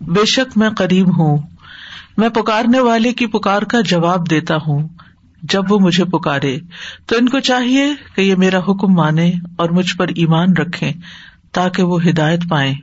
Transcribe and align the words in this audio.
بے 0.00 0.26
شک 0.26 0.58
میں 0.58 0.70
قریب 0.70 1.18
ہوں۔ 1.18 1.38
میں 2.16 2.28
پکارنے 2.28 2.80
والے 2.80 3.12
کی 3.12 3.26
پکار 3.26 3.62
کا 3.62 3.80
جواب 3.80 4.30
دیتا 4.30 4.56
ہوں۔ 4.66 4.88
جب 5.42 5.62
وہ 5.70 5.78
مجھے 5.78 6.04
پکارے، 6.04 6.58
تو 7.06 7.16
ان 7.16 7.28
کو 7.28 7.40
چاہیے 7.40 7.86
کہ 8.14 8.20
یہ 8.20 8.34
میرا 8.34 8.58
حکم 8.58 8.92
مانے 8.92 9.32
اور 9.56 9.70
مجھ 9.70 9.96
پر 9.96 10.08
ایمان 10.08 10.52
رکھے 10.52 10.92
تاکہ 11.52 11.82
وہ 11.82 12.04
ہدایت 12.04 12.40
پائے 12.48 12.74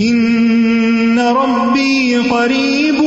إن 0.00 1.18
ربي 1.18 2.14
قريب 2.30 3.02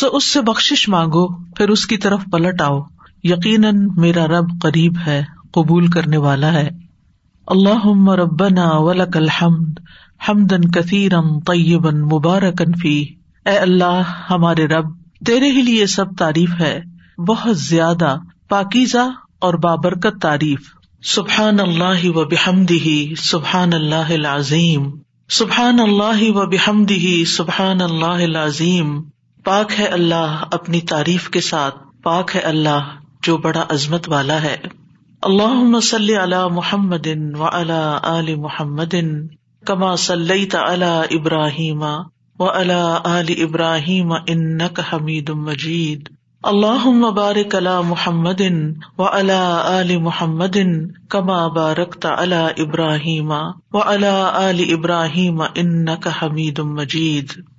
سو 0.00 0.08
اس 0.12 0.32
سے 0.32 0.40
بخش 0.40 0.88
مانگو، 0.88 1.28
پھر 1.28 1.68
اس 1.68 1.86
کی 1.86 1.96
طرف 1.96 2.20
پلٹ 2.32 2.60
آؤ۔ 2.60 2.80
یقیناً 3.24 3.88
میرا 3.96 4.26
رب 4.26 4.62
قریب 4.62 4.94
ہے، 5.06 5.24
قبول 5.52 5.86
کرنے 5.86 6.16
والا 6.16 6.52
ہے۔ 6.52 6.68
اللہ 7.46 8.10
ربنا 8.10 8.70
ولک 8.76 9.16
الحمد 9.16 9.80
حمدن 10.28 10.70
کثیرم 10.70 11.40
طیبن 11.40 12.00
مبارکن 12.00 12.72
فی 12.82 13.02
اے 13.46 13.58
اللہ، 13.58 14.02
ہمارے 14.30 14.66
رب، 14.66 14.86
تیرے 15.26 15.50
ہی 15.50 15.62
لیے 15.62 15.86
سب 15.86 16.16
تعریف 16.18 16.50
ہے۔ 16.60 16.80
بہت 17.26 17.58
زیادہ 17.58 18.16
پاکیزہ 18.48 19.10
اور 19.40 19.54
بابرکت 19.54 20.22
تعریف۔ 20.22 20.60
سبحان 21.02 21.60
اللہ 21.60 22.08
و 22.08 22.24
بحمدہ 22.24 23.14
سبحان 23.16 23.72
اللہ 23.72 24.12
العظیم۔ 24.12 24.90
سبحان 25.28 25.80
اللہ 25.80 26.30
و 26.30 26.46
بحمدہ 26.46 27.24
سبحان 27.24 27.80
اللہ 27.80 28.24
العظیم۔ 28.24 29.00
پاک 29.44 29.72
ہے 29.78 29.84
اللہ 29.84 30.44
اپنی 30.52 30.80
تعریف 30.80 31.28
کے 31.28 31.40
ساتھ، 31.40 31.74
پاک 32.02 32.36
ہے 32.36 32.40
اللہ 32.40 32.90
جو 33.22 33.36
بڑا 33.36 33.64
عظمت 33.68 34.08
والا 34.08 34.42
ہے۔ 34.42 34.56
اللہ 35.22 35.80
صلی 35.80 36.16
علی 36.16 36.36
محمد 36.50 37.06
و 37.38 37.44
علی 37.52 37.98
آل 38.02 38.34
محمد 38.34 38.94
کما 39.66 39.96
صلی 39.96 40.48
علی 40.54 41.18
ابراہیم 41.18 41.82
و 42.38 42.48
علی 42.48 42.96
آل 43.04 43.26
ابراہیم 43.42 44.12
انک 44.12 44.80
حمید 44.92 45.30
مجید۔ 45.30 46.08
اللہ 46.42 47.10
بارک 47.10 47.54
علی 47.54 47.80
محمد 47.84 48.40
و 48.98 49.02
علی 49.02 49.40
آل 49.64 49.96
محمد 49.96 50.56
کما 51.08 51.46
بارکت 51.46 52.06
علی 52.06 52.62
ابراہیم 52.62 53.30
و 53.72 53.78
علی 53.78 54.28
آل 54.32 54.64
ابراہیم 54.72 55.40
انک 55.54 56.08
حمید 56.22 56.58
مجید۔ 56.58 57.49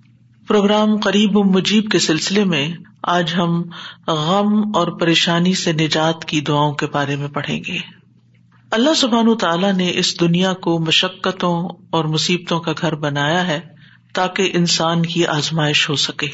پروگرام 0.52 0.98
قریب 0.98 1.38
و 1.38 1.44
مجیب 1.44 1.92
کے 1.92 2.00
سلسلے 2.00 2.44
میں 2.44 2.74
آج 3.04 3.34
ہم 3.38 3.64
غم 4.08 4.76
اور 4.76 4.88
پریشانی 4.88 5.54
سے 5.54 5.74
نجات 5.74 6.26
کی 6.26 6.42
دعاؤں 6.42 6.74
کے 6.74 6.86
بارے 6.86 7.16
میں 7.16 7.28
پڑھیں 7.28 7.62
گے۔ 7.68 7.78
اللہ 8.72 8.94
سبحان 8.94 9.38
تعالیٰ 9.38 9.74
نے 9.74 9.92
اس 9.96 10.20
دنیا 10.20 10.54
کو 10.54 10.80
مشقتوں 10.80 11.70
اور 11.92 12.06
مصیبتوں 12.06 12.60
کا 12.60 12.72
گھر 12.82 12.96
بنایا 12.96 13.48
ہے 13.48 13.60
تاکہ 14.14 14.52
انسان 14.54 15.06
کی 15.06 15.26
آزمائش 15.26 15.90
ہو 15.90 15.96
سکے۔ 15.96 16.28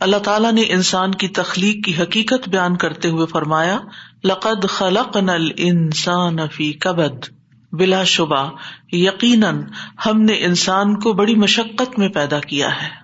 اللہ 0.00 0.16
تعالیٰ 0.16 0.52
نے 0.52 0.62
انسان 0.68 1.12
کی 1.12 1.28
تخلیق 1.28 1.84
کی 1.84 2.02
حقیقت 2.02 2.48
بیان 2.48 2.76
کرتے 2.76 3.08
ہوئے 3.08 3.26
فرمایا، 3.26 3.78
لقد 4.24 4.68
خلق 4.68 5.16
نل 5.16 5.48
انسان 5.56 6.36
فی 6.52 6.72
کبد 6.72 7.24
بلا 7.72 8.04
شبہ، 8.04 8.50
یقیناً 8.92 9.62
ہم 10.06 10.22
نے 10.22 10.32
انسان 10.32 11.00
کو 11.00 11.12
بڑی 11.12 11.34
مشقت 11.34 11.98
میں 11.98 12.08
پیدا 12.08 12.40
کیا 12.40 12.68
ہے۔ 12.82 13.01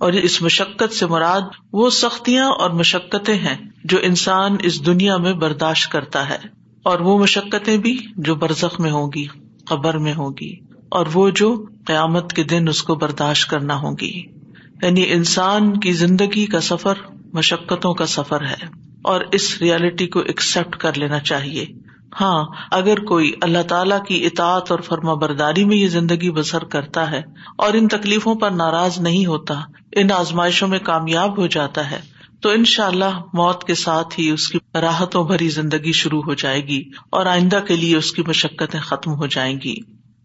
اور 0.00 0.12
اس 0.12 0.42
مشقت 0.42 0.92
سے 0.92 1.06
مراد 1.06 1.40
وہ 1.72 1.90
سختیاں 1.90 2.46
اور 2.46 2.70
مشقتیں 2.70 3.34
ہیں 3.34 3.56
جو 3.84 3.98
انسان 4.02 4.56
اس 4.62 4.86
دنیا 4.86 5.16
میں 5.16 5.32
برداشت 5.32 5.92
کرتا 5.92 6.28
ہے 6.28 6.38
اور 6.82 7.00
وہ 7.00 7.18
مشقتیں 7.18 7.76
بھی 7.76 7.98
جو 8.16 8.34
برزخ 8.34 8.80
میں 8.80 8.90
ہوگی 8.90 9.26
قبر 9.66 9.98
میں 9.98 10.14
ہوگی 10.14 10.56
اور 10.88 11.06
وہ 11.14 11.30
جو 11.30 11.64
قیامت 11.86 12.32
کے 12.32 12.44
دن 12.44 12.68
اس 12.68 12.82
کو 12.82 12.94
برداشت 12.94 13.50
کرنا 13.50 13.80
ہوگی 13.80 14.22
یعنی 14.82 15.12
انسان 15.12 15.80
کی 15.80 15.92
زندگی 15.92 16.46
کا 16.46 16.60
سفر 16.60 16.94
مشقتوں 17.32 17.94
کا 17.94 18.06
سفر 18.06 18.44
ہے 18.44 18.66
اور 19.02 19.20
اس 19.32 19.58
ریالٹی 19.60 20.06
کو 20.06 20.20
ایکسپٹ 20.20 20.76
کر 20.76 20.98
لینا 20.98 21.18
چاہیے۔ 21.18 21.66
ہاں 22.20 22.44
اگر 22.70 23.00
کوئی 23.00 23.32
اللہ 23.42 23.62
تعالی 23.62 23.94
کی 24.08 24.26
اطاعت 24.26 24.70
اور 24.70 24.80
فرما 24.80 25.14
برداری 25.14 25.64
میں 25.64 25.76
یہ 25.76 25.88
زندگی 25.88 26.30
بسر 26.30 26.64
کرتا 26.64 27.10
ہے 27.10 27.22
اور 27.58 27.74
ان 27.74 27.88
تکلیفوں 27.88 28.34
پر 28.34 28.50
ناراض 28.50 28.98
نہیں 28.98 29.26
ہوتا، 29.26 29.54
ان 29.92 30.12
آزمائشوں 30.12 30.68
میں 30.68 30.78
کامیاب 30.78 31.38
ہو 31.38 31.46
جاتا 31.46 31.90
ہے، 31.90 32.00
تو 32.40 32.48
ان 32.50 32.64
شاء 32.64 32.86
اللہ 32.86 33.18
موت 33.32 33.64
کے 33.64 33.74
ساتھ 33.74 34.20
ہی 34.20 34.30
اس 34.30 34.48
کی 34.48 34.58
راحتوں 34.74 35.24
بھری 35.24 35.48
زندگی 35.48 35.92
شروع 35.92 36.22
ہو 36.22 36.34
جائے 36.34 36.66
گی 36.66 36.82
اور 37.10 37.26
آئندہ 37.26 37.60
کے 37.68 37.76
لیے 37.76 37.96
اس 37.96 38.12
کی 38.12 38.22
مشقتیں 38.26 38.80
ختم 38.80 39.14
ہو 39.14 39.26
جائیں 39.26 39.58
گی۔ 39.64 39.76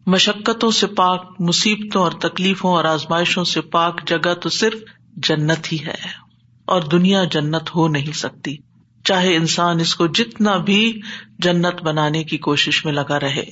مشقتوں 0.07 0.72
سے 0.72 0.88
پاک، 0.88 1.35
مصیبتوں 1.40 2.03
اور 2.03 2.12
تکلیفوں 2.12 2.72
اور 2.72 2.85
آزمائشوں 2.85 3.44
سے 3.44 3.62
پاک 3.62 4.07
جگہ 4.07 4.34
تو 4.34 4.50
صرف 4.50 4.74
جنت 5.18 5.74
ہی 5.74 5.78
ہے 5.85 5.96
اور 6.66 6.81
دنیا 6.81 7.24
جنت 7.24 7.75
ہو 7.75 7.88
نہیں 7.88 8.12
سکتی۔ 8.12 8.57
چاہے 9.03 9.35
انسان 9.35 9.79
اس 9.79 9.95
کو 9.95 10.07
جتنا 10.07 10.57
بھی 10.57 11.01
جنت 11.39 11.84
بنانے 11.84 12.23
کی 12.23 12.38
کوشش 12.38 12.85
میں 12.85 12.94
لگا 12.94 13.19
رہے، 13.19 13.45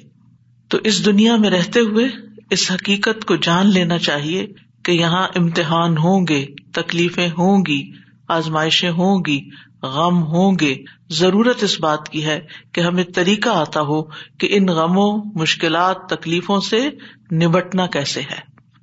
تو 0.68 0.78
اس 0.84 1.06
دنیا 1.06 1.36
میں 1.36 1.50
رہتے 1.50 1.80
ہوئے 1.80 2.08
اس 2.50 2.72
حقیقت 2.72 3.26
کو 3.26 3.36
جان 3.36 3.68
لینا 3.68 3.98
چاہیے 3.98 4.48
کہ 4.84 4.92
یہاں 4.92 5.28
امتحان 5.36 5.98
ہوں 5.98 6.28
گے، 6.30 6.46
تکلیفیں 6.74 7.30
ہوں 7.30 7.66
گی، 7.68 7.92
آزمائشیں 8.28 8.90
ہوں 8.90 9.24
گی، 9.28 9.50
غم 9.84 10.24
ہوں 10.24 10.58
گے۔ 10.60 10.76
ضرورت 11.10 11.64
اس 11.64 11.80
بات 11.80 12.10
کی 12.10 12.26
ہے 12.26 12.40
کہ 12.74 12.82
ہمیں 12.82 13.04
طریقہ 13.04 13.50
آتا 13.50 13.82
ہو 13.82 14.04
کہ 14.04 14.48
ان 14.50 14.66
غموں، 14.66 15.32
مشکلات، 15.36 15.98
تکلیفوں 16.10 16.60
سے 16.60 16.90
نبٹنا 17.32 17.88
کیسے 17.88 18.22
ہے 18.22 18.40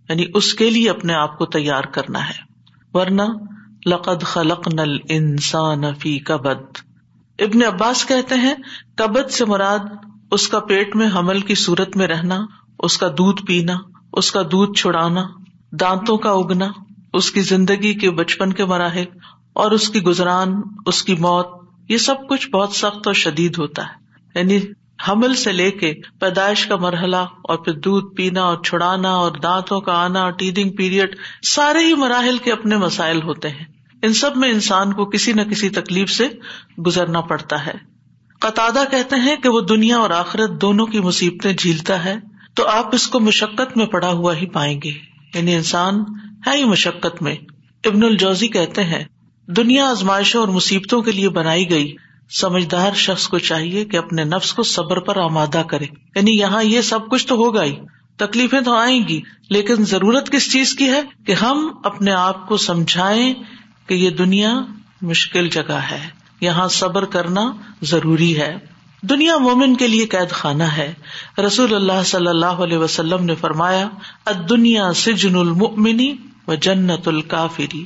یعنی 0.09 0.25
اس 0.35 0.55
کے 0.55 0.71
لیے 0.71 0.91
اپنے 0.91 1.15
آپ 1.15 1.39
کو 1.39 1.47
تیار 1.47 1.83
کرنا 1.83 2.29
ہے۔ 2.29 2.35
ورنہ 2.93 3.23
لقد 3.87 4.23
خلق 4.23 4.69
نل 4.75 4.97
انسان 5.09 5.95
فی 5.95 6.19
کبد۔ 6.19 6.79
ابن 7.39 7.63
عباس 7.63 8.07
کہتے 8.07 8.35
ہیں، 8.35 8.55
کبد 8.97 9.31
سے 9.31 9.45
مراد 9.45 9.79
اس 10.31 10.49
کا 10.49 10.61
پیٹ 10.61 10.97
میں 10.97 11.09
حمل 11.15 11.41
کی 11.41 11.55
صورت 11.55 11.97
میں 11.97 12.07
رہنا، 12.07 12.47
اس 12.79 12.99
کا 12.99 13.09
دودھ 13.09 13.47
پینا، 13.47 13.77
اس 14.13 14.33
کا 14.33 14.43
دودھ 14.43 14.79
چھڑانا، 14.79 15.27
دانتوں 15.81 16.17
کا 16.17 16.31
اگنا، 16.31 16.69
اس 17.15 17.31
کی 17.31 17.41
زندگی 17.41 17.95
کے 17.95 18.11
بچپن 18.11 18.53
کے 18.53 18.65
مراحل 18.65 19.05
اور 19.53 19.71
اس 19.71 19.89
کی 19.89 20.03
گزران، 20.03 20.55
اس 20.87 21.03
کی 21.03 21.15
موت، 21.15 21.47
یہ 21.89 21.97
سب 21.97 22.29
کچھ 22.29 22.51
بہت 22.51 22.73
سخت 22.73 23.07
اور 23.07 23.15
شدید 23.15 23.59
ہوتا 23.59 23.83
ہے۔ 23.83 24.07
یعنی 24.39 24.59
حمل 25.09 25.35
سے 25.35 25.53
لے 25.53 25.71
کے 25.71 25.95
پیدائش 26.21 26.67
کا 26.67 26.77
مرحلہ 26.77 27.17
اور 27.17 27.57
پھر 27.57 27.73
دودھ 27.73 28.15
پینا 28.15 28.43
اور 28.43 28.63
چھڑانا 28.63 29.11
اور 29.11 29.33
دانتوں 29.33 29.81
کا 29.81 29.93
آنا 29.93 30.23
اور 30.23 30.31
ٹیدنگ 30.31 30.71
پیریڈ، 30.71 31.17
سارے 31.43 31.79
ہی 31.79 31.95
مراحل 31.95 32.39
کے 32.39 32.53
اپنے 32.53 32.77
مسائل 32.77 33.23
ہوتے 33.23 33.49
ہیں۔ 33.49 33.76
ان 34.07 34.13
سب 34.13 34.37
میں 34.37 34.49
انسان 34.49 34.93
کو 34.93 35.05
کسی 35.05 35.33
نہ 35.33 35.43
کسی 35.43 35.69
تکلیف 35.69 36.11
سے 36.11 36.29
گزرنا 36.87 37.21
پڑتا 37.21 37.67
ہے۔ 37.67 37.73
قطع 38.41 38.69
کہتے 38.91 39.17
ہیں 39.17 39.37
کہ 39.37 39.49
وہ 39.49 39.61
دنیا 39.61 39.97
اور 39.97 40.11
آخرت 40.11 40.51
دونوں 40.61 40.87
کی 40.87 41.01
مصیبتیں 41.01 41.53
جھیلتا 41.53 42.05
ہے، 42.05 42.17
تو 42.55 42.69
آپ 42.69 42.95
اس 42.95 43.09
کو 43.09 43.21
مشقت 43.21 43.77
میں 43.77 43.87
پڑا 43.87 44.09
ہوا 44.09 44.37
ہی 44.37 44.47
پائیں 44.47 44.81
گے۔ 44.85 44.93
یعنی 45.35 45.55
انسان 45.55 45.95
ہے 46.47 46.57
ہی 46.57 46.65
مشقت 46.65 47.23
میں۔ 47.23 47.35
ابن 47.85 48.03
الجوزی 48.03 48.49
کہتے 48.49 48.85
ہیں، 48.85 49.05
دنیا 49.47 49.87
آزمائشوں 49.87 50.41
اور 50.41 50.49
مصیبتوں 50.49 51.03
کے 51.03 51.13
لیے 51.13 51.29
بنائی 51.29 51.71
گئی 51.71 51.95
سمجھدار 52.31 52.95
شخص 52.95 53.29
کو 53.29 53.39
چاہیے 53.39 53.85
کہ 53.85 53.97
اپنے 53.97 54.25
نفس 54.25 54.53
کو 54.53 54.63
صبر 54.63 54.99
پر 54.99 55.17
آمادہ 55.17 55.63
کرے۔ 55.71 55.87
یعنی 56.17 56.39
یہاں 56.39 56.65
یہ 56.65 56.81
سب 56.81 57.09
کچھ 57.11 57.27
تو 57.27 57.35
ہوگا 57.35 57.65
ہی۔ 57.65 57.77
تکلیفیں 58.17 58.61
تو 58.61 58.75
آئیں 58.75 59.09
گی، 59.09 59.21
لیکن 59.51 59.75
ضرورت 59.75 60.33
کس 60.33 60.53
چیز 60.53 60.75
کی 60.75 60.89
ہے؟ 60.89 61.03
کہ 61.27 61.33
ہم 61.33 61.71
اپنے 61.85 62.13
آپ 62.13 62.49
کو 62.49 62.57
سمجھائیں 62.57 63.35
کہ 63.87 63.95
یہ 63.95 64.11
دنیا 64.11 64.61
مشکل 65.03 65.49
جگہ 65.49 65.81
ہے، 65.91 66.09
یہاں 66.41 66.69
صبر 66.69 67.05
کرنا 67.05 67.53
ضروری 67.83 68.41
ہے۔ 68.41 68.57
دنیا 69.03 69.39
مومن 69.39 69.77
کے 69.77 69.87
لیے 69.87 70.07
قید 70.07 70.31
خانہ 70.31 70.63
ہے۔ 70.63 70.95
رسول 71.47 71.75
اللہ 71.75 72.03
صلی 72.05 72.27
اللہ 72.27 72.47
علیہ 72.47 72.79
وسلم 72.79 73.25
نے 73.25 73.35
فرمایا 73.35 73.89
دنیا 74.51 74.93
سجن 74.93 75.37
المنی 75.37 76.15
و 76.49 76.55
جنت 76.55 77.09
الکافری 77.09 77.85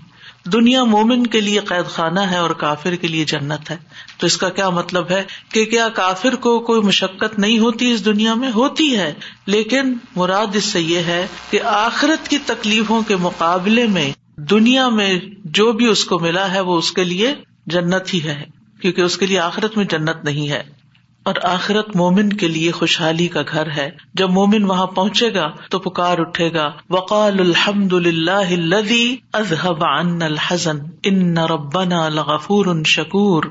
دنیا 0.52 0.84
مومن 0.84 1.26
کے 1.26 1.40
لیے 1.40 1.60
قید 1.60 1.90
خانہ 1.90 2.20
ہے 2.20 2.36
اور 2.36 2.50
کافر 2.50 2.94
کے 2.94 3.08
لیے 3.08 3.24
جنت 3.24 3.70
ہے۔ 3.70 3.76
تو 4.18 4.26
اس 4.26 4.36
کا 4.36 4.48
کیا 4.48 4.70
مطلب 4.70 5.10
ہے؟ 5.10 5.22
کہ 5.52 5.64
کیا 5.64 5.88
کافر 5.88 6.34
کو 6.34 6.58
کوئی 6.58 6.80
مشقت 6.80 7.38
نہیں 7.38 7.58
ہوتی 7.58 7.92
اس 7.92 8.04
دنیا 8.04 8.34
میں؟ 8.34 8.50
ہوتی 8.54 8.96
ہے۔ 8.96 9.14
لیکن 9.46 9.94
مراد 10.16 10.56
اس 10.56 10.64
سے 10.64 10.80
یہ 10.80 10.98
ہے 10.98 11.26
کہ 11.50 11.62
آخرت 11.62 12.28
کی 12.28 12.38
تکلیفوں 12.38 13.02
کے 13.02 13.16
مقابلے 13.16 13.86
میں 13.86 14.12
دنیا 14.40 14.88
میں 14.88 15.20
جو 15.44 15.72
بھی 15.72 15.86
اس 15.86 16.04
کو 16.04 16.18
ملا 16.18 16.52
ہے 16.52 16.60
وہ 16.60 16.76
اس 16.76 16.92
کے 16.92 17.04
لیے 17.04 17.34
جنت 17.66 18.14
ہی 18.14 18.20
ہے، 18.24 18.44
کیونکہ 18.80 19.00
اس 19.00 19.16
کے 19.16 19.26
لیے 19.26 19.38
آخرت 19.38 19.76
میں 19.76 19.84
جنت 19.84 20.24
نہیں 20.24 20.48
ہے۔ 20.48 20.80
اور 21.22 21.34
آخرت 21.42 21.96
مومن 21.96 22.32
کے 22.32 22.48
لیے 22.48 22.70
خوشحالی 22.70 23.28
کا 23.28 23.42
گھر 23.52 23.70
ہے۔ 23.70 23.90
جب 24.14 24.30
مومن 24.30 24.64
وہاں 24.64 24.86
پہنچے 24.86 25.34
گا 25.34 25.50
تو 25.70 25.78
پکار 25.78 26.18
اٹھے 26.18 26.52
گا، 26.52 26.72
وقال 26.90 27.40
الحمد 27.40 27.92
للہ 27.92 29.14
اذهب 29.32 29.84
عنا 29.84 30.24
الحزن، 30.24 30.78
ان 31.04 31.38
ربنا 31.38 32.08
لغفور 32.08 32.84
شکور 32.86 33.44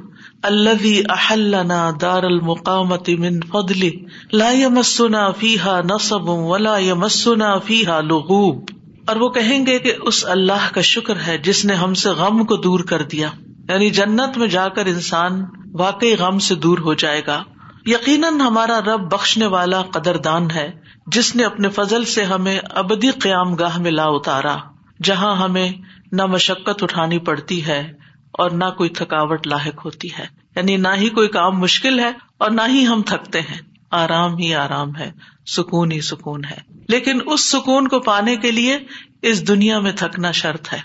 الذي 0.43 1.01
احلنا 1.09 1.91
دار 2.01 2.23
المقامت 2.23 3.09
من 3.09 3.39
فضله 3.39 3.97
لا 4.31 4.51
يمسنا 4.51 5.31
فيها 5.31 5.81
نصب 5.85 6.29
ولا 6.29 6.77
يمسنا 6.77 7.57
فيها 7.57 8.01
لغوب۔ 8.01 8.78
اور 9.09 9.17
وہ 9.17 9.29
کہیں 9.29 9.65
گے 9.65 9.79
کہ 9.79 9.93
اس 10.01 10.25
اللہ 10.25 10.73
کا 10.73 10.81
شکر 10.81 11.13
ہے 11.27 11.37
جس 11.37 11.65
نے 11.65 11.73
ہم 11.73 11.93
سے 11.93 12.09
غم 12.09 12.45
کو 12.45 12.55
دور 12.55 12.79
کر 12.79 13.03
دیا۔ 13.03 13.29
یعنی 13.69 13.89
جنت 13.89 14.37
میں 14.37 14.47
جا 14.47 14.67
کر 14.67 14.85
انسان 14.85 15.45
واقعی 15.73 16.15
غم 16.15 16.39
سے 16.39 16.55
دور 16.55 16.77
ہو 16.77 16.93
جائے 16.93 17.21
گا۔ 17.27 17.43
یقیناً 17.85 18.39
ہمارا 18.39 18.79
رب 18.79 19.13
بخشنے 19.13 19.45
والا 19.45 19.81
قدر 19.81 20.17
دان 20.17 20.51
ہے، 20.51 20.71
جس 21.07 21.35
نے 21.35 21.43
اپنے 21.43 21.69
فضل 21.69 22.05
سے 22.05 22.23
ہمیں 22.23 22.59
ابدی 22.69 23.09
قیام 23.09 23.55
گاہ 23.55 23.77
میں 23.79 23.91
لا 23.91 24.05
اتارا، 24.05 24.55
جہاں 25.03 25.35
ہمیں 25.35 25.71
نہ 26.11 26.25
مشقت 26.25 26.83
اٹھانی 26.83 27.19
پڑتی 27.19 27.67
ہے 27.67 27.93
اور 28.31 28.49
نہ 28.49 28.65
کوئی 28.77 28.89
تھکاوٹ 28.89 29.47
لاحق 29.47 29.85
ہوتی 29.85 30.07
ہے۔ 30.19 30.25
یعنی 30.55 30.77
نہ 30.77 30.87
ہی 30.97 31.09
کوئی 31.09 31.27
کام 31.27 31.59
مشکل 31.59 31.99
ہے 31.99 32.11
اور 32.37 32.51
نہ 32.51 32.61
ہی 32.67 32.87
ہم 32.87 33.01
تھکتے 33.01 33.41
ہیں۔ 33.41 33.68
آرام 33.91 34.37
ہی 34.37 34.55
آرام 34.55 34.95
ہے، 34.95 35.11
سکون 35.45 35.91
ہی 35.91 36.01
سکون 36.01 36.41
ہے۔ 36.45 36.57
لیکن 36.87 37.19
اس 37.25 37.49
سکون 37.49 37.87
کو 37.87 37.99
پانے 37.99 38.35
کے 38.35 38.51
لیے 38.51 38.77
اس 39.21 39.47
دنیا 39.47 39.79
میں 39.79 39.91
تھکنا 39.91 40.31
شرط 40.31 40.73
ہے۔ 40.73 40.79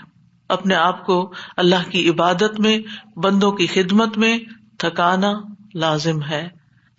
اپنے 0.49 0.75
آپ 0.75 1.05
کو 1.05 1.33
اللہ 1.57 1.89
کی 1.89 2.09
عبادت 2.09 2.59
میں، 2.59 2.79
بندوں 3.17 3.51
کی 3.51 3.67
خدمت 3.67 4.17
میں 4.17 4.37
تھکانا 4.79 5.33
لازم 5.73 6.23
ہے۔ 6.23 6.49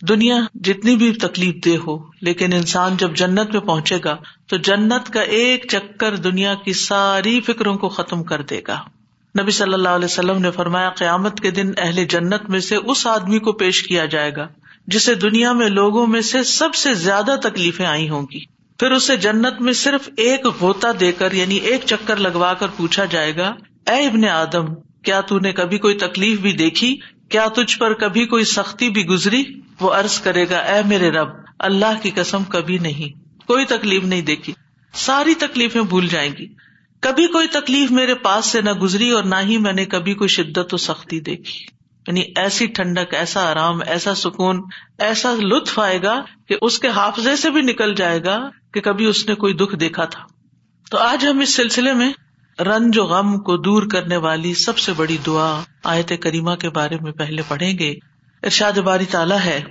دنیا 0.08 0.36
جتنی 0.54 0.96
بھی 0.96 1.12
تکلیف 1.12 1.54
دہ 1.64 1.86
ہو، 1.86 1.98
لیکن 2.20 2.52
انسان 2.52 2.96
جب 2.96 3.14
جنت 3.14 3.52
میں 3.52 3.60
پہنچے 3.60 3.98
گا، 4.04 4.16
تو 4.46 4.56
جنت 4.56 5.12
کا 5.12 5.20
ایک 5.20 5.66
چکر 5.70 6.16
دنیا 6.16 6.54
کی 6.54 6.72
ساری 6.72 7.40
فکروں 7.40 7.78
کو 7.78 7.88
ختم 7.88 8.24
کر 8.24 8.42
دے 8.42 8.60
گا۔ 8.68 8.82
نبی 9.42 9.50
صلی 9.50 9.72
اللہ 9.72 9.88
علیہ 9.88 10.04
وسلم 10.04 10.42
نے 10.42 10.50
فرمایا، 10.50 10.90
قیامت 10.90 11.40
کے 11.40 11.50
دن 11.50 11.70
اہل 11.76 12.04
جنت 12.04 12.50
میں 12.50 12.60
سے 12.60 12.76
اس 12.76 13.06
آدمی 13.06 13.38
کو 13.38 13.52
پیش 13.52 13.82
کیا 13.82 14.04
جائے 14.04 14.36
گا 14.36 14.48
جسے 14.86 15.14
دنیا 15.14 15.52
میں 15.52 15.68
لوگوں 15.68 16.06
میں 16.06 16.20
سے 16.20 16.42
سب 16.42 16.74
سے 16.74 16.94
زیادہ 16.94 17.36
تکلیفیں 17.42 17.86
آئی 17.86 18.08
ہوں 18.08 18.26
گی۔ 18.32 18.40
پھر 18.78 18.90
اسے 18.90 19.16
جنت 19.16 19.60
میں 19.60 19.72
صرف 19.72 20.08
ایک 20.16 20.46
غوطہ 20.60 20.92
دے 21.00 21.12
کر 21.12 21.32
یعنی 21.32 21.56
ایک 21.56 21.80
چکر 21.86 22.16
لگوا 22.16 22.54
کر 22.54 22.66
پوچھا 22.76 23.04
جائے 23.04 23.36
گا، 23.36 23.54
اے 23.86 24.06
ابن 24.06 24.24
آدم، 24.24 24.74
کیا 25.04 25.20
تو 25.20 25.38
نے 25.38 25.52
کبھی 25.52 25.78
کوئی 25.78 25.94
تکلیف 25.94 26.40
بھی 26.40 26.52
دیکھی؟ 26.52 26.96
کیا 27.28 27.46
تجھ 27.46 27.78
پر 27.78 27.94
کبھی 27.94 28.26
کوئی 28.26 28.44
سختی 28.44 28.90
بھی 28.90 29.06
گزری؟ 29.06 29.44
وہ 29.80 29.94
ارض 29.94 30.20
کرے 30.20 30.48
گا، 30.50 30.58
اے 30.58 30.82
میرے 30.86 31.10
رب، 31.10 31.28
اللہ 31.58 32.02
کی 32.02 32.10
قسم 32.10 32.44
کبھی 32.44 32.78
نہیں، 32.78 33.42
کوئی 33.46 33.64
تکلیف 33.64 34.04
نہیں 34.04 34.22
دیکھی، 34.22 34.52
ساری 34.92 35.34
تکلیفیں 35.34 35.82
بھول 35.82 36.08
جائیں 36.08 36.32
گی۔ 36.38 36.46
کبھی 37.00 37.26
کوئی 37.26 37.48
تکلیف 37.48 37.90
میرے 37.90 38.14
پاس 38.14 38.46
سے 38.46 38.60
نہ 38.60 38.72
گزری 38.72 39.10
اور 39.10 39.24
نہ 39.24 39.34
ہی 39.42 39.58
میں 39.58 39.72
نے 39.72 39.84
کبھی 39.84 40.14
کوئی 40.14 40.28
شدت 40.28 40.74
و 40.74 40.76
سختی 40.76 41.20
دیکھی۔ 41.20 41.75
یعنی 42.06 42.22
ایسی 42.36 42.66
ٹھنڈک، 42.66 43.14
ایسا 43.14 43.50
آرام، 43.50 43.80
ایسا 43.86 44.14
سکون، 44.14 44.62
ایسا 44.98 45.34
لطف 45.38 45.78
آئے 45.78 46.02
گا 46.02 46.22
کہ 46.48 46.56
اس 46.62 46.78
کے 46.78 46.88
حافظے 46.88 47.36
سے 47.36 47.50
بھی 47.50 47.60
نکل 47.62 47.94
جائے 47.94 48.24
گا 48.24 48.50
کہ 48.74 48.80
کبھی 48.80 49.04
اس 49.04 49.28
نے 49.28 49.34
کوئی 49.34 49.54
دکھ 49.54 49.76
دیکھا 49.76 50.04
تھا۔ 50.04 50.22
تو 50.90 50.98
آج 50.98 51.26
ہم 51.26 51.38
اس 51.38 51.54
سلسلے 51.54 51.92
میں 51.92 52.12
رنج 52.62 52.98
و 52.98 53.04
غم 53.04 53.38
کو 53.38 53.56
دور 53.56 53.82
کرنے 53.92 54.16
والی 54.16 54.54
سب 54.54 54.78
سے 54.78 54.92
بڑی 54.92 55.16
دعا 55.26 55.60
آیت 55.84 56.12
کریمہ 56.22 56.54
کے 56.54 56.70
بارے 56.70 56.96
میں 57.00 57.12
پہلے 57.12 57.42
پڑھیں 57.48 57.78
گے۔ 57.78 57.90
ارشاد 58.42 58.72
باری 58.72 59.04
تعالیٰ 59.04 59.38
ہے۔ 59.44 59.62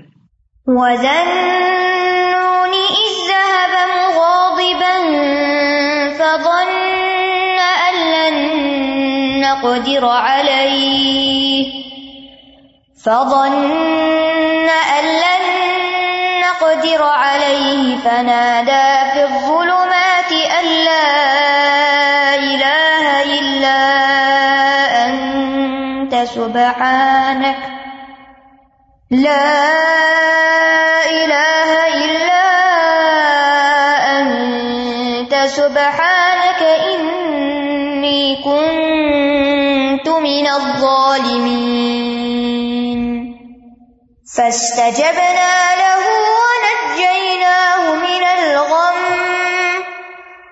قدر 9.61 10.03
عليه 10.03 11.84
فظن 13.05 14.69
أن 14.69 15.05
لن 15.05 15.43
نقدر 16.41 17.03
عليه 17.03 17.97
فنادى 17.97 19.11
في 19.13 19.23
الظلمات 19.23 20.31
أن 20.31 20.65
لا 20.65 22.35
إله 22.35 23.23
إلا 23.39 23.79
أنت 25.05 26.15
سبحانك 26.15 27.57
لا 29.11 29.94
فاستجبنا 44.35 45.75
له 45.77 46.27
ونجيناه 46.27 47.97
من 47.97 48.23
الغم. 48.37 49.13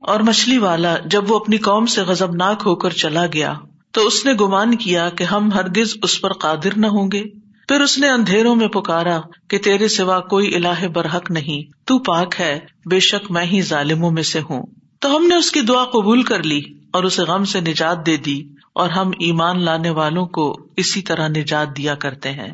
اور 0.00 0.20
مچھلی 0.20 0.58
والا 0.58 0.96
جب 1.06 1.30
وہ 1.30 1.36
اپنی 1.36 1.56
قوم 1.56 1.86
سے 1.86 2.02
غزبناک 2.02 2.62
ہو 2.66 2.76
کر 2.76 2.90
چلا 2.90 3.26
گیا 3.26 3.54
تو 3.92 4.06
اس 4.06 4.26
نے 4.26 4.32
گمان 4.32 4.74
کیا 4.74 5.08
کہ 5.08 5.24
ہم 5.24 5.52
ہرگز 5.52 5.96
اس 6.02 6.20
پر 6.20 6.32
قادر 6.32 6.76
نہ 6.76 6.86
ہوں 6.86 7.08
گے۔ 7.12 7.22
پھر 7.68 7.80
اس 7.80 7.98
نے 7.98 8.08
اندھیروں 8.08 8.56
میں 8.56 8.68
پکارا 8.68 9.20
کہ 9.50 9.58
تیرے 9.58 9.88
سوا 9.88 10.20
کوئی 10.20 10.54
الہ 10.54 10.86
برحق 10.86 11.30
نہیں، 11.30 11.86
تو 11.86 11.98
پاک 11.98 12.40
ہے، 12.40 12.60
بے 12.90 13.00
شک 13.00 13.30
میں 13.30 13.44
ہی 13.44 13.62
ظالموں 13.62 14.10
میں 14.10 14.22
سے 14.22 14.40
ہوں۔ 14.40 14.79
تو 15.00 15.16
ہم 15.16 15.26
نے 15.26 15.34
اس 15.34 15.50
کی 15.50 15.60
دعا 15.60 15.84
قبول 15.84 16.22
کر 16.22 16.42
لی 16.42 16.60
اور 16.92 17.04
اسے 17.04 17.22
غم 17.22 17.44
سے 17.44 17.60
نجات 17.60 18.06
دے 18.06 18.16
دی 18.16 18.42
اور 18.74 18.90
ہم 18.90 19.08
ایمان 19.08 19.62
لانے 19.62 19.90
والوں 19.90 20.26
کو 20.26 20.56
اسی 20.76 21.02
طرح 21.02 21.28
نجات 21.28 21.76
دیا 21.76 21.94
کرتے 21.94 22.32
ہیں۔ 22.32 22.52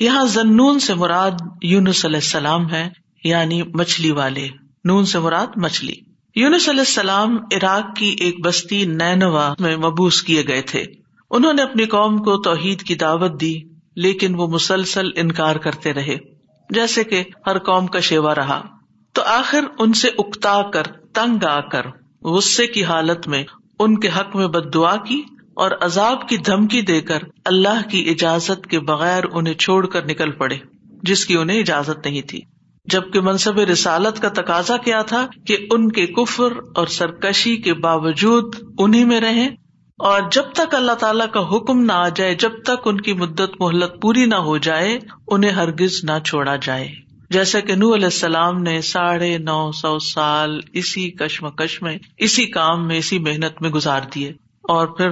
یہاں 0.00 0.24
زنون 0.24 0.78
سے 0.78 0.94
مراد 0.94 1.30
یونس 1.62 2.04
علیہ 2.04 2.16
السلام 2.16 2.70
ہے 2.70 2.88
یعنی 3.24 3.62
مچھلی 3.62 4.10
والے۔ 4.10 4.48
نون 4.84 5.04
سے 5.04 5.18
مراد 5.18 5.46
مچھلی۔ 5.56 5.94
یونس 6.34 6.68
علیہ 6.68 6.80
السلام 6.80 7.36
عراق 7.36 7.96
کی 7.96 8.16
ایک 8.20 8.44
بستی 8.44 8.84
نینوا 8.84 9.54
میں 9.58 9.76
مبوس 9.76 10.22
کیے 10.22 10.42
گئے 10.48 10.62
تھے۔ 10.62 10.84
انہوں 11.30 11.52
نے 11.52 11.62
اپنی 11.62 11.84
قوم 11.84 12.18
کو 12.18 12.42
توحید 12.42 12.82
کی 12.82 12.94
دعوت 12.94 13.40
دی، 13.40 13.54
لیکن 13.96 14.34
وہ 14.34 14.46
مسلسل 14.46 15.06
انکار 15.16 15.56
کرتے 15.56 15.92
رہے۔ 15.92 16.16
جیسے 16.70 17.04
کہ 17.04 17.24
ہر 17.46 17.58
قوم 17.58 17.86
کا 17.86 18.00
شیوا 18.00 18.34
رہا۔ 18.34 18.62
تو 19.12 19.22
آخر 19.22 19.64
ان 19.78 19.92
سے 19.92 20.08
اکتا 20.18 20.62
کر 20.70 20.82
تنگ 21.16 21.44
آ 21.44 21.60
کر 21.60 21.86
غصے 22.22 22.66
کی 22.66 22.84
حالت 22.84 23.28
میں 23.28 23.44
ان 23.78 24.00
کے 24.00 24.08
حق 24.08 24.36
میں 24.36 24.46
بد 24.46 24.74
دعا 24.74 24.96
کی 24.96 25.22
اور 25.54 25.70
عذاب 25.80 26.28
کی 26.28 26.36
دھمکی 26.36 26.82
دے 26.82 27.00
کر 27.00 27.18
اللہ 27.44 27.88
کی 27.90 28.10
اجازت 28.10 28.66
کے 28.66 28.80
بغیر 28.80 29.24
انہیں 29.32 29.54
چھوڑ 29.54 29.86
کر 29.86 30.04
نکل 30.04 30.30
پڑے، 30.30 30.56
جس 31.02 31.26
کی 31.26 31.36
انہیں 31.36 31.60
اجازت 31.60 32.06
نہیں 32.06 32.22
تھی۔ 32.22 32.40
جبکہ 32.84 33.20
منصب 33.20 33.58
رسالت 33.58 34.22
کا 34.22 34.28
تقاضا 34.28 34.76
کیا 34.76 35.02
تھا 35.02 35.26
کہ 35.46 35.56
ان 35.70 35.92
کے 35.92 36.06
کفر 36.06 36.52
اور 36.74 36.86
سرکشی 36.86 37.56
کے 37.56 37.74
باوجود 37.74 38.54
انہیں 38.78 39.04
میں 39.04 39.20
رہیں 39.20 39.48
اور 39.98 40.20
جب 40.32 40.42
تک 40.52 40.74
اللہ 40.74 40.92
تعالیٰ 40.92 41.26
کا 41.32 41.40
حکم 41.40 41.84
نہ 41.84 41.92
آ 41.92 42.08
جائے، 42.08 42.34
جب 42.34 42.62
تک 42.64 42.88
ان 42.88 43.00
کی 43.00 43.12
مدت 43.12 43.60
محلت 43.60 44.02
پوری 44.02 44.26
نہ 44.26 44.34
ہو 44.34 44.58
جائے، 44.58 44.98
انہیں 45.28 45.50
ہرگز 45.50 46.04
نہ 46.04 46.18
چھوڑا 46.24 46.56
جائے۔ 46.56 47.05
جیسا 47.30 47.60
کہ 47.60 47.74
نو 47.74 47.94
علیہ 47.94 48.04
السلام 48.04 48.62
نے 48.62 48.80
ساڑھے 48.80 49.38
نو 49.38 49.72
سو 49.72 49.98
سال 49.98 50.60
اسی 50.72 51.10
کشمکش 51.10 51.82
میں، 51.82 51.98
اسی 52.18 52.46
کام 52.46 52.88
میں، 52.88 52.96
اسی 52.96 53.18
محنت 53.18 53.62
میں 53.62 53.70
گزار 53.70 54.00
دیے۔ 54.14 54.28
اور 54.62 54.86
پھر 54.86 55.10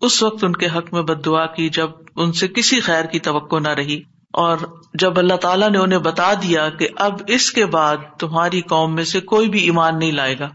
اس 0.00 0.22
وقت 0.22 0.44
ان 0.44 0.52
کے 0.52 0.66
حق 0.66 0.92
میں 0.92 1.02
بد 1.02 1.26
دعا 1.26 1.46
کی 1.46 1.68
جب 1.68 1.90
ان 2.16 2.32
سے 2.32 2.48
کسی 2.48 2.80
خیر 2.80 3.04
کی 3.04 3.18
توقع 3.18 3.56
نہ 3.56 3.68
رہی۔ 3.68 4.02
اور 4.32 4.58
جب 4.94 5.18
اللہ 5.18 5.34
تعالیٰ 5.34 5.70
نے 5.70 5.78
انہیں 5.78 5.98
بتا 5.98 6.34
دیا 6.34 6.68
کہ 6.68 6.88
اب 6.96 7.12
اس 7.26 7.50
کے 7.50 7.66
بعد 7.66 7.96
تمہاری 8.18 8.60
قوم 8.60 8.94
میں 8.94 9.04
سے 9.04 9.20
کوئی 9.20 9.48
بھی 9.48 9.62
ایمان 9.62 9.98
نہیں 9.98 10.12
لائے 10.12 10.38
گا۔ 10.38 10.48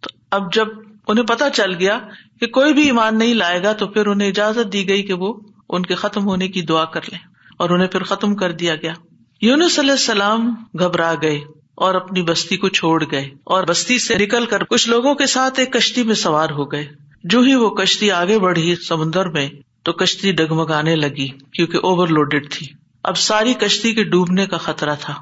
تو 0.00 0.08
اب 0.30 0.52
جب 0.52 0.66
انہیں 1.08 1.26
پتا 1.26 1.50
چل 1.50 1.74
گیا 1.74 1.98
کہ 2.40 2.46
کوئی 2.46 2.72
بھی 2.72 2.84
ایمان 2.86 3.18
نہیں 3.18 3.34
لائے 3.34 3.62
گا، 3.62 3.72
تو 3.72 3.86
پھر 3.86 4.06
انہیں 4.06 4.28
اجازت 4.28 4.72
دی 4.72 4.88
گئی 4.88 5.02
کہ 5.02 5.12
وہ 5.12 5.40
ان 5.68 5.82
کے 5.82 5.94
ختم 5.94 6.24
ہونے 6.24 6.48
کی 6.48 6.62
دعا 6.62 6.84
کر 6.84 7.00
لیں۔ 7.02 7.18
اور 7.58 7.70
انہیں 7.70 7.88
پھر 7.88 8.02
ختم 8.02 8.36
کر 8.36 8.52
دیا 8.52 8.74
گیا۔ 8.76 8.92
یونس 9.40 9.78
علیہ 9.78 9.90
السلام 9.90 10.54
گھبرا 10.78 11.14
گئے 11.22 11.40
اور 11.74 11.94
اپنی 11.94 12.22
بستی 12.22 12.56
کو 12.56 12.68
چھوڑ 12.68 13.04
گئے 13.10 13.30
اور 13.44 13.64
بستی 13.64 13.98
سے 13.98 14.14
نکل 14.14 14.46
کر 14.46 14.64
کچھ 14.64 14.88
لوگوں 14.88 15.14
کے 15.14 15.26
ساتھ 15.26 15.60
ایک 15.60 15.72
کشتی 15.72 16.02
میں 16.02 16.14
سوار 16.14 16.50
ہو 16.50 16.72
گئے۔ 16.72 16.88
جو 17.24 17.40
ہی 17.40 17.54
وہ 17.54 17.70
کشتی 17.70 18.10
آگے 18.10 18.38
بڑھی 18.38 18.74
سمندر 18.76 19.28
میں، 19.28 19.48
تو 19.82 19.92
کشتی 19.92 20.32
ڈگمگانے 20.32 20.96
لگی 20.96 21.28
کیونکہ 21.28 21.76
اوور 21.76 22.08
لوڈیڈ 22.08 22.50
تھی۔ 22.50 22.66
اب 23.02 23.18
ساری 23.18 23.54
کشتی 23.54 23.94
کے 23.94 24.04
ڈوبنے 24.04 24.46
کا 24.46 24.56
خطرہ 24.56 24.94
تھا۔ 25.00 25.14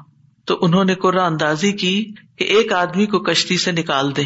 تو 0.45 0.57
انہوں 0.61 0.85
نے 0.85 0.95
قرآن 0.95 1.31
اندازی 1.31 1.71
کی 1.71 2.11
کہ 2.37 2.43
ایک 2.43 2.73
آدمی 2.73 3.05
کو 3.05 3.19
کشتی 3.19 3.57
سے 3.57 3.71
نکال 3.71 4.15
دے 4.15 4.23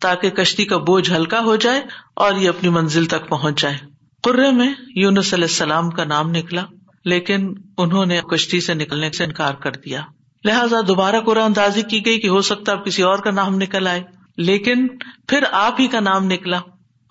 تاکہ 0.00 0.30
کشتی 0.30 0.64
کا 0.64 0.76
بوجھ 0.76 1.10
ہلکا 1.10 1.40
ہو 1.40 1.56
جائے 1.56 1.82
اور 2.16 2.32
یہ 2.34 2.48
اپنی 2.48 2.68
منزل 2.68 3.04
تک 3.04 3.28
پہنچ 3.28 3.62
جائے۔ 3.62 3.76
قرے 4.22 4.50
میں 4.50 4.74
یونس 4.96 5.34
علیہ 5.34 5.44
السلام 5.44 5.90
کا 5.90 6.04
نام 6.04 6.30
نکلا۔ 6.30 6.64
لیکن 7.04 7.54
انہوں 7.78 8.06
نے 8.06 8.20
کشتی 8.30 8.60
سے 8.60 8.74
نکلنے 8.74 9.10
سے 9.10 9.24
انکار 9.24 9.54
کر 9.54 9.72
دیا۔ 9.72 10.00
لہٰذا 10.44 10.76
دوبارہ 10.88 11.20
قرآن 11.20 11.44
اندازی 11.44 11.82
کی 11.82 12.06
گئی 12.06 12.20
کہ 12.20 12.28
ہو 12.28 12.40
سکتا 12.40 12.72
اب 12.72 12.84
کسی 12.84 13.02
اور 13.02 13.18
کا 13.18 13.30
نام 13.30 13.54
نکل 13.54 13.86
آئے۔ 13.86 14.02
لیکن 14.36 14.88
پھر 15.28 15.44
آپ 15.52 15.80
ہی 15.80 15.88
کا 15.88 16.00
نام 16.00 16.26
نکلا 16.26 16.60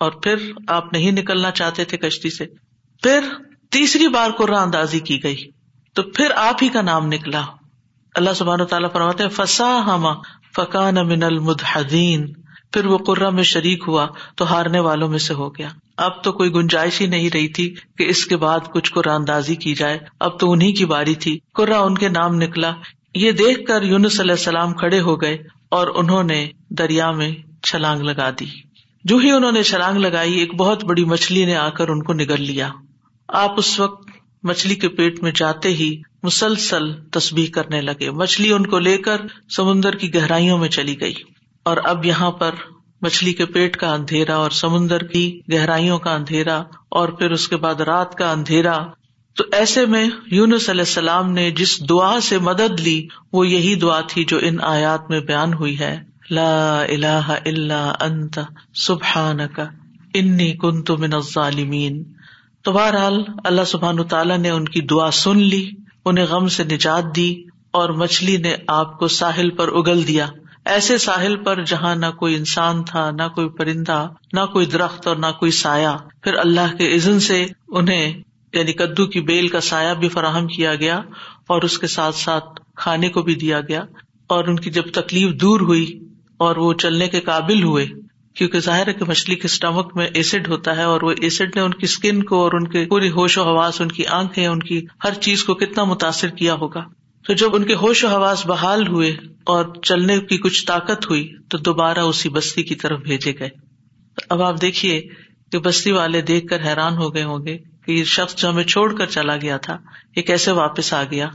اور 0.00 0.12
پھر 0.12 0.34
آپ 0.68 0.92
نہیں 0.92 1.12
نکلنا 1.12 1.50
چاہتے 1.50 1.84
تھے 1.84 1.96
کشتی 1.96 2.30
سے۔ 2.30 2.46
پھر 3.02 3.20
تیسری 3.70 4.08
بار 4.08 4.30
قرآن 4.30 4.62
اندازی 4.62 5.00
کی 5.00 5.22
گئی۔ 5.22 5.36
تو 5.94 6.02
پھر 6.02 6.30
آپ 6.36 6.62
ہی 6.62 6.68
کا 6.68 6.82
نام 6.82 7.06
نکلا۔ 7.06 7.42
اللہ 8.14 8.30
سبحان 8.32 8.60
و 8.60 8.64
تعالیٰ 8.64 8.92
فرماتے 8.92 9.28
فسا 9.28 9.82
ہما 9.86 10.12
فقان 10.56 10.94
من 10.94 11.22
المدین 11.22 12.32
پھر 12.72 12.86
وہ 12.86 12.98
قرا 12.98 13.30
میں 13.30 13.42
شریک 13.42 13.84
ہوا 13.88 14.06
تو 14.36 14.52
ہارنے 14.52 14.80
والوں 14.80 15.08
میں 15.08 15.18
سے 15.18 15.34
ہو 15.34 15.50
گیا۔ 15.50 15.68
اب 15.96 16.24
تو 16.24 16.32
کوئی 16.32 16.54
گنجائش 16.54 17.00
ہی 17.00 17.06
نہیں 17.06 17.30
رہی 17.34 17.48
تھی 17.48 17.74
کہ 17.98 18.02
اس 18.08 18.26
کے 18.26 18.36
بعد 18.36 18.60
کچھ 18.74 18.92
قرآن 18.92 19.14
اندازی 19.14 19.54
کی 19.54 19.74
جائے۔ 19.74 19.98
اب 20.20 20.40
تو 20.40 20.52
انہیں 20.52 20.72
کی 20.72 20.84
باری 20.84 21.14
تھی۔ 21.14 21.38
قرا 21.54 21.80
ان 21.80 21.98
کے 21.98 22.08
نام 22.08 22.34
نکلا۔ 22.34 22.72
یہ 23.14 23.32
دیکھ 23.32 23.64
کر 23.66 23.82
یونس 23.82 24.20
علیہ 24.20 24.32
السلام 24.32 24.72
کھڑے 24.72 25.00
ہو 25.00 25.20
گئے 25.20 25.38
اور 25.70 25.88
انہوں 25.94 26.22
نے 26.22 26.50
دریا 26.70 27.10
میں 27.10 27.32
چھلانگ 27.62 28.02
لگا 28.02 28.30
دی۔ 28.30 28.44
جو 29.04 29.16
ہی 29.16 29.30
انہوں 29.30 29.52
نے 29.52 29.62
چھلانگ 29.62 29.98
لگائی، 29.98 30.34
ایک 30.34 30.54
بہت 30.54 30.84
بڑی 30.84 31.04
مچھلی 31.04 31.44
نے 31.44 31.56
آ 31.56 31.68
کر 31.68 31.88
ان 31.88 32.02
کو 32.02 32.12
نگل 32.12 32.42
لیا۔ 32.42 32.70
آپ 33.28 33.58
اس 33.58 33.80
وقت 33.80 34.08
مچھلی 34.42 34.74
کے 34.74 34.88
پیٹ 34.88 35.22
میں 35.22 35.32
جاتے 35.34 35.68
ہی 35.68 36.02
مسلسل 36.22 36.92
تصبیح 37.10 37.46
کرنے 37.52 37.80
لگے۔ 37.80 38.10
مچھلی 38.10 38.52
ان 38.52 38.66
کو 38.66 38.78
لے 38.78 38.98
کر 38.98 39.20
سمندر 39.56 39.94
کی 39.94 40.14
گہرائیوں 40.14 40.58
میں 40.58 40.68
چلی 40.68 41.00
گئی 41.00 41.14
اور 41.62 41.76
اب 41.84 42.04
یہاں 42.04 42.30
پر 42.30 42.54
مچھلی 43.04 43.32
کے 43.32 43.46
پیٹ 43.46 43.76
کا 43.76 43.92
اندھیرا 43.92 44.36
اور 44.36 44.50
سمندر 44.50 44.98
کی 44.98 45.40
گہرائیوں 45.52 45.98
کا 45.98 46.14
اندھیرا 46.14 46.62
اور 46.88 47.08
پھر 47.08 47.30
اس 47.30 47.48
کے 47.48 47.56
بعد 47.56 47.74
رات 47.74 48.14
کا 48.14 48.30
اندھیرا۔ 48.32 48.78
تو 49.36 49.44
ایسے 49.52 49.86
میں 49.86 50.10
یونس 50.30 50.70
علیہ 50.70 50.80
السلام 50.80 51.32
نے 51.32 51.50
جس 51.50 51.88
دعا 51.88 52.20
سے 52.20 52.38
مدد 52.38 52.80
لی، 52.80 53.08
وہ 53.32 53.48
یہی 53.48 53.74
دعا 53.74 54.00
تھی 54.08 54.24
جو 54.24 54.38
ان 54.42 54.56
آیات 54.62 55.10
میں 55.10 55.20
بیان 55.20 55.54
ہوئی 55.54 55.78
ہے۔ 55.78 55.96
لا 56.30 56.80
الہ 56.80 57.24
الا 57.46 57.92
انت 58.00 58.38
سبحان 58.74 59.38
کا 59.56 59.64
انی 60.14 60.52
کنت 60.52 60.90
من 60.90 61.14
الظالمین۔ 61.14 62.02
تو 62.62 62.72
بہرحال 62.72 63.22
اللہ 63.44 63.64
سبحان 63.66 64.04
تعالیٰ 64.04 64.38
نے 64.38 64.50
ان 64.50 64.64
کی 64.64 64.80
دعا 64.80 65.10
سن 65.10 65.38
لی، 65.38 65.70
انہیں 66.04 66.24
غم 66.24 66.48
سے 66.48 66.64
نجات 66.64 67.16
دی 67.16 67.42
اور 67.70 67.88
مچھلی 67.88 68.36
نے 68.36 68.56
آپ 68.68 68.98
کو 68.98 69.08
ساحل 69.08 69.50
پر 69.50 69.68
اگل 69.68 70.08
دیا۔ 70.08 70.26
ایسے 70.66 70.98
ساحل 70.98 71.36
پر 71.36 71.62
جہاں 71.64 71.94
نہ 71.96 72.06
کوئی 72.18 72.34
انسان 72.34 72.82
تھا، 72.84 73.10
نہ 73.10 73.22
کوئی 73.34 73.48
پرندہ، 73.48 74.08
نہ 74.32 74.40
کوئی 74.52 74.66
درخت 74.66 75.06
اور 75.06 75.16
نہ 75.16 75.26
کوئی 75.38 75.50
سایہ، 75.50 75.96
پھر 76.22 76.34
اللہ 76.34 76.76
کے 76.78 76.94
عزن 76.94 77.20
سے 77.20 77.46
انہیں 77.68 78.22
یعنی 78.52 78.72
کدو 78.72 79.06
کی 79.06 79.20
بیل 79.20 79.48
کا 79.48 79.60
سایہ 79.60 79.94
بھی 79.94 80.08
فراہم 80.08 80.46
کیا 80.46 80.74
گیا 80.74 81.00
اور 81.46 81.62
اس 81.62 81.78
کے 81.78 81.86
ساتھ 81.86 82.16
ساتھ 82.16 82.60
کھانے 82.76 83.08
کو 83.08 83.22
بھی 83.22 83.34
دیا 83.34 83.60
گیا 83.60 83.84
اور 84.26 84.44
ان 84.44 84.56
کی 84.56 84.70
جب 84.70 84.90
تکلیف 84.92 85.30
دور 85.40 85.60
ہوئی 85.60 86.00
اور 86.36 86.56
وہ 86.56 86.72
چلنے 86.74 87.08
کے 87.08 87.20
قابل 87.20 87.62
ہوئے، 87.62 87.86
کیونکہ 88.36 88.60
ظاہر 88.60 88.88
ہے 88.88 88.92
کہ 88.92 89.04
مچھلی 89.04 89.34
کے 89.34 89.44
اسٹمک 89.44 89.96
میں 89.96 90.06
ایسڈ 90.14 90.48
ہوتا 90.48 90.76
ہے 90.76 90.82
اور 90.82 91.00
وہ 91.02 91.10
ایسڈ 91.10 91.56
نے 91.56 91.62
ان 91.62 91.74
کی 91.74 91.84
اسکن 91.84 92.22
کو 92.22 92.42
اور 92.42 92.52
ان 92.52 92.68
کے 92.68 92.84
پوری 92.84 93.10
ہوش 93.10 93.38
و 93.38 93.42
حواس، 93.42 93.80
ان 93.80 93.88
کی 93.88 94.06
آنکھیں، 94.06 94.46
ان 94.46 94.58
کی 94.58 94.84
ہر 95.04 95.14
چیز 95.14 95.44
کو 95.44 95.54
کتنا 95.54 95.84
متاثر 95.84 96.28
کیا 96.28 96.54
ہوگا۔ 96.54 96.84
تو 97.26 97.32
جب 97.32 97.54
ان 97.54 97.64
کے 97.64 97.74
ہوش 97.74 98.04
و 98.04 98.08
حواس 98.08 98.46
بحال 98.46 98.86
ہوئے 98.86 99.16
اور 99.44 99.64
چلنے 99.82 100.20
کی 100.20 100.38
کچھ 100.38 100.66
طاقت 100.66 101.10
ہوئی 101.10 101.32
تو 101.50 101.58
دوبارہ 101.58 101.98
اسی 101.98 102.28
بستی 102.28 102.62
کی 102.62 102.74
طرف 102.74 103.00
بھیجے 103.00 103.32
گئے۔ 103.38 103.48
اب 104.30 104.42
آپ 104.42 104.60
دیکھیے 104.60 105.00
کہ 105.52 105.58
بستی 105.58 105.90
والے 105.92 106.20
دیکھ 106.20 106.46
کر 106.46 106.64
حیران 106.64 106.96
ہو 106.96 107.14
گئے 107.14 107.24
ہوں 107.24 107.46
گے 107.46 107.58
کہ 107.86 107.92
یہ 107.92 108.04
شخص 108.04 108.36
جو 108.36 108.48
ہمیں 108.48 108.64
چھوڑ 108.64 108.94
کر 108.94 109.06
چلا 109.06 109.36
گیا 109.36 109.56
تھا، 109.56 109.76
یہ 110.16 110.22
کیسے 110.22 110.52
واپس 110.52 110.92
آ 110.92 111.02
گیا؟ 111.10 111.28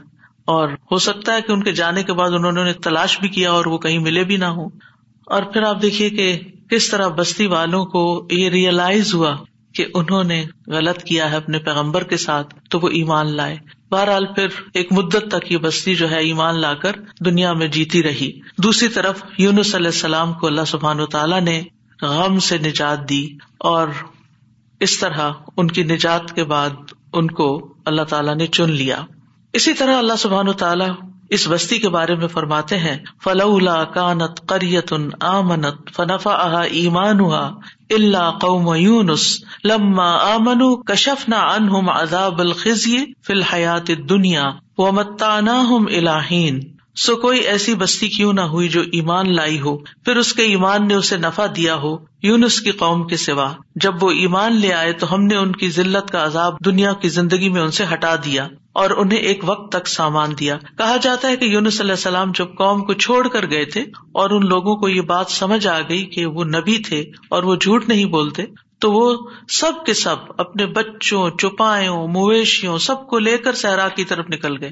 اور 0.45 0.69
ہو 0.91 0.97
سکتا 0.97 1.33
ہے 1.33 1.41
کہ 1.41 1.51
ان 1.51 1.63
کے 1.63 1.71
جانے 1.71 2.03
کے 2.03 2.13
بعد 2.13 2.31
انہوں 2.31 2.65
نے 2.65 2.73
تلاش 2.73 3.19
بھی 3.19 3.29
کیا 3.29 3.51
اور 3.51 3.65
وہ 3.65 3.77
کہیں 3.77 3.99
ملے 3.99 4.23
بھی 4.23 4.37
نہ 4.37 4.45
ہو 4.45 4.65
اور 5.25 5.43
پھر 5.43 5.61
آپ 5.61 5.81
دیکھیے 5.81 6.09
کہ 6.09 6.39
کس 6.69 6.89
طرح 6.89 7.07
بستی 7.07 7.47
والوں 7.47 7.85
کو 7.85 8.27
یہ 8.31 8.49
ریئلائز 8.49 9.13
ہوا 9.13 9.35
کہ 9.73 9.85
انہوں 9.93 10.23
نے 10.23 10.45
غلط 10.67 11.03
کیا 11.03 11.31
ہے 11.31 11.35
اپنے 11.35 11.59
پیغمبر 11.59 12.03
کے 12.03 12.17
ساتھ، 12.17 12.55
تو 12.69 12.79
وہ 12.79 12.89
ایمان 12.89 13.35
لائے۔ 13.35 13.57
بہرحال 13.91 14.25
پھر 14.25 14.47
ایک 14.73 14.91
مدت 14.91 15.31
تک 15.31 15.51
یہ 15.51 15.57
بستی 15.57 15.95
جو 15.95 16.09
ہے 16.11 16.19
ایمان 16.19 16.59
لا 16.59 16.73
کر 16.73 16.91
دنیا 17.25 17.53
میں 17.53 17.67
جیتی 17.67 18.03
رہی۔ 18.03 18.39
دوسری 18.57 18.87
طرف 18.87 19.23
یونس 19.37 19.75
علیہ 19.75 19.85
السلام 19.85 20.33
کو 20.33 20.47
اللہ 20.47 20.65
سبحان 20.67 20.99
و 20.99 21.05
تعالیٰ 21.05 21.41
نے 21.41 21.63
غم 22.01 22.39
سے 22.39 22.57
نجات 22.57 23.09
دی 23.09 23.27
اور 23.57 23.87
اس 24.79 24.99
طرح 24.99 25.31
ان 25.57 25.67
کی 25.67 25.83
نجات 25.83 26.35
کے 26.35 26.43
بعد 26.43 26.69
ان 27.13 27.27
کو 27.27 27.73
اللہ 27.85 28.01
تعالیٰ 28.01 28.35
نے 28.35 28.47
چن 28.47 28.71
لیا۔ 28.71 29.01
اسی 29.53 29.73
طرح 29.73 29.97
اللہ 29.97 30.13
سبحان 30.19 30.47
و 30.47 30.53
تعالیٰ 30.53 30.89
اس 31.29 31.47
بستی 31.47 31.77
کے 31.77 31.89
بارے 31.89 32.15
میں 32.15 32.27
فرماتے 32.27 32.77
ہیں، 32.77 32.97
فلولا 33.23 33.83
کانت 33.83 34.47
قریت 34.47 34.93
آمنت 35.19 35.95
فنفا 35.95 36.61
ایمان 36.61 37.19
اللہ 37.19 38.31
قوم 38.41 38.73
یونس 38.75 39.43
لما 39.65 40.09
آمن 40.33 40.83
کشف 40.83 41.29
نہ 41.29 41.35
انہم 41.35 41.89
عذاب 41.89 42.39
الخزی 42.39 42.97
فی 43.21 43.33
الحیات 43.33 43.87
دنیا 44.09 44.49
و 44.77 44.91
متانا 44.91 45.63
الہین 45.87 46.59
سو 46.95 47.15
کوئی 47.15 47.39
ایسی 47.39 47.75
بستی 47.75 48.07
کیوں 48.07 48.33
نہ 48.33 48.41
ہوئی 48.41 48.69
جو 48.69 48.81
ایمان 48.81 49.35
لائی 49.35 49.59
ہو، 49.59 49.77
پھر 49.77 50.17
اس 50.17 50.33
کے 50.33 50.43
ایمان 50.43 50.87
نے 50.87 50.93
اسے 50.93 51.17
نفع 51.17 51.45
دیا 51.55 51.75
ہو، 51.75 51.97
یونس 52.23 52.61
کی 52.61 52.71
قوم 52.71 53.07
کے 53.07 53.17
سوا۔ 53.17 53.51
جب 53.75 54.03
وہ 54.03 54.11
ایمان 54.11 54.55
لے 54.55 54.73
آئے 54.73 54.93
تو 54.93 55.13
ہم 55.13 55.23
نے 55.23 55.35
ان 55.35 55.51
کی 55.51 55.69
ضلعت 55.69 56.11
کا 56.11 56.25
عذاب 56.25 56.53
دنیا 56.65 56.93
کی 56.93 57.09
زندگی 57.09 57.49
میں 57.49 57.61
ان 57.61 57.71
سے 57.71 57.83
ہٹا 57.93 58.15
دیا۔ 58.15 58.47
اور 58.73 58.89
انہیں 58.89 59.19
ایک 59.19 59.39
وقت 59.43 59.71
تک 59.71 59.87
سامان 59.87 60.29
دیا۔ 60.39 60.57
کہا 60.77 60.97
جاتا 60.97 61.27
ہے 61.27 61.37
کہ 61.37 61.45
یونس 61.45 61.81
علیہ 61.81 61.91
السلام 61.91 62.31
جب 62.35 62.47
قوم 62.57 62.85
کو 62.85 62.93
چھوڑ 62.93 63.27
کر 63.27 63.49
گئے 63.49 63.65
تھے 63.65 63.81
اور 64.13 64.29
ان 64.29 64.45
لوگوں 64.45 64.75
کو 64.75 64.89
یہ 64.89 65.01
بات 65.01 65.29
سمجھ 65.29 65.67
آ 65.67 65.79
گئی 65.89 66.05
کہ 66.05 66.25
وہ 66.25 66.43
نبی 66.43 66.83
تھے 66.83 66.99
اور 67.29 67.43
وہ 67.43 67.55
جھوٹ 67.55 67.87
نہیں 67.87 68.05
بولتے، 68.05 68.43
تو 68.79 68.91
وہ 68.91 69.17
سب 69.49 69.85
کے 69.85 69.93
سب 69.93 70.15
اپنے 70.37 70.65
بچوں، 70.65 71.29
چوپایوں، 71.29 72.07
مویشیوں 72.07 72.77
سب 72.77 73.07
کو 73.07 73.19
لے 73.19 73.37
کر 73.37 73.53
صحرا 73.53 73.87
کی 73.87 74.03
طرف 74.03 74.25
نکل 74.29 74.61
گئے 74.61 74.71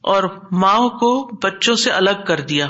اور 0.00 0.22
ماں 0.52 0.88
کو 0.88 1.30
بچوں 1.42 1.74
سے 1.74 1.90
الگ 1.90 2.24
کر 2.26 2.40
دیا 2.40 2.66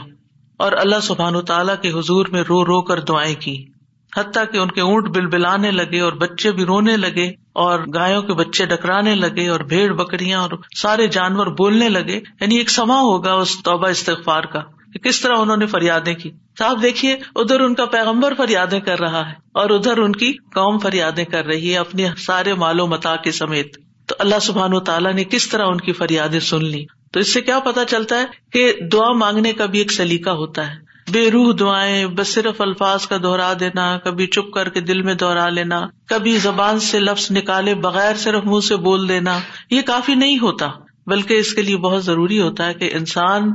اور 0.58 0.72
اللہ 0.72 1.00
سبحان 1.02 1.34
و 1.34 1.42
تعالیٰ 1.42 1.74
کے 1.82 1.90
حضور 1.90 2.26
میں 2.26 2.42
رو 2.42 2.64
رو 2.64 2.82
کر 2.82 3.00
دعائیں 3.00 3.34
کی۔ 3.40 3.75
حتیٰ 4.16 4.44
کہ 4.52 4.58
ان 4.58 4.70
کے 4.70 4.80
اونٹ 4.80 5.08
بل 5.08 5.26
بلانے 5.26 5.70
لگے 5.70 6.00
اور 6.00 6.12
بچے 6.12 6.52
بھی 6.52 6.64
رونے 6.64 6.96
لگے 6.96 7.28
اور 7.52 7.80
گایوں 7.94 8.22
کے 8.22 8.32
بچے 8.32 8.66
ڈکرانے 8.66 9.14
لگے 9.14 9.48
اور 9.48 9.60
بھیڑ 9.60 9.92
بکریاں 9.92 10.40
اور 10.40 10.50
سارے 10.76 11.06
جانور 11.06 11.46
بولنے 11.46 11.88
لگے۔ 11.88 12.20
یعنی 12.40 12.56
ایک 12.56 12.70
سما 12.70 13.00
ہوگا 13.00 13.32
اس 13.32 13.62
توبہ 13.64 13.88
استغفار 13.88 14.42
کا 14.42 14.60
کہ 14.92 14.98
کس 14.98 15.20
طرح 15.20 15.36
انہوں 15.38 15.56
نے 15.56 15.66
فریادیں 15.66 16.14
کی۔ 16.14 16.30
صاحب 16.58 16.82
دیکھیے، 16.82 17.16
ادھر 17.36 17.60
ان 17.60 17.74
کا 17.74 17.84
پیغمبر 17.84 18.34
فریادیں 18.34 18.80
کر 18.80 19.00
رہا 19.00 19.28
ہے 19.28 19.34
اور 19.54 19.70
ادھر 19.70 19.98
ان 19.98 20.12
کی 20.12 20.32
قوم 20.32 20.78
فریادیں 20.78 21.24
کر 21.24 21.44
رہی 21.44 21.72
ہے 21.72 21.78
اپنے 21.78 22.08
سارے 22.18 22.54
مالو 22.54 22.86
متا 22.86 23.16
کے 23.16 23.32
سمیت۔ 23.32 23.78
تو 24.06 24.14
اللہ 24.18 24.38
سبحان 24.42 24.74
و 24.74 24.80
تعالیٰ 24.80 25.12
نے 25.12 25.24
کس 25.24 25.48
طرح 25.48 25.66
ان 25.66 25.78
کی 25.78 25.92
فریادیں 25.92 26.40
سن 26.40 26.64
لی 26.64 26.84
تو 27.12 27.20
اس 27.20 27.34
سے 27.34 27.40
کیا 27.40 27.58
پتا 27.58 27.84
چلتا 27.84 28.20
ہے 28.20 28.24
کہ 28.52 28.72
دعا 28.92 29.12
مانگنے 29.12 29.52
کا 29.52 29.66
بھی 29.66 29.78
ایک 29.78 29.92
سلیقہ 29.92 30.30
ہوتا 30.30 30.70
ہے۔ 30.70 30.85
بے 31.12 31.30
روح 31.30 31.54
دعائیں، 31.58 32.06
بس 32.06 32.34
صرف 32.34 32.60
الفاظ 32.60 33.06
کا 33.06 33.16
دوہرا 33.22 33.52
دینا، 33.60 33.98
کبھی 33.98 34.26
چپ 34.26 34.52
کر 34.54 34.68
کے 34.68 34.80
دل 34.80 35.02
میں 35.02 35.14
دوہرا 35.14 35.48
لینا، 35.48 35.86
کبھی 36.06 36.36
زبان 36.36 36.78
سے 36.78 36.98
لفظ 36.98 37.30
نکالے 37.30 37.74
بغیر 37.74 38.14
صرف 38.16 38.44
منہ 38.44 38.60
سے 38.60 38.76
بول 38.76 39.08
دینا، 39.08 39.38
یہ 39.70 39.82
کافی 39.82 40.14
نہیں 40.14 40.38
ہوتا، 40.38 40.66
بلکہ 41.06 41.34
اس 41.34 41.54
کے 41.54 41.62
لیے 41.62 41.76
بہت 41.76 42.04
ضروری 42.04 42.40
ہوتا 42.40 42.66
ہے 42.66 42.74
کہ 42.74 42.90
انسان 42.92 43.50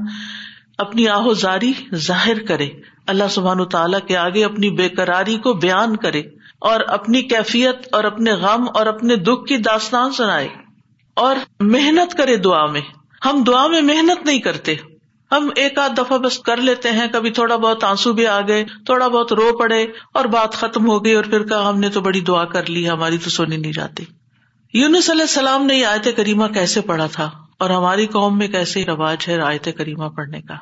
اپنی 0.77 1.07
آہو 1.07 1.33
زاری 1.33 1.73
ظاہر 1.95 2.45
کرے، 2.47 2.69
اللہ 3.07 3.23
سبحان 3.29 3.65
تعالیٰ 3.65 3.99
کے 4.07 4.17
آگے 4.17 4.45
اپنی 4.45 4.69
بے 4.69 4.89
قراری 4.89 5.37
کو 5.37 5.53
بیان 5.53 5.95
کرے 5.95 6.19
اور 6.61 6.79
اپنی 6.87 7.21
کیفیت 7.21 7.87
اور 7.91 8.03
اپنے 8.03 8.31
غم 8.31 8.65
اور 8.73 8.85
اپنے 8.85 9.15
دکھ 9.15 9.47
کی 9.47 9.57
داستان 9.57 10.11
سنائے 10.11 10.47
اور 11.13 11.35
محنت 11.59 12.17
کرے 12.17 12.35
دعا 12.37 12.65
میں۔ 12.65 12.81
ہم 13.25 13.43
دعا 13.43 13.67
میں 13.67 13.81
محنت 13.81 14.25
نہیں 14.25 14.39
کرتے۔ 14.39 14.75
ہم 15.31 15.49
ایک 15.55 15.79
آدھ 15.79 15.93
دفعہ 15.97 16.17
بس 16.17 16.39
کر 16.39 16.57
لیتے 16.57 16.91
ہیں، 16.91 17.07
کبھی 17.11 17.31
تھوڑا 17.31 17.55
بہت 17.55 17.83
آنسو 17.83 18.13
بھی 18.13 18.27
آ 18.27 18.41
گئے، 18.41 18.65
تھوڑا 18.85 19.07
بہت 19.07 19.33
رو 19.33 19.57
پڑے 19.57 19.85
اور 20.13 20.25
بات 20.25 20.53
ختم 20.53 20.89
ہو 20.89 21.05
گئی 21.05 21.13
اور 21.13 21.23
پھر 21.23 21.43
کہا، 21.43 21.69
ہم 21.69 21.79
نے 21.79 21.89
تو 21.89 22.01
بڑی 22.01 22.21
دعا 22.21 22.45
کر 22.45 22.69
لی، 22.69 22.89
ہماری 22.89 23.17
تو 23.17 23.29
سونی 23.29 23.57
نہیں 23.57 23.71
جاتی۔ 23.71 24.03
یونس 24.73 25.09
علیہ 25.09 25.21
السلام 25.21 25.65
نے 25.65 25.75
یہ 25.75 25.85
آیت 25.85 26.07
کریمہ 26.17 26.45
کیسے 26.47 26.81
پڑھا 26.81 27.07
تھا؟ 27.07 27.29
اور 27.59 27.69
ہماری 27.69 28.07
قوم 28.07 28.37
میں 28.37 28.47
کیسے 28.47 28.85
رواج 28.85 29.17
ہے 29.27 29.41
آیت 29.41 29.67
کریمہ 29.77 30.05
پڑھنے 30.05 30.41
کا؟ 30.41 30.55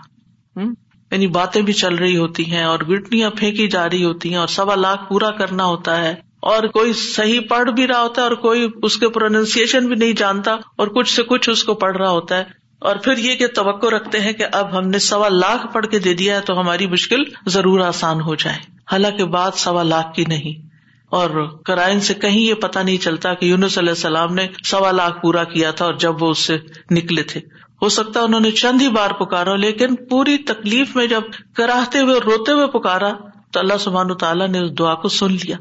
یعنی 1.11 1.27
باتیں 1.27 1.61
بھی 1.61 1.73
چل 1.73 1.95
رہی 1.95 2.17
ہوتی 2.17 2.51
ہیں 2.51 2.63
اور 2.63 2.79
گٹنیاں 2.79 3.29
پھینکی 3.29 3.67
جا 3.67 3.89
رہی 3.89 4.05
ہوتی 4.05 4.29
ہیں 4.29 4.37
اور 4.37 4.47
سوا 4.47 4.75
لاکھ 4.75 5.09
پورا 5.09 5.31
کرنا 5.31 5.65
ہوتا 5.65 6.01
ہے 6.01 6.15
اور 6.39 6.63
کوئی 6.63 6.93
صحیح 6.93 7.39
پڑھ 7.49 7.69
بھی 7.69 7.87
رہا 7.87 8.01
ہوتا 8.01 8.21
ہے 8.21 8.27
اور 8.27 8.35
کوئی 8.35 8.67
اس 8.83 8.97
کے 8.97 9.09
پروننسیشن 9.09 9.87
بھی 9.87 9.95
نہیں 9.95 10.13
جانتا 10.13 10.51
اور 10.51 10.87
کچھ 10.87 11.15
سے 11.15 11.23
کچھ 11.23 11.49
اس 11.49 11.63
کو 11.63 11.73
پڑھ 11.73 11.97
رہا 11.97 12.09
ہوتا 12.09 12.37
ہے۔ 12.37 12.58
اور 12.79 12.95
پھر 12.95 13.17
یہ 13.17 13.35
کہ 13.35 13.47
توقع 13.47 13.87
رکھتے 13.87 14.19
ہیں 14.19 14.33
کہ 14.33 14.45
اب 14.51 14.77
ہم 14.77 14.87
نے 14.87 14.99
سوا 14.99 15.29
لاکھ 15.29 15.73
پڑھ 15.73 15.87
کے 15.87 15.99
دے 15.99 16.13
دیا 16.13 16.35
ہے 16.35 16.41
تو 16.41 16.59
ہماری 16.59 16.87
مشکل 16.87 17.23
ضرور 17.47 17.79
آسان 17.79 18.21
ہو 18.21 18.35
جائے۔ 18.35 18.57
حالانکہ 18.91 19.23
بات 19.23 19.53
سوا 19.53 19.83
لاکھ 19.83 20.13
کی 20.13 20.25
نہیں۔ 20.27 20.69
اور 21.09 21.57
کرائن 21.65 21.99
سے 21.99 22.13
کہیں 22.13 22.41
یہ 22.41 22.53
پتا 22.53 22.83
نہیں 22.83 22.97
چلتا 22.97 23.33
کہ 23.33 23.45
یونس 23.45 23.77
علیہ 23.77 23.89
السلام 23.89 24.33
نے 24.33 24.47
سوا 24.63 24.91
لاکھ 24.91 25.21
پورا 25.21 25.43
کیا 25.43 25.71
تھا 25.71 25.85
اور 25.85 25.93
جب 25.93 26.23
وہ 26.23 26.29
اس 26.29 26.39
سے 26.39 26.57
نکلے 26.91 27.23
تھے۔ 27.23 27.39
ہو 27.81 27.89
سکتا 27.89 28.19
انہوں 28.19 28.39
نے 28.39 28.51
چند 28.51 28.81
ہی 28.81 28.89
بار 28.89 29.11
پکارا، 29.11 29.55
لیکن 29.55 29.95
پوری 29.95 30.37
تکلیف 30.37 30.95
میں 30.95 31.07
جب 31.07 31.21
کراہتے 31.53 31.99
ہوئے 31.99 32.19
روتے 32.19 32.51
ہوئے 32.51 32.67
پکارا، 32.67 33.13
تو 33.51 33.59
اللہ 33.59 33.73
سبحان 33.79 34.17
تعالیٰ 34.17 34.47
نے 34.47 34.59
اس 34.59 34.79
دعا 34.79 34.95
کو 34.95 35.07
سن 35.07 35.31
لیا۔ 35.31 35.57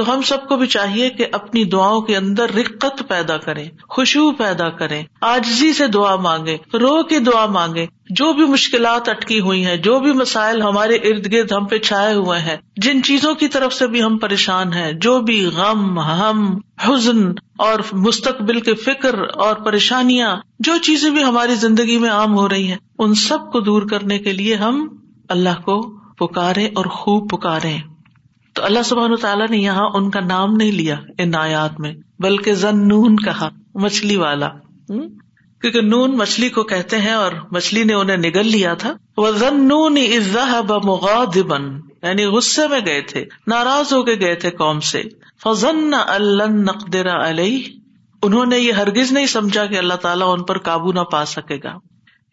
تو 0.00 0.14
ہم 0.14 0.22
سب 0.22 0.48
کو 0.48 0.56
بھی 0.56 0.66
چاہیے 0.66 1.10
کہ 1.10 1.26
اپنی 1.32 1.64
دعاؤں 1.64 2.00
کے 2.00 2.16
اندر 2.16 2.54
رقت 2.54 3.02
پیدا 3.08 3.36
کرے 3.36 3.64
خوشبو 3.88 4.32
پیدا 4.32 4.68
کرے 4.68 5.02
آجزی 5.20 5.72
سے 5.72 5.86
دعا 5.86 6.16
مانگے 6.16 6.56
رو 6.72 7.02
کے 7.02 7.18
دعا 7.18 7.46
مانگے 7.46 7.86
جو 8.10 8.32
بھی 8.32 8.44
مشکلات 8.44 9.08
اٹکی 9.08 9.40
ہوئی 9.40 9.66
ہیں، 9.66 9.76
جو 9.76 10.00
بھی 10.00 10.12
مسائل 10.12 10.62
ہمارے 10.62 10.94
ارد 10.94 11.32
گرد 11.32 11.52
ہم 11.52 11.64
پہ 11.64 11.78
چھائے 11.78 12.14
ہوئے 12.14 12.38
ہیں، 12.38 12.56
جن 12.76 13.02
چیزوں 13.02 13.34
کی 13.34 13.48
طرف 13.48 13.74
سے 13.74 13.86
بھی 13.86 14.02
ہم 14.02 14.18
پریشان 14.18 14.72
ہیں، 14.72 14.92
جو 14.92 15.20
بھی 15.20 15.46
غم، 15.46 15.98
ہم، 15.98 16.58
حزن 16.80 17.32
اور 17.58 17.78
مستقبل 17.92 18.60
کے 18.60 18.74
فکر 18.74 19.14
اور 19.34 19.54
پریشانیاں، 19.54 20.36
جو 20.58 20.72
چیزیں 20.82 21.10
بھی 21.10 21.24
ہماری 21.24 21.54
زندگی 21.54 21.98
میں 21.98 22.10
عام 22.10 22.34
ہو 22.34 22.48
رہی 22.48 22.66
ہیں، 22.66 22.76
ان 22.98 23.14
سب 23.14 23.52
کو 23.52 23.60
دور 23.60 23.82
کرنے 23.82 24.18
کے 24.18 24.32
لیے 24.32 24.54
ہم 24.54 24.88
اللہ 25.28 25.62
کو 25.64 25.82
پکارے 26.16 26.66
اور 26.66 26.84
خوب 26.84 27.30
پکارے 27.30 27.76
تو 28.54 28.64
اللہ 28.64 28.82
سبحان 28.84 29.16
تعالیٰ 29.16 29.48
نے 29.48 29.56
یہاں 29.56 29.90
ان 29.94 30.10
کا 30.10 30.20
نام 30.20 30.52
نہیں 30.52 30.72
لیا 30.72 30.96
ان 31.18 31.34
آیات 31.34 31.80
میں، 31.80 31.94
بلکہ 32.18 32.54
زن 32.54 32.88
نون 32.88 33.16
کہا، 33.16 33.48
مچھلی 33.74 34.16
والا۔ 34.16 34.48
کیونکہ 35.60 35.80
نون 35.80 36.16
مچھلی 36.16 36.48
کو 36.48 36.62
کہتے 36.62 36.98
ہیں 36.98 37.12
اور 37.12 37.32
مچھلی 37.52 37.84
نے 37.84 37.94
انہیں 37.94 38.16
نگل 38.16 38.46
لیا 38.46 38.74
تھا۔ 38.74 38.92
وہ 39.16 39.30
زن 39.30 39.68
نون 39.68 39.96
بن 41.42 41.80
یعنی 42.02 42.24
غصے 42.24 42.68
میں 42.68 42.80
گئے 42.86 43.00
تھے، 43.00 43.24
ناراض 43.46 43.92
ہو 43.92 44.02
کے 44.02 44.14
گئے 44.20 44.34
تھے 44.34 44.50
قوم 44.50 44.80
سے۔ 44.80 45.02
فضن 45.42 45.90
نقدر 46.64 47.06
علیہ 47.08 47.62
انہوں 48.22 48.46
نے 48.46 48.58
یہ 48.58 48.72
ہرگز 48.72 49.12
نہیں 49.12 49.26
سمجھا 49.26 49.66
کہ 49.66 49.78
اللہ 49.78 49.94
تعالیٰ 49.94 50.32
ان 50.32 50.42
پر 50.42 50.58
قابو 50.58 50.92
نہ 50.92 51.00
پا 51.00 51.24
سکے 51.24 51.56
گا۔ 51.64 51.74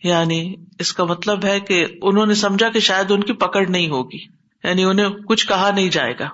یعنی 0.03 0.53
اس 0.79 0.93
کا 0.93 1.03
مطلب 1.03 1.45
ہے 1.45 1.59
کہ 1.59 1.85
انہوں 2.01 2.25
نے 2.25 2.33
سمجھا 2.33 2.69
کہ 2.69 2.79
شاید 2.79 3.11
ان 3.11 3.21
کی 3.23 3.33
پکڑ 3.33 3.67
نہیں 3.67 3.89
ہوگی۔ 3.89 4.46
یعنی 4.63 4.83
انہیں 4.83 5.09
کچھ 5.09 5.47
کہا 5.47 5.71
نہیں 5.75 5.89
جائے 5.89 6.13
گا۔ 6.19 6.27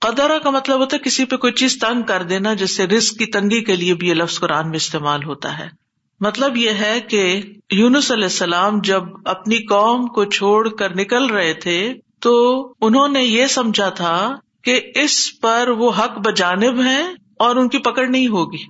قدرا 0.00 0.38
کا 0.38 0.50
مطلب 0.50 0.78
ہوتا 0.78 0.96
ہے 0.96 1.02
کسی 1.04 1.24
پہ 1.24 1.36
کوئی 1.36 1.52
چیز 1.52 1.78
تنگ 1.78 2.02
کر 2.02 2.22
دینا، 2.22 2.54
جس 2.54 2.76
سے 2.76 2.86
رسک 2.86 3.18
کی 3.18 3.26
تنگی 3.26 3.64
کے 3.64 3.76
لیے 3.76 3.94
بھی 3.94 4.08
یہ 4.08 4.14
لفظ 4.14 4.40
قرآن 4.40 4.68
میں 4.68 4.76
استعمال 4.76 5.24
ہوتا 5.24 5.58
ہے۔ 5.58 5.68
مطلب 6.20 6.56
یہ 6.56 6.70
ہے 6.70 7.00
کہ 7.00 7.40
یونس 7.72 8.10
علیہ 8.10 8.24
السلام 8.24 8.80
جب 8.80 9.02
اپنی 9.24 9.56
قوم 9.56 10.06
کو 10.06 10.24
چھوڑ 10.24 10.68
کر 10.68 10.96
نکل 10.96 11.26
رہے 11.26 11.54
تھے، 11.54 11.94
تو 12.20 12.62
انہوں 12.80 13.08
نے 13.08 13.22
یہ 13.22 13.46
سمجھا 13.46 13.88
تھا 13.88 14.36
کہ 14.64 14.80
اس 14.94 15.40
پر 15.40 15.68
وہ 15.68 15.90
حق 15.98 16.18
بجانب 16.18 16.80
ہیں 16.80 17.08
اور 17.38 17.56
ان 17.56 17.68
کی 17.68 17.78
پکڑ 17.78 18.06
نہیں 18.08 18.28
ہوگی۔ 18.28 18.64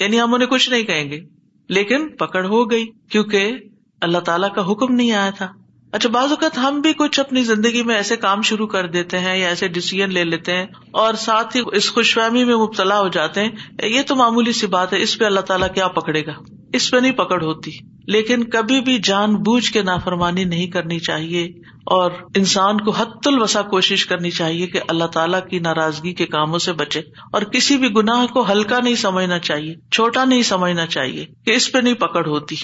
یعنی 0.00 0.20
ہم 0.20 0.34
انہیں 0.34 0.48
کچھ 0.48 0.70
نہیں 0.70 0.82
کہیں 0.82 1.10
گے، 1.10 1.20
لیکن 1.68 2.08
پکڑ 2.08 2.46
ہو 2.46 2.70
گئی، 2.70 2.86
کیونکہ 3.08 3.52
اللہ 4.00 4.18
تعالیٰ 4.18 4.54
کا 4.54 4.70
حکم 4.70 4.94
نہیں 4.94 5.12
آیا 5.12 5.30
تھا۔ 5.30 5.52
اچھا 5.94 6.08
بعض 6.08 6.30
اوقات 6.30 6.58
ہم 6.58 6.80
بھی 6.80 6.92
کچھ 6.92 7.20
اپنی 7.20 7.42
زندگی 7.42 7.82
میں 7.82 7.94
ایسے 7.94 8.16
کام 8.16 8.42
شروع 8.42 8.66
کر 8.66 8.86
دیتے 8.86 9.18
ہیں 9.18 9.38
یا 9.38 9.48
ایسے 9.48 9.68
ڈسیزن 9.68 10.14
لے 10.14 10.24
لیتے 10.24 10.52
ہیں 10.52 10.66
اور 10.90 11.14
ساتھ 11.14 11.56
ہی 11.56 11.62
اس 11.72 11.92
خوش 11.92 12.14
فہمی 12.14 12.44
میں 12.44 12.56
مبتلا 12.56 13.00
ہو 13.00 13.08
جاتے 13.08 13.44
ہیں۔ 13.44 13.50
یہ 13.82 14.02
تو 14.06 14.16
معمولی 14.16 14.52
سی 14.52 14.66
بات 14.66 14.92
ہے، 14.92 15.02
اس 15.02 15.18
پہ 15.18 15.24
اللہ 15.24 15.40
تعالیٰ 15.40 15.68
کیا 15.74 15.88
پکڑے 15.88 16.26
گا؟ 16.26 16.32
اس 16.72 16.90
پہ 16.90 16.96
نہیں 16.96 17.12
پکڑ 17.12 17.42
ہوتی۔ 17.42 17.70
لیکن 18.06 18.44
کبھی 18.44 18.80
بھی 18.80 18.98
جان 19.04 19.34
بوجھ 19.34 19.72
کے 19.72 19.82
نافرمانی 19.82 20.44
نہیں 20.44 20.66
کرنی 20.66 20.98
چاہیے 20.98 21.44
اور 21.84 22.10
انسان 22.36 22.80
کو 22.80 22.90
حت 22.90 23.28
الوسا 23.28 23.62
کوشش 23.62 24.06
کرنی 24.06 24.30
چاہیے 24.30 24.66
کہ 24.66 24.80
اللہ 24.88 25.04
تعالیٰ 25.04 25.40
کی 25.50 25.58
ناراضگی 25.58 26.14
کے 26.14 26.26
کاموں 26.26 26.58
سے 26.58 26.72
بچے۔ 26.72 27.00
اور 27.32 27.42
کسی 27.42 27.76
بھی 27.76 27.88
گناہ 27.88 28.26
کو 28.26 28.52
ہلکا 28.52 28.80
نہیں 28.80 28.94
سمجھنا 28.94 29.38
چاہیے، 29.38 29.74
چھوٹا 29.92 30.24
نہیں 30.24 30.42
سمجھنا 30.42 30.86
چاہیے 30.86 31.26
کہ 31.44 31.50
اس 31.50 31.72
پہ 31.72 31.78
نہیں 31.78 31.94
پکڑ 31.94 32.26
ہوتی۔ 32.26 32.56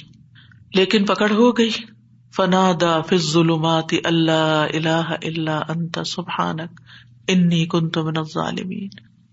لیکن 0.75 1.05
پکڑ 1.05 1.31
ہو 1.31 1.59
گئی۔ 1.59 1.71
فنا 2.37 2.73
دا 2.81 3.01
فض 3.01 3.33
ظلمات 3.33 3.95
اللہ 4.05 4.67
اللہ 4.75 5.15
اللہ 5.23 5.51
انت 5.51 5.99
سبحانک 6.07 6.81
انی 7.29 7.67
کن 7.67 7.89
تو 7.89 8.05
من 8.05 8.23
ظالمین 8.35 8.89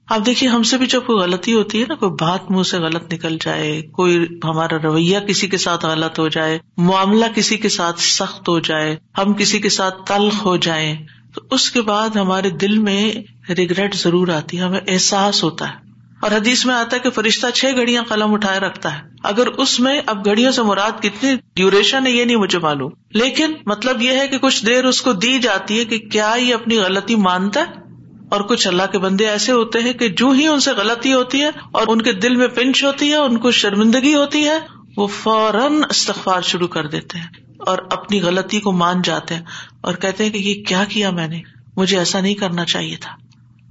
اب 0.08 0.26
دیکھیے، 0.26 0.50
ہم 0.50 0.64
سے 0.64 0.78
بھی 0.78 0.86
جب 0.86 1.06
کوئی 1.06 1.20
غلطی 1.20 1.54
ہوتی 1.54 1.82
ہے 1.82 1.86
نا، 1.90 1.96
کوئی 1.96 2.12
بات 2.12 2.52
منہ 2.52 2.64
سے 2.64 2.78
غلط 2.78 3.14
نکل 3.14 3.38
جائے، 3.42 3.82
کوئی 3.82 4.26
ہمارا 4.44 4.78
رویہ 4.84 5.20
کسی 5.20 5.48
کے 5.48 5.58
ساتھ 5.58 5.86
غلط 5.86 6.20
ہو 6.20 6.28
جائے، 6.28 6.60
معاملہ 6.78 7.26
کسی 7.36 7.58
کے 7.58 7.70
ساتھ 7.70 8.02
سخت 8.02 8.50
ہو 8.50 8.60
جائے، 8.60 8.98
ہم 9.18 9.34
کسی 9.34 9.60
کے 9.60 9.70
ساتھ 9.70 10.06
تلخ 10.06 10.46
ہو 10.46 10.58
جائیں، 10.58 10.96
تو 11.34 11.42
اس 11.52 11.72
کے 11.72 11.82
بعد 11.82 12.16
ہمارے 12.16 12.50
دل 12.50 12.78
میں 12.78 13.12
ریگریٹ 13.50 13.96
ضرور 13.96 14.28
آتی 14.28 14.58
ہے، 14.58 14.64
ہمیں 14.64 14.80
احساس 14.88 15.44
ہوتا 15.44 15.70
ہے۔ 15.70 15.87
اور 16.22 16.32
حدیث 16.32 16.66
میں 16.66 16.76
آتا 16.76 16.96
ہے 16.96 17.02
کہ 17.02 17.10
فرشتہ 17.10 17.48
چھ 17.54 17.66
گھڑیاں 17.76 18.04
قلم 18.04 18.34
اٹھائے 18.34 18.60
رکھتا 18.60 18.98
ہے۔ 18.98 19.02
اگر 19.24 19.48
اس 19.48 19.80
میں 19.80 20.02
اب 20.06 20.26
گھڑیوں 20.26 20.52
سے 20.52 20.62
مراد 20.62 20.92
کتنی 21.02 21.36
ڈیوریشن 21.56 22.08
ہے، 22.08 22.12
یہ 22.12 22.26
نہیں 22.26 22.38
مجھے 22.38 22.60
معلوم۔ 22.60 22.92
لیکن 23.12 23.52
مطلب 23.66 24.02
یہ 24.02 24.12
ہے 24.12 24.28
کہ 24.28 24.38
کچھ 24.38 24.66
دیر 24.66 24.86
اس 24.86 25.02
کو 25.02 25.14
دی 25.14 25.40
جاتی 25.40 25.80
ہے 25.80 25.86
کہ 25.86 25.98
کیا 25.98 26.36
یہ 26.38 26.54
اپنی 26.54 26.78
غلطی 26.78 27.16
مانتا 27.16 27.60
ہے۔ 27.60 27.88
اور 28.32 28.42
کچھ 28.42 28.68
اللہ 28.68 28.84
کے 28.92 29.00
بندے 29.00 29.28
ایسے 29.28 29.52
ہوتے 29.52 29.80
ہیں 29.80 29.94
کہ 29.94 30.10
جو 30.10 30.30
ہی 30.30 30.48
ان 30.48 30.60
سے 30.60 30.72
غلطی 30.72 31.14
ہوتی 31.14 31.42
ہے 31.42 31.50
اور 31.72 31.88
ان 31.88 32.02
کے 32.02 32.14
دل 32.14 32.36
میں 32.36 32.48
پنچ 32.48 32.84
ہوتی 32.84 33.10
ہے، 33.10 33.16
ان 33.16 33.38
کو 33.38 33.52
شرمندگی 33.52 34.14
ہوتی 34.14 34.44
ہے، 34.44 34.60
وہ 34.98 35.08
فوراً 35.08 35.82
استغفار 35.90 36.42
شروع 36.42 36.68
کر 36.68 36.88
دیتے 36.88 37.18
ہیں 37.18 37.28
اور 37.58 37.78
اپنی 37.92 38.22
غلطی 38.22 38.60
کو 38.60 38.72
مان 38.72 39.02
جاتے 39.02 39.36
ہیں 39.36 39.42
اور 39.82 39.94
کہتے 39.94 40.24
ہیں 40.24 40.32
کہ 40.32 40.38
یہ 40.38 40.64
کیا 40.64 40.84
کیا 40.84 41.10
میں 41.10 41.28
نے، 41.28 41.42
مجھے 41.76 41.98
ایسا 41.98 42.22
نہیں 42.22 42.36
کرنا 42.36 42.66
چاہیے 42.66 42.96
تھا۔ 42.96 43.12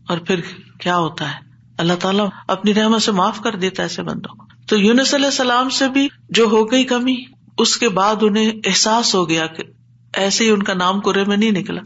اور 0.08 0.18
پھر 0.18 0.40
کیا 0.80 0.96
ہوتا 0.96 1.30
ہے؟ 1.30 1.45
اللہ 1.78 1.92
تعالیٰ 2.00 2.28
اپنی 2.48 2.74
رحمت 2.74 3.02
سے 3.02 3.12
معاف 3.12 3.40
کر 3.40 3.56
دیتا 3.56 3.82
ایسے 3.82 4.02
بندوں 4.02 4.34
کو۔ 4.34 4.46
تو 4.66 4.76
یونس 4.76 5.14
علیہ 5.14 5.26
السلام 5.26 5.68
سے 5.68 5.88
بھی 5.88 6.08
جو 6.28 6.44
ہو 6.44 6.70
گئی 6.70 6.84
کمی، 6.84 7.16
اس 7.58 7.76
کے 7.76 7.88
بعد 7.88 8.16
انہیں 8.20 8.52
احساس 8.66 9.14
ہو 9.14 9.28
گیا 9.28 9.46
کہ 9.46 9.62
ایسے 10.14 10.44
ہی 10.44 10.50
ان 10.50 10.62
کا 10.62 10.74
نام 10.74 11.00
کرے 11.00 11.24
میں 11.24 11.36
نہیں 11.36 11.50
نکلا۔ 11.50 11.80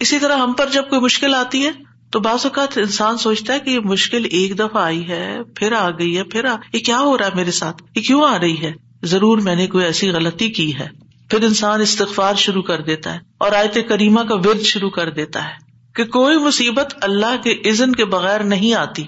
اسی 0.00 0.18
طرح 0.18 0.36
ہم 0.36 0.52
پر 0.52 0.68
جب 0.72 0.88
کوئی 0.88 1.00
مشکل 1.00 1.34
آتی 1.34 1.66
ہے، 1.66 1.70
تو 2.10 2.20
بعض 2.20 2.38
اوقات 2.44 2.78
انسان 2.78 3.16
سوچتا 3.16 3.52
ہے 3.52 3.60
کہ 3.60 3.70
یہ 3.70 3.78
مشکل 3.78 4.26
ایک 4.30 4.58
دفعہ 4.58 4.82
آئی 4.82 5.08
ہے، 5.08 5.38
پھر 5.54 5.72
آ 5.72 5.90
گئی 5.90 6.18
ہے، 6.18 6.24
پھر 6.24 6.44
آ۔ 6.44 6.56
یہ 6.72 6.80
کیا 6.80 7.00
ہو 7.00 7.18
رہا 7.18 7.26
ہے 7.26 7.30
میرے 7.34 7.50
ساتھ؟ 7.50 7.82
یہ 7.94 8.02
کیوں 8.02 8.24
آ 8.24 8.38
رہی 8.38 8.62
ہے؟ 8.62 8.72
ضرور 9.02 9.38
میں 9.38 9.54
نے 9.54 9.66
کوئی 9.66 9.84
ایسی 9.84 10.10
غلطی 10.10 10.48
کی 10.48 10.78
ہے۔ 10.78 10.88
پھر 11.30 11.42
انسان 11.42 11.80
استغفار 11.80 12.34
شروع 12.34 12.62
کر 12.62 12.80
دیتا 12.80 13.14
ہے 13.14 13.18
اور 13.38 13.52
آیت 13.52 13.88
کریمہ 13.88 14.20
کا 14.20 14.34
ورد 14.34 14.60
شروع 14.60 14.90
کر 14.90 15.10
دیتا 15.10 15.44
ہے 15.44 15.52
کہ 15.94 16.04
کوئی 16.04 16.38
مصیبت 16.38 16.94
اللہ 17.00 17.36
کے 17.42 17.70
عزن 17.70 17.92
کے 17.92 18.04
بغیر 18.04 18.40
نہیں 18.40 18.74
آتی۔ 18.74 19.02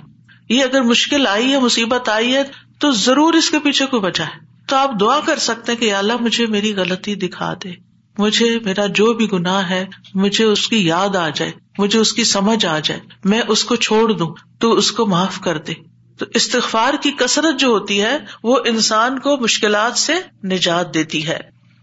یہ 0.48 0.62
اگر 0.62 0.82
مشکل 0.82 1.26
آئی 1.26 1.52
ہے، 1.52 1.58
مصیبت 1.58 2.08
آئی 2.08 2.34
ہے، 2.34 2.42
تو 2.78 2.90
ضرور 2.90 3.34
اس 3.34 3.50
کے 3.50 3.58
پیچھے 3.58 3.86
کوئی 3.86 4.02
وجہ 4.04 4.22
ہے۔ 4.22 4.48
تو 4.66 4.76
آپ 4.76 4.90
دعا 5.00 5.20
کر 5.20 5.38
سکتے 5.38 5.76
کہ 5.76 5.94
اللہ 5.94 6.12
مجھے 6.20 6.46
میری 6.46 6.74
غلطی 6.74 7.14
دکھا 7.14 7.54
دے۔ 7.64 7.70
مجھے 8.18 8.58
میرا 8.64 8.86
جو 8.86 9.12
بھی 9.12 9.32
گناہ 9.32 9.70
ہے، 9.70 9.86
مجھے 10.14 10.44
اس 10.44 10.68
کی 10.68 10.86
یاد 10.86 11.16
آ 11.16 11.28
جائے، 11.28 11.52
مجھے 11.78 11.98
اس 11.98 12.12
کی 12.12 12.24
سمجھ 12.24 12.66
آ 12.66 12.78
جائے۔ 12.78 13.00
میں 13.24 13.42
اس 13.48 13.64
کو 13.64 13.76
چھوڑ 13.76 14.12
دوں، 14.12 14.34
تو 14.58 14.72
اس 14.72 14.92
کو 14.92 15.06
معاف 15.06 15.40
کر 15.40 15.58
دے۔ 15.58 15.72
تو 16.18 16.26
استغفار 16.34 16.94
کی 17.02 17.10
کثرت 17.10 17.60
جو 17.60 17.68
ہوتی 17.68 18.02
ہے، 18.02 18.18
وہ 18.42 18.58
انسان 18.66 19.18
کو 19.18 19.36
مشکلات 19.36 19.98
سے 19.98 20.14
نجات 20.44 20.94
دیتی 20.94 21.28
ہے۔ 21.28 21.38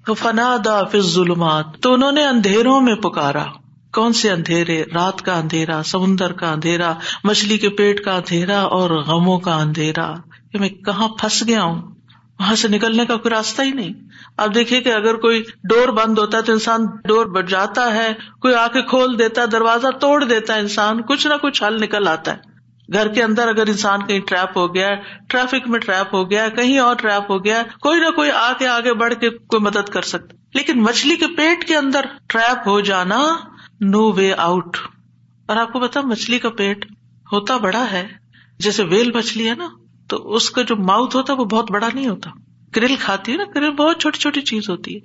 تو 0.05 0.13
فنا 0.13 0.57
دا 0.65 0.83
فض 0.83 1.13
ظلمات 1.13 1.65
تو 1.81 1.93
انہوں 1.93 2.11
نے 2.11 2.23
اندھیروں 2.23 2.81
میں 2.81 2.95
پکارا۔ 2.95 3.45
کون 3.95 4.13
سے 4.13 4.31
اندھیرے؟ 4.31 4.83
رات 4.93 5.21
کا 5.21 5.37
اندھیرا، 5.37 5.83
سمندر 5.83 6.31
کا 6.31 6.51
اندھیرا، 6.51 6.93
مچھلی 7.23 7.57
کے 7.57 7.69
پیٹ 7.69 8.05
کا 8.05 8.15
اندھیرا 8.15 8.59
اور 8.61 8.89
غموں 8.89 9.39
کا 9.39 9.55
اندھیرا۔ 9.55 10.13
کہ 10.51 10.59
میں 10.59 10.69
کہاں 10.69 11.07
پھنس 11.07 11.43
گیا 11.47 11.63
ہوں؟ 11.63 11.81
وہاں 12.39 12.55
سے 12.55 12.67
نکلنے 12.67 13.05
کا 13.05 13.15
کوئی 13.15 13.35
راستہ 13.35 13.61
ہی 13.61 13.71
نہیں۔ 13.71 13.93
اب 14.37 14.55
دیکھیے 14.55 14.81
کہ 14.81 14.93
اگر 14.93 15.15
کوئی 15.15 15.43
ڈور 15.63 15.87
بند 15.87 16.17
ہوتا 16.17 16.37
ہے 16.37 16.43
تو 16.43 16.53
انسان 16.53 16.85
ڈور 16.85 17.25
بٹ 17.25 17.49
جاتا 17.49 17.93
ہے، 17.93 18.13
کوئی 18.41 18.55
آ 18.55 18.67
کے 18.67 18.81
کھول 18.81 19.19
دیتا 19.19 19.41
ہے، 19.41 19.47
دروازہ 19.47 19.87
توڑ 19.87 20.23
دیتا 20.23 20.55
ہے 20.55 20.59
انسان، 20.59 21.01
کچھ 21.01 21.27
نہ 21.27 21.33
کچھ 21.33 21.63
حل 21.63 21.81
نکل 21.81 22.07
آتا 22.07 22.31
ہے۔ 22.31 22.55
گھر 22.93 23.07
کے 23.07 23.23
اندر 23.23 23.47
اگر 23.47 23.67
انسان 23.67 24.05
کہیں 24.05 24.19
ٹریپ 24.19 24.57
ہو 24.57 24.75
گیا 24.75 24.89
ٹریفک 25.27 25.67
میں 25.67 25.79
ٹریپ 25.79 26.15
ہو 26.15 26.29
گیا 26.29 26.49
کہیں 26.49 26.79
اور 26.79 26.95
ٹریپ 26.95 27.31
ہو 27.31 27.45
گیا 27.45 27.63
کوئی 27.81 27.99
نہ 27.99 28.11
کوئی 28.11 28.31
آ 28.31 28.51
کے 28.53 28.67
آگے 28.67 28.93
بڑھ 28.93 29.13
کے 29.13 29.29
کوئی 29.29 29.61
مدد 29.61 29.89
کر 29.89 30.01
سکتا 30.01 30.35
لیکن 30.53 30.83
مچھلی 30.83 31.15
کے 31.15 31.25
پیٹ 31.27 31.67
کے 31.67 31.75
اندر 31.75 32.05
ٹریپ 32.27 32.67
ہو 32.67 32.79
جانا 32.79 33.35
نو 33.89 34.11
وے 34.11 34.33
آؤٹ۔ 34.33 34.77
اور 35.45 35.57
آپ 35.57 35.73
کو 35.73 35.79
پتا 35.79 36.01
مچھلی 36.01 36.39
کا 36.39 36.49
پیٹ 36.49 36.85
ہوتا 37.31 37.57
بڑا 37.57 37.91
ہے۔ 37.91 38.07
جیسے 38.59 38.83
ویل 38.83 39.11
مچھلی 39.11 39.49
ہے 39.49 39.55
نا، 39.55 39.67
تو 40.07 40.33
اس 40.33 40.49
کا 40.49 40.61
جو 40.61 40.75
ماؤتھ 40.75 41.15
ہوتا 41.15 41.33
ہے 41.33 41.37
وہ 41.37 41.45
بہت 41.45 41.71
بڑا 41.71 41.87
نہیں 41.93 42.07
ہوتا۔ 42.07 42.29
کرل 42.73 42.95
کھاتی 42.95 43.31
ہے 43.31 43.37
نا، 43.37 43.43
کرل 43.53 43.71
بہت 43.71 44.01
چھوٹی 44.01 44.17
چھوٹی 44.19 44.41
چیز 44.41 44.69
ہوتی 44.69 44.95
ہے۔ 44.95 44.99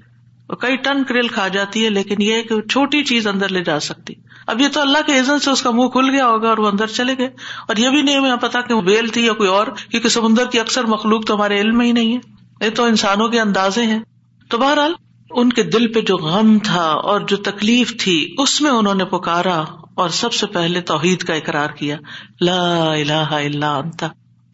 اور 0.47 0.57
کئی 0.57 0.77
ٹن 0.77 1.05
کرل 1.05 1.29
کھا 1.29 1.49
جاتی 1.49 1.85
ہے، 1.85 1.90
لیکن 1.90 2.23
یہ 2.23 2.43
کہ 2.43 2.61
چھوٹی 2.61 3.05
چیز 3.05 3.27
اندر 3.27 3.49
لے 3.49 3.64
جا 3.64 3.81
سکتی۔ 3.81 4.14
اب 4.47 4.61
یہ 4.61 4.69
تو 4.73 4.81
اللہ 4.81 4.99
کے 5.07 5.21
عزت 5.21 5.45
سے 5.45 5.51
اس 5.51 5.62
کا 5.62 5.71
منہ 5.71 5.88
کھل 5.88 6.11
گیا 6.11 6.29
ہوگا 6.29 6.49
اور 6.49 6.59
وہ 6.59 6.69
اندر 6.69 6.87
چلے 6.87 7.19
گئے۔ 7.19 7.29
اور 7.69 7.77
یہ 7.77 7.90
بھی 7.90 8.03
نہیں 8.03 8.16
ہمیں 8.16 8.37
پتا 8.37 8.61
کہ 8.61 8.75
وہ 8.75 8.83
ویل 8.85 9.09
تھی 9.09 9.27
یا 9.27 9.33
کوئی 9.33 9.49
اور، 9.49 9.66
کیونکہ 9.90 10.09
سمندر 10.09 10.47
کی 10.47 10.61
اکثر 10.61 10.85
مخلوق 10.85 11.27
تو 11.27 11.35
ہمارے 11.35 11.61
علم 11.61 11.79
میں 11.79 11.87
ہی 11.87 11.93
نہیں 11.93 12.16
ہے۔ 12.16 12.19
یہ 12.64 12.71
تو 12.71 12.85
انسانوں 12.85 13.29
کے 13.29 13.40
اندازے 13.40 13.87
ہیں۔ 13.87 14.01
تو 14.49 14.59
بہرحال 14.59 14.93
ان 15.31 15.53
کے 15.53 15.62
دل 15.62 15.93
پہ 15.93 16.01
جو 16.01 16.16
غم 16.16 16.59
تھا 16.59 16.85
اور 16.85 17.21
جو 17.21 17.37
تکلیف 17.37 18.01
تھی، 18.01 18.35
اس 18.38 18.61
میں 18.61 18.71
انہوں 18.71 18.95
نے 18.95 19.05
پکارا 19.05 19.64
اور 19.95 20.09
سب 20.09 20.33
سے 20.33 20.47
پہلے 20.47 20.81
توحید 20.81 21.23
کا 21.23 21.35
اقرار 21.35 21.69
کیا، 21.69 21.97
لا 22.40 22.93
الہ 22.93 23.27
الا 23.31 23.77
انت، 23.77 24.05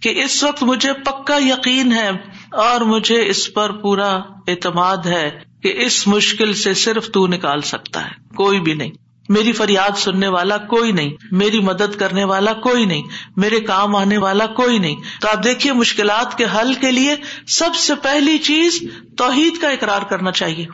کہ 0.02 0.22
اس 0.24 0.44
وقت 0.44 0.62
مجھے 0.62 0.92
پکا 0.92 1.36
یقین 1.36 1.92
ہے 1.92 2.08
اور 2.52 2.80
مجھے 2.80 3.28
اس 3.28 3.54
پر 3.54 3.72
پورا 3.72 4.16
اعتماد 4.48 5.06
ہے 5.06 5.40
کہ 5.62 5.74
اس 5.76 6.06
مشکل 6.06 6.52
سے 6.52 6.74
صرف 6.74 7.10
تو 7.10 7.26
نکال 7.26 7.60
سکتا 7.60 8.04
ہے، 8.04 8.34
کوئی 8.36 8.60
بھی 8.60 8.74
نہیں۔ 8.74 8.90
میری 9.28 9.52
فریاد 9.52 9.98
سننے 9.98 10.28
والا 10.28 10.58
کوئی 10.58 10.92
نہیں، 10.92 11.10
میری 11.32 11.60
مدد 11.60 11.98
کرنے 11.98 12.24
والا 12.24 12.52
کوئی 12.52 12.84
نہیں، 12.84 13.02
میرے 13.36 13.60
کام 13.60 13.96
آنے 13.96 14.18
والا 14.18 14.46
کوئی 14.46 14.78
نہیں۔ 14.78 14.96
تو 15.20 15.28
آپ 15.28 15.44
دیکھیے 15.44 15.72
مشکلات 15.72 16.38
کے 16.38 16.44
حل 16.44 16.74
کے 16.74 16.90
لیے 16.90 17.16
سب 17.46 17.74
سے 17.74 17.94
پہلی 17.94 18.38
چیز 18.38 18.82
توحید 19.16 19.58
کا 19.60 19.68
اقرار 19.68 20.02
کرنا 20.02 20.32
چاہیے۔ 20.32 20.66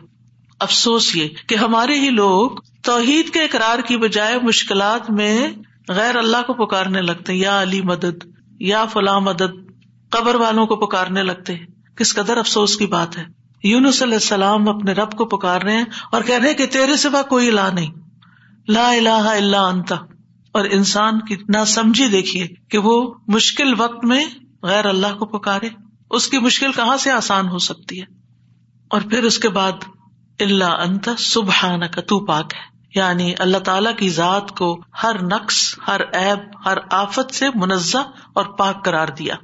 افسوس 0.59 1.15
یہ 1.15 1.27
کہ 1.47 1.55
ہمارے 1.55 1.99
ہی 1.99 2.09
لوگ 2.09 2.49
توحید 2.83 3.29
کے 3.29 3.43
اقرار 3.43 3.79
کی 3.79 3.97
بجائے 3.97 4.37
مشکلات 4.43 5.11
میں 5.11 5.47
غیر 5.89 6.15
اللہ 6.15 6.37
کو 6.47 6.65
پکارنے 6.65 7.01
لگتے 7.01 7.33
یا 7.33 7.61
علی 7.61 7.81
مدد، 7.81 8.25
یا 8.59 8.85
فلاں 8.85 9.19
مدد، 9.19 9.71
قبر 10.09 10.35
والوں 10.35 10.65
کو 10.65 10.75
پکارنے 10.75 11.23
لگتے 11.23 11.53
کس 11.95 12.13
قدر 12.13 12.37
افسوس 12.37 12.77
کی 12.77 12.85
بات 12.85 13.17
ہے۔ 13.17 13.23
یونس 13.63 14.03
علیہ 14.03 14.13
السلام 14.13 14.69
اپنے 14.69 14.91
رب 14.91 15.11
کو 15.11 15.25
پکار 15.25 15.61
رہے 15.61 15.77
ہیں 15.77 15.85
اور 16.11 16.21
کہہ 16.21 16.39
رہے 16.39 16.53
کہ 16.53 16.65
تیرے 16.65 16.97
سوا 16.97 17.21
کوئی 17.21 17.49
لا 17.49 17.69
نہیں۔ 17.71 18.02
لا 18.67 18.89
الہ 18.89 19.09
الا 19.09 19.65
انت۔ 19.65 19.93
اور 20.51 20.65
انسان 20.65 21.19
کی 21.19 21.35
نہ 21.49 21.63
سمجھی 21.67 22.07
دیکھیے 22.07 22.47
کہ 22.69 22.77
وہ 22.77 23.13
مشکل 23.27 23.73
وقت 23.77 24.05
میں 24.05 24.25
غیر 24.63 24.85
اللہ 24.85 25.15
کو 25.15 25.25
پکارے۔ 25.25 25.69
اس 26.11 26.27
کی 26.27 26.37
مشکل 26.37 26.71
کہاں 26.71 26.97
سے 26.97 27.11
آسان 27.11 27.47
ہو 27.47 27.57
سکتی 27.57 28.01
ہے؟ 28.01 28.05
اور 28.89 29.01
پھر 29.01 29.23
اس 29.23 29.39
کے 29.39 29.49
بعد 29.49 29.71
اللہ 30.39 30.63
انت 30.63 31.09
سبحان 31.17 31.79
کا 31.79 32.01
تو 32.01 32.25
پاک 32.25 32.53
ہے۔ 32.53 32.73
یعنی 32.95 33.33
اللہ 33.39 33.57
تعالی 33.57 33.89
کی 33.97 34.09
ذات 34.09 34.51
کو 34.51 34.81
ہر 35.03 35.23
نقص، 35.23 35.79
ہر 35.87 36.01
ایب 36.13 36.39
ہر 36.65 36.77
آفت 36.91 37.35
سے 37.35 37.45
منزہ 37.55 37.97
اور 38.33 38.45
پاک 38.45 38.85
قرار 38.85 39.07
دیا۔ 39.07 39.35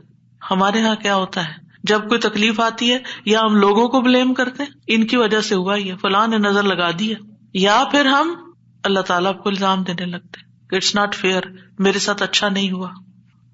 ہمارے 0.52 0.80
یہاں 0.80 0.96
کیا 0.96 1.16
ہوتا 1.16 1.48
ہے؟ 1.48 1.54
جب 1.84 2.10
کوئی 2.10 2.20
تکلیف 2.20 2.60
آتی 2.60 2.94
ہے، 2.94 2.98
یا 3.26 3.40
ہم 3.40 3.56
لوگوں 3.56 3.88
کو 3.88 4.02
بلیم 4.02 4.34
کرتے 4.34 4.64
ان 4.88 5.08
کی 5.08 5.18
وجہ 5.18 5.42
سے 5.42 5.56
ہوا 5.56 5.76
یہ، 5.76 5.94
فلاں 6.02 6.28
نے 6.28 6.38
نظر 6.38 6.64
لگا 6.64 6.92
دی 7.00 7.14
یا 7.54 7.84
پھر 7.92 8.06
ہم 8.06 8.49
اللہ 8.84 9.00
تعالیٰ 9.00 9.38
کو 9.38 9.50
الزام 9.50 9.84
دینے 9.84 10.06
لگتے 10.06 10.76
اٹس 10.76 10.96
ناٹ 10.96 11.16
فیئر 11.16 11.42
میرے 11.80 12.00
ساتھ 12.00 12.24
اچھا 12.24 12.50
نہیں 12.50 12.72
ہوا۔ 12.72 12.90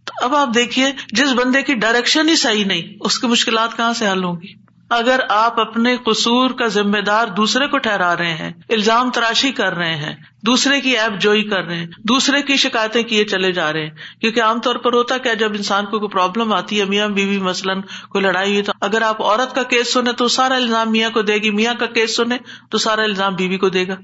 تو 0.06 0.26
اب 0.26 0.36
آپ 0.36 0.50
دیکھیے، 0.56 0.92
جس 1.12 1.34
بندے 1.34 1.62
کی 1.62 1.74
ڈائریکشن 1.74 2.30
ہی 2.30 2.36
صحیح 2.36 2.66
نہیں، 2.66 2.98
اس 3.00 3.20
کی 3.20 3.28
مشکلات 3.28 3.78
کہاں 3.78 3.94
سے 3.94 4.10
حل 4.10 4.24
ہوں 4.24 4.36
گی؟ 4.42 4.66
اگر 4.90 5.20
آپ 5.30 5.60
اپنے 5.60 5.98
قصور 5.98 6.50
کا 6.50 6.68
ذمہ 6.68 6.98
دار 6.98 7.28
دوسرے 7.28 7.68
کو 7.68 7.78
ٹھہرا 7.78 8.18
رہے 8.18 8.34
ہیں، 8.34 8.52
الزام 8.70 9.12
تراشی 9.12 9.52
کر 9.52 9.74
رہے 9.74 9.96
ہیں، 9.96 10.16
دوسرے 10.46 10.82
کی 10.82 10.98
ایپ 10.98 11.22
جوئی 11.22 11.44
کر 11.44 11.64
رہے 11.64 11.76
ہیں، 11.76 11.86
دوسرے 11.86 12.42
کی 12.42 12.58
شکایتیں 12.58 13.04
کیے 13.04 13.26
چلے 13.26 13.52
جا 13.52 13.74
رہے 13.74 13.84
ہیں، 13.84 14.22
کیونکہ 14.22 14.42
عام 14.42 14.60
طور 14.60 14.76
پر 14.76 14.94
ہوتا 14.94 15.18
کیا، 15.18 15.34
جب 15.34 15.52
انسان 15.54 15.86
کو 15.86 16.00
کوئی 16.00 16.10
پرابلم 16.10 16.54
آتی 16.54 16.80
ہے، 16.80 16.86
میاں 16.86 17.08
بیوی 17.08 17.38
مثلاً 17.38 17.82
کوئی 18.10 18.24
لڑائی 18.24 18.52
ہوئی، 18.52 18.64
تو 18.64 18.72
اگر 18.82 19.02
آپ 19.02 19.22
عورت 19.22 19.56
کا 19.56 19.64
کیس 19.64 19.94
سنیں 19.94 20.14
تو 20.14 20.28
سارا 20.28 20.56
الزام 20.56 20.92
میاں 20.92 21.10
کو 21.10 21.22
دے 21.22 21.36
گی، 21.36 21.52
میاں 21.52 21.74
کا 21.74 21.86
کیس 21.86 22.16
سنیں 22.16 22.38
تو 22.70 22.78
سارا 22.78 23.04
الزام 23.04 23.36
بیوی 23.36 23.58
کو 23.58 23.70
دے 23.70 23.88
گا۔ 23.88 23.96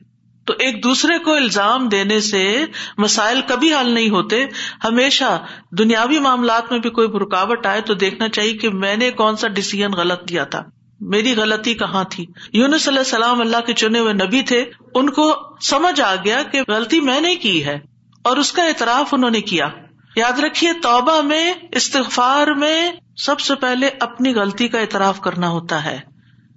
تو 0.46 0.54
ایک 0.60 0.84
دوسرے 0.84 1.20
کو 1.20 1.34
الزام 1.34 1.90
دینے 1.90 2.20
سے 2.20 2.66
مسائل 2.98 3.42
کبھی 3.48 3.76
حل 3.76 3.92
نہیں 3.92 4.10
ہوتے۔ 4.10 4.46
ہمیشہ 4.84 5.46
دنیاوی 5.72 6.20
معاملات 6.20 6.72
میں 6.72 6.80
بھی 6.80 6.90
کوئی 6.90 7.08
رکاوٹ 7.08 7.66
آئے 7.66 7.82
تو 7.82 7.94
دیکھنا 7.94 8.30
چاہیے 8.30 8.54
کہ 8.54 8.70
میں 8.70 8.98
نے 8.98 9.12
کون 9.12 9.36
سا 9.36 9.48
ڈسیزن 9.48 9.92
غلط 9.92 10.28
کیا 10.28 10.44
تھا۔ 10.44 10.64
میری 11.00 11.36
غلطی 11.36 11.74
کہاں 11.74 12.04
تھی؟ 12.10 12.26
یونس 12.54 12.88
علیہ 12.88 13.00
السلام 13.00 13.42
اللہ 13.42 13.58
کے 13.66 13.74
چنے 13.74 14.00
ہوئے 14.00 14.14
نبی 14.14 14.42
تھے۔ 14.42 14.66
ان 14.96 15.10
کو 15.10 15.36
سمجھ 15.62 16.02
آ 16.02 16.16
گیا 16.16 16.44
کہ 16.44 16.62
غلطی 16.68 17.00
میں 17.00 17.22
نے 17.22 17.36
کی 17.36 17.66
ہے 17.66 17.80
اور 18.24 18.38
اس 18.38 18.52
کا 18.52 18.64
اعتراف 18.64 19.14
انہوں 19.14 19.30
نے 19.30 19.42
کیا۔ 19.42 19.68
یاد 20.16 20.40
رکھیے، 20.40 20.74
توبہ 20.74 21.22
میں، 21.22 21.54
استغفار 21.72 22.48
میں 22.48 22.92
سب 23.18 23.40
سے 23.40 23.56
پہلے 23.56 23.90
اپنی 24.00 24.36
غلطی 24.36 24.68
کا 24.68 24.80
اعتراف 24.80 25.22
کرنا 25.22 25.50
ہوتا 25.50 25.86
ہے۔ 25.86 26.11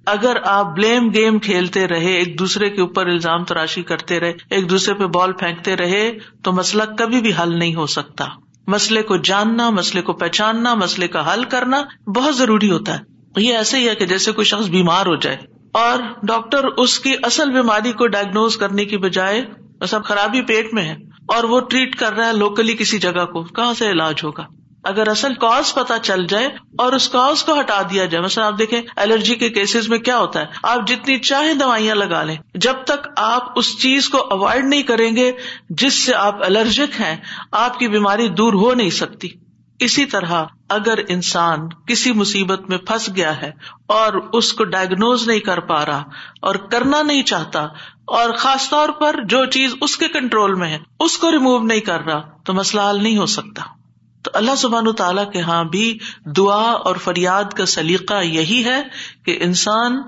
اگر 0.06 0.36
آپ 0.44 0.66
بلیم 0.76 1.08
گیم 1.14 1.38
کھیلتے 1.38 1.88
رہے، 1.88 2.12
ایک 2.12 2.38
دوسرے 2.38 2.70
کے 2.70 2.80
اوپر 2.80 3.06
الزام 3.06 3.44
تراشی 3.44 3.82
کرتے 3.82 4.20
رہے، 4.20 4.32
ایک 4.50 4.70
دوسرے 4.70 4.94
پہ 4.94 5.06
بال 5.06 5.32
پھینکتے 5.32 5.76
رہے، 5.76 6.18
تو 6.42 6.52
مسئلہ 6.52 6.82
کبھی 6.98 7.20
بھی 7.20 7.30
حل 7.42 7.58
نہیں 7.58 7.74
ہو 7.74 7.86
سکتا۔ 7.86 8.24
مسئلے 8.66 9.02
کو 9.02 9.16
جاننا، 9.16 9.70
مسئلے 9.70 10.02
کو 10.02 10.12
پہچاننا، 10.12 10.74
مسئلے 10.74 11.08
کا 11.08 11.34
حل 11.34 11.44
کرنا 11.44 11.82
بہت 12.16 12.36
ضروری 12.36 12.70
ہوتا 12.70 12.98
ہے۔ 12.98 13.14
یہ 13.36 13.56
ایسے 13.56 13.78
ہی 13.78 13.88
ہے 13.88 13.94
کہ 13.94 14.06
جیسے 14.06 14.32
کوئی 14.32 14.44
شخص 14.44 14.66
بیمار 14.66 15.06
ہو 15.06 15.16
جائے 15.16 15.36
اور 15.72 15.98
ڈاکٹر 16.22 16.64
اس 16.64 17.00
کی 17.00 17.14
اصل 17.22 17.50
بیماری 17.50 17.92
کو 17.92 18.06
ڈائگنوز 18.06 18.56
کرنے 18.56 18.84
کی 18.84 18.96
بجائے 18.96 19.42
سب 19.88 20.04
خرابی 20.04 20.42
پیٹ 20.42 20.74
میں 20.74 20.82
ہے 20.82 20.96
اور 21.28 21.44
وہ 21.44 21.60
ٹریٹ 21.60 21.96
کر 21.96 22.12
رہا 22.12 22.26
ہے 22.26 22.32
لوکلی 22.32 22.72
کسی 22.72 22.98
جگہ 22.98 23.24
کو، 23.24 23.42
کہاں 23.42 23.74
سے 23.74 23.90
علاج 23.90 24.14
ہوگا؟ 24.24 24.44
اگر 24.84 25.08
اصل 25.08 25.34
کاز 25.34 25.74
پتا 25.74 25.98
چل 25.98 26.26
جائے 26.26 26.46
اور 26.78 26.92
اس 26.92 27.08
کاز 27.08 27.42
کو 27.44 27.60
ہٹا 27.60 27.82
دیا 27.90 28.04
جائے، 28.04 28.24
مثلا 28.24 28.46
آپ 28.46 28.58
دیکھیں 28.58 28.80
الرجی 28.96 29.34
کے 29.34 29.48
کیسز 29.50 29.88
میں 29.88 29.98
کیا 29.98 30.18
ہوتا 30.18 30.40
ہے؟ 30.40 30.46
آپ 30.62 30.86
جتنی 30.86 31.18
چاہے 31.18 31.54
دوائیاں 31.54 31.94
لگا 31.94 32.22
لیں، 32.22 32.36
جب 32.54 32.74
تک 32.84 33.08
آپ 33.16 33.58
اس 33.58 33.78
چیز 33.78 34.08
کو 34.08 34.18
اوائڈ 34.30 34.64
نہیں 34.64 34.82
کریں 34.82 35.16
گے 35.16 35.32
جس 35.70 36.04
سے 36.04 36.14
آپ 36.14 36.44
الرجک 36.44 37.00
ہیں، 37.00 37.16
آپ 37.52 37.78
کی 37.78 37.88
بیماری 37.88 38.28
دور 38.28 38.52
ہو 38.52 38.74
نہیں 38.74 38.90
سکتی۔ 38.90 39.28
اسی 39.78 40.04
طرح 40.06 40.44
اگر 40.68 40.98
انسان 41.08 41.68
کسی 41.86 42.12
مصیبت 42.12 42.68
میں 42.68 42.78
پھنس 42.78 43.10
گیا 43.16 43.42
ہے 43.42 43.50
اور 43.86 44.12
اس 44.32 44.52
کو 44.52 44.64
ڈائگنوز 44.64 45.28
نہیں 45.28 45.40
کر 45.40 45.60
پا 45.60 45.84
رہا 45.86 46.02
اور 46.42 46.54
کرنا 46.54 47.02
نہیں 47.02 47.22
چاہتا 47.22 47.60
اور 48.04 48.32
خاص 48.32 48.70
طور 48.70 48.88
پر 48.88 49.16
جو 49.28 49.44
چیز 49.44 49.74
اس 49.80 49.96
کے 49.96 50.08
کنٹرول 50.08 50.54
میں 50.54 50.68
ہے، 50.68 50.78
اس 51.00 51.18
کو 51.18 51.30
ریمو 51.30 51.58
نہیں 51.58 51.80
کر 51.80 52.00
رہا، 52.00 52.20
تو 52.44 52.54
مسئلہ 52.54 52.82
حل 52.90 53.02
نہیں 53.02 53.16
ہو 53.16 53.26
سکتا۔ 53.26 53.62
تو 54.24 54.30
اللہ 54.34 54.54
سبحان 54.56 54.92
تعالیٰ 54.92 55.32
کے 55.32 55.38
یہاں 55.38 55.64
بھی 55.64 55.98
دعا 56.36 56.70
اور 56.70 56.96
فریاد 56.96 57.44
کا 57.44 57.66
سلیقہ 57.66 58.22
یہی 58.22 58.64
ہے 58.64 58.82
کہ 59.24 59.38
انسان 59.40 60.02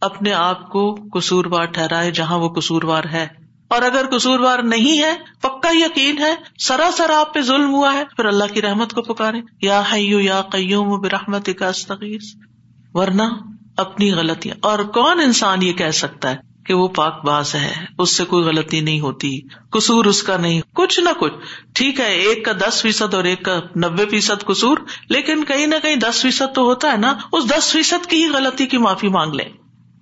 اپنے 0.00 0.32
آپ 0.32 0.70
کو 0.70 0.98
قصوروار 1.12 1.64
ٹھہرائے 1.64 2.10
جہاں 2.10 2.38
وہ 2.38 2.48
قصوروار 2.48 3.04
ہے۔ 3.04 3.28
اور 3.68 3.82
اگر 3.82 4.04
قصوروار 4.18 4.58
نہیں 4.58 5.02
ہے، 5.02 5.16
پکا 5.40 5.70
یقین 5.72 6.18
ہے، 6.18 6.34
سراسر 6.58 7.10
آپ 7.10 7.34
پہ 7.34 7.40
ظلم 7.40 7.74
ہوا 7.74 7.92
ہے، 7.92 8.04
پھر 8.16 8.24
اللہ 8.24 8.44
کی 8.54 8.62
رحمت 8.62 8.92
کو 8.92 9.02
پکارے۔ 9.02 9.40
یا 9.62 9.82
حیو 9.92 10.20
یا 10.20 10.42
قیوم 10.42 11.00
برحمت 11.00 11.48
کا 11.58 11.68
استغیث۔ 11.68 12.22
ورنہ 12.94 13.22
اپنی 13.76 14.12
غلطیاں۔ 14.12 14.54
اور 14.62 14.78
کون 14.78 15.20
انسان 15.20 15.62
یہ 15.62 15.72
کہہ 15.72 15.90
سکتا 15.90 16.30
ہے؟ 16.30 16.49
کہ 16.66 16.74
وہ 16.74 16.88
پاک 16.88 17.24
باز 17.24 17.54
ہے، 17.54 17.74
اس 17.98 18.16
سے 18.16 18.24
کوئی 18.24 18.44
غلطی 18.44 18.80
نہیں 18.80 19.00
ہوتی، 19.00 19.40
قصور 19.70 20.04
اس 20.04 20.22
کا 20.22 20.36
نہیں، 20.36 20.60
کچھ 20.72 21.00
نہ 21.00 21.08
کچھ۔ 21.20 21.32
ٹھیک 21.74 22.00
ہے، 22.00 22.12
ایک 22.12 22.44
کا 22.44 22.52
دس 22.68 22.82
فیصد 22.82 23.14
اور 23.14 23.24
ایک 23.24 23.44
کا 23.44 23.60
نبے 23.76 24.06
فیصد 24.06 24.44
قصور، 24.46 24.78
لیکن 25.08 25.44
کہیں 25.44 25.66
نہ 25.66 25.74
کہیں 25.82 25.96
دس 25.96 26.22
فیصد 26.22 26.54
تو 26.54 26.62
ہوتا 26.62 26.92
ہے 26.92 26.96
نا، 26.96 27.14
اس 27.32 27.44
دس 27.44 27.72
فیصد 27.72 28.06
کی 28.06 28.24
ہی 28.24 28.28
غلطی 28.28 28.66
کی 28.66 28.78
معافی 28.78 29.08
مانگ 29.08 29.34
لیں۔ 29.34 29.48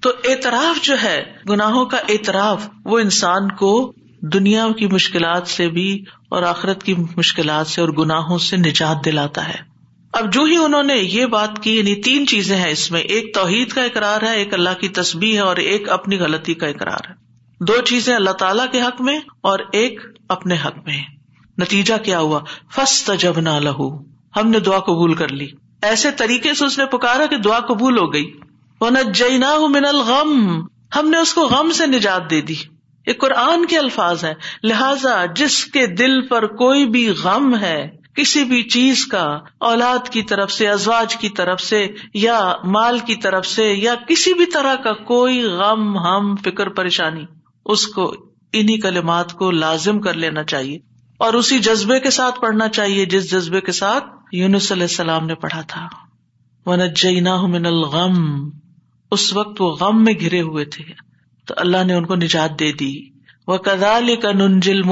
تو 0.00 0.10
اعتراف 0.24 0.84
جو 0.84 1.02
ہے، 1.02 1.24
گناہوں 1.48 1.86
کا 1.86 1.96
اعتراف، 2.08 2.68
وہ 2.84 2.98
انسان 2.98 3.52
کو 3.52 3.92
دنیا 4.20 4.66
کی 4.78 4.86
مشکلات 4.86 5.48
سے 5.48 5.68
بھی 5.68 6.04
اور 6.28 6.42
آخرت 6.42 6.82
کی 6.82 6.94
مشکلات 7.16 7.66
سے 7.66 7.80
اور 7.80 7.88
گناہوں 7.88 8.38
سے 8.38 8.56
نجات 8.56 9.04
دلاتا 9.04 9.48
ہے۔ 9.48 9.67
اب 10.18 10.32
جو 10.32 10.42
ہی 10.42 10.56
انہوں 10.56 10.82
نے 10.82 10.94
یہ 10.94 11.26
بات 11.26 11.62
کی 11.62 11.78
یعنی 11.78 11.94
تین 11.94 12.26
چیزیں 12.26 12.56
ہیں 12.56 12.70
اس 12.70 12.90
میں، 12.90 13.00
ایک 13.00 13.34
توحید 13.34 13.68
کا 13.68 13.84
اقرار 13.84 14.22
ہے، 14.22 14.36
ایک 14.36 14.54
اللہ 14.54 14.80
کی 14.80 14.88
تصبیح 14.88 15.34
ہے، 15.34 15.38
اور 15.38 15.56
ایک 15.56 15.88
اپنی 15.88 16.18
غلطی 16.18 16.54
کا 16.54 16.66
اقرار 16.66 17.08
ہے۔ 17.08 17.14
دو 17.60 17.72
چیزیں 17.84 18.14
اللہ 18.14 18.30
تعالی 18.30 18.62
کے 18.72 18.80
حق 18.80 19.00
میں 19.00 19.20
اور 19.40 19.58
ایک 19.72 20.00
اپنے 20.28 20.54
حق 20.64 20.76
میں۔ 20.86 21.02
نتیجہ 21.58 21.94
کیا 22.04 22.18
ہوا؟ 22.18 22.40
فسٹ 22.74 23.10
جب 23.18 23.40
نہ 23.40 23.48
لہو۔ 23.48 23.98
ہم 24.36 24.50
نے 24.50 24.60
دعا 24.60 24.78
قبول 24.78 25.14
کر 25.14 25.28
لی۔ 25.28 25.48
ایسے 25.82 26.10
طریقے 26.10 26.54
سے 26.54 26.64
اس 26.64 26.78
نے 26.78 26.86
پکارا 26.86 27.26
کہ 27.26 27.36
دعا 27.36 27.60
قبول 27.60 27.98
ہو 27.98 28.12
گئی۔ 28.12 28.32
وہ 28.80 28.90
نجینا 28.90 29.56
من 29.68 29.84
الغم۔ 29.84 30.60
ہم 30.96 31.10
نے 31.10 31.16
اس 31.16 31.34
کو 31.34 31.46
غم 31.46 31.70
سے 31.70 31.86
نجات 31.86 32.30
دے 32.30 32.40
دی۔ 32.40 32.54
یہ 33.06 33.12
قرآن 33.12 33.66
کے 33.66 33.78
الفاظ 33.78 34.24
ہے 34.24 34.34
لہذا 34.62 35.24
جس 35.26 35.64
کے 35.64 35.86
دل 35.86 36.26
پر 36.26 36.46
کوئی 36.46 36.86
بھی 36.86 37.08
غم 37.08 37.56
ہے 37.56 37.97
کسی 38.18 38.44
بھی 38.44 38.62
چیز 38.62 39.06
کا 39.06 39.38
اولاد 39.58 40.08
کی 40.08 40.22
طرف 40.22 40.52
سے، 40.52 40.68
ازواج 40.68 41.16
کی 41.16 41.28
طرف 41.28 41.60
سے، 41.60 41.86
یا 42.14 42.52
مال 42.64 42.98
کی 42.98 43.14
طرف 43.14 43.46
سے، 43.46 43.74
یا 43.74 43.94
کسی 43.94 44.34
بھی 44.34 44.46
طرح 44.46 44.74
کا 44.74 44.92
کوئی 44.92 45.42
غم، 45.42 45.98
ہم، 45.98 46.36
فکر، 46.36 46.68
پریشانی، 46.68 47.24
اس 47.64 47.86
کو 47.86 48.14
انہیں 48.52 48.76
کلمات 48.76 49.32
کو 49.32 49.50
لازم 49.50 50.00
کر 50.00 50.14
لینا 50.14 50.44
چاہیے۔ 50.44 50.78
اور 51.18 51.34
اسی 51.34 51.58
جذبے 51.58 52.00
کے 52.00 52.10
ساتھ 52.10 52.40
پڑھنا 52.40 52.68
چاہیے 52.68 53.06
جس 53.06 53.30
جذبے 53.30 53.60
کے 53.60 53.72
ساتھ 53.72 54.04
یونس 54.32 54.72
علیہ 54.72 54.82
السلام 54.82 55.26
نے 55.26 55.34
پڑھا 55.34 55.60
تھا۔ 55.60 55.88
ونجینا 56.66 57.46
من 57.46 57.66
الغم۔ 57.66 58.50
اس 59.10 59.32
وقت 59.32 59.60
وہ 59.60 59.70
غم 59.70 60.04
میں 60.04 60.14
گھرے 60.20 60.40
ہوئے 60.40 60.64
تھے۔ 60.64 60.84
تو 61.46 61.54
اللہ 61.56 61.84
نے 61.84 61.94
ان 61.94 62.06
کو 62.06 62.14
نجات 62.14 62.60
دے 62.60 62.72
دی۔ 62.72 63.00
وہ 63.46 63.56
کدال 63.56 64.16
کا 64.16 64.32
ننجل 64.32 64.82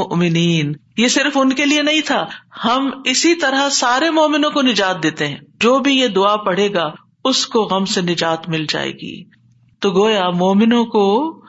یہ 0.96 1.08
صرف 1.08 1.36
ان 1.36 1.52
کے 1.52 1.66
لیے 1.66 1.82
نہیں 1.82 2.00
تھا، 2.00 2.26
ہم 2.64 2.90
اسی 3.04 3.34
طرح 3.34 3.68
سارے 3.68 4.10
مومنوں 4.10 4.50
کو 4.50 4.62
نجات 4.62 5.02
دیتے 5.02 5.26
ہیں۔ 5.26 5.36
جو 5.60 5.78
بھی 5.78 5.98
یہ 5.98 6.08
دعا 6.08 6.36
پڑھے 6.36 6.72
گا، 6.72 6.90
اس 7.24 7.46
کو 7.46 7.62
غم 7.62 7.84
سے 7.84 8.00
نجات 8.00 8.48
مل 8.48 8.66
جائے 8.68 8.92
گی۔ 8.92 9.24
تو 9.80 9.90
گویا 9.90 10.30
مومنوں 10.30 10.84
کو 10.84 11.40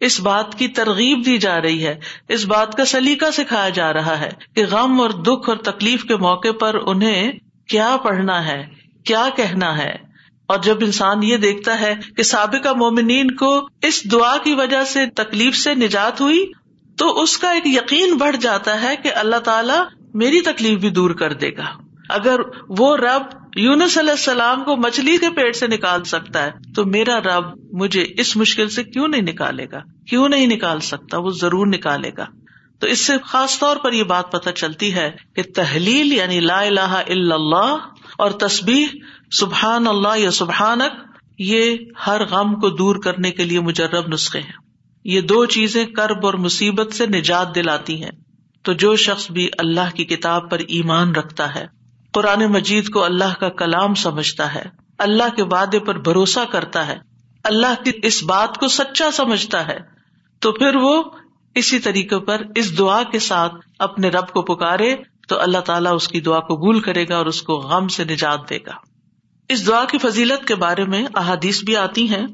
اس 0.00 0.20
بات 0.20 0.58
کی 0.58 0.68
ترغیب 0.68 1.26
دی 1.26 1.38
جا 1.38 1.62
رہی 1.62 1.86
ہے، 1.86 1.94
اس 2.28 2.44
بات 2.44 2.74
کا 2.74 2.84
سلیقہ 2.84 3.30
سکھایا 3.30 3.68
جا 3.68 3.92
رہا 3.92 4.20
ہے 4.20 4.28
کہ 4.54 4.64
غم 4.70 5.00
اور 5.00 5.10
دکھ 5.10 5.48
اور 5.48 5.56
تکلیف 5.56 6.04
کے 6.04 6.16
موقع 6.16 6.52
پر 6.60 6.74
انہیں 6.74 7.32
کیا 7.68 7.96
پڑھنا 8.04 8.46
ہے، 8.46 8.66
کیا 9.04 9.28
کہنا 9.36 9.78
ہے۔ 9.78 10.06
اور 10.46 10.58
جب 10.58 10.76
انسان 10.80 11.22
یہ 11.22 11.36
دیکھتا 11.36 11.80
ہے 11.80 11.94
کہ 12.16 12.22
سابقہ 12.22 12.68
مومنین 12.76 13.30
کو 13.30 13.68
اس 13.82 14.12
دعا 14.12 14.36
کی 14.36 14.54
وجہ 14.54 14.84
سے 14.84 15.06
تکلیف 15.06 15.56
سے 15.56 15.74
نجات 15.74 16.20
ہوئی 16.20 16.46
تو 16.98 17.22
اس 17.22 17.38
کا 17.38 17.50
ایک 17.50 17.66
یقین 17.66 18.16
بڑھ 18.16 18.36
جاتا 18.36 18.82
ہے 18.82 18.96
کہ 19.02 19.12
اللہ 19.14 19.36
تعالیٰ 19.36 19.84
میری 20.14 20.40
تکلیف 20.40 20.78
بھی 20.78 20.90
دور 20.90 21.10
کر 21.10 21.32
دے 21.32 21.50
گا۔ 21.56 21.64
اگر 22.08 22.40
وہ 22.68 22.96
رب 22.96 23.22
یونس 23.56 23.98
علیہ 23.98 24.10
السلام 24.10 24.64
کو 24.64 24.76
مچھلی 24.76 25.16
کے 25.16 25.30
پیٹ 25.30 25.56
سے 25.56 25.66
نکال 25.66 26.04
سکتا 26.04 26.42
ہے، 26.42 26.50
تو 26.74 26.84
میرا 26.84 27.18
رب 27.18 27.44
مجھے 27.72 28.06
اس 28.18 28.36
مشکل 28.36 28.68
سے 28.68 28.84
کیوں 28.84 29.08
نہیں 29.08 29.22
نکالے 29.22 29.66
گا؟ 29.72 29.80
کیوں 30.06 30.28
نہیں 30.28 30.46
نکال 30.46 30.80
سکتا؟ 30.80 31.18
وہ 31.18 31.30
ضرور 31.30 31.66
نکالے 31.66 32.10
گا۔ 32.18 32.26
تو 32.78 32.86
اس 32.86 33.06
سے 33.06 33.12
خاص 33.24 33.58
طور 33.58 33.76
پر 33.76 33.92
یہ 33.92 34.02
بات 34.02 34.32
پتہ 34.32 34.50
چلتی 34.50 34.94
ہے 34.94 35.10
کہ 35.36 35.42
تحلیل 35.54 36.12
یعنی 36.12 36.40
لا 36.40 36.60
الہ 36.60 36.80
الا 36.80 37.34
اللہ 37.34 37.76
اور 38.18 38.30
تسبیح 38.30 38.86
سبحان 39.30 39.86
اللہ 39.86 40.18
یا 40.18 40.30
سبحانک، 40.30 40.92
یہ 41.38 41.76
ہر 42.06 42.24
غم 42.24 42.60
کو 42.60 42.70
دور 42.70 42.96
کرنے 42.96 43.30
کے 43.30 43.44
لیے 43.44 43.60
مجرب 43.60 44.08
نسخے 44.08 44.40
ہیں۔ 44.40 44.65
یہ 45.06 45.20
دو 45.20 45.46
چیزیں 45.46 45.86
کرب 45.86 46.26
اور 46.26 46.34
مصیبت 46.34 46.92
سے 46.92 47.06
نجات 47.06 47.54
دلاتی 47.54 48.02
ہیں۔ 48.02 48.10
تو 48.62 48.72
جو 48.72 48.96
شخص 48.96 49.30
بھی 49.30 49.48
اللہ 49.58 49.94
کی 49.94 50.04
کتاب 50.04 50.50
پر 50.50 50.58
ایمان 50.58 51.14
رکھتا 51.14 51.54
ہے، 51.54 51.66
قرآن 52.12 52.46
مجید 52.46 52.88
کو 52.88 53.04
اللہ 53.04 53.34
کا 53.40 53.48
کلام 53.48 53.94
سمجھتا 53.94 54.54
ہے، 54.54 54.64
اللہ 54.98 55.36
کے 55.36 55.42
وعدے 55.42 55.78
پر 55.78 55.98
بھروسہ 55.98 56.40
کرتا 56.50 56.86
ہے، 56.86 56.98
اللہ 57.44 57.84
کی 57.84 57.90
اس 58.02 58.22
بات 58.22 58.58
کو 58.58 58.68
سچا 58.68 59.10
سمجھتا 59.10 59.66
ہے، 59.66 59.78
تو 60.38 60.52
پھر 60.52 60.76
وہ 60.76 61.02
اسی 61.54 61.78
طریقے 61.78 62.18
پر 62.18 62.42
اس 62.54 62.78
دعا 62.78 63.02
کے 63.02 63.18
ساتھ 63.18 63.54
اپنے 63.78 64.08
رب 64.08 64.28
کو 64.28 64.42
پکارے، 64.42 64.96
تو 65.28 65.40
اللہ 65.40 65.58
تعالیٰ 65.58 65.94
اس 65.94 66.08
کی 66.08 66.20
دعا 66.20 66.40
قبول 66.40 66.80
کرے 66.80 67.08
گا 67.08 67.16
اور 67.16 67.26
اس 67.26 67.42
کو 67.42 67.54
غم 67.54 67.88
سے 67.88 68.04
نجات 68.04 68.50
دے 68.50 68.58
گا۔ 68.66 68.74
اس 69.48 69.66
دعا 69.66 69.84
کی 69.84 69.98
فضیلت 69.98 70.48
کے 70.48 70.54
بارے 70.54 70.84
میں 70.84 71.06
احادیث 71.14 71.64
بھی 71.64 71.76
آتی 71.76 72.08
ہیں۔ 72.08 72.26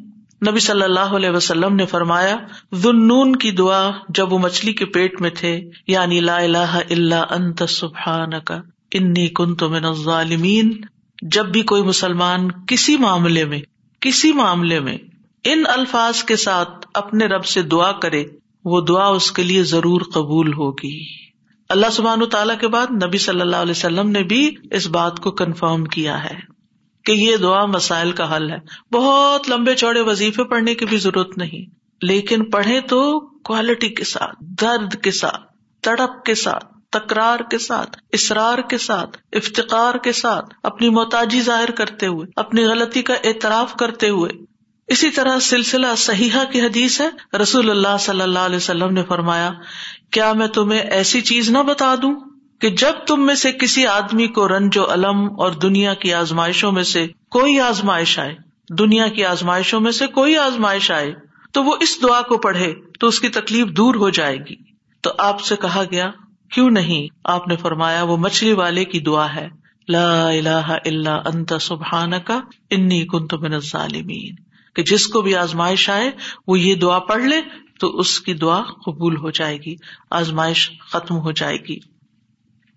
نبی 0.49 0.61
صلی 0.61 0.83
اللہ 0.83 1.15
علیہ 1.17 1.31
وسلم 1.31 1.75
نے 1.75 1.87
فرمایا 1.87 2.37
ذنون 2.75 3.37
کی 3.37 3.51
دعا 3.51 3.91
جب 4.09 4.33
وہ 4.33 4.39
مچھلی 4.39 4.73
کے 4.73 4.85
پیٹ 4.85 5.21
میں 5.21 5.31
تھے 5.31 5.71
یعنی 5.87 6.21
لا 6.21 6.37
الہ 6.37 6.81
الا 6.91 7.21
انت 7.31 7.63
سبحانک، 7.69 8.53
انی 8.93 9.29
کنت 9.29 9.63
من 9.63 9.85
الظالمین، 9.85 10.81
جب 11.23 11.47
بھی 11.47 11.63
کوئی 11.63 11.83
مسلمان 11.83 12.49
کسی 12.67 12.97
معاملے 12.97 13.45
میں، 13.45 13.61
کسی 14.01 14.33
معاملے 14.33 14.81
میں 14.81 14.99
ان 15.45 15.65
الفاظ 15.67 16.25
کے 16.25 16.37
ساتھ 16.37 16.87
اپنے 16.95 17.27
رب 17.27 17.45
سے 17.45 17.63
دعا 17.63 17.93
کرے، 17.93 18.25
وہ 18.65 18.81
دعا 18.81 19.07
اس 19.07 19.31
کے 19.33 19.43
لیے 19.43 19.63
ضرور 19.63 20.01
قبول 20.15 20.53
ہوگی۔ 20.53 21.01
اللہ 21.69 21.91
سبحان 21.93 22.29
تعالیٰ 22.31 22.59
کے 22.59 22.69
بعد 22.69 22.87
نبی 23.05 23.19
صلی 23.19 23.41
اللہ 23.41 23.57
علیہ 23.57 23.71
وسلم 23.71 24.11
نے 24.11 24.23
بھی 24.23 24.55
اس 24.71 24.87
بات 24.87 25.21
کو 25.21 25.31
کنفرم 25.31 25.85
کیا 25.85 26.25
ہے۔ 26.25 26.52
کہ 27.05 27.13
یہ 27.13 27.37
دعا 27.37 27.65
مسائل 27.67 28.13
کا 28.13 28.37
حل 28.37 28.51
ہے۔ 28.51 28.59
بہت 28.93 29.51
لمبے 29.51 29.75
چوڑے 29.75 30.01
وظیفے 30.01 30.45
پڑھنے 30.45 30.75
کی 30.75 30.85
بھی 30.85 30.97
ضرورت 30.97 31.39
نہیں، 31.39 31.71
لیکن 32.03 32.51
پڑھے 32.51 32.81
تو 32.81 33.21
کوالٹی 33.21 33.89
کے 33.89 34.05
ساتھ، 34.05 34.37
درد 34.41 34.95
کے 35.03 35.11
ساتھ، 35.11 35.43
تڑپ 35.81 36.25
کے 36.25 36.35
ساتھ، 36.35 36.65
تکرار 36.91 37.41
کے 37.51 37.59
ساتھ 37.59 37.97
اسرار 38.13 38.59
کے 38.59 38.79
ساتھ، 38.79 39.19
افتقار 39.33 39.95
کے 39.95 40.13
ساتھ، 40.13 40.55
اپنی 40.63 40.89
محتاجی 40.89 41.41
ظاہر 41.41 41.71
کرتے 41.71 42.07
ہوئے، 42.07 42.27
اپنی 42.37 42.65
غلطی 42.65 43.03
کا 43.03 43.15
اعتراف 43.25 43.75
کرتے 43.75 44.09
ہوئے۔ 44.09 44.31
اسی 44.87 45.11
طرح 45.11 45.39
سلسلہ 45.39 45.87
صحیحہ 45.97 46.45
کی 46.53 46.61
حدیث 46.61 47.01
ہے، 47.01 47.37
رسول 47.37 47.71
اللہ 47.71 47.97
صلی 48.01 48.21
اللہ 48.21 48.39
علیہ 48.39 48.57
وسلم 48.57 48.93
نے 48.93 49.03
فرمایا، 49.05 49.51
کیا 50.11 50.33
میں 50.33 50.47
تمہیں 50.47 50.81
ایسی 50.81 51.21
چیز 51.21 51.51
نہ 51.51 51.59
بتا 51.59 51.95
دوں؟ 52.03 52.15
کہ 52.63 52.71
جب 52.71 52.93
تم 53.07 53.27
میں 53.27 53.35
سے 53.35 53.53
کسی 53.53 53.87
آدمی 53.87 54.27
کو 54.27 54.49
رنج 54.49 54.79
و 54.79 54.93
علم 54.93 55.41
اور 55.41 55.53
دنیا 55.53 55.95
کی 55.95 56.15
آزمائشوں 56.15 56.73
میں 56.73 56.83
سے 56.83 57.07
کوئی 57.31 57.61
آزمائش 57.61 58.19
آئے، 58.19 58.35
دنیا 58.79 59.09
کی 59.09 59.25
آزمائشوں 59.25 59.81
میں 59.81 59.93
سے 59.93 60.07
کوئی 60.07 60.37
آزمائش 60.37 60.91
آئے، 60.91 61.15
تو 61.53 61.65
وہ 61.65 61.77
اس 61.81 62.03
دعا 62.03 62.23
کو 62.23 62.39
پڑھے 62.39 62.75
تو 63.01 63.07
اس 63.07 63.21
کی 63.21 63.29
تکلیف 63.29 63.67
دور 63.67 63.95
ہو 63.95 64.11
جائے 64.11 64.37
گی۔ 64.37 64.57
تو 65.01 65.11
آپ 65.19 65.41
سے 65.41 65.57
کہا 65.57 65.83
گیا، 65.91 66.11
کیوں 66.51 66.71
نہیں؟ 66.71 67.15
آپ 67.25 67.49
نے 67.49 67.57
فرمایا، 67.57 68.03
وہ 68.03 68.17
مچھلی 68.17 68.53
والے 68.53 68.85
کی 68.85 69.01
دعا 69.01 69.35
ہے۔ 69.35 69.49
لا 69.89 70.29
الہ 70.29 70.77
الا 70.87 71.17
انت 71.17 71.53
سبحان 71.61 72.11
کا 72.25 72.41
انی 72.71 73.07
کنت 73.07 73.35
من 73.35 73.55
الظالمین۔ 73.55 74.35
کہ 74.75 74.83
جس 74.83 75.07
کو 75.07 75.21
بھی 75.21 75.37
آزمائش 75.37 75.91
آئے، 75.91 76.11
وہ 76.47 76.61
یہ 76.61 76.75
دعا 76.75 76.99
پڑھ 76.99 77.23
لے 77.23 77.41
تو 77.81 77.99
اس 77.99 78.21
کی 78.21 78.35
دعا 78.35 78.63
قبول 78.63 79.17
ہو 79.17 79.31
جائے 79.31 79.57
گی، 79.57 79.75
آزمائش 80.11 80.71
ختم 80.81 81.17
ہو 81.17 81.33
جائے 81.33 81.57
گی۔ 81.57 81.92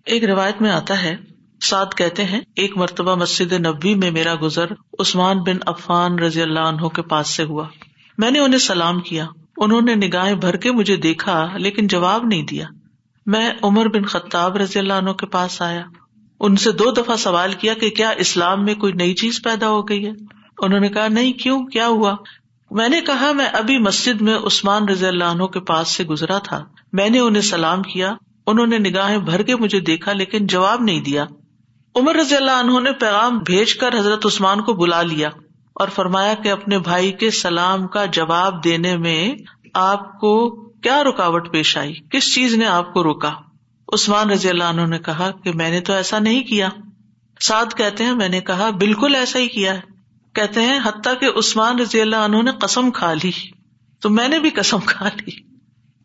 ایک 0.06 0.24
روایت 0.24 0.62
میں 0.62 0.70
آتا 0.70 1.02
ہے، 1.02 1.16
سعد 1.62 1.94
کہتے 1.96 2.24
ہیں، 2.24 2.40
ایک 2.56 2.76
مرتبہ 2.76 3.14
مسجد 3.14 3.52
نبی 3.52 3.94
میں 3.94 4.10
میرا 4.10 4.34
گزر 4.42 4.66
عثمان 4.98 5.38
بن 5.38 5.56
عفان 5.66 6.18
رضی 6.18 6.42
اللہ 6.42 6.60
عنہ 6.60 6.86
کے 6.86 7.02
پاس 7.02 7.28
سے 7.28 7.44
ہوا۔ 7.44 7.68
میں 8.18 8.30
نے 8.30 8.38
انہیں 8.38 8.58
سلام 8.58 9.00
کیا۔ 9.00 9.26
انہوں 9.56 9.80
نے 9.80 9.94
نگاہیں 9.94 10.34
بھر 10.34 10.56
کے 10.56 10.72
مجھے 10.72 10.96
دیکھا، 10.96 11.56
لیکن 11.56 11.86
جواب 11.86 12.24
نہیں 12.24 12.42
دیا۔ 12.42 12.66
میں 13.26 13.50
عمر 13.62 13.88
بن 13.88 14.04
خطاب 14.04 14.56
رضی 14.56 14.78
اللہ 14.78 14.92
عنہ 14.92 15.10
کے 15.10 15.26
پاس 15.26 15.62
آیا۔ 15.62 15.82
ان 16.40 16.56
سے 16.56 16.72
دو 16.72 16.92
دفعہ 16.92 17.16
سوال 17.16 17.52
کیا 17.52 17.74
کہ 17.74 17.90
کیا 17.90 18.08
اسلام 18.08 18.64
میں 18.64 18.74
کوئی 18.74 18.92
نئی 18.92 19.14
چیز 19.14 19.42
پیدا 19.42 19.68
ہو 19.68 19.88
گئی 19.88 20.06
ہے؟ 20.06 20.12
انہوں 20.58 20.80
نے 20.80 20.88
کہا، 20.88 21.08
نہیں، 21.08 21.32
کیوں؟ 21.32 21.66
کیا 21.66 21.86
ہوا؟ 21.86 22.14
میں 22.70 22.88
نے 22.88 23.00
کہا، 23.00 23.32
میں 23.32 23.46
ابھی 23.46 23.78
مسجد 23.78 24.20
میں 24.20 24.34
عثمان 24.34 24.88
رضی 24.88 25.06
اللہ 25.06 25.24
عنہ 25.24 25.44
کے 25.44 25.60
پاس 25.60 25.88
سے 25.88 26.04
گزرا 26.04 26.38
تھا۔ 26.38 26.64
میں 26.92 27.10
نے 27.10 27.18
انہیں 27.18 27.42
سلام 27.42 27.82
کیا۔ 27.82 28.14
انہوں 28.46 28.66
نے 28.66 28.78
نگاہیں 28.78 29.18
بھر 29.18 29.42
کے 29.42 29.56
مجھے 29.56 29.80
دیکھا 29.80 30.12
لیکن 30.12 30.46
جواب 30.46 30.82
نہیں 30.82 31.00
دیا۔ 31.00 31.24
عمر 31.96 32.14
رضی 32.14 32.36
اللہ 32.36 32.50
عنہ 32.50 32.80
نے 32.80 32.92
پیغام 32.92 33.38
بھیج 33.38 33.74
کر 33.74 33.98
حضرت 33.98 34.26
عثمان 34.26 34.60
کو 34.60 34.72
بلا 34.72 35.02
لیا 35.02 35.28
اور 35.74 35.88
فرمایا 35.88 36.34
کہ 36.34 36.48
اپنے 36.48 36.78
بھائی 36.78 37.12
کے 37.12 37.30
سلام 37.30 37.86
کا 37.86 38.04
جواب 38.04 38.64
دینے 38.64 38.96
میں 38.96 39.34
آپ 39.74 40.20
کو 40.20 40.50
کیا 40.70 41.04
رکاوٹ 41.04 41.52
پیش 41.52 41.76
آئی؟ 41.76 41.94
کس 42.10 42.34
چیز 42.34 42.54
نے 42.54 42.66
آپ 42.66 42.92
کو 42.92 43.02
روکا؟ 43.02 43.32
عثمان 43.92 44.30
رضی 44.30 44.48
اللہ 44.48 44.64
عنہ 44.64 44.86
نے 44.86 44.98
کہا 44.98 45.30
کہ 45.30 45.52
میں 45.52 45.70
نے 45.70 45.80
تو 45.80 45.92
ایسا 45.92 46.18
نہیں 46.18 46.42
کیا۔ 46.42 46.68
سعد 47.40 47.74
کہتے 47.76 48.04
ہیں، 48.04 48.14
میں 48.14 48.28
نے 48.28 48.40
کہا 48.40 48.70
بالکل 48.70 49.14
ایسا 49.14 49.38
ہی 49.38 49.48
کیا 49.48 49.74
ہے۔ 49.74 49.80
کہتے 50.34 50.60
ہیں، 50.60 50.78
حتیٰ 50.84 51.12
کہ 51.20 51.38
عثمان 51.38 51.78
رضی 51.78 52.00
اللہ 52.00 52.16
عنہ 52.16 52.42
نے 52.42 52.50
قسم 52.60 52.90
کھا 52.90 53.12
لی۔ 53.12 53.30
تو 54.00 54.10
میں 54.10 54.28
نے 54.28 54.38
بھی 54.38 54.50
قسم 54.50 54.78
کھا 54.86 55.08
لی۔ 55.08 55.45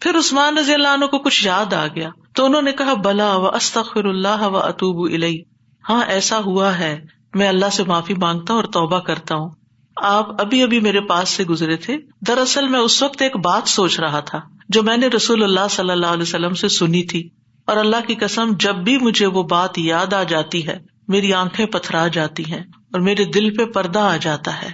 پھر 0.02 0.18
عثمان 0.18 0.58
رضی 0.58 0.74
اللہ 0.74 0.88
عنہ 0.88 1.06
کو 1.06 1.20
کچھ 1.20 1.46
یاد 1.48 1.74
آ 1.74 1.88
گیا 1.88 2.10
تو 2.36 2.46
انہوں 2.46 2.62
نے 2.62 2.72
کہا، 2.72 2.94
بلا 2.94 3.36
و 3.36 3.56
استخر 3.56 4.06
اللہ 4.06 4.42
و 4.42 4.58
اطوب 4.58 5.14
الئی 5.14 5.42
ہاں 5.90 6.04
ایسا 6.08 6.40
ہوا 6.40 6.78
ہے۔ 6.78 7.00
میں 7.34 7.48
اللہ 7.48 7.66
سے 7.72 7.84
معافی 7.84 8.14
مانگتا 8.14 8.54
ہوں 8.54 8.62
اور 8.62 8.72
توبہ 8.72 9.00
کرتا 9.00 9.36
ہوں۔ 9.36 9.50
آپ 9.96 10.42
ابھی 10.42 10.64
ابھی 10.64 10.80
میرے 10.80 11.02
پاس 11.02 11.30
سے 11.30 11.44
گزرے 11.44 11.76
تھے۔ 11.76 11.98
دراصل 12.28 12.68
میں 12.68 12.80
اس 12.80 13.04
وقت 13.04 13.22
ایک 13.22 13.38
بات 13.38 13.68
سوچ 13.68 14.00
رہا 14.00 14.20
تھا 14.20 14.40
جو 14.70 14.84
میں 14.84 14.98
نے 14.98 15.08
رسول 15.08 15.44
اللہ 15.44 15.68
صلی 15.70 15.90
اللہ 15.90 16.06
علیہ 16.06 16.22
وسلم 16.22 16.54
سے 16.54 16.68
سنی 16.68 17.04
تھی۔ 17.04 17.30
اور 17.66 17.78
اللہ 17.78 18.08
کی 18.08 18.16
قسم، 18.16 18.52
جب 18.60 18.76
بھی 18.76 18.98
مجھے 18.98 19.26
وہ 19.26 19.44
بات 19.44 19.80
یاد 19.80 20.14
آ 20.14 20.24
جاتی 20.24 20.68
ہے، 20.68 20.80
میری 21.08 21.34
آنکھیں 21.34 21.66
پتھرا 21.66 22.08
جاتی 22.08 22.44
ہیں 22.52 22.60
اور 22.60 23.00
میرے 23.00 23.26
دل 23.26 23.58
پہ 23.58 23.66
پردہ 23.66 24.00
آ 24.00 24.18
جاتا 24.22 24.62
ہے۔ 24.62 24.72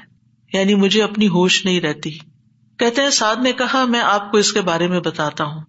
یعنی 0.54 0.76
مجھے 0.76 1.04
اپنی 1.04 1.28
ہوش 1.28 1.66
نہیں 1.66 1.82
رہتی۔ 1.82 2.18
کہتے 2.80 3.02
ہیں، 3.02 3.10
سعد 3.10 3.36
نے 3.36 3.52
کہا، 3.52 3.86
میں 3.86 4.02
آپ 4.02 4.32
کو 4.32 4.38
اس 4.38 4.54
کے 4.54 4.62
بارے 4.62 4.88
میں 4.88 5.00
بتاتا 5.00 5.44
ہوں۔ 5.44 5.62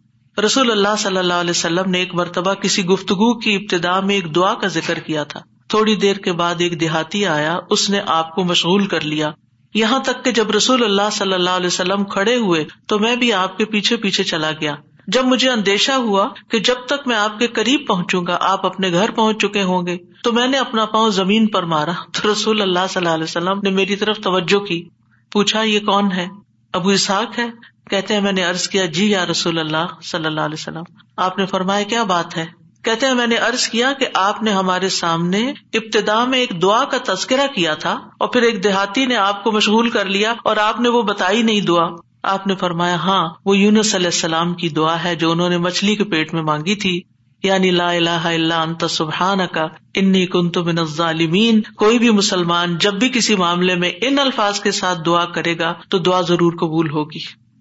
رسول 0.45 0.71
اللہ 0.71 0.97
صلی 0.99 1.17
اللہ 1.17 1.35
علیہ 1.35 1.51
وسلم 1.51 1.91
نے 1.91 1.99
ایک 1.99 2.15
مرتبہ 2.15 2.55
کسی 2.55 2.85
گفتگو 2.85 3.39
کی 3.39 3.55
ابتدا 3.55 4.01
میں 4.01 4.15
ایک 4.15 4.35
دعا 4.35 4.55
کا 4.55 4.67
ذکر 4.67 4.99
کیا 4.99 5.25
تھا۔ 5.25 5.41
تھوڑی 5.69 5.97
دیر 5.97 6.17
کے 6.17 6.33
بعد 6.33 6.55
ایک 6.59 6.81
دیہاتی 6.81 7.27
آیا، 7.27 7.57
اس 7.71 7.91
نے 7.91 8.01
آپ 8.07 8.35
کو 8.35 8.45
مشغول 8.45 8.87
کر 8.87 9.01
لیا۔ 9.01 9.31
یہاں 9.75 9.99
تک 9.99 10.25
کہ 10.25 10.33
جب 10.33 10.51
رسول 10.51 10.85
اللہ 10.85 11.11
صلی 11.13 11.33
اللہ 11.33 11.51
علیہ 11.51 11.67
وسلم 11.67 12.05
کھڑے 12.05 12.37
ہوئے، 12.37 12.65
تو 12.87 12.99
میں 12.99 13.17
بھی 13.17 13.33
آپ 13.33 13.59
کے 13.59 13.65
پیچھے 13.65 13.97
پیچھے 13.97 14.25
چلا 14.25 14.51
گیا۔ 14.61 14.75
جب 15.07 15.25
مجھے 15.25 15.51
اندیشہ 15.51 15.93
ہوا 15.93 16.29
کہ 16.51 16.59
جب 16.59 16.75
تک 16.87 17.07
میں 17.07 17.17
آپ 17.17 17.39
کے 17.39 17.47
قریب 17.47 17.81
پہنچوں 17.89 18.27
گا، 18.27 18.39
آپ 18.41 18.67
اپنے 18.67 18.93
گھر 18.93 19.11
پہنچ 19.11 19.43
چکے 19.43 19.63
ہوں 19.63 19.87
گے، 19.87 19.97
تو 20.23 20.33
میں 20.33 20.47
نے 20.47 20.59
اپنا 20.59 20.85
پاؤں 20.85 21.11
زمین 21.11 21.47
پر 21.47 21.63
مارا۔ 21.63 21.93
تو 22.13 22.33
رسول 22.33 22.63
اللہ 22.63 22.87
صلی 22.89 23.01
اللہ 23.01 23.15
علیہ 23.15 23.25
وسلم 23.25 23.61
نے 23.63 23.71
میری 23.71 23.97
طرف 23.97 24.19
توجہ 24.19 24.59
کی۔ 24.59 24.89
پوچھا، 25.33 25.63
یہ 25.63 25.81
کون 25.81 26.13
ہے؟ 26.13 26.29
ابو 26.73 26.89
اسحاق 26.89 27.39
ہے، 27.39 27.47
کہتے 27.91 28.15
ہیں 28.15 28.21
میں 28.21 28.33
نے 28.33 28.45
ارض 28.45 28.69
کیا 28.69 28.87
جی 28.87 29.11
یا 29.11 29.27
رسول 29.27 29.59
اللہ 29.59 30.01
صلی 30.03 30.27
اللہ 30.27 30.41
علیہ 30.41 30.61
وسلم، 30.61 30.83
آپ 31.17 31.39
نے 31.39 31.47
فرمایا 31.47 31.83
کیا 31.83 32.03
بات 32.03 32.37
ہے؟ 32.37 32.47
کہتے 32.85 33.07
ہیں 33.07 33.15
میں 33.15 33.27
نے 33.27 33.37
ارض 33.37 33.69
کیا 33.69 33.93
کہ 33.93 34.07
آپ 34.15 34.43
نے 34.43 34.53
ہمارے 34.53 34.89
سامنے 34.89 35.53
ابتدا 35.73 36.25
میں 36.25 36.39
ایک 36.39 36.63
دعا 36.63 36.85
کا 36.85 37.15
تذکرہ 37.15 37.47
کیا 37.55 37.75
تھا 37.75 37.93
اور 37.93 38.29
پھر 38.29 38.43
ایک 38.43 38.65
دیہاتی 38.65 39.07
نے 39.07 39.17
آپ 39.17 39.45
کو 39.45 39.53
مشغول 39.53 39.91
کر 39.91 40.05
لیا 40.05 40.35
اور 40.45 40.57
آپ 40.57 40.81
نے 40.81 40.89
وہ 40.89 41.03
بتائی 41.03 41.43
نہیں 41.43 41.61
دعا۔ 41.61 41.87
آپ 42.23 42.47
نے 42.47 42.55
فرمایا 42.55 42.95
ہاں 42.95 43.29
وہ 43.45 43.57
یونس 43.57 43.95
علیہ 43.95 44.07
السلام 44.07 44.55
کی 44.55 44.69
دعا 44.69 45.05
ہے 45.05 45.15
جو 45.15 45.33
انہوں 45.33 45.49
نے 45.49 45.59
مچھلی 45.59 45.97
کے 45.97 46.05
پیٹ 46.05 46.35
میں 46.35 46.43
مانگی 46.43 46.75
تھی۔ 46.75 47.01
یعنی 47.43 47.71
لا 47.71 47.91
الہ 47.91 48.25
الا 48.25 48.63
انت 48.63 48.85
سبحان 48.91 49.39
کا 49.53 49.67
انی 49.95 50.27
کن 50.27 50.51
تو 50.51 50.65
من 50.65 50.79
الظالمین، 50.79 51.61
کوئی 51.77 51.99
بھی 51.99 52.11
مسلمان 52.11 52.77
جب 52.79 52.95
بھی 52.95 53.09
کسی 53.09 53.35
معاملے 53.35 53.75
میں 53.75 53.91
ان 54.01 54.19
الفاظ 54.19 54.61
کے 54.61 54.71
ساتھ 54.71 54.99
دعا 55.07 55.25
کرے 55.25 55.59
گا 55.59 55.73
تو 55.89 55.99
دعا 55.99 56.21
ضرور 56.21 56.53
قبول 56.53 56.91
ہوگی۔ 56.91 57.19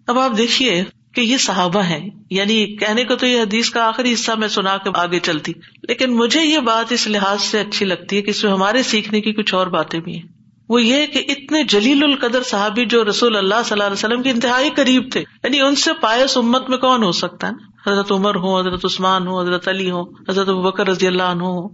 اب 0.08 0.20
آپ 0.20 0.38
دیکھیے 0.38 0.84
کہ 1.14 1.22
یہ 1.22 1.38
صحابہ 1.38 1.84
ہے 1.84 2.00
یعنی 2.30 2.76
کہنے 2.76 3.04
کو 3.04 3.16
تو 3.16 3.28
یہ 3.28 3.42
حدیث 3.42 3.70
کا 3.70 3.84
آخری 3.84 4.14
حصہ 4.14 4.32
میں 4.32 4.48
سنا 4.48 4.78
کے 4.78 4.90
آگے 4.94 5.20
چلتی، 5.20 5.54
لیکن 5.88 6.16
مجھے 6.16 6.44
یہ 6.44 6.60
بات 6.60 6.92
اس 6.92 7.08
لحاظ 7.08 7.42
سے 7.42 7.60
اچھی 7.60 7.86
لگتی 7.86 8.18
ہے 8.18 8.22
کہ 8.22 8.30
اس 8.30 8.44
میں 8.44 8.52
ہمارے 8.52 8.84
سیکھنے 8.84 9.22
کی 9.22 9.34
کچھ 9.34 9.54
اور 9.54 9.68
باتیں 9.68 10.00
بھی 10.00 10.16
ہیں۔ 10.16 10.28
وہ 10.70 10.82
یہ 10.84 11.06
کہ 11.06 11.24
اتنے 11.28 11.64
جلیل 11.64 12.04
القدر 12.04 12.44
صحابی 12.44 12.86
جو 12.86 13.04
رسول 13.06 13.36
اللہ 13.38 13.62
صلی 13.66 13.74
اللہ 13.74 13.84
علیہ 13.84 13.94
وسلم 13.94 14.24
کے 14.24 14.30
انتہائی 14.30 14.70
قریب 14.76 15.12
تھے 15.12 15.20
یعنی 15.20 15.62
ان 15.62 15.76
سے 15.76 15.92
پایس 16.02 16.38
امت 16.38 16.70
میں 16.70 16.78
کون 16.78 17.04
ہو 17.04 17.12
سکتا 17.12 17.48
ہے؟ 17.48 17.54
حضرت 17.88 18.12
عمر 18.12 18.36
ہو 18.36 18.60
حضرت 18.60 18.86
عثمان 18.86 19.28
ہو 19.28 19.42
حضرت 19.42 19.68
علی 19.68 19.92
ہو 19.92 20.02
حضرت 20.30 20.48
بکر 20.48 20.88
رضی 20.88 21.08
اللہ 21.08 21.24
عنہ 21.24 21.44
ہو 21.44 21.68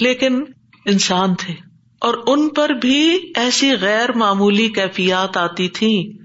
لیکن 0.00 0.44
انسان 0.86 1.34
تھے۔ 1.34 1.54
اور 2.00 2.14
ان 2.26 2.48
پر 2.48 2.68
بھی 2.68 3.32
ایسی 3.36 3.72
غیر 3.80 4.12
معمولی 4.12 4.68
کیفیات 4.68 5.36
آتی 5.36 5.68
تھی 5.68 6.18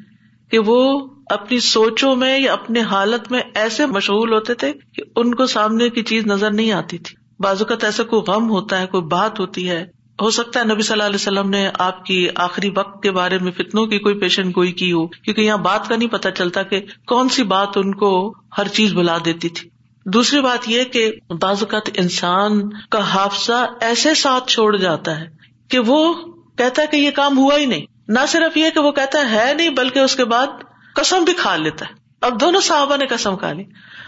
کہ 0.51 0.59
وہ 0.59 1.07
اپنی 1.29 1.59
سوچوں 1.59 2.15
میں 2.15 2.39
یا 2.39 2.53
اپنے 2.53 2.81
حالت 2.81 3.31
میں 3.31 3.41
ایسے 3.55 3.85
مشغول 3.85 4.33
ہوتے 4.33 4.53
تھے 4.53 4.73
کہ 4.73 5.01
ان 5.15 5.35
کو 5.35 5.45
سامنے 5.45 5.89
کی 5.89 6.03
چیز 6.03 6.25
نظر 6.25 6.51
نہیں 6.51 6.71
آتی 6.71 6.97
تھی۔ 6.97 7.15
بازوقت 7.39 7.83
ایسا 7.83 8.03
کوئی 8.03 8.31
غم 8.31 8.49
ہوتا 8.49 8.81
ہے، 8.81 8.87
کوئی 8.87 9.03
بات 9.03 9.39
ہوتی 9.39 9.69
ہے 9.69 9.85
ہو 10.21 10.29
سکتا 10.29 10.59
ہے 10.59 10.65
نبی 10.65 10.81
صلی 10.81 10.93
اللہ 10.93 11.03
علیہ 11.03 11.15
وسلم 11.15 11.49
نے 11.49 11.69
آپ 11.79 12.05
کی 12.05 12.27
آخری 12.35 12.69
وقت 12.75 13.03
کے 13.03 13.11
بارے 13.11 13.37
میں 13.37 13.51
فتنوں 13.51 13.85
کی 13.85 13.99
کوئی 13.99 14.15
پیشن 14.15 14.49
گوئی 14.49 14.71
کی 14.71 14.91
ہو، 14.91 15.07
کیونکہ 15.07 15.41
یہاں 15.41 15.57
بات 15.57 15.89
کا 15.89 15.95
نہیں 15.95 16.09
پتا 16.09 16.31
چلتا 16.31 16.63
کہ 16.63 16.81
کون 17.07 17.29
سی 17.29 17.43
بات 17.43 17.77
ان 17.77 17.95
کو 17.95 18.35
ہر 18.57 18.67
چیز 18.67 18.93
بلا 18.93 19.17
دیتی 19.25 19.49
تھی۔ 19.49 19.69
دوسری 20.05 20.41
بات 20.41 20.69
یہ 20.69 20.83
کہ 20.83 21.11
بعض 21.41 21.63
اوقات 21.63 21.89
انسان 21.93 22.69
کا 22.89 22.99
حادثہ 22.99 23.65
ایسے 23.81 24.13
ساتھ 24.13 24.47
چھوڑ 24.47 24.77
جاتا 24.77 25.19
ہے 25.19 25.25
کہ 25.69 25.79
وہ 25.79 26.13
کہتا 26.57 26.81
ہے 26.81 26.87
کہ 26.87 26.97
یہ 26.97 27.11
کام 27.11 27.37
ہوا 27.37 27.57
ہی 27.57 27.65
نہیں۔ 27.65 27.85
نہ 28.07 28.19
صرف 28.27 28.57
یہ 28.57 28.69
کہ 28.69 28.79
وہ 28.79 28.91
کہتا 28.91 29.31
ہے 29.31 29.53
نہیں، 29.53 29.69
بلکہ 29.69 29.99
اس 29.99 30.15
کے 30.15 30.25
بعد 30.25 30.47
کسم 30.95 31.23
بھی 31.23 31.33
کھا 31.33 31.55
لیتا 31.55 31.85
ہے۔ 31.85 31.93
اب 32.21 32.41
دونوں 32.41 32.61
صحابہ 32.61 32.97
نے 32.97 33.05
کسم 33.05 33.35
کھا 33.35 33.53
لی۔ 33.53 33.63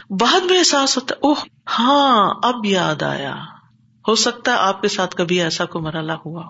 بعد 0.10 0.40
میں 0.40 0.58
احساس 0.58 0.98
ہوتا 0.98 1.16
ہے، 1.16 1.28
اوہ 1.28 1.36
ہاں 1.80 2.34
اب 2.44 2.66
یاد 2.66 3.04
آیا۔ 3.04 3.36
ہو 4.08 4.16
سکتا 4.16 4.52
ہے 4.52 4.58
آپ 4.60 4.82
کے 4.82 4.88
ساتھ 4.88 5.16
کبھی 5.16 5.42
ایسا 5.42 5.66
کو 5.66 5.80
مرحلہ 5.80 6.12
ہوا 6.12 6.42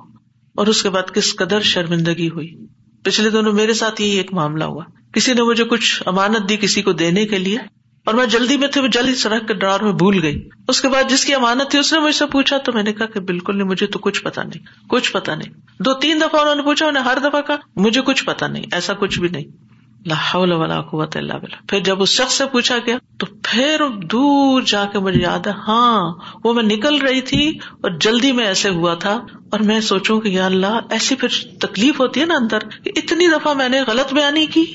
اور 0.56 0.68
اس 0.68 0.84
کے 0.84 0.90
بعد 0.90 1.14
کس 1.14 1.36
قدر 1.36 1.62
شرمندگی 1.62 2.30
ہوئی۔ 2.30 2.56
پچھلے 3.04 3.30
دونوں 3.30 3.54
میرے 3.54 3.74
ساتھ 3.74 4.02
یہی 4.02 4.18
ایک 4.18 4.34
معاملہ 4.34 4.64
ہوا۔ 4.64 4.84
کسی 5.14 5.34
نے 5.34 5.42
مجھے 5.42 5.64
کچھ 5.64 6.04
امانت 6.06 6.50
دی 6.50 6.58
کسی 6.58 6.82
کو 6.82 6.94
دینے 6.94 7.26
کے 7.26 7.38
لیے 7.38 7.58
اور 8.06 8.14
میں 8.14 8.26
جلدی 8.26 8.58
میں 8.58 8.68
تھی 8.68 8.82
وہ 8.82 8.88
جلدی 8.88 9.16
سڑک 9.16 9.48
کے 9.48 9.54
ڈرار 9.54 9.80
میں 9.80 9.92
بھول 9.92 10.24
گئی۔ 10.24 10.50
اس 10.68 10.82
کے 10.82 10.88
بعد 10.88 11.04
جس 11.10 11.26
کی 11.26 11.34
امانت 11.34 11.72
تھی 11.72 11.80
اس 11.80 11.94
نے 11.94 12.00
مجھ 12.00 12.16
سے 12.16 12.26
پوچھا 12.26 12.58
تو 12.58 12.72
میں 12.74 12.84
نے 12.84 12.94
کہا 12.94 13.06
کہ 13.06 13.20
بالکل 13.20 13.58
نہیں، 13.58 13.68
مجھے 13.68 13.88
تو 13.88 14.00
کچھ 14.00 14.24
پتا 14.24 14.44
نہیں، 14.44 14.88
کچھ 14.88 15.12
پتا 15.12 15.36
نہیں۔ 15.36 15.54
دو 15.84 15.94
تین 15.94 16.22
دفعہ 16.22 16.42
انہوں 16.42 16.56
نے 16.56 16.64
پوچھا 16.64 16.88
انہیں 16.88 17.04
ہر 17.04 17.18
دفعہ 17.24 17.42
کا 17.42 17.56
مجھے 17.76 18.02
کچھ 18.02 18.26
پتا 18.26 18.48
نہیں، 18.48 18.64
ایسا 18.72 18.94
کچھ 18.94 19.20
بھی 19.20 19.30
نہیں۔ 19.30 19.67
ولا 20.14 20.82
قوت 20.82 21.18
اللہ 21.18 21.34
بلا 21.34 21.58
پھر 21.70 21.80
جب 21.80 22.02
اس 22.02 22.10
شخص 22.10 22.34
سے 22.34 22.46
پوچھا 22.46 22.78
گیا، 22.86 22.98
تو 23.18 23.26
پھر 23.44 23.82
دور 24.12 24.62
جا 24.62 24.86
کے 24.86 25.00
مجھے 25.00 25.22
یاد 25.22 25.48
ہے 25.48 25.52
ہاں 25.52 26.14
وہ 26.44 26.54
میں 26.54 26.64
نکل 26.64 26.98
رہی 26.98 27.22
تھی 27.22 27.50
اور 27.72 27.92
جلدی 27.92 28.32
میں 28.32 28.46
ایسے 28.46 28.70
ہوا 28.70 28.94
تھا۔ 28.94 29.26
اور 29.52 29.60
میں 29.60 29.80
سوچوں 29.80 30.22
کہ 30.22 30.30
یا 30.30 30.46
اللہ، 30.46 30.80
ایسی 30.90 31.16
پھر 31.16 31.28
تکلیف 31.62 32.00
ہوتی 32.00 32.20
ہے 32.22 32.26
نا 32.26 32.34
اندر 32.36 32.58
اتنی 32.86 33.28
دفعہ 33.28 33.54
میں 33.54 33.70
نے 33.70 33.82
غلط 33.88 34.14
بیانی 34.14 34.46
کی۔ 34.46 34.66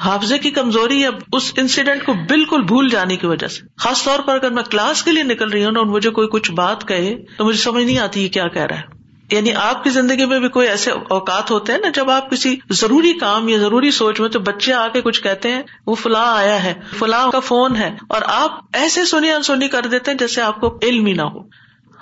حافظے 0.00 0.38
کی 0.38 0.50
کمزوری 0.50 1.00
یا 1.00 1.10
اس 1.32 1.52
انسیڈنٹ 1.56 2.04
کو 2.04 2.12
بالکل 2.12 2.62
بھول 2.62 2.88
جانے 2.88 3.16
کی 3.16 3.26
وجہ 3.26 3.46
سے۔ 3.46 3.60
خاص 3.76 4.04
طور 4.04 4.18
پر 4.18 4.34
اگر 4.34 4.50
میں 4.50 4.62
کلاس 4.62 5.02
کے 5.02 5.12
لیے 5.12 5.22
نکل 5.22 5.48
رہی 5.48 5.64
ہوں 5.64 5.76
اور 5.76 5.86
مجھے 5.86 6.10
کوئی 6.10 6.28
کچھ 6.28 6.52
بات 6.52 6.88
کہے، 6.88 7.14
تو 7.38 7.44
مجھے 7.44 7.60
سمجھ 7.60 7.84
نہیں 7.84 7.98
آتی 7.98 8.28
کیا 8.28 8.48
کہہ 8.48 8.62
رہا 8.62 8.76
ہے۔ 8.76 9.01
یعنی 9.30 9.52
آپ 9.54 9.84
کی 9.84 9.90
زندگی 9.90 10.26
میں 10.26 10.38
بھی 10.38 10.48
کوئی 10.48 10.68
ایسے 10.68 10.90
اوقات 10.90 11.50
ہوتے 11.50 11.72
ہیں 11.72 11.78
نا 11.78 11.88
جب 11.94 12.10
آپ 12.10 12.30
کسی 12.30 12.56
ضروری 12.70 13.12
کام 13.12 13.48
یا 13.48 13.58
ضروری 13.58 13.90
سوچ 13.90 14.20
میں 14.20 14.28
تو 14.28 14.40
بچے 14.40 14.72
آ 14.72 14.88
کے 14.88 15.00
کچھ 15.00 15.22
کہتے 15.22 15.52
ہیں، 15.52 15.62
وہ 15.86 15.94
فلاں 15.94 16.36
آیا 16.36 16.64
ہے، 16.64 16.74
فلاں 16.98 17.30
کا 17.30 17.40
فون 17.40 17.76
ہے، 17.76 17.90
اور 18.08 18.22
آپ 18.26 18.60
ایسے 18.72 19.04
سنی 19.04 19.30
انسونی 19.30 19.68
کر 19.68 19.86
دیتے 19.86 20.10
ہیں 20.10 20.18
جیسے 20.18 20.42
آپ 20.42 20.60
کو 20.60 20.78
علم 20.82 21.06
ہی 21.06 21.12
نہ 21.12 21.22
ہو۔ 21.22 21.40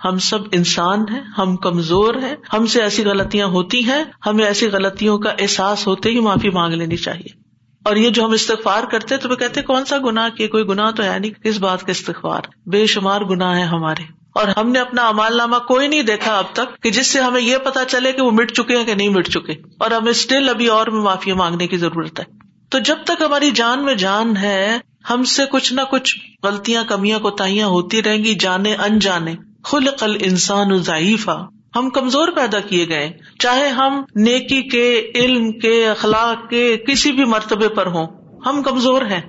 ہم 0.05 0.19
سب 0.19 0.39
انسان 0.53 1.01
ہیں، 1.13 1.21
ہم 1.39 1.57
کمزور 1.57 2.15
ہیں، 2.15 2.37
ہم 2.53 2.67
سے 2.67 2.83
ایسی 2.83 3.05
غلطیاں 3.05 3.47
ہوتی 3.47 3.85
ہیں، 3.85 4.05
ہمیں 4.27 4.45
ایسی 4.45 4.67
غلطیوں 4.67 5.19
کا 5.19 5.31
احساس 5.39 5.87
ہوتے 5.87 6.09
ہی 6.09 6.21
معافی 6.21 6.51
مانگ 6.51 6.75
لینی 6.75 6.97
چاہیے۔ 6.97 7.51
اور 7.85 7.97
یہ 7.97 8.11
جو 8.11 8.25
ہم 8.25 8.31
استغفار 8.31 8.83
کرتے 8.83 9.17
تو 9.17 9.29
وہ 9.29 9.35
کہتے 9.35 9.63
کون 9.63 9.85
سا 9.85 9.99
گنا 9.99 10.29
کیے؟ 10.29 10.49
کوئی 10.49 10.65
گنا 10.65 10.91
تو 10.91 11.03
ہے 11.03 11.19
نہیں 11.19 11.31
کس 11.31 11.59
بات 11.59 11.81
کا 11.81 11.91
استغفار۔ 11.91 12.41
بے 12.67 12.87
شمار 12.87 13.21
گنا 13.21 13.57
ہے 13.57 13.63
ہمارے۔ 13.63 14.20
اور 14.35 14.49
ہم 14.57 14.71
نے 14.71 14.79
اپنا 14.79 15.09
امال 15.09 15.37
نامہ 15.37 15.57
کوئی 15.57 15.89
نہیں 15.89 16.03
دیکھا 16.03 16.39
اب 16.39 16.45
تک 16.53 16.83
کہ 16.83 16.91
جس 16.91 17.07
سے 17.07 17.21
ہمیں 17.21 17.41
یہ 17.41 17.57
پتا 17.59 17.85
چلے 17.85 18.13
کہ 18.13 18.23
وہ 18.23 18.31
مٹ 18.31 18.53
چکے 18.53 18.77
ہیں 18.77 18.85
کہ 18.85 18.95
نہیں 18.95 19.09
مٹ 19.09 19.29
چکے 19.29 19.53
اور 19.53 19.91
ہمیں 19.91 20.11
اسٹل 20.11 20.49
ابھی 20.49 20.67
اور 20.67 20.87
بھی 20.87 20.99
معافی 20.99 21.33
مانگنے 21.33 21.67
کی 21.67 21.77
ضرورت 21.77 22.21
ہے۔ 22.21 22.25
تو 22.71 22.79
جب 22.79 22.97
تک 23.05 23.23
ہماری 23.23 23.51
جان 23.51 23.85
میں 23.85 23.95
جان 23.95 24.37
ہے، 24.37 24.79
ہم 25.11 25.25
سے 25.25 25.43
کچھ 25.51 25.73
نہ 25.73 25.81
کچھ 25.91 26.19
غلطیاں، 26.43 26.85
کمیاں، 26.85 27.19
کوتاہیاں 27.19 27.67
ہوتی 27.67 28.03
رہیں 28.03 28.25
گی، 28.25 28.35
جانے 28.35 28.75
ان 28.75 28.99
جانے 28.99 29.35
خلق 29.65 30.05
انسان 30.21 30.77
ضعیفہ 30.77 31.47
ہم 31.77 31.91
کمزور 31.91 32.29
پیدا 32.29 32.61
کیے 32.61 32.89
گئے۔ 32.89 33.11
چاہے 33.39 33.69
ہم 33.69 34.03
نیکی 34.17 34.63
کے، 34.63 35.11
علم 35.15 35.53
کے، 35.53 35.89
اخلاق 35.89 36.51
کے 36.51 36.77
کسی 36.77 37.13
بھی 37.13 37.25
مرتبے 37.25 37.69
پر 37.69 37.87
ہوں، 37.87 38.07
ہم 38.47 38.63
کمزور 38.63 39.03
ہیں۔ 39.03 39.21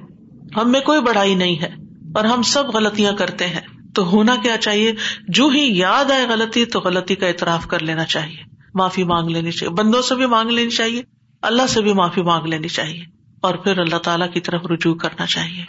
ہم 0.57 0.71
میں 0.71 0.79
کوئی 0.79 1.01
بڑھائی 1.01 1.35
نہیں 1.35 1.61
ہے 1.61 1.69
اور 2.15 2.23
ہم 2.23 2.41
سب 2.41 2.67
غلطیاں 2.67 3.13
کرتے 3.13 3.47
ہیں۔ 3.47 3.81
تو 3.95 4.10
ہونا 4.10 4.36
کیا 4.36 4.58
چاہیے؟ 4.58 4.93
جو 5.27 5.47
ہی 5.47 5.77
یاد 5.77 6.12
آئے 6.12 6.25
غلطی 6.30 6.65
تو 6.65 6.80
غلطی 6.80 7.15
کا 7.15 7.27
اعتراف 7.27 7.67
کر 7.67 7.84
لینا 7.84 8.06
چاہیے۔ 8.06 8.38
معافی 8.73 9.04
مانگ 9.04 9.30
لینی 9.30 9.51
چاہیے۔ 9.51 9.73
بندوں 9.73 10.01
سے 10.01 10.15
بھی 10.15 10.25
مانگ 10.25 10.49
لینی 10.49 10.69
چاہیے۔ 10.69 11.04
اللہ 11.41 11.67
سے 11.67 11.82
بھی 11.82 11.93
معافی 11.93 12.21
مانگ 12.21 12.45
لینی 12.45 12.67
چاہیے۔ 12.67 13.04
اور 13.41 13.56
پھر 13.56 13.80
اللہ 13.80 13.97
تعالیٰ 13.97 14.34
کی 14.34 14.39
طرف 14.39 14.62
رجوع 14.65 14.95
کرنا 14.95 15.25
چاہیے۔ 15.25 15.63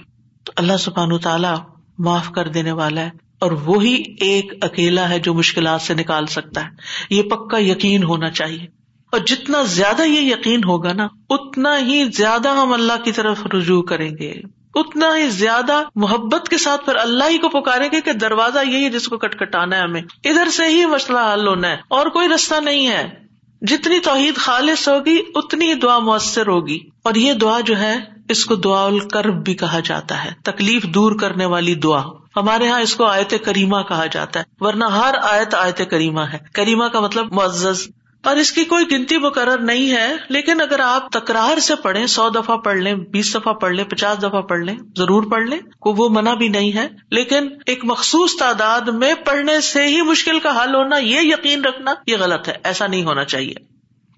تو 0.45 0.53
اللہ 0.57 0.77
سبحان 0.77 1.19
تعالیٰ 1.19 1.57
معاف 1.99 2.31
کر 2.31 2.49
دینے 2.49 2.73
والا 2.73 3.01
ہے 3.01 3.11
اور 3.41 3.53
وہی 3.53 4.03
ایک 4.21 4.53
اکیلا 4.61 5.09
ہے 5.09 5.19
جو 5.19 5.35
مشکلات 5.35 5.83
سے 5.83 5.95
نکال 5.95 6.27
سکتا 6.27 6.65
ہے۔ 6.65 6.71
یہ 7.11 7.23
پکا 7.23 7.59
یقین 7.59 8.03
ہونا 8.03 8.31
چاہیے۔ 8.31 8.67
اور 9.13 9.21
جتنا 9.27 9.63
زیادہ 9.63 10.03
یہ 10.03 10.21
یقین 10.21 10.65
ہوگا 10.65 10.93
نا، 10.93 11.09
اتنا 11.31 11.79
ہی 11.79 12.05
زیادہ 12.05 12.49
ہم 12.49 12.73
اللہ 12.73 13.05
کی 13.05 13.13
طرف 13.13 13.47
رجوع 13.47 13.83
کریں 13.83 14.11
گے۔ 14.11 14.35
اتنا 14.75 15.17
ہی 15.17 15.29
زیادہ 15.31 15.83
محبت 15.95 16.49
کے 16.49 16.59
ساتھ 16.59 16.85
پھر 16.85 16.97
اللہ 16.97 17.25
ہی 17.31 17.39
کو 17.39 17.49
پکارے 17.49 17.89
گے 17.93 18.01
کہ 18.01 18.13
دروازہ 18.13 18.59
یہی 18.67 18.85
ہے 18.85 18.91
جس 18.91 19.09
کو 19.09 19.19
کٹ 19.19 19.39
کٹانا 19.39 19.77
ہے 19.77 19.81
ہمیں۔ 19.81 20.03
ادھر 20.25 20.49
سے 20.49 20.65
ہی 20.65 20.87
مسئلہ 20.87 21.19
حل 21.35 21.49
ہونا 21.49 21.69
ہے۔ 21.69 21.77
اور 21.89 22.07
کوئی 22.07 22.29
رستہ 22.29 22.61
نہیں 22.61 22.89
ہے۔ 22.89 23.23
جتنی 23.63 23.99
توحید 23.99 24.37
خالص 24.37 24.89
ہوگی، 24.89 25.23
اتنی 25.35 25.69
ہی 25.69 25.75
دعا 25.75 25.99
مؤثر 25.99 26.47
ہوگی۔ 26.47 26.79
اور 27.03 27.15
یہ 27.15 27.33
دعا 27.33 27.61
جو 27.61 27.79
ہے، 27.79 27.99
اس 28.29 28.45
کو 28.45 28.55
دعا 28.55 28.85
الکرب 28.85 29.45
بھی 29.45 29.55
کہا 29.55 29.81
جاتا 29.85 30.25
ہے۔ 30.25 30.31
تکلیف 30.45 30.83
دور 30.83 31.13
کرنے 31.19 31.45
والی 31.45 31.75
دعا۔ 31.75 32.03
ہمارے 32.37 32.65
یہاں 32.65 32.81
اس 32.81 32.95
کو 32.95 33.05
آیت 33.05 33.35
کریمہ 33.45 33.77
کہا 33.89 34.07
جاتا 34.07 34.41
ہے۔ 34.41 34.45
ورنہ 34.61 34.85
ہر 34.85 35.15
آیت 35.23 35.55
آیت 35.55 35.83
کریمہ 35.91 36.21
ہے۔ 36.21 36.39
کریمہ 36.53 36.85
کا 36.85 37.01
مطلب 37.01 37.33
معزز۔ 37.33 37.89
اور 38.25 38.37
اس 38.37 38.53
کی 38.53 38.65
کوئی 38.65 38.85
گنتی 38.91 39.19
مقرر 39.19 39.59
نہیں 39.59 39.93
ہے، 39.93 40.17
لیکن 40.29 40.61
اگر 40.61 40.81
آپ 40.81 41.11
تکرار 41.13 41.59
سے 41.59 41.75
پڑھیں، 41.75 42.07
سو 42.07 42.29
دفعہ 42.29 42.57
پڑھ 42.57 42.77
لیں، 42.77 42.95
بیس 42.95 43.35
دفعہ 43.35 43.53
پڑھ 43.53 43.73
لیں، 43.73 43.85
پچاس 43.85 44.19
دفعہ 44.23 44.41
پڑھ 44.41 44.61
لیں، 44.61 44.77
ضرور 44.97 45.23
پڑھ 45.23 45.43
لیں 45.43 45.59
کو 45.81 45.93
وہ 45.93 46.09
منع 46.09 46.35
بھی 46.35 46.49
نہیں 46.49 46.73
ہے۔ 46.73 46.89
لیکن 47.11 47.49
ایک 47.67 47.85
مخصوص 47.85 48.37
تعداد 48.39 48.81
میں 48.81 49.15
پڑھنے 49.15 49.61
سے 49.61 49.87
ہی 49.87 50.03
مشکل 50.03 50.41
کا 50.41 50.63
حل 50.63 50.75
ہونا، 50.75 50.97
یہ 50.97 51.21
یقین 51.21 51.65
رکھنا، 51.65 51.95
یہ 52.07 52.17
غلط 52.21 52.49
ہے، 52.49 52.55
ایسا 52.65 52.87
نہیں 52.87 53.05
ہونا 53.05 53.25
چاہیے۔ 53.25 53.55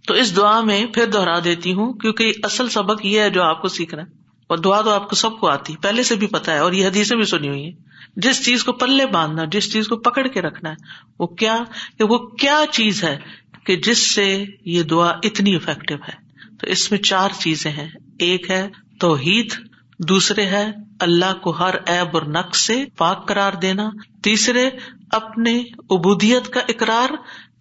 تو 0.08 0.14
اس 0.14 0.36
دعا 0.36 0.60
میں 0.60 0.86
پھر 0.86 1.06
دوہرا 1.06 1.38
دیتی 1.44 1.72
ہوں، 1.72 1.92
کیونکہ 1.92 2.32
اصل 2.42 2.68
سبق 2.68 3.06
یہ 3.06 3.20
ہے 3.20 3.30
جو 3.30 3.42
آپ 3.42 3.62
کو 3.62 3.68
سیکھنا 3.68 4.02
ہے۔ 4.02 4.06
اور 4.46 4.58
دعا 4.58 4.80
تو 4.80 4.90
آپ 4.90 5.10
کو 5.10 5.16
سب 5.16 5.38
کو 5.40 5.48
آتی، 5.48 5.76
پہلے 5.76 6.02
سے 6.02 6.14
بھی 6.14 6.26
پتا 6.26 6.52
ہے، 6.52 6.58
اور 6.58 6.72
یہ 6.72 6.86
حدیثیں 6.86 7.16
بھی 7.16 7.24
سنی 7.24 7.48
ہوئی 7.48 7.64
ہیں۔ 7.64 7.72
جس 8.16 8.44
چیز 8.44 8.64
کو 8.64 8.72
پلے 8.72 9.06
باندھنا، 9.06 9.44
جس 9.44 9.72
چیز 9.72 9.88
کو 9.88 9.96
پکڑ 9.96 10.26
کے 10.26 10.42
رکھنا 10.42 10.70
ہے، 10.70 10.74
وہ 11.18 11.26
کیا، 11.26 11.56
کہ 11.98 12.04
وہ 12.04 12.18
کیا 12.18 12.64
چیز 12.70 13.04
ہے 13.04 13.43
کہ 13.64 13.76
جس 13.76 14.14
سے 14.14 14.44
یہ 14.64 14.82
دعا 14.82 15.12
اتنی 15.22 15.56
افیکٹو 15.56 15.94
ہے۔ 15.94 16.24
تو 16.60 16.66
اس 16.66 16.90
میں 16.90 16.98
چار 16.98 17.28
چیزیں 17.38 17.70
ہیں۔ 17.70 17.90
ایک 18.18 18.50
ہے 18.50 18.68
توحید، 19.00 19.50
دوسرے 19.98 20.46
ہے 20.46 20.72
اللہ 21.00 21.34
کو 21.42 21.50
ہر 21.50 21.74
ایب 21.86 22.08
اور 22.12 22.22
نقص 22.22 22.60
سے 22.60 22.84
پاک 22.96 23.28
قرار 23.28 23.52
دینا۔ 23.52 23.90
تیسرے، 24.22 24.70
اپنے 25.10 25.62
ابودیت 25.90 26.48
کا 26.48 26.60
اقرار 26.68 27.08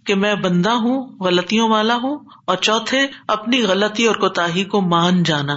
کہ 0.05 0.15
میں 0.15 0.35
بندہ 0.35 0.69
ہوں، 0.69 1.19
غلطیوں 1.19 1.69
والا 1.69 1.95
ہوں۔ 1.95 2.17
اور 2.45 2.57
چوتھے، 2.57 3.07
اپنی 3.27 3.61
غلطی 3.61 4.05
اور 4.05 4.15
کوتاہی 4.15 4.63
کو 4.63 4.81
مان 4.81 5.23
جانا، 5.23 5.55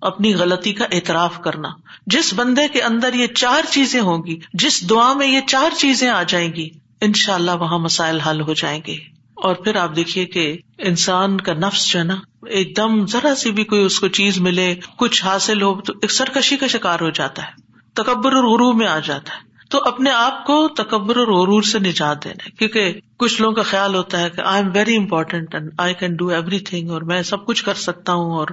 اپنی 0.00 0.34
غلطی 0.34 0.72
کا 0.72 0.84
اعتراف 0.92 1.40
کرنا۔ 1.40 1.68
جس 2.06 2.34
بندے 2.36 2.68
کے 2.68 2.82
اندر 2.82 3.14
یہ 3.14 3.26
چار 3.26 3.62
چیزیں 3.70 4.00
ہوں 4.00 4.26
گی، 4.26 4.38
جس 4.54 4.90
دعا 4.90 5.12
میں 5.12 5.26
یہ 5.26 5.40
چار 5.46 5.70
چیزیں 5.78 6.08
آ 6.08 6.22
جائیں 6.22 6.52
گی 6.52 6.70
ان 7.00 7.12
شاء 7.12 7.34
اللہ 7.34 7.50
وہاں 7.50 7.78
مسائل 7.78 8.20
حل 8.20 8.40
ہو 8.40 8.54
جائیں 8.54 8.80
گے۔ 8.86 9.17
اور 9.42 9.54
پھر 9.54 9.76
آپ 9.76 9.96
دیکھیے 9.96 10.24
کہ 10.26 10.56
انسان 10.78 11.36
کا 11.40 11.52
نفس 11.52 11.86
جو 11.90 11.98
ہے 11.98 12.04
نا، 12.04 12.14
ایک 12.46 12.76
دم 12.76 13.04
ذرا 13.06 13.34
سی 13.34 13.50
بھی 13.50 13.64
کوئی 13.64 13.82
اس 13.82 13.98
کو 14.00 14.08
چیز 14.08 14.38
ملے، 14.40 14.74
کچھ 14.96 15.24
حاصل 15.24 15.62
ہو 15.62 15.80
تو 15.80 15.92
ایک 16.02 16.12
سرکشی 16.12 16.56
کا 16.56 16.66
شکار 16.66 17.00
ہو 17.00 17.10
جاتا 17.10 17.42
ہے، 17.42 17.82
تکبر 17.94 18.32
اور 18.32 18.44
غرو 18.44 18.72
میں 18.72 18.86
آ 18.86 18.98
جاتا 18.98 19.34
ہے۔ 19.34 19.46
تو 19.70 19.78
اپنے 19.84 20.10
آپ 20.10 20.46
کو 20.46 20.56
تکبر 20.68 21.16
اور 21.16 21.26
غرور 21.26 21.62
سے 21.62 21.78
نجات 21.78 22.24
دینا 22.24 22.48
کیونکہ 22.58 23.00
کچھ 23.16 23.40
لوگوں 23.42 23.54
کا 23.54 23.62
خیال 23.62 23.94
ہوتا 23.94 24.20
ہے 24.20 24.30
کہ 24.30 24.40
I 24.40 24.62
am 24.62 24.70
very 24.74 24.96
important 24.96 25.54
and 25.54 25.70
I 25.78 25.94
can 25.94 26.14
do 26.14 26.28
everything 26.58 26.90
اور 26.90 27.02
میں 27.02 27.22
سب 27.22 27.44
کچھ 27.46 27.64
کر 27.64 27.74
سکتا 27.74 28.12
ہوں 28.12 28.30
اور 28.30 28.48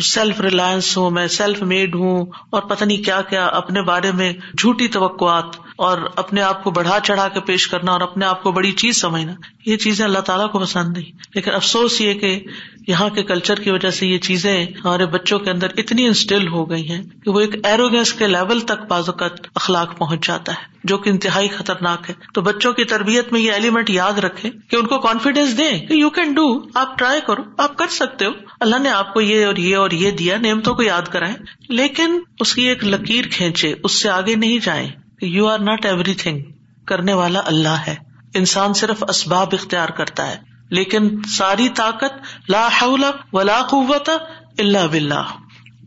سیلف 0.00 0.40
ریلائنس 0.40 0.96
ہوں، 0.96 1.10
میں 1.10 1.26
سیلف 1.28 1.62
میڈ 1.62 1.94
ہوں 1.94 2.26
اور 2.50 2.62
پتہ 2.62 2.84
نہیں 2.84 3.02
کیا 3.04 3.20
کیا 3.22 3.46
اپنے 3.46 3.82
بارے 3.82 4.12
میں 4.12 4.32
جھوٹی 4.58 4.88
توقعات 4.88 5.56
اور 5.80 5.98
اپنے 6.16 6.42
آپ 6.42 6.64
کو 6.64 6.70
بڑھا 6.70 6.98
چڑھا 7.00 7.28
کے 7.28 7.40
پیش 7.40 7.68
کرنا 7.68 7.92
اور 7.92 8.00
اپنے 8.00 8.26
آپ 8.26 8.42
کو 8.42 8.52
بڑی 8.52 8.72
چیز 8.72 9.00
سمجھنا، 9.00 9.32
یہ 9.66 9.76
چیزیں 9.76 10.04
اللہ 10.04 10.18
تعالیٰ 10.18 10.50
کو 10.50 10.58
پسند 10.58 10.96
نہیں۔ 10.96 11.12
لیکن 11.34 11.50
افسوس 11.54 12.00
یہ 12.00 12.14
کہ 12.14 12.44
یہاں 12.88 13.08
کے 13.08 13.22
کلچر 13.22 13.54
کی 13.54 13.70
وجہ 13.70 13.90
سے 13.90 14.06
یہ 14.06 14.18
چیزیں 14.18 14.66
ہمارے 14.84 15.06
بچوں 15.06 15.38
کے 15.38 15.50
اندر 15.50 15.66
اتنی 15.76 16.06
انسٹل 16.06 16.48
ہو 16.48 16.70
گئی 16.70 16.90
ہیں 16.90 17.02
کہ 17.24 17.30
وہ 17.30 17.40
ایک 17.40 17.66
ایروگینس 17.66 18.12
کے 18.12 18.26
لیول 18.26 18.60
تک 18.60 18.86
بازوقت 18.88 19.46
اخلاق 19.54 19.98
پہنچ 19.98 20.26
جاتا 20.26 20.52
ہے، 20.52 20.62
جو 20.84 20.98
کہ 20.98 21.10
انتہائی 21.10 21.48
خطرناک 21.48 22.10
ہے۔ 22.10 22.14
تو 22.34 22.40
بچوں 22.40 22.72
کی 22.72 22.84
تربیت 22.84 23.32
میں 23.32 23.40
یہ 23.40 23.52
ایلیمنٹ 23.52 23.90
یاد 23.90 24.18
رکھے 24.18 24.50
کہ 24.68 24.76
ان 24.76 24.86
کو 24.86 24.98
کانفیڈینس 24.98 25.58
دیں 25.58 25.86
کہ 25.86 25.94
یو 25.94 26.10
کین 26.10 26.32
ڈو 26.32 26.60
آپ 26.74 26.98
ٹرائی 26.98 27.20
کرو، 27.26 27.42
آپ 27.58 27.76
کر 27.76 27.86
سکتے 27.86 28.24
ہو۔ 28.24 28.30
اللہ 28.60 28.76
نے 28.76 28.88
آپ 28.88 29.14
کو 29.14 29.20
یہ 29.20 29.46
اور 29.46 29.56
یہ 29.56 29.76
اور 29.76 29.90
یہ 29.90 30.10
دیا، 30.10 30.38
نعمتوں 30.38 30.74
کو 30.74 30.82
یاد 30.82 31.02
کرائے 31.02 31.34
لیکن 31.68 32.20
اس 32.40 32.54
کی 32.54 32.62
ایک 32.62 32.84
لکیر 32.84 33.24
کھینچے 33.30 33.74
اس 33.84 34.02
سے 34.02 34.10
آگے 34.10 34.34
نہیں 34.34 34.58
جائیں۔ 34.64 34.88
You 35.20 35.46
are 35.46 35.58
not 35.58 35.86
every 35.86 36.14
thing 36.14 36.40
کرنے 36.86 37.12
والا 37.12 37.40
اللہ 37.46 37.76
ہے۔ 37.86 37.94
انسان 38.34 38.74
صرف 38.74 39.04
اسباب 39.08 39.48
اختیار 39.52 39.88
کرتا 39.88 40.26
ہے۔ 40.26 40.36
لیکن 40.70 41.22
ساری 41.36 41.68
طاقت 41.68 42.12
لا 42.48 42.68
حول 42.82 43.04
ولا 43.32 43.60
قوت 43.70 44.10
اللہ 44.58 44.86
بلّہ 44.90 45.22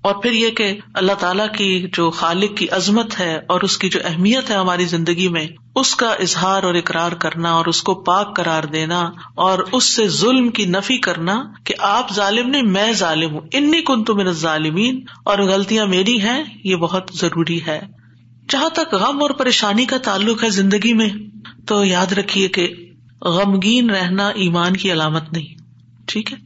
اور 0.02 0.16
پھر 0.16 0.32
یہ 0.32 0.50
کہ 0.50 0.80
اللہ 0.94 1.12
تعالیٰ 1.12 1.48
کی 1.58 1.88
جو 1.94 2.12
خالق 2.12 2.58
کی 2.58 2.70
عظمت 2.70 3.20
ہے 3.20 3.40
اور 3.48 3.62
اس 3.62 3.78
کی 3.78 3.90
جو 3.90 4.00
اہمیت 4.06 4.50
ہے 4.50 4.56
ہماری 4.56 4.86
زندگی 4.86 5.28
میں، 5.28 5.48
اس 5.76 5.96
کا 5.96 6.12
اظہار 6.12 6.64
اور 6.64 6.74
اقرار 6.74 7.12
کرنا 7.12 7.54
اور 7.54 7.66
اس 7.66 7.84
کو 7.84 7.96
پاک 7.96 8.36
قرار 8.36 8.64
دینا 8.64 9.12
اور 9.36 9.60
اس 9.72 9.84
سے 9.84 10.08
ظلم 10.08 10.50
کی 10.50 10.66
نفی 10.66 10.98
کرنا 10.98 11.44
کہ 11.64 11.74
آپ 11.80 12.14
ظالم 12.14 12.50
نہیں، 12.50 12.64
میں 12.64 12.94
ظالم 12.94 13.32
ہوں۔ 13.32 13.42
انی 13.54 13.82
کن 13.82 14.04
تو 14.04 14.16
میرا 14.16 14.32
ظالمین 14.32 15.06
اور 15.26 15.40
غلطیاں 15.40 15.86
میری 15.86 16.22
ہیں، 16.22 16.44
یہ 16.64 16.76
بہت 16.76 17.12
ضروری 17.14 17.66
ہے۔ 17.66 18.03
جہاں 18.50 18.70
تک 18.70 18.94
غم 18.94 19.22
اور 19.22 19.30
پریشانی 19.30 19.86
کا 19.86 19.98
تعلق 19.98 20.44
ہے 20.44 20.50
زندگی 20.50 20.94
میں، 20.94 21.10
تو 21.68 21.86
یاد 21.86 22.14
رکھیے 22.14 22.48
کہ 22.48 22.89
غمگین 23.22 23.89
رہنا 23.89 24.28
ایمان 24.28 24.78
کی 24.78 24.91
علامت 24.91 25.34
نہیں۔ 25.34 25.64
ٹھیک 26.06 26.34
ہے؟ 26.34 26.38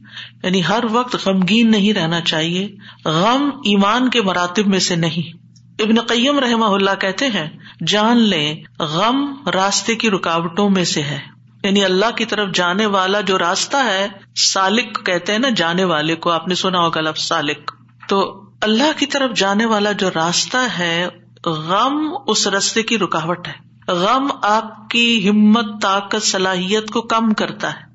یعنی 0.42 0.62
ہر 0.68 0.84
وقت 0.90 1.16
غمگین 1.26 1.70
نہیں 1.70 1.92
رہنا 1.92 2.20
چاہیے۔ 2.20 2.76
غم 3.04 3.50
ایمان 3.54 4.10
کے 4.10 4.22
مراتب 4.22 4.66
میں 4.66 4.78
سے 4.78 4.96
نہیں۔ 4.96 5.36
ابن 5.82 6.00
قیم 6.00 6.38
رحم 6.38 6.62
اللہ 6.62 6.90
کہتے 7.00 7.26
ہیں، 7.26 7.58
جان 7.86 8.18
لیں، 8.18 8.62
غم 8.78 9.48
راستے 9.54 9.94
کی 9.94 10.10
رکاوٹوں 10.10 10.70
میں 10.70 10.84
سے 10.84 11.02
ہے۔ 11.02 11.18
یعنی 11.62 11.84
اللہ 11.84 12.10
کی 12.16 12.24
طرف 12.24 12.48
جانے 12.54 12.86
والا 12.86 13.20
جو 13.20 13.38
راستہ 13.38 13.76
ہے، 13.76 14.08
سالک 14.36 15.06
کہتے 15.06 15.32
ہیں 15.32 15.38
نا، 15.38 15.48
جانے 15.56 15.84
والے 15.84 16.14
کو، 16.14 16.30
آپ 16.30 16.48
نے 16.48 16.54
سنا 16.54 16.80
ہوگا 16.80 17.00
لفظ 17.00 17.22
سالک۔ 17.22 17.72
تو 18.08 18.44
اللہ 18.60 18.98
کی 18.98 19.06
طرف 19.06 19.36
جانے 19.36 19.66
والا 19.66 19.92
جو 19.92 20.10
راستہ 20.14 20.56
ہے 20.78 21.06
غم 21.46 22.14
اس 22.26 22.46
رستے 22.46 22.82
کی 22.82 22.98
رکاوٹ 22.98 23.48
ہے۔ 23.48 23.52
غم 23.92 24.26
آپ 24.42 24.90
کی 24.90 25.28
ہمت، 25.30 25.82
طاقت، 25.82 26.22
صلاحیت 26.22 26.90
کو 26.90 27.02
کم 27.02 27.34
کرتا 27.34 27.70
ہے۔ 27.70 27.88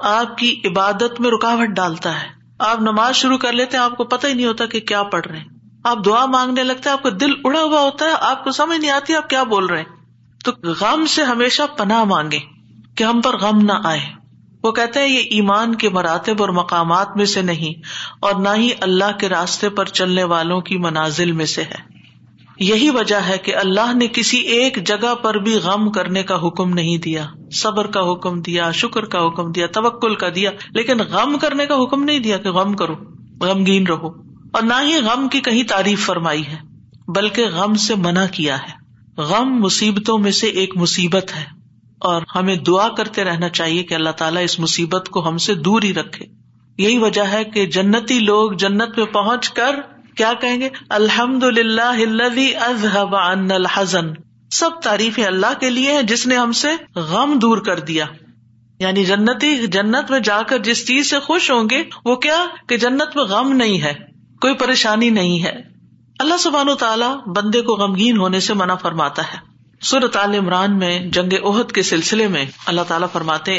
آپ 0.00 0.38
کی 0.38 0.60
عبادت 0.64 1.20
میں 1.20 1.30
رکاوٹ 1.30 1.68
ڈالتا 1.68 2.22
ہے۔ 2.22 2.26
آپ 2.58 2.80
نماز 2.80 3.14
شروع 3.14 3.38
کر 3.38 3.52
لیتے 3.52 3.76
آپ 3.76 3.96
کو 3.96 4.04
پتہ 4.04 4.26
ہی 4.26 4.34
نہیں 4.34 4.46
ہوتا 4.46 4.66
کہ 4.66 4.80
کیا 4.80 5.02
پڑھ 5.02 5.26
رہے 5.26 5.38
ہیں۔ 5.38 5.48
آپ 5.84 6.04
دعا 6.04 6.26
مانگنے 6.26 6.62
لگتے 6.62 6.82
ہیں، 6.86 6.92
آپ 6.92 7.02
کا 7.02 7.08
دل 7.20 7.32
اڑا 7.44 7.62
ہوا 7.62 7.80
ہوتا 7.80 8.04
ہے، 8.04 8.10
آپ 8.20 8.44
کو 8.44 8.50
سمجھ 8.50 8.78
نہیں 8.78 8.90
آتی 8.90 9.14
آپ 9.14 9.30
کیا 9.30 9.42
بول 9.42 9.66
رہے 9.66 9.78
ہیں۔ 9.78 9.96
تو 10.44 10.52
غم 10.62 11.06
سے 11.06 11.22
ہمیشہ 11.22 11.62
پناہ 11.78 12.04
مانگے 12.04 12.38
کہ 12.96 13.04
ہم 13.04 13.20
پر 13.20 13.38
غم 13.38 13.58
نہ 13.58 13.72
آئے۔ 13.84 14.00
وہ 14.62 14.72
کہتے 14.72 15.00
ہیں، 15.00 15.08
یہ 15.08 15.18
ایمان 15.18 15.74
کے 15.74 15.88
مراتب 15.88 16.34
اور 16.38 16.48
مقامات 16.48 17.16
میں 17.16 17.24
سے 17.24 17.42
نہیں 17.42 17.82
اور 18.20 18.34
نہ 18.34 18.48
ہی 18.56 18.70
اللہ 18.80 19.18
کے 19.20 19.28
راستے 19.28 19.68
پر 19.68 19.84
چلنے 19.84 20.24
والوں 20.24 20.60
کی 20.60 20.76
منازل 20.76 21.32
میں 21.32 21.46
سے 21.46 21.62
ہے۔ 21.62 21.93
یہی 22.58 22.90
وجہ 22.90 23.16
ہے 23.16 23.38
کہ 23.38 23.56
اللہ 23.56 23.94
نے 23.94 24.06
کسی 24.06 24.36
ایک 24.36 24.86
جگہ 24.86 25.14
پر 25.14 25.34
بھی 25.34 25.54
غم 25.54 25.92
کرنے 25.92 26.22
کا 26.22 26.46
حکم 26.46 26.74
نہیں 26.74 26.98
دیا، 26.98 27.26
صبر 27.52 27.86
کا 27.86 28.12
حکم 28.12 28.40
دیا، 28.40 28.70
شکر 28.70 29.04
کا 29.04 29.26
حکم 29.26 29.52
دیا، 29.52 29.66
توکل 29.66 30.14
کا 30.14 30.28
دیا، 30.34 30.50
لیکن 30.70 30.98
غم 30.98 31.38
کرنے 31.38 31.66
کا 31.66 31.74
حکم 31.74 32.04
نہیں 32.04 32.18
دیا 32.18 32.36
کہ 32.36 32.50
غم 32.50 32.72
کرو، 32.72 32.94
غمگین 33.40 33.86
رہو۔ 33.86 34.08
اور 34.52 34.62
نہ 34.62 34.74
ہی 34.82 34.98
غم 35.00 35.28
کی 35.28 35.40
کہیں 35.40 35.62
تعریف 35.62 36.06
فرمائی 36.06 36.46
ہے، 36.46 36.56
بلکہ 37.08 37.46
غم 37.46 37.74
سے 37.74 37.94
منع 37.94 38.24
کیا 38.32 38.58
ہے۔ 38.58 38.84
غم 39.16 39.60
مصیبتوں 39.60 40.18
میں 40.18 40.30
سے 40.30 40.46
ایک 40.46 40.76
مصیبت 40.76 41.32
ہے۔ 41.36 41.44
اور 41.98 42.22
ہمیں 42.34 42.56
دعا 42.56 42.88
کرتے 42.88 43.24
رہنا 43.24 43.48
چاہیے 43.48 43.82
کہ 43.82 43.94
اللہ 43.94 44.10
تعالیٰ 44.10 44.42
اس 44.42 44.60
مصیبت 44.60 45.08
کو 45.08 45.28
ہم 45.28 45.38
سے 45.38 45.54
دور 45.54 45.82
ہی 45.82 45.94
رکھے۔ 45.94 46.26
یہی 46.78 46.98
وجہ 46.98 47.22
ہے 47.22 47.44
کہ 47.44 47.66
جنتی 47.66 48.18
لوگ 48.18 48.52
جنت 48.52 48.98
میں 48.98 49.06
پہنچ 49.06 49.50
کر 49.50 49.93
کیا 50.16 50.32
کہیں 50.40 50.60
گے؟ 50.60 50.68
الحمد 50.88 51.42
للہ 51.42 52.06
اذهب 52.56 53.16
عنا 53.16 53.54
الحزن۔ 53.54 54.06
سب 54.50 54.70
تعریف 54.82 55.18
اللہ 55.26 55.60
کے 55.60 55.70
لیے 55.70 56.02
جس 56.02 56.26
نے 56.26 56.36
ہم 56.36 56.52
سے 56.52 56.68
غم 56.96 57.38
دور 57.38 57.58
کر 57.58 57.78
دیا۔ 57.78 58.04
یعنی 58.78 59.04
جنتی، 59.04 59.66
جنت 59.66 60.10
میں 60.10 60.20
جا 60.20 60.42
کر 60.42 60.58
جس 60.58 60.86
چیز 60.86 61.10
سے 61.10 61.20
خوش 61.20 61.50
ہوں 61.50 61.70
گے، 61.70 61.84
وہ 62.04 62.16
کیا؟ 62.16 62.46
کہ 62.68 62.76
جنت 62.76 63.16
میں 63.16 63.24
غم 63.24 63.52
نہیں 63.52 63.82
ہے، 63.82 63.94
کوئی 64.40 64.54
پریشانی 64.54 65.10
نہیں 65.10 65.44
ہے۔ 65.44 65.52
اللہ 66.18 66.36
سبحان 66.38 66.68
و 66.68 66.74
تعالیٰ 66.74 67.26
بندے 67.26 67.60
کو 67.60 67.74
غمگین 67.74 68.16
ہونے 68.16 68.40
سے 68.40 68.54
منع 68.54 68.74
فرماتا 68.74 69.22
ہے۔ 69.22 69.53
سورت 69.84 70.16
عال 70.16 70.34
عمران 70.34 70.78
میں، 70.78 70.98
جنگ 70.98 71.32
عہد 71.44 71.72
کے 71.72 71.82
سلسلے 71.82 72.28
میں 72.28 72.44
اللہ 72.66 72.80
تعالیٰ 72.88 73.08
فرماتے 73.12 73.58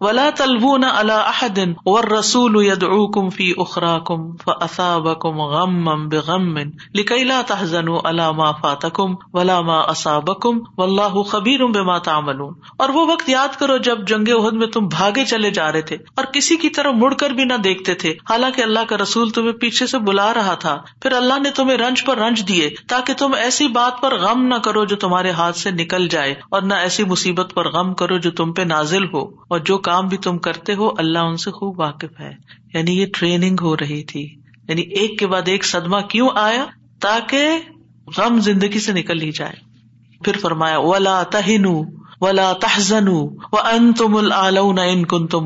ولا 0.00 0.28
تلبون 0.36 0.84
اللہ 0.84 2.04
رسول 2.18 2.70
فی 3.36 3.52
اخرا 3.56 3.98
کم 3.98 4.36
فصاب 4.36 5.08
غم 5.24 6.08
بغم 6.08 6.58
لکیلا 6.94 7.40
تحزن 7.46 7.88
اللہ 8.04 8.30
ما 8.30 8.50
فاتکم 8.52 9.14
ولا 9.32 9.60
ما 9.60 9.78
اصابکم 9.78 10.58
واللہ 10.76 11.22
خبیر 11.22 11.64
بما 11.66 11.98
تعملون۔ 11.98 12.54
اور 12.76 12.88
وہ 12.88 13.06
وقت 13.12 13.28
یاد 13.28 13.58
کرو 13.58 13.76
جب 13.76 14.06
جنگ 14.06 14.28
عہد 14.38 14.52
میں 14.52 14.66
تم 14.66 14.86
بھاگے 14.86 15.24
چلے 15.24 15.50
جا 15.50 15.72
رہے 15.72 15.82
تھے 15.82 15.96
اور 16.16 16.24
کسی 16.24 16.56
کی 16.56 16.68
طرف 16.68 16.94
مڑ 16.94 17.14
کر 17.14 17.30
بھی 17.30 17.44
نہ 17.44 17.56
دیکھتے 17.64 17.94
تھے۔ 17.94 18.10
حالانکہ 18.30 18.62
اللہ 18.62 18.88
کا 18.88 18.96
رسول 19.02 19.30
تمہیں 19.30 19.52
پیچھے 19.52 19.86
سے 19.86 19.98
بلا 19.98 20.34
رہا 20.34 20.54
تھا۔ 20.54 20.78
پھر 21.02 21.12
اللہ 21.12 21.38
نے 21.38 21.50
تمہیں 21.50 21.78
رنج 21.78 22.04
پر 22.04 22.18
رنج 22.18 22.48
دیے 22.48 22.70
تاکہ 22.88 23.14
تم 23.14 23.34
ایسی 23.34 23.68
بات 23.68 24.00
پر 24.00 24.18
غم 24.18 24.46
نہ 24.46 24.59
کرو 24.64 24.84
جو 24.84 24.96
تمہارے 24.96 25.30
ہاتھ 25.30 25.58
سے 25.58 25.70
نکل 25.70 26.08
جائے 26.08 26.34
اور 26.50 26.62
نہ 26.62 26.74
ایسی 26.74 27.04
مصیبت 27.04 27.54
پر 27.54 27.68
غم 27.68 27.94
کرو 27.94 28.18
جو 28.18 28.30
تم 28.30 28.52
پہ 28.52 28.62
نازل 28.62 29.04
ہو 29.04 29.20
اور 29.20 29.58
جو 29.58 29.78
کام 29.78 30.08
بھی 30.08 30.16
تم 30.16 30.38
کرتے 30.38 30.74
ہو، 30.74 30.88
اللہ 30.98 31.18
ان 31.18 31.36
سے 31.36 31.50
خوب 31.50 31.80
واقف 31.80 32.20
ہے۔ 32.20 32.32
یعنی 32.74 33.00
یہ 33.00 33.06
ٹریننگ 33.14 33.56
ہو 33.60 33.76
رہی 33.76 34.04
تھی۔ 34.04 34.36
یعنی 34.68 34.82
ایک 34.82 35.18
کے 35.18 35.26
بعد 35.26 35.42
ایک 35.46 35.64
صدمہ 35.64 36.00
کیوں 36.00 36.28
آیا؟ 36.34 36.66
تاکہ 37.00 37.48
غم 38.16 38.40
زندگی 38.40 38.80
سے 38.80 38.92
نکل 38.92 39.20
ہی 39.20 39.30
جائے۔ 39.30 39.52
پھر 40.24 40.36
فرمایا، 40.40 40.78
ولا 40.78 41.22
تہن 41.22 41.64
ولا 42.20 42.52
تحزن 42.52 43.08
و 43.08 43.28
ان 43.52 43.92
تم 43.92 44.16
ان 44.36 45.04
کن 45.04 45.26
تم 45.26 45.44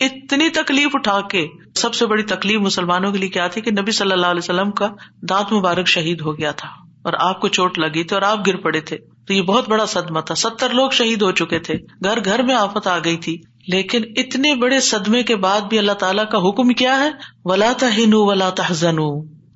اتنی 0.00 0.48
تکلیف 0.48 0.88
اٹھا 0.94 1.20
کے 1.20 1.46
سب 1.74 1.94
سے 1.94 2.06
بڑی 2.06 2.22
تکلیف 2.22 2.60
مسلمانوں 2.60 3.12
کے 3.12 3.18
لیے 3.18 3.28
کیا 3.28 3.46
تھی 3.46 3.60
کہ 3.60 3.70
نبی 3.70 3.92
صلی 3.92 4.12
اللہ 4.12 4.26
علیہ 4.26 4.40
وسلم 4.44 4.70
کا 4.70 4.88
دانت 5.22 5.52
مبارک 5.52 5.86
شہید 5.86 6.20
ہو 6.20 6.38
گیا 6.38 6.50
تھا۔ 6.50 6.87
اور 7.02 7.12
آپ 7.20 7.40
کو 7.40 7.48
چوٹ 7.48 7.78
لگی 7.78 8.04
تھی 8.04 8.14
اور 8.14 8.22
آپ 8.22 8.46
گر 8.46 8.56
پڑے 8.56 8.80
تھے۔ 8.80 8.98
تو 9.26 9.34
یہ 9.34 9.42
بہت 9.42 9.68
بڑا 9.68 9.86
صدمہ 9.86 10.20
تھا۔ 10.20 10.34
ستر 10.34 10.70
لوگ 10.70 10.90
شہید 10.90 11.22
ہو 11.22 11.32
چکے 11.32 11.58
تھے۔ 11.58 11.74
گھر 12.04 12.24
گھر 12.24 12.42
میں 12.42 12.54
آفت 12.54 12.86
آ 12.86 12.98
گئی 12.98 13.16
تھی۔ 13.16 13.40
لیکن 13.66 14.02
اتنے 14.16 14.54
بڑے 14.54 14.80
صدمے 14.80 15.22
کے 15.22 15.36
بعد 15.36 15.60
بھی 15.60 15.78
اللہ 15.78 15.92
تعالیٰ 15.92 16.28
کا 16.28 16.38
حکم 16.38 16.68
کیا 16.68 17.00
ہے؟ 17.00 17.10
ولا 17.44 17.72
تہن 17.78 18.10
ولا 18.12 18.50
تحزن 18.50 18.98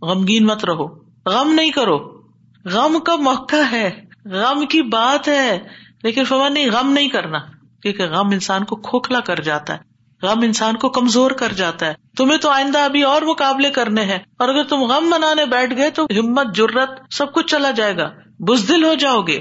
غمگین 0.03 0.47
مت 0.47 0.64
رہو۔ 0.64 0.86
غم 1.26 1.53
نہیں 1.55 1.70
کرو۔ 1.70 2.22
غم 2.64 2.99
کا 3.07 3.16
موقع 3.16 3.72
ہے۔ 3.72 4.05
غم 4.24 4.66
کی 4.66 4.82
بات 4.82 5.28
ہے۔ 5.28 5.59
لیکن 6.03 6.24
فوا 6.24 6.49
نہیں، 6.49 6.70
غم 6.70 6.93
نہیں 6.93 7.09
کرنا۔ 7.09 7.38
کیونکہ 7.82 8.05
غم 8.05 8.26
انسان 8.26 8.64
کو 8.64 8.76
کھوکھلا 8.76 9.20
کر 9.20 9.40
جاتا 9.40 9.74
ہے۔ 9.74 9.91
غم 10.23 10.41
انسان 10.43 10.77
کو 10.77 10.89
کمزور 10.89 11.31
کر 11.31 11.53
جاتا 11.53 11.87
ہے۔ 11.87 11.95
تمہیں 12.16 12.39
تو 12.39 12.51
آئندہ 12.51 12.79
ابھی 12.79 13.03
اور 13.03 13.23
مقابلے 13.23 13.70
کرنے 13.70 14.05
ہیں۔ 14.05 14.18
اور 14.39 14.49
اگر 14.49 14.62
تم 14.64 14.81
غم 14.81 15.05
منانے 15.05 15.45
بیٹھ 15.45 15.77
گئے 15.77 15.91
تو 15.91 16.05
ہمت 16.05 16.47
جرت 16.55 16.91
سب 17.11 17.33
کچھ 17.33 17.47
چلا 17.47 17.70
جائے 17.70 17.97
گا۔ 17.97 18.11
بزدل 18.39 18.85
ہو 18.85 18.95
جاؤ 18.95 19.23
گے۔ 19.23 19.41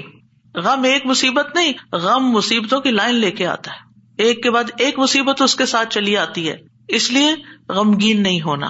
غم 0.54 0.82
ایک 0.82 1.06
مصیبت 1.06 1.56
نہیں، 1.56 1.72
غم 1.92 2.30
مصیبتوں 2.30 2.80
کی 2.80 2.90
لائن 2.90 3.14
لے 3.14 3.30
کے 3.30 3.46
آتا 3.46 3.70
ہے۔ 3.70 3.92
ایک 4.22 4.42
کے 4.42 4.50
بعد 4.50 4.64
ایک 4.78 4.98
مصیبت 4.98 5.42
اس 5.42 5.54
کے 5.54 5.66
ساتھ 5.66 5.88
چلی 5.88 6.16
آتی 6.16 6.48
ہے۔ 6.48 6.56
اس 6.88 7.10
لیے 7.10 7.34
غمگین 7.68 8.22
نہیں 8.22 8.42
ہونا۔ 8.42 8.68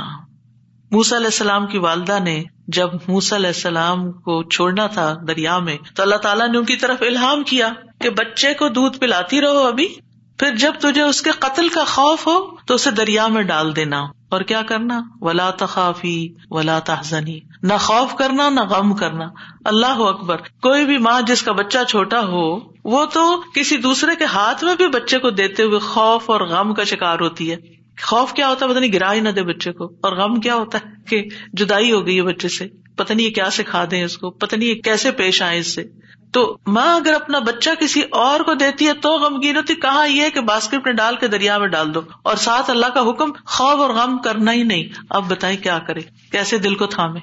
موسا 0.91 1.17
علیہ 1.17 1.27
السلام 1.27 1.67
کی 1.67 1.79
والدہ 1.79 2.19
نے 2.25 2.43
جب 2.69 2.89
موس 3.09 3.33
علیہ 3.33 3.47
السلام 3.47 4.13
کو 4.13 4.43
چھوڑنا 4.43 4.87
تھا 4.87 5.15
دریا 5.29 5.59
میں، 5.59 5.77
تو 5.95 6.03
اللہ 6.03 6.17
تعالیٰ 6.17 6.49
نے 6.49 6.59
ان 6.59 6.65
کی 6.65 6.77
طرف 6.77 6.97
الہام 7.01 7.43
کیا 7.43 7.69
کہ 8.01 8.11
بچے 8.11 8.55
کو 8.55 8.69
دودھ 8.69 8.99
پلاتی 8.99 9.41
رہو 9.41 9.59
ابھی۔ 9.59 9.95
پھر 10.43 10.57
جب 10.57 10.73
تجھے 10.81 11.03
اس 11.03 11.23
کے 11.23 11.31
قتل 11.31 11.69
کا 11.69 11.85
خوف 11.85 12.27
ہو 12.27 12.57
تو 12.67 12.75
اسے 12.75 12.91
دریا 12.91 13.27
میں 13.27 13.43
ڈال 13.43 13.77
دینا 13.77 14.01
اور 14.01 14.41
کیا 14.41 14.63
کرنا؟ 14.63 15.03
ولا 15.21 15.51
تخافی 15.51 16.29
ولا 16.51 16.79
تحزنی 16.79 17.41
نہ 17.63 17.73
خوف 17.81 18.15
کرنا، 18.15 18.49
نہ 18.49 18.61
غم 18.61 18.95
کرنا۔ 18.95 19.25
اللہ 19.65 19.87
اکبر۔ 19.87 20.37
کوئی 20.37 20.85
بھی 20.85 20.99
ماں 20.99 21.21
جس 21.23 21.43
کا 21.43 21.53
بچہ 21.53 21.79
چھوٹا 21.89 22.21
ہو، 22.21 22.59
وہ 22.85 23.05
تو 23.05 23.43
کسی 23.55 23.77
دوسرے 23.77 24.17
کے 24.17 24.25
ہاتھ 24.25 24.65
میں 24.65 24.75
بھی 24.77 24.89
بچے 24.89 25.19
کو 25.19 25.31
دیتے 25.31 25.63
ہوئے 25.63 25.79
خوف 25.79 26.31
اور 26.31 26.41
غم 26.41 26.75
کا 26.75 26.85
شکار 26.85 27.21
ہوتی 27.21 27.51
ہے۔ 27.51 27.57
خوف 28.03 28.33
کیا 28.33 28.49
ہوتا 28.49 28.67
ہے؟ 28.67 28.71
پتا 28.71 28.81
نہیں 28.81 28.93
گرا 28.93 29.13
ہی 29.13 29.21
نہ 29.21 29.29
دے 29.29 29.43
بچے 29.43 29.73
کو۔ 29.73 29.85
اور 29.85 30.17
غم 30.17 30.41
کیا 30.41 30.55
ہوتا 30.55 30.79
ہے؟ 30.79 30.91
کہ 31.09 31.25
جدائی 31.53 31.93
ہو 31.93 32.07
گئی 32.07 32.17
ہے 32.17 32.23
بچے 32.23 32.49
سے۔ 32.49 32.69
پتا 32.97 33.15
نہیں 33.15 33.27
یہ 33.27 33.35
کیا 33.35 33.51
سکھا 33.51 33.85
دیں 33.91 34.05
اس 34.05 34.19
کو۔ 34.19 34.31
پتا 34.31 34.57
نہیں 34.57 34.69
یہ 34.69 34.83
کیسے 34.83 35.11
پیش 35.11 35.43
آئے 35.43 35.59
اس 35.59 35.75
سے۔ 35.75 35.85
تو 36.33 36.57
ماں 36.67 36.97
اگر 36.97 37.15
اپنا 37.15 37.39
بچہ 37.39 37.71
کسی 37.81 38.03
اور 38.11 38.41
کو 38.41 38.55
دیتی 38.55 38.87
ہے 38.87 38.93
تو 38.93 39.19
غمگین 39.19 39.57
ہوتی، 39.57 39.75
کہاں 39.75 40.09
یہ 40.09 40.29
کہ 40.29 40.41
باسکٹ 40.41 40.87
میں 40.87 40.93
ڈال 40.93 41.17
کے 41.17 41.29
دریا 41.29 41.59
میں 41.59 41.69
ڈال 41.69 41.95
دو؟ 41.95 42.01
اور 42.23 42.37
ساتھ 42.37 42.71
اللہ 42.71 42.87
کا 42.87 43.01
حکم، 43.11 43.31
خوف 43.47 43.81
اور 43.81 43.91
غم 43.91 44.19
کرنا 44.19 44.53
ہی 44.53 44.63
نہیں۔ 44.63 44.85
اب 45.11 45.31
بتائیں 45.31 45.63
کیا 45.63 45.79
کرے 45.79 46.01
کیسے 46.33 46.59
دل 46.59 46.75
کو 46.75 46.87
تھامے 46.87 47.21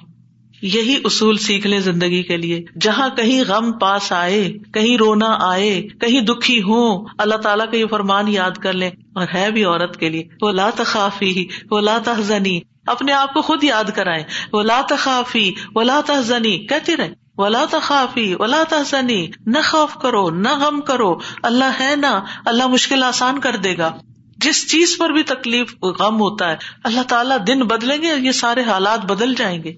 یہی 0.62 1.01
اصول 1.03 1.38
سیکھ 1.38 1.68
لیں 1.68 1.80
زندگی 1.80 2.24
کے 2.24 2.38
لیے۔ 2.38 2.64
جہاں 2.82 3.10
کہیں 3.10 3.43
غم 3.47 3.72
پاس 3.72 4.12
آئے، 4.12 4.53
کہیں 4.74 4.97
رونا 4.97 5.38
آئے، 5.41 5.82
کہیں 5.82 6.22
دکھی 6.22 6.62
ہو 6.62 7.03
اللہ 7.18 7.36
تعالیٰ 7.36 7.72
کا 7.72 7.78
یہ 7.78 7.86
فرمان 7.86 8.28
یاد 8.28 8.51
کر 8.51 8.74
لیں۔ 8.74 8.89
اور 9.16 9.26
ہے 9.34 9.51
بھی 9.51 9.64
عورت 9.64 9.97
کے 9.97 10.10
لیے۔ 10.10 10.24
وہ 10.41 10.51
لا 10.51 10.70
تخافی، 10.76 11.47
وہ 11.72 11.82
لا 11.82 11.97
تحزنی۔ 12.03 12.60
اپنے 12.88 13.12
آپ 13.12 13.34
کو 13.34 13.41
خود 13.41 13.64
یاد 13.64 13.84
کرائے 13.95 14.24
وہ 14.53 14.64
لا 14.64 14.82
تخافی، 14.89 15.51
وہ 15.76 15.84
لا 15.84 16.01
تحزنی۔ 16.05 16.57
کہتے 16.57 16.95
رہے 16.95 17.29
ولا 17.40 17.66
تخافی، 17.70 18.36
ولا 18.40 18.64
تحسنی 18.70 19.28
نہ 19.46 19.58
خوف 19.72 19.94
کرو، 20.02 20.30
نہ 20.30 20.58
غم 20.60 20.82
کرو، 20.82 21.18
اللہ 21.44 21.80
ہے 21.80 21.96
نا، 21.96 22.24
اللہ 22.46 22.68
مشکل 22.68 23.04
آسان 23.04 23.40
کر 23.40 23.56
دے 23.56 23.78
گا۔ 23.78 23.96
جس 24.38 24.72
چیز 24.72 24.98
پر 25.00 25.10
بھی 25.10 25.24
تکلیف، 25.24 25.76
غم 25.82 26.16
ہوتا 26.16 26.52
ہے، 26.52 26.56
اللہ 26.84 27.02
تعالیٰ 27.02 27.38
دن 27.48 27.60
بدلیں 27.60 28.02
گے، 28.02 28.08
یہ 28.20 28.32
سارے 28.32 28.64
حالات 28.64 29.06
بدل 29.06 29.36
جائیں 29.36 29.64
گے۔ 29.64 29.74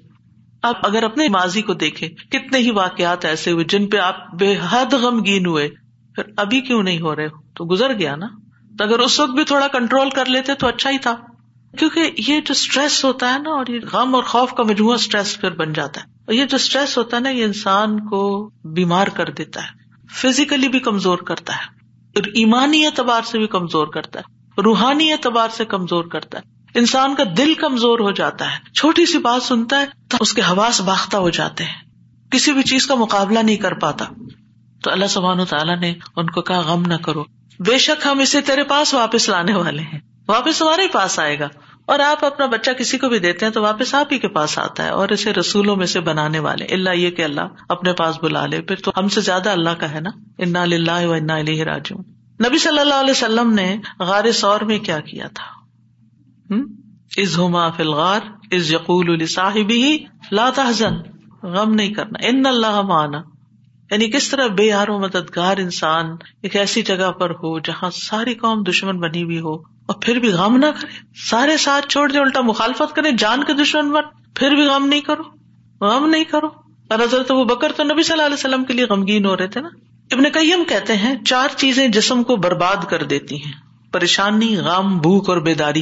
آپ 0.64 0.86
اگر 0.86 1.04
اپنے 1.04 1.28
ماضی 1.28 1.62
کو 1.62 1.74
دیکھیں، 1.74 2.10
کتنے 2.10 2.58
ہی 2.58 2.72
واقعات 2.72 3.26
ایسے 3.26 3.52
ہوئے 3.52 3.66
جن 3.66 3.88
پہ 3.88 3.98
آپ 3.98 4.34
بے 4.34 4.56
حد 4.70 4.94
غمگین 4.94 5.46
ہوئے۔ 5.46 5.70
پھر 6.16 6.24
ابھی 6.38 6.62
کیوں 6.62 6.84
نہیں 6.84 7.02
ہو 7.02 7.16
رہے 7.16 7.26
ہو؟ 7.26 7.42
تو 7.56 7.66
گزر 7.66 7.94
گیا 7.94 8.16
نا۔ 8.16 8.28
تو 8.78 8.84
اگر 8.84 9.00
اس 9.00 9.20
وقت 9.20 9.32
بھی 9.32 9.44
تھوڑا 9.44 9.68
کنٹرول 9.68 10.10
کر 10.10 10.26
لیتے 10.26 10.54
تو 10.54 10.68
اچھا 10.68 10.90
ہی 10.90 10.98
تھا۔ 10.98 11.16
کیونکہ 11.78 12.00
یہ 12.18 12.40
جو 12.40 12.52
اسٹریس 12.52 13.06
ہوتا 13.06 13.34
ہے 13.34 13.40
نا، 13.40 13.50
اور 13.50 13.66
یہ 13.68 13.80
غم 13.94 14.16
اور 14.16 14.24
خوف 14.24 14.54
کا 14.54 14.64
مجموعہ 14.64 14.96
اسٹریس 14.96 15.42
پھر 15.42 15.52
بن 15.52 15.74
جاتا 15.74 16.02
ہے۔ 16.02 16.21
اور 16.32 16.36
یہ 16.36 16.46
جو 16.46 16.56
اسٹریس 16.56 16.98
ہوتا 16.98 17.18
ہے 17.18 17.22
نا، 17.22 17.30
یہ 17.30 17.44
انسان 17.44 18.10
کو 18.10 18.50
بیمار 18.64 19.08
کر 19.08 19.30
دیتا 19.30 19.62
ہے 19.62 19.68
فزیکلی 20.14 20.68
بھی 20.68 20.80
کمزور 20.80 21.18
کرتا 21.18 21.54
ہے، 21.54 21.64
اور 22.16 22.24
ایمانی 22.24 22.86
اعتبار 22.86 23.22
سے 23.26 23.38
بھی 23.38 23.48
کمزور 23.48 23.88
کرتا 23.88 24.20
ہے، 24.20 24.62
روحانی 24.62 25.12
اعتبار 25.12 25.50
سے 25.50 25.66
کمزور 25.66 26.04
کرتا 26.04 26.38
ہے۔ 26.38 26.80
انسان 26.80 27.16
کا 27.16 27.24
دل 27.38 27.54
کمزور 27.54 28.00
ہو 28.00 28.12
جاتا 28.12 28.52
ہے، 28.52 28.72
چھوٹی 28.74 29.06
سی 29.06 29.18
بات 29.18 29.44
سنتا 29.44 29.80
ہے 29.82 29.86
تو 30.08 30.18
اس 30.20 30.34
کے 30.34 30.42
حواس 30.42 30.82
باختہ 30.82 31.18
ہو 31.18 31.30
جاتے 31.30 31.64
ہیں۔ 31.64 31.82
کسی 32.32 32.54
بھی 32.54 32.64
چیز 32.64 32.88
کا 32.88 32.96
مقابلہ 32.96 33.40
نہیں 33.40 33.58
کر 33.58 33.74
پاتا۔ 33.74 34.06
تو 34.84 34.92
اللہ 34.92 35.06
سبحان 35.06 35.40
و 35.40 35.46
تعالیٰ 35.46 35.80
نے 35.80 35.94
ان 36.16 36.30
کو 36.30 36.42
کہا، 36.42 36.60
غم 36.60 36.82
نہ 36.82 36.96
کرو۔ 36.96 37.24
بے 37.60 37.78
شک 37.78 38.08
ہم 38.08 38.20
اسے 38.20 38.42
تیرے 38.42 38.64
پاس 38.64 38.94
واپس 38.94 39.30
لانے 39.30 39.54
والے 39.54 39.82
ہیں۔ 39.82 40.00
واپس 40.28 40.62
ہمارے 40.62 40.88
پاس 40.88 41.20
آئے 41.20 41.40
گا۔ 41.40 41.48
اور 41.92 42.00
آپ 42.00 42.26
اپنا 42.26 42.46
بچہ 42.46 42.72
کسی 42.72 42.98
کو 42.98 43.10
بھی 43.10 43.20
دیتے 43.20 43.46
ہیں 43.46 43.54
تو 43.54 43.62
واپس 43.62 43.96
آپ 43.96 44.08
ہی 44.12 44.20
کے 44.20 44.28
پاس 44.28 44.60
آتا 44.60 44.84
ہے 44.84 44.90
اور 44.90 45.10
اسے 45.10 45.34
رسولوں 45.34 45.76
میں 45.76 45.86
سے 45.86 46.00
بنانے 46.00 46.40
والے 46.40 46.66
اللہ 46.66 46.90
یہ 46.90 47.10
کہ 47.10 47.22
اللہ 47.22 47.42
اپنے 47.70 47.94
پاس 47.94 48.24
بلا 48.24 48.46
لے۔ 48.46 48.62
پھر 48.62 48.76
تو 48.76 48.92
ہم 48.98 49.10
سے 49.10 49.22
زیادہ 49.22 49.50
اللہ 49.50 49.70
کا 49.70 49.92
ہے 49.92 50.00
نا۔ 50.00 50.10
انا 50.38 50.62
اللہ 50.62 51.06
و 51.06 51.12
انا 51.12 51.38
راجو 51.66 51.96
نبی 52.48 52.58
صلی 52.58 52.80
اللہ 52.80 52.94
علیہ 52.94 53.12
وسلم 53.12 53.54
نے 53.54 53.78
غار 54.00 54.32
سور 54.32 54.62
میں 54.62 54.80
کیا 54.80 55.00
کیا 55.00 55.28
تھا؟ 55.28 55.62
از 57.18 57.40
ہما 57.40 57.70
فلغار 57.70 58.20
از 58.52 58.74
یقول 58.74 59.26
صاحب 59.26 59.70
ہی 59.70 59.98
تحزن۔ 60.56 60.94
غم 61.44 61.74
نہیں 61.74 61.94
کرنا۔ 61.94 62.28
ان 62.28 62.46
اللہ 62.46 62.82
مانا 62.82 63.22
یعنی 63.92 64.10
کس 64.10 64.30
طرح 64.30 64.48
بے 64.48 64.64
یار 64.64 64.88
و 64.88 65.00
مددگار 65.00 65.58
انسان 65.58 66.06
ایک 66.42 66.56
ایسی 66.56 66.82
جگہ 66.82 67.12
پر 67.12 67.30
ہو 67.30 67.60
جہاں 67.60 67.90
ساری 67.90 68.34
قوم 68.34 68.64
دشمن 68.64 69.00
بنی 69.00 69.24
ہوئی 69.24 69.40
ہو 69.40 69.54
اور 69.56 69.94
پھر 70.02 70.20
بھی 70.20 70.30
غم 70.30 70.58
نہ 70.58 70.66
کرے؟ 70.66 70.92
سارے 71.30 71.58
ساتھ 71.58 71.88
چھوڑ 71.88 72.12
دے، 72.12 72.20
الٹا 72.20 72.42
مخالفت 72.42 72.96
کرے، 72.96 73.12
جان 73.12 73.44
کے 73.44 73.54
دشمن 73.54 73.92
بن، 73.92 74.02
پھر 74.36 74.52
بھی 74.52 74.64
غم 74.64 74.86
نہیں 74.86 75.02
کرو، 75.02 75.24
غم 75.86 76.10
نہیں 76.10 76.24
کرو۔ 76.24 76.48
اور 76.90 77.00
حضرت 77.00 77.32
وہ 77.32 77.46
بکر 77.46 77.72
تو 77.72 77.84
نبی 77.84 78.04
صلی 78.04 78.14
اللہ 78.14 78.26
علیہ 78.26 78.34
وسلم 78.34 78.66
کے 78.66 78.74
لیے 78.74 78.86
غمگین 78.86 79.26
ہو 79.26 79.38
رہے 79.38 79.48
تھے 79.48 79.62
نا؟ 79.62 79.70
ابن 80.12 80.24
کئیم 80.24 80.64
کہتے 80.70 80.98
ہیں، 80.98 81.24
چار 81.24 81.48
چیزیں 81.58 81.88
جسم 81.88 82.24
کو 82.24 82.36
برباد 82.36 82.86
کر 82.90 83.04
دیتی 83.04 83.36
ہیں۔ 83.36 83.52
پریشانی، 83.92 84.58
غم، 84.58 84.98
بھوک 84.98 85.30
اور 85.30 85.38
بیداری۔ 85.38 85.82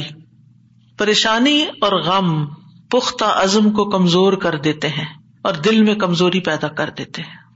پریشانی 0.98 1.64
اور 1.80 1.92
غم 1.92 2.46
پختہ 2.90 3.24
عزم 3.24 3.70
کو 3.70 3.84
کمزور 3.84 4.32
کر 4.32 4.56
دیتے 4.56 4.88
ہیں 4.88 5.06
اور 5.42 5.54
دل 5.54 5.82
میں 5.82 5.94
کمزوری 5.94 6.40
پیدا 6.40 6.68
کر 6.68 6.90
دیتے 6.98 7.22
ہیں۔ 7.22 7.49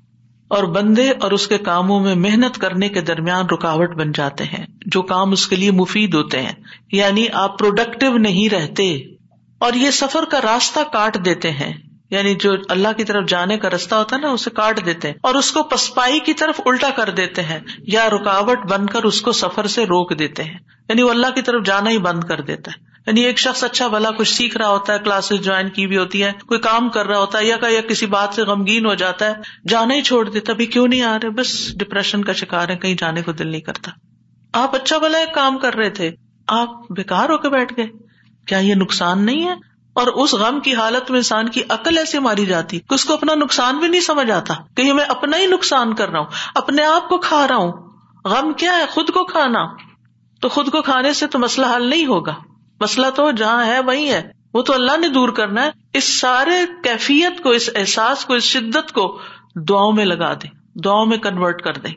اور 0.48 0.64
بندے 0.64 1.10
اور 1.10 1.30
اس 1.30 1.46
کے 1.46 1.58
کاموں 1.58 2.00
میں 2.00 2.14
محنت 2.14 2.58
کرنے 2.58 2.88
کے 2.88 3.00
درمیان 3.00 3.46
رکاوٹ 3.46 3.94
بن 3.94 4.12
جاتے 4.12 4.44
ہیں، 4.44 4.66
جو 4.86 5.02
کام 5.02 5.30
اس 5.30 5.46
کے 5.46 5.56
لیے 5.56 5.70
مفید 5.70 6.14
ہوتے 6.14 6.42
ہیں۔ 6.42 6.52
یعنی 6.92 7.26
آپ 7.32 7.58
پروڈکٹیو 7.58 8.16
نہیں 8.16 8.54
رہتے۔ 8.54 8.96
اور 9.58 9.72
یہ 9.72 9.90
سفر 9.90 10.24
کا 10.30 10.40
راستہ 10.40 10.80
کاٹ 10.92 11.24
دیتے 11.24 11.50
ہیں۔ 11.50 11.72
یعنی 12.10 12.34
جو 12.34 12.52
اللہ 12.68 12.88
کی 12.96 13.04
طرف 13.04 13.28
جانے 13.28 13.58
کا 13.58 13.70
راستہ 13.70 13.94
ہوتا 13.94 14.16
ہے 14.16 14.20
نا، 14.20 14.30
اسے 14.30 14.50
کاٹ 14.50 14.86
دیتے 14.86 15.08
ہیں۔ 15.08 15.14
اور 15.22 15.34
اس 15.34 15.52
کو 15.52 15.62
پسپائی 15.62 16.20
کی 16.20 16.32
طرف 16.32 16.60
الٹا 16.64 16.90
کر 16.90 17.10
دیتے 17.10 17.42
ہیں، 17.42 17.60
یا 17.78 18.10
رکاوٹ 18.10 18.58
بن 18.58 18.86
کر 18.86 19.02
اس 19.02 19.20
کو 19.20 19.32
سفر 19.32 19.66
سے 19.66 19.84
روک 19.84 20.18
دیتے 20.18 20.44
ہیں۔ 20.44 20.58
یعنی 20.88 21.02
وہ 21.02 21.10
اللہ 21.10 21.26
کی 21.34 21.42
طرف 21.42 21.64
جانا 21.64 21.90
ہی 21.90 21.98
بند 21.98 22.24
کر 22.24 22.40
دیتا 22.40 22.70
ہے۔ 22.70 22.93
یعنی 23.06 23.20
ایک 23.20 23.38
شخص 23.38 23.64
اچھا 23.64 23.88
بھلا 23.88 24.10
کچھ 24.10 24.34
سیکھ 24.34 24.56
رہا 24.56 24.68
ہوتا 24.68 24.92
ہے 24.92 24.98
کلاسز 24.98 25.44
جوائن 25.44 25.68
کی 25.68 25.86
بھی 25.86 25.98
ہوتی 25.98 26.24
ہے 26.24 26.32
کوئی 26.46 26.60
کام 26.60 26.88
کر 26.88 27.06
رہا 27.06 27.18
ہوتا 27.18 27.38
ہے، 27.38 27.44
یا 27.44 27.56
یا 27.68 27.80
کسی 27.80 28.06
بات 28.06 28.34
سے 28.34 28.42
غمگین 28.42 28.86
ہو 28.86 28.94
جاتا 28.94 29.26
ہے، 29.26 29.32
جانا 29.68 29.94
ہی 29.94 30.02
چھوڑ 30.02 30.30
دیتا 30.30 30.52
ابھی 30.52 30.66
کیوں 30.66 30.88
نہیں 30.88 31.02
آ 31.02 31.16
رہے؟ 31.22 31.30
بس 31.30 31.78
ڈپریشن 31.78 32.24
کا 32.24 32.32
شکار 32.32 32.68
ہے 32.68 32.76
کہیں 32.76 32.94
جانے 32.94 33.22
کو 33.22 33.32
دل 33.32 33.48
نہیں 33.48 33.60
کرتا۔ 33.60 33.90
آپ 34.52 34.74
اچھا 34.74 34.98
بھلا 34.98 35.18
ایک 35.18 35.34
کام 35.34 35.58
کر 35.58 35.74
رہے 35.74 35.90
تھے، 35.90 36.10
آپ 36.48 36.68
بےکار 36.90 37.28
ہو 37.28 37.38
کے 37.38 37.48
بیٹھ 37.48 37.72
گئے۔ 37.76 37.86
کیا 38.46 38.58
یہ 38.58 38.74
نقصان 38.74 39.26
نہیں 39.26 39.48
ہے؟ 39.48 39.54
اور 39.92 40.06
اس 40.06 40.34
غم 40.34 40.60
کی 40.60 40.74
حالت 40.74 41.10
میں 41.10 41.18
انسان 41.18 41.48
کی 41.48 41.62
عقل 41.68 41.98
ایسے 41.98 42.20
ماری 42.20 42.46
جاتی 42.46 42.78
کہ 42.78 42.94
اس 42.94 43.04
کو 43.04 43.12
اپنا 43.12 43.34
نقصان 43.34 43.78
بھی 43.78 43.88
نہیں 43.88 44.00
سمجھ 44.00 44.30
آتا 44.30 44.54
کہ 44.76 44.92
میں 44.92 45.04
اپنا 45.04 45.36
ہی 45.36 45.46
نقصان 45.46 45.94
کر 45.94 46.08
رہا 46.08 46.18
ہوں، 46.18 46.26
اپنے 46.54 46.84
آپ 46.84 47.08
کو 47.08 47.18
کھا 47.18 47.48
رہا 47.48 47.56
ہوں۔ 47.56 47.72
غم 48.24 48.52
کیا 48.52 48.76
ہے؟ 48.76 48.86
خود 48.86 49.10
کو 49.10 49.24
کھانا۔ 49.24 49.64
تو 50.40 50.48
خود 50.48 50.70
کو 50.70 50.82
کھانے 50.82 51.12
سے 51.12 51.26
تو 51.26 51.38
مسئلہ 51.38 51.66
حل 51.76 51.90
نہیں 51.90 52.06
ہوگا۔ 52.06 52.34
مسئلہ 52.84 53.06
تو 53.16 53.30
جہاں 53.30 53.66
ہے 53.66 53.80
وہی 53.80 54.10
ہے۔ 54.10 54.30
وہ 54.54 54.62
تو 54.62 54.74
اللہ 54.74 54.96
نے 55.00 55.08
دور 55.08 55.28
کرنا 55.28 55.64
ہے۔ 55.64 55.70
اس 55.92 56.20
سارے 56.20 56.66
کیفیت 56.84 57.42
کو، 57.42 57.50
اس 57.50 57.70
احساس 57.74 58.24
کو، 58.24 58.34
اس 58.34 58.42
شدت 58.42 58.92
کو 58.92 59.20
دعاؤں 59.68 59.92
میں 59.92 60.04
لگا 60.04 60.34
دیں۔ 60.34 60.78
دعاؤں 60.78 61.06
میں 61.06 61.18
کنورٹ 61.18 61.62
کر 61.62 61.72
دیں۔ 61.72 61.92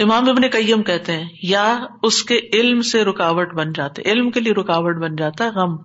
امام 0.00 0.28
ابن 0.28 0.50
کئیم 0.50 0.82
کہتے 0.82 1.12
ہیں، 1.12 1.28
یا 1.42 1.78
اس 2.02 2.22
کے 2.22 2.40
علم 2.52 2.82
سے 2.82 3.04
رکاوٹ 3.04 3.54
بن 3.54 3.72
جاتے۔ 3.72 4.02
علم 4.02 4.30
کے 4.30 4.40
لیے 4.40 4.52
رکاوٹ 4.52 4.96
بن 4.96 5.16
جاتا 5.16 5.44
ہے 5.44 5.50
غم۔ 5.50 5.76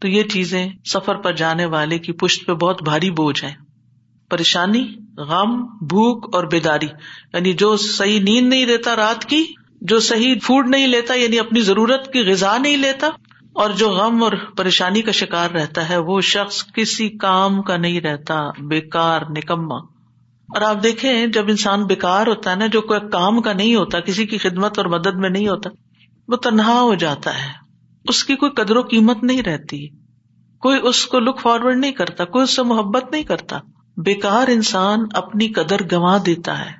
تو 0.00 0.08
یہ 0.08 0.22
چیزیں 0.22 0.68
سفر 0.84 1.14
پر 1.14 1.32
جانے 1.32 1.64
والے 1.64 1.98
کی 1.98 2.12
پشت 2.12 2.46
پہ 2.46 2.52
بہت 2.52 2.82
بھاری 2.82 3.10
بوجھ 3.10 3.44
ہے 3.44 3.54
پریشانی، 4.30 4.94
غم، 5.16 5.62
بھوک 5.66 6.34
اور 6.34 6.44
بیداری۔ 6.44 6.88
یعنی 7.34 7.52
جو 7.52 7.76
صحیح 7.76 8.20
نیند 8.20 8.48
نہیں 8.48 8.66
لیتا 8.66 8.96
رات 8.96 9.24
کی، 9.24 9.44
جو 9.80 10.00
صحیح 10.00 10.34
فوڈ 10.42 10.68
نہیں 10.68 10.86
لیتا 10.86 11.14
یعنی 11.14 11.38
اپنی 11.38 11.60
ضرورت 11.60 12.12
کی 12.12 12.20
غذا 12.20 12.58
نہیں 12.58 12.76
لیتا 12.76 13.06
اور 13.58 13.70
جو 13.70 13.90
غم 13.90 14.22
اور 14.22 14.32
پریشانی 14.56 15.02
کا 15.02 15.10
شکار 15.10 15.50
رہتا 15.50 15.88
ہے، 15.88 15.96
وہ 15.96 16.20
شخص 16.20 16.64
کسی 16.74 17.08
کام 17.08 17.62
کا 17.62 17.76
نہیں 17.76 18.00
رہتا 18.00 18.50
بےکار 18.58 19.20
نکما 19.28 19.74
اور 20.48 20.60
آپ 20.60 20.82
دیکھیں، 20.82 21.26
جب 21.26 21.44
انسان 21.48 21.84
بےکار 21.84 22.26
ہوتا 22.26 22.50
ہے 22.50 22.56
نا، 22.56 22.66
جو 22.66 22.80
کوئی 22.80 23.00
کام 23.12 23.42
کا 23.42 23.52
نہیں 23.52 23.74
ہوتا، 23.74 24.00
کسی 24.00 24.26
کی 24.26 24.38
خدمت 24.38 24.78
اور 24.78 24.86
مدد 24.86 25.14
میں 25.14 25.30
نہیں 25.30 25.48
ہوتا، 25.48 25.70
وہ 26.28 26.36
تنہا 26.36 26.80
ہو 26.80 26.94
جاتا 26.94 27.34
ہے۔ 27.34 27.52
اس 28.04 28.24
کی 28.24 28.34
کوئی 28.34 28.52
قدر 28.52 28.76
و 28.76 28.82
قیمت 28.82 29.22
نہیں 29.22 29.42
رہتی۔ 29.42 29.88
کوئی 30.58 30.80
اس 30.82 31.06
کو 31.06 31.18
لک 31.18 31.40
فارورڈ 31.40 31.78
نہیں 31.78 31.92
کرتا، 31.92 32.24
کوئی 32.24 32.42
اس 32.42 32.56
سے 32.56 32.62
محبت 32.62 33.12
نہیں 33.12 33.22
کرتا۔ 33.22 33.58
بیکار 33.96 34.48
انسان 34.48 34.98
اپنی 35.14 35.48
قدر 35.48 35.76
گنوا 35.92 36.18
دیتا 36.26 36.64
ہے۔ 36.64 36.72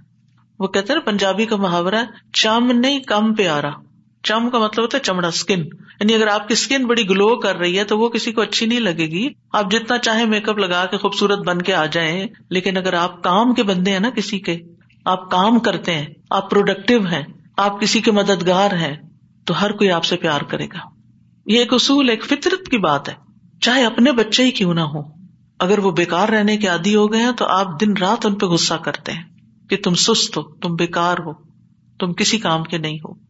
وہ 0.58 0.66
کہتے 0.66 0.92
ہیں 0.92 1.00
پنجابی 1.00 1.46
کا 1.46 1.56
محاورہ 1.56 2.04
چم 2.32 2.70
نہیں 2.74 2.98
کم 2.98 3.34
پیارا 3.34 3.70
چم 4.22 4.50
کا 4.50 4.58
مطلب 4.58 4.82
ہوتا 4.82 4.98
ہے 4.98 5.02
چمڑا 5.02 5.28
اسکن 5.28 5.60
یعنی 6.00 6.14
اگر 6.14 6.26
آپ 6.26 6.48
کی 6.48 6.52
اسکن 6.52 6.86
بڑی 6.86 7.08
گلو 7.08 7.36
کر 7.36 7.56
رہی 7.56 7.78
ہے 7.78 7.84
تو 7.84 7.98
وہ 7.98 8.08
کسی 8.08 8.32
کو 8.32 8.40
اچھی 8.40 8.66
نہیں 8.66 8.80
لگے 8.80 9.06
گی۔ 9.06 9.28
آپ 9.52 9.70
جتنا 9.70 9.98
چاہے 9.98 10.24
میک 10.24 10.48
اپ 10.48 10.58
لگا 10.58 10.86
کے 10.86 10.96
خوبصورت 10.96 11.38
بن 11.38 11.62
کے 11.62 11.74
آ 11.74 11.86
جائیں، 11.86 12.26
لیکن 12.50 12.76
اگر 12.76 12.92
آپ 12.92 13.22
کام 13.22 13.54
کے 13.54 13.62
بندے 13.62 13.90
ہیں 13.90 14.00
نا 14.00 14.10
کسی 14.10 14.38
کے، 14.38 14.58
آپ 15.04 15.30
کام 15.30 15.58
کرتے 15.58 15.94
ہیں، 15.94 16.06
آپ 16.30 16.50
پروڈکٹیو 16.50 17.06
ہیں، 17.06 17.22
آپ 17.56 17.80
کسی 17.80 18.00
کے 18.00 18.12
مددگار 18.12 18.70
ہیں، 18.70 18.96
تو 19.44 19.60
ہر 19.60 19.72
کوئی 19.72 19.90
آپ 19.90 20.04
سے 20.04 20.16
پیار 20.16 20.40
کرے 20.40 20.66
گا۔ 20.66 20.78
یہ 21.46 21.58
ایک 21.58 21.74
اصول، 21.74 22.08
ایک 22.08 22.24
فطرت 22.24 22.68
کی 22.68 22.78
بات 22.78 23.08
ہے۔ 23.08 23.14
چاہے 23.60 23.84
اپنے 23.84 24.12
بچے 24.12 24.44
ہی 24.44 24.50
کیوں 24.50 24.74
نہ 24.74 24.80
ہو 24.80 25.00
اگر 25.58 25.78
وہ 25.78 25.90
بےکار 25.90 26.28
رہنے 26.28 26.56
کے 26.56 26.66
عادی 26.66 26.96
ہو 26.96 27.12
گئے 27.12 27.22
ہیں 27.22 27.32
تو 27.32 27.46
آپ 27.46 27.80
دن 27.80 27.96
رات 27.96 28.26
ان 28.26 28.34
پہ 28.34 28.46
غصہ 28.46 28.74
کرتے 28.74 29.12
ہیں 29.12 29.22
کہ 29.70 29.76
تم 29.84 29.94
سست 29.94 30.36
ہو، 30.36 30.42
تم 30.42 30.74
بےکار 30.74 31.16
ہو، 31.18 31.32
تم 32.00 32.12
کسی 32.12 32.38
کام 32.38 32.64
کے 32.64 32.78
نہیں 32.78 32.98
ہو۔ 32.98 33.27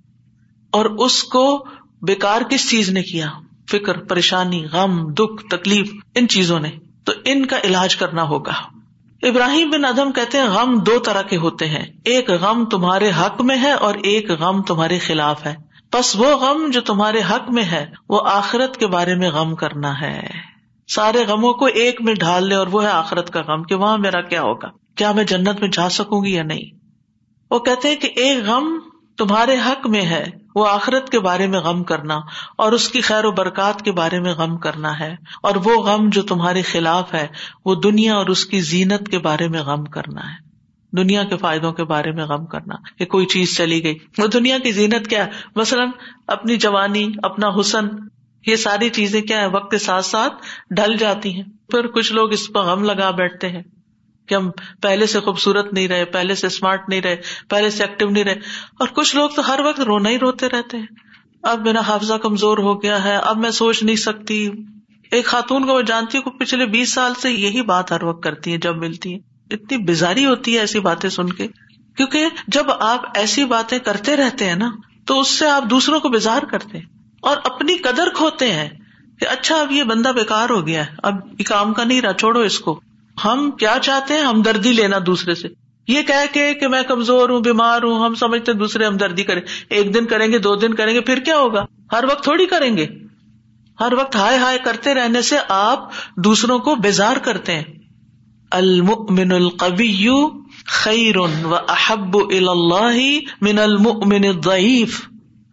اور 0.70 0.84
اس 0.84 1.24
کو 1.24 1.66
بےکار 2.02 2.42
کس 2.42 2.70
چیز 2.70 2.90
نے 2.90 3.02
کیا؟ 3.02 3.26
فکر، 3.70 3.98
پریشانی، 3.98 4.64
غم، 4.72 5.12
دکھ، 5.12 5.46
تکلیف، 5.50 5.94
ان 6.14 6.28
چیزوں 6.28 6.60
نے۔ 6.60 6.70
تو 7.04 7.12
ان 7.24 7.46
کا 7.46 7.56
علاج 7.64 7.96
کرنا 7.96 8.22
ہوگا۔ 8.22 8.52
ابراہیم 9.22 9.70
بن 9.70 9.84
ادم 9.84 10.12
کہتے 10.12 10.38
ہیں، 10.38 10.48
غم 10.48 10.78
دو 10.78 10.98
طرح 10.98 11.22
کے 11.22 11.36
ہوتے 11.36 11.66
ہیں۔ 11.66 11.86
ایک 12.04 12.30
غم 12.30 12.64
تمہارے 12.64 13.10
حق 13.20 13.40
میں 13.40 13.56
ہے 13.62 13.72
اور 13.72 13.94
ایک 13.94 14.30
غم 14.30 14.62
تمہارے 14.62 14.98
خلاف 14.98 15.46
ہے۔ 15.46 15.54
بس 15.92 16.16
وہ 16.16 16.26
غم 16.36 16.70
جو 16.70 16.80
تمہارے 16.80 17.20
حق 17.30 17.50
میں 17.50 17.64
ہے، 17.64 17.86
وہ 18.08 18.20
آخرت 18.24 18.76
کے 18.76 18.86
بارے 18.86 19.14
میں 19.14 19.30
غم 19.30 19.54
کرنا 19.54 20.00
ہے۔ 20.00 20.22
سارے 20.88 21.24
غموں 21.24 21.52
کو 21.52 21.66
ایک 21.66 22.02
میں 22.02 22.14
ڈھال 22.14 22.48
لے 22.48 22.54
اور 22.54 22.66
وہ 22.66 22.82
ہے 22.82 22.88
آخرت 22.88 23.30
کا 23.30 23.40
غم 23.40 23.62
کہ 23.62 23.74
وہاں 23.74 23.98
میرا 23.98 24.20
کیا 24.20 24.42
ہوگا؟ 24.42 24.68
کیا 24.94 25.12
میں 25.12 25.24
جنت 25.24 25.60
میں 25.60 25.68
جا 25.68 25.88
سکوں 25.88 26.24
گی 26.24 26.34
یا 26.34 26.42
نہیں؟ 26.42 26.76
وہ 27.50 27.58
کہتے 27.58 27.88
ہیں 27.88 27.96
کہ 27.96 28.08
ایک 28.16 28.44
غم 28.44 28.78
تمہارے 29.16 29.56
حق 29.66 29.86
میں 29.86 30.02
ہے 30.02 30.24
وہ 30.58 30.68
آخرت 30.68 31.10
کے 31.10 31.20
بارے 31.20 31.46
میں 31.46 31.60
غم 31.60 31.84
کرنا 31.84 32.16
اور 32.58 32.72
اس 32.72 32.88
کی 32.88 33.00
خیر 33.00 33.24
و 33.24 33.32
برکات 33.32 33.82
کے 33.82 33.92
بارے 33.92 34.20
میں 34.20 34.34
غم 34.34 34.56
کرنا 34.56 35.00
ہے 35.00 35.16
اور 35.42 35.56
وہ 35.64 35.82
غم 35.82 36.08
جو 36.08 36.22
تمہارے 36.22 36.62
خلاف 36.62 37.14
ہے، 37.14 37.26
وہ 37.64 37.74
دنیا 37.74 38.14
اور 38.14 38.26
اس 38.26 38.46
کی 38.46 38.60
زینت 38.60 39.08
کے 39.08 39.18
بارے 39.18 39.48
میں 39.48 39.62
غم 39.62 39.84
کرنا 39.84 40.20
ہے۔ 40.20 40.48
دنیا 40.96 41.24
کے 41.24 41.36
فائدوں 41.36 41.72
کے 41.72 41.84
بارے 41.84 42.12
میں 42.12 42.24
غم 42.24 42.46
کرنا 42.46 42.74
کہ 42.98 43.04
کوئی 43.04 43.26
چیز 43.26 43.56
چلی 43.56 43.84
گئی۔ 43.84 43.98
وہ 44.18 44.26
دنیا 44.26 44.58
کی 44.58 44.72
زینت 44.72 45.08
کیا 45.08 45.26
ہے؟ 45.26 45.30
مثلاً 45.56 45.88
اپنی 46.26 46.56
جوانی، 46.56 47.08
اپنا 47.22 47.48
حسن، 47.60 47.88
یہ 48.46 48.56
ساری 48.56 48.88
چیزیں 48.88 49.22
کیا 49.22 49.40
ہے 49.40 49.46
وقت 49.46 49.70
کے 49.70 49.78
ساتھ 49.78 50.04
ساتھ 50.04 50.34
ڈھل 50.70 50.96
جاتی 50.96 51.34
ہیں۔ 51.34 51.42
پھر 51.70 51.86
کچھ 51.86 52.12
لوگ 52.12 52.32
اس 52.32 52.48
پر 52.54 52.60
غم 52.60 52.84
لگا 52.84 53.10
بیٹھتے 53.10 53.48
ہیں۔ 53.48 53.62
کہ 54.28 54.34
ہم 54.34 54.50
پہلے 54.82 55.06
سے 55.06 55.20
خوبصورت 55.20 55.72
نہیں 55.72 55.88
رہے، 55.88 56.04
پہلے 56.04 56.34
سے 56.34 56.46
اسمارٹ 56.46 56.88
نہیں 56.88 57.00
رہے، 57.00 57.16
پہلے 57.48 57.70
سے 57.70 57.84
ایکٹیو 57.84 58.08
نہیں 58.08 58.24
رہے۔ 58.24 58.32
اور 58.80 58.88
کچھ 58.88 59.16
لوگ 59.16 59.30
تو 59.30 59.48
ہر 59.48 59.60
وقت 59.60 59.80
رونا 59.80 60.08
ہی 60.08 60.18
روتے 60.18 60.48
رہتے 60.48 60.76
ہیں۔ 60.76 60.86
اب 61.42 61.60
میرا 61.60 61.80
حافظہ 61.80 62.14
کمزور 62.14 62.58
ہو 62.58 62.82
گیا 62.82 63.04
ہے، 63.04 63.16
اب 63.16 63.38
میں 63.38 63.50
سوچ 63.50 63.82
نہیں 63.82 63.96
سکتی۔ 63.96 64.48
ایک 65.10 65.24
خاتون 65.24 65.66
کو 65.66 65.74
میں 65.74 65.82
جانتی 65.82 66.18
ہوں 66.18 66.30
پچھلے 66.30 66.66
بیس 66.66 66.92
سال 66.92 67.14
سے 67.14 67.30
یہی 67.30 67.62
بات 67.62 67.92
ہر 67.92 68.02
وقت 68.02 68.22
کرتی 68.22 68.52
ہے 68.52 68.58
جب 68.58 68.76
ملتی 68.76 69.14
ہے 69.14 69.18
اتنی 69.50 69.78
بزاری 69.78 70.26
ہوتی 70.26 70.54
ہے 70.54 70.60
ایسی 70.60 70.80
باتیں 70.80 71.10
سن 71.10 71.32
کے۔ 71.32 71.46
کیونکہ 71.96 72.26
جب 72.48 72.70
آپ 72.80 73.04
ایسی 73.14 73.44
باتیں 73.44 73.78
کرتے 73.78 74.16
رہتے 74.16 74.44
ہیں 74.44 74.56
نا، 74.56 74.70
تو 75.06 75.20
اس 75.20 75.28
سے 75.28 75.48
آپ 75.50 75.64
دوسروں 75.70 76.00
کو 76.00 76.08
بےزار 76.08 76.42
کرتے 76.42 76.78
ہیں۔ 76.78 76.84
اور 77.22 77.36
اپنی 77.44 77.76
قدر 77.76 78.08
کھوتے 78.14 78.52
ہیں 78.52 78.68
کہ 79.20 79.26
اچھا 79.28 79.56
اب 79.56 79.72
یہ 79.72 79.82
بندہ 79.82 80.08
بےکار 80.08 80.50
ہو 80.50 80.66
گیا 80.66 80.86
ہے، 80.86 80.94
اب 81.02 81.14
یہ 81.38 81.44
کام 81.44 81.72
کا 81.72 81.84
نہیں 81.84 82.00
رہا، 82.00 82.12
چھوڑو 82.12 82.40
اس 82.40 82.58
کو۔ 82.58 82.80
ہم 83.24 83.50
کیا 83.50 83.76
چاہتے 83.82 84.14
ہیں؟ 84.14 84.20
ہمدردی 84.20 84.72
لینا 84.72 84.96
دوسرے 85.06 85.34
سے۔ 85.34 85.48
یہ 85.88 86.02
کہہ 86.02 86.34
کے 86.34 86.54
کہ 86.54 86.68
میں 86.68 86.82
کمزور 86.82 87.28
ہوں، 87.28 87.40
بیمار 87.40 87.82
ہوں، 87.82 88.04
ہم 88.04 88.14
سمجھتے 88.14 88.52
دوسرے 88.52 88.84
ہمدردی 88.84 89.24
کریں۔ 89.24 89.42
ایک 89.70 89.94
دن 89.94 90.06
کریں 90.06 90.32
گے، 90.32 90.38
دو 90.38 90.56
دن 90.56 90.74
کریں 90.74 90.94
گے، 90.94 91.00
پھر 91.00 91.18
کیا 91.18 91.38
ہوگا؟ 91.38 91.64
ہر 91.92 92.04
وقت 92.04 92.22
تھوڑی 92.22 92.46
کریں 92.46 92.76
گے۔ 92.76 92.86
ہر 93.80 93.92
وقت 93.92 94.16
ہائے 94.16 94.38
ہائے 94.38 94.58
کرتے 94.58 94.94
رہنے 94.94 95.22
سے 95.22 95.36
آپ 95.48 95.90
دوسروں 96.16 96.58
کو 96.58 96.74
بیزار 96.74 97.16
کرتے 97.16 97.54
ہیں۔ 97.54 97.64
المؤمن 98.50 99.32
القوی 99.32 100.08
خیر 100.66 101.16
و 101.16 101.54
احب 101.68 102.16
اللہ 102.16 103.18
من 103.40 103.58
المؤمن 103.58 104.24
الضعیف۔ 104.24 105.08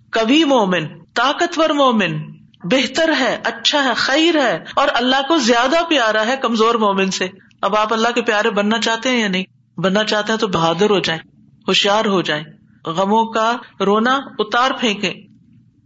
کبھی 0.10 0.44
مومن، 0.44 0.86
طاقتور 1.14 1.70
مومن، 1.70 2.18
بہتر 2.64 3.10
ہے 3.20 3.38
اچھا 3.44 3.84
ہے، 3.84 3.94
خیر 3.96 4.36
ہے 4.36 4.64
اور 4.76 4.88
اللہ 4.94 5.28
کو 5.28 5.38
زیادہ 5.38 5.76
پیارا 5.90 6.26
ہے 6.26 6.36
کمزور 6.42 6.76
مومن 6.76 7.12
سے۔ 7.12 7.28
اب 7.66 7.76
آپ 7.76 7.94
اللہ 7.94 8.08
کے 8.16 8.22
پیارے 8.22 8.50
بننا 8.50 8.80
چاہتے 8.80 9.10
ہیں 9.10 9.20
یا 9.20 9.28
نہیں؟ 9.28 9.44
بننا 9.78 10.04
چاہتے 10.04 10.32
ہیں 10.32 10.40
تو 10.40 10.48
بہادر 10.48 10.90
ہو 10.90 11.00
جائیں، 11.00 11.22
ہوشیار 11.68 12.06
ہو 12.06 12.22
جائیں، 12.22 12.44
غموں 12.86 13.26
کا 13.26 13.58
رونا 13.86 14.20
اتار 14.40 14.72
پھینکے 14.80 15.14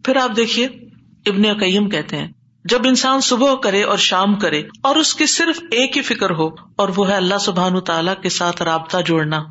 پھر 0.06 0.16
آپ 0.16 0.38
دیکھیے، 0.38 0.66
ابن 1.26 1.54
قیم 1.60 1.90
کہتے 1.90 2.18
ہیں، 2.18 2.28
جب 2.66 2.80
انسان 2.86 3.22
صبح 3.22 3.56
کرے 3.56 3.84
اور 3.84 3.98
شام 3.98 4.36
کرے 4.36 4.64
اور 4.82 4.96
اس 4.96 5.16
کی 5.16 5.26
صرف 5.26 5.60
ایک 5.72 5.98
ہی 5.98 6.02
فکر 6.02 6.30
ہو 6.30 6.48
اور 6.76 6.90
وہ 6.96 7.10
ہے 7.10 7.16
اللہ 7.16 7.38
سبحان 7.38 7.80
تعالیٰ 7.80 8.14
کے 8.22 8.30
ساتھ 8.30 8.62
رابطہ 8.62 8.98
جوڑنا، 9.06 9.44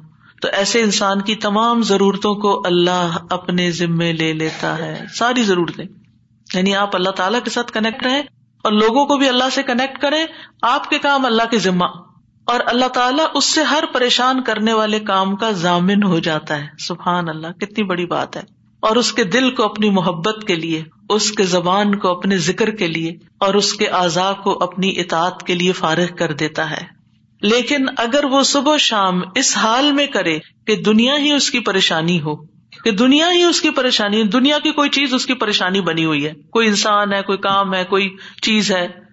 تو 0.42 0.48
ایسے 0.48 0.82
انسان 0.82 1.20
کی 1.20 1.34
تمام 1.34 1.82
ضرورتوں 1.82 2.34
کو 2.34 2.62
اللہ 2.64 3.16
اپنے 3.30 3.70
ذمے 3.70 4.12
لے 4.12 4.32
لیتا 4.32 4.78
ہے۔ 4.78 5.04
ساری 5.14 5.42
ضرورتیں۔ 5.42 5.84
یعنی 6.54 6.74
آپ 6.74 6.96
اللہ 6.96 7.10
تعالیٰ 7.10 7.40
کے 7.44 7.50
ساتھ 7.50 7.72
کنیکٹ 7.72 8.02
رہیں 8.02 8.22
اور 8.62 8.72
لوگوں 8.72 9.06
کو 9.06 9.16
بھی 9.16 9.28
اللہ 9.28 9.50
سے 9.52 9.62
کنیکٹ 9.62 9.98
کریں، 9.98 10.26
آپ 10.62 10.90
کے 10.90 10.98
کام 10.98 11.26
اللہ 11.26 11.42
کے 11.50 11.58
ذمہ۔ 11.58 12.07
اور 12.48 12.60
اللہ 12.66 12.88
تعالیٰ 12.88 13.26
اس 13.34 13.44
سے 13.44 13.62
ہر 13.62 13.84
پریشان 13.92 14.42
کرنے 14.42 14.72
والے 14.72 15.00
کام 15.00 15.36
کا 15.36 15.50
ضامن 15.50 16.02
ہو 16.02 16.18
جاتا 16.18 16.60
ہے۔ 16.60 16.66
سبحان 16.78 17.28
اللہ، 17.28 17.46
کتنی 17.46 17.84
بڑی 17.84 18.06
بات 18.06 18.36
ہے۔ 18.36 18.42
اور 18.80 18.96
اس 18.96 19.12
کے 19.12 19.24
دل 19.24 19.50
کو 19.50 19.64
اپنی 19.64 19.90
محبت 19.90 20.44
کے 20.46 20.54
لیے، 20.54 20.82
اس 21.10 21.30
کے 21.30 21.42
زبان 21.42 21.98
کو 21.98 22.08
اپنے 22.08 22.36
ذکر 22.36 22.70
کے 22.70 22.86
لیے، 22.86 23.14
اور 23.38 23.54
اس 23.54 23.72
کے 23.72 23.86
اعضاء 23.86 24.32
کو 24.32 24.62
اپنی 24.62 25.00
اطاعت 25.00 25.42
کے 25.42 25.54
لیے 25.54 25.72
فارغ 25.72 26.16
کر 26.18 26.32
دیتا 26.32 26.70
ہے۔ 26.70 26.84
لیکن 27.42 27.86
اگر 27.98 28.24
وہ 28.24 28.42
صبح 28.42 28.76
شام 28.76 29.20
اس 29.34 29.56
حال 29.56 29.92
میں 29.92 30.06
کرے 30.06 30.38
کہ 30.66 30.76
دنیا 30.76 31.18
ہی 31.18 31.32
اس 31.32 31.50
کی 31.50 31.60
پریشانی 31.60 32.20
ہو، 32.20 32.36
کہ 32.84 32.90
دنیا 32.90 33.32
ہی 33.32 33.42
اس 33.42 33.60
کی 33.60 33.70
پریشانی، 33.70 34.22
دنیا 34.22 34.58
کی 34.58 34.72
کوئی 34.72 34.90
چیز 34.90 35.14
اس 35.14 35.26
کی 35.26 35.34
پریشانی 35.34 35.80
بنی 35.80 36.04
ہوئی 36.04 36.26
ہے۔ 36.26 36.32
کوئی 36.50 36.68
انسان 36.68 37.12
ہے، 37.12 37.22
کوئی 37.22 37.38
کام 37.38 37.74
ہے، 37.74 37.84
کوئی 37.84 38.16
چیز 38.42 38.72
ہے۔ 38.72 39.07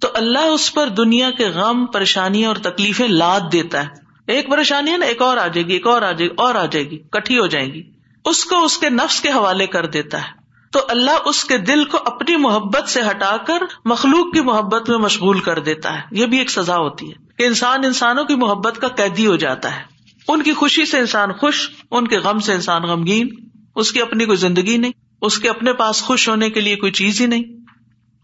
تو 0.00 0.08
اللہ 0.14 0.38
اس 0.38 0.74
پر 0.74 0.88
دنیا 0.88 1.30
کے 1.30 1.48
غم، 1.48 1.86
پریشانیاں 1.86 2.48
اور 2.48 2.56
تکلیفیں 2.56 3.08
لاد 3.08 3.40
دیتا 3.52 3.82
ہے۔ 3.82 3.88
ایک 4.26 4.50
پریشانی 4.50 4.92
ہے 4.92 4.96
نا، 4.96 5.06
ایک 5.06 5.22
اور 5.22 5.36
آ 5.36 5.46
جائے 5.46 5.66
گی، 5.66 5.72
ایک 5.72 5.86
اور 5.86 6.02
آ 6.02 6.12
جائے 6.12 6.30
گی، 6.30 6.34
اور 6.36 6.54
آ 6.54 6.66
جائے 6.66 6.90
گی، 6.90 6.98
کٹھی 6.98 7.38
ہو 7.38 7.46
جائے 7.46 7.66
گی۔ 7.66 7.82
اس 8.24 8.44
کو 8.44 8.64
اس 8.64 8.78
کے 8.78 8.90
نفس 8.90 9.20
کے 9.20 9.28
حوالے 9.28 9.66
کر 9.66 9.86
دیتا 9.86 10.18
ہے۔ 10.18 10.40
تو 10.72 10.80
اللہ 10.88 11.10
اس 11.24 11.44
کے 11.44 11.58
دل 11.58 11.84
کو 11.84 11.98
اپنی 12.04 12.36
محبت 12.36 12.88
سے 12.88 13.00
ہٹا 13.10 13.36
کر 13.46 13.62
مخلوق 13.84 14.34
کی 14.34 14.40
محبت 14.40 14.90
میں 14.90 14.98
مشغول 14.98 15.40
کر 15.40 15.58
دیتا 15.58 15.94
ہے۔ 15.94 16.00
یہ 16.10 16.26
بھی 16.26 16.38
ایک 16.38 16.50
سزا 16.50 16.76
ہوتی 16.76 17.10
ہے 17.10 17.14
کہ 17.38 17.42
انسان 17.42 17.84
انسانوں 17.84 18.24
کی 18.24 18.34
محبت 18.34 18.78
کا 18.80 18.88
قیدی 18.88 19.26
ہو 19.26 19.36
جاتا 19.36 19.76
ہے۔ 19.76 19.82
ان 20.28 20.42
کی 20.42 20.52
خوشی 20.52 20.84
سے 20.84 20.98
انسان 20.98 21.32
خوش، 21.32 21.70
ان 21.90 22.08
کے 22.08 22.18
غم 22.18 22.38
سے 22.38 22.52
انسان 22.52 22.82
غمگین۔ 22.82 23.28
اس 23.76 23.92
کی 23.92 24.02
اپنی 24.02 24.24
کوئی 24.24 24.36
زندگی 24.36 24.76
نہیں، 24.76 24.92
اس 25.22 25.38
کے 25.38 25.48
اپنے 25.48 25.72
پاس 25.72 26.02
خوش 26.02 26.28
ہونے 26.28 26.50
کے 26.50 26.60
لیے 26.60 26.76
کوئی 26.76 26.92
چیز 26.92 27.20
ہی 27.20 27.26
نہیں۔ 27.26 27.59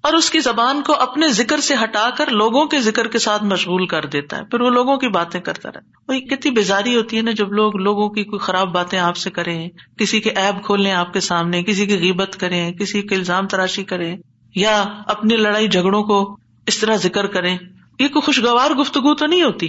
اور 0.06 0.14
اس 0.14 0.30
کی 0.30 0.40
زبان 0.40 0.82
کو 0.82 0.94
اپنے 0.94 1.28
ذکر 1.28 1.60
سے 1.60 1.74
ہٹا 1.82 2.10
کر 2.18 2.30
لوگوں 2.30 2.66
کے 2.66 2.80
ذکر 2.80 3.08
کے 3.08 3.18
ساتھ 3.18 3.44
مشغول 3.44 3.86
کر 3.86 4.04
دیتا 4.04 4.36
ہے۔ 4.36 4.44
پھر 4.44 4.60
وہ 4.60 4.70
لوگوں 4.70 4.96
کی 4.96 5.08
باتیں 5.08 5.40
کرتا 5.40 5.68
رہتا 5.68 5.80
وہی 6.08 6.20
کتنی 6.20 6.50
بیزاری 6.50 6.96
ہوتی 6.96 7.16
ہے 7.16 7.22
نا 7.22 7.30
جب 7.30 7.52
لوگ 7.52 7.76
لوگوں 7.76 8.08
کی 8.08 8.24
کوئی 8.24 8.38
خراب 8.38 8.72
باتیں 8.72 8.98
آپ 8.98 9.16
سے 9.16 9.30
کریں، 9.30 9.68
کسی 9.98 10.20
کے 10.20 10.30
ایب 10.30 10.64
کھول 10.64 10.82
لیں 10.82 10.92
آپ 10.92 11.12
کے 11.12 11.20
سامنے، 11.20 11.62
کسی 11.62 11.86
کی 11.86 11.98
غیبت 11.98 12.36
کریں، 12.40 12.72
کسی 12.72 13.02
کے 13.02 13.14
الزام 13.14 13.46
تراشی 13.46 13.84
کریں، 13.84 14.16
یا 14.54 14.84
اپنی 15.06 15.36
لڑائی 15.36 15.68
جھگڑوں 15.68 16.02
کو 16.02 16.36
اس 16.66 16.78
طرح 16.78 16.96
ذکر 16.96 17.26
کریں۔ 17.26 17.58
یہ 17.98 18.08
کوئی 18.08 18.20
خوشگوار 18.20 18.70
گفتگو 18.70 19.14
تو 19.14 19.26
نہیں 19.26 19.42
ہوتی۔ 19.42 19.68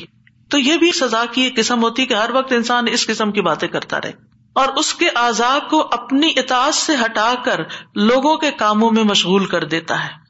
تو 0.50 0.60
یہ 0.60 0.78
بھی 0.78 0.92
سزا 0.92 1.24
کی 1.32 1.42
ایک 1.42 1.56
قسم 1.56 1.82
ہوتی 1.82 2.06
کہ 2.06 2.14
ہر 2.14 2.30
وقت 2.34 2.54
انسان 2.54 2.86
اس 2.92 3.08
قسم 3.08 3.32
کی 3.32 3.42
باتیں 3.42 3.68
کرتا 3.68 3.98
رہے۔ 3.98 4.12
اور 4.54 4.68
اس 4.68 4.94
کے 4.94 5.06
آزاد 5.16 5.70
کو 5.70 5.88
اپنی 5.92 6.30
اطاعت 6.36 6.74
سے 6.74 6.94
ہٹا 7.06 7.34
کر 7.46 7.62
لوگوں 7.96 8.38
کے 8.38 8.52
کاموں 8.52 8.92
میں 8.92 9.04
مشغول 9.04 9.46
کر 9.46 9.64
دیتا 9.64 10.06
ہے۔ 10.06 10.27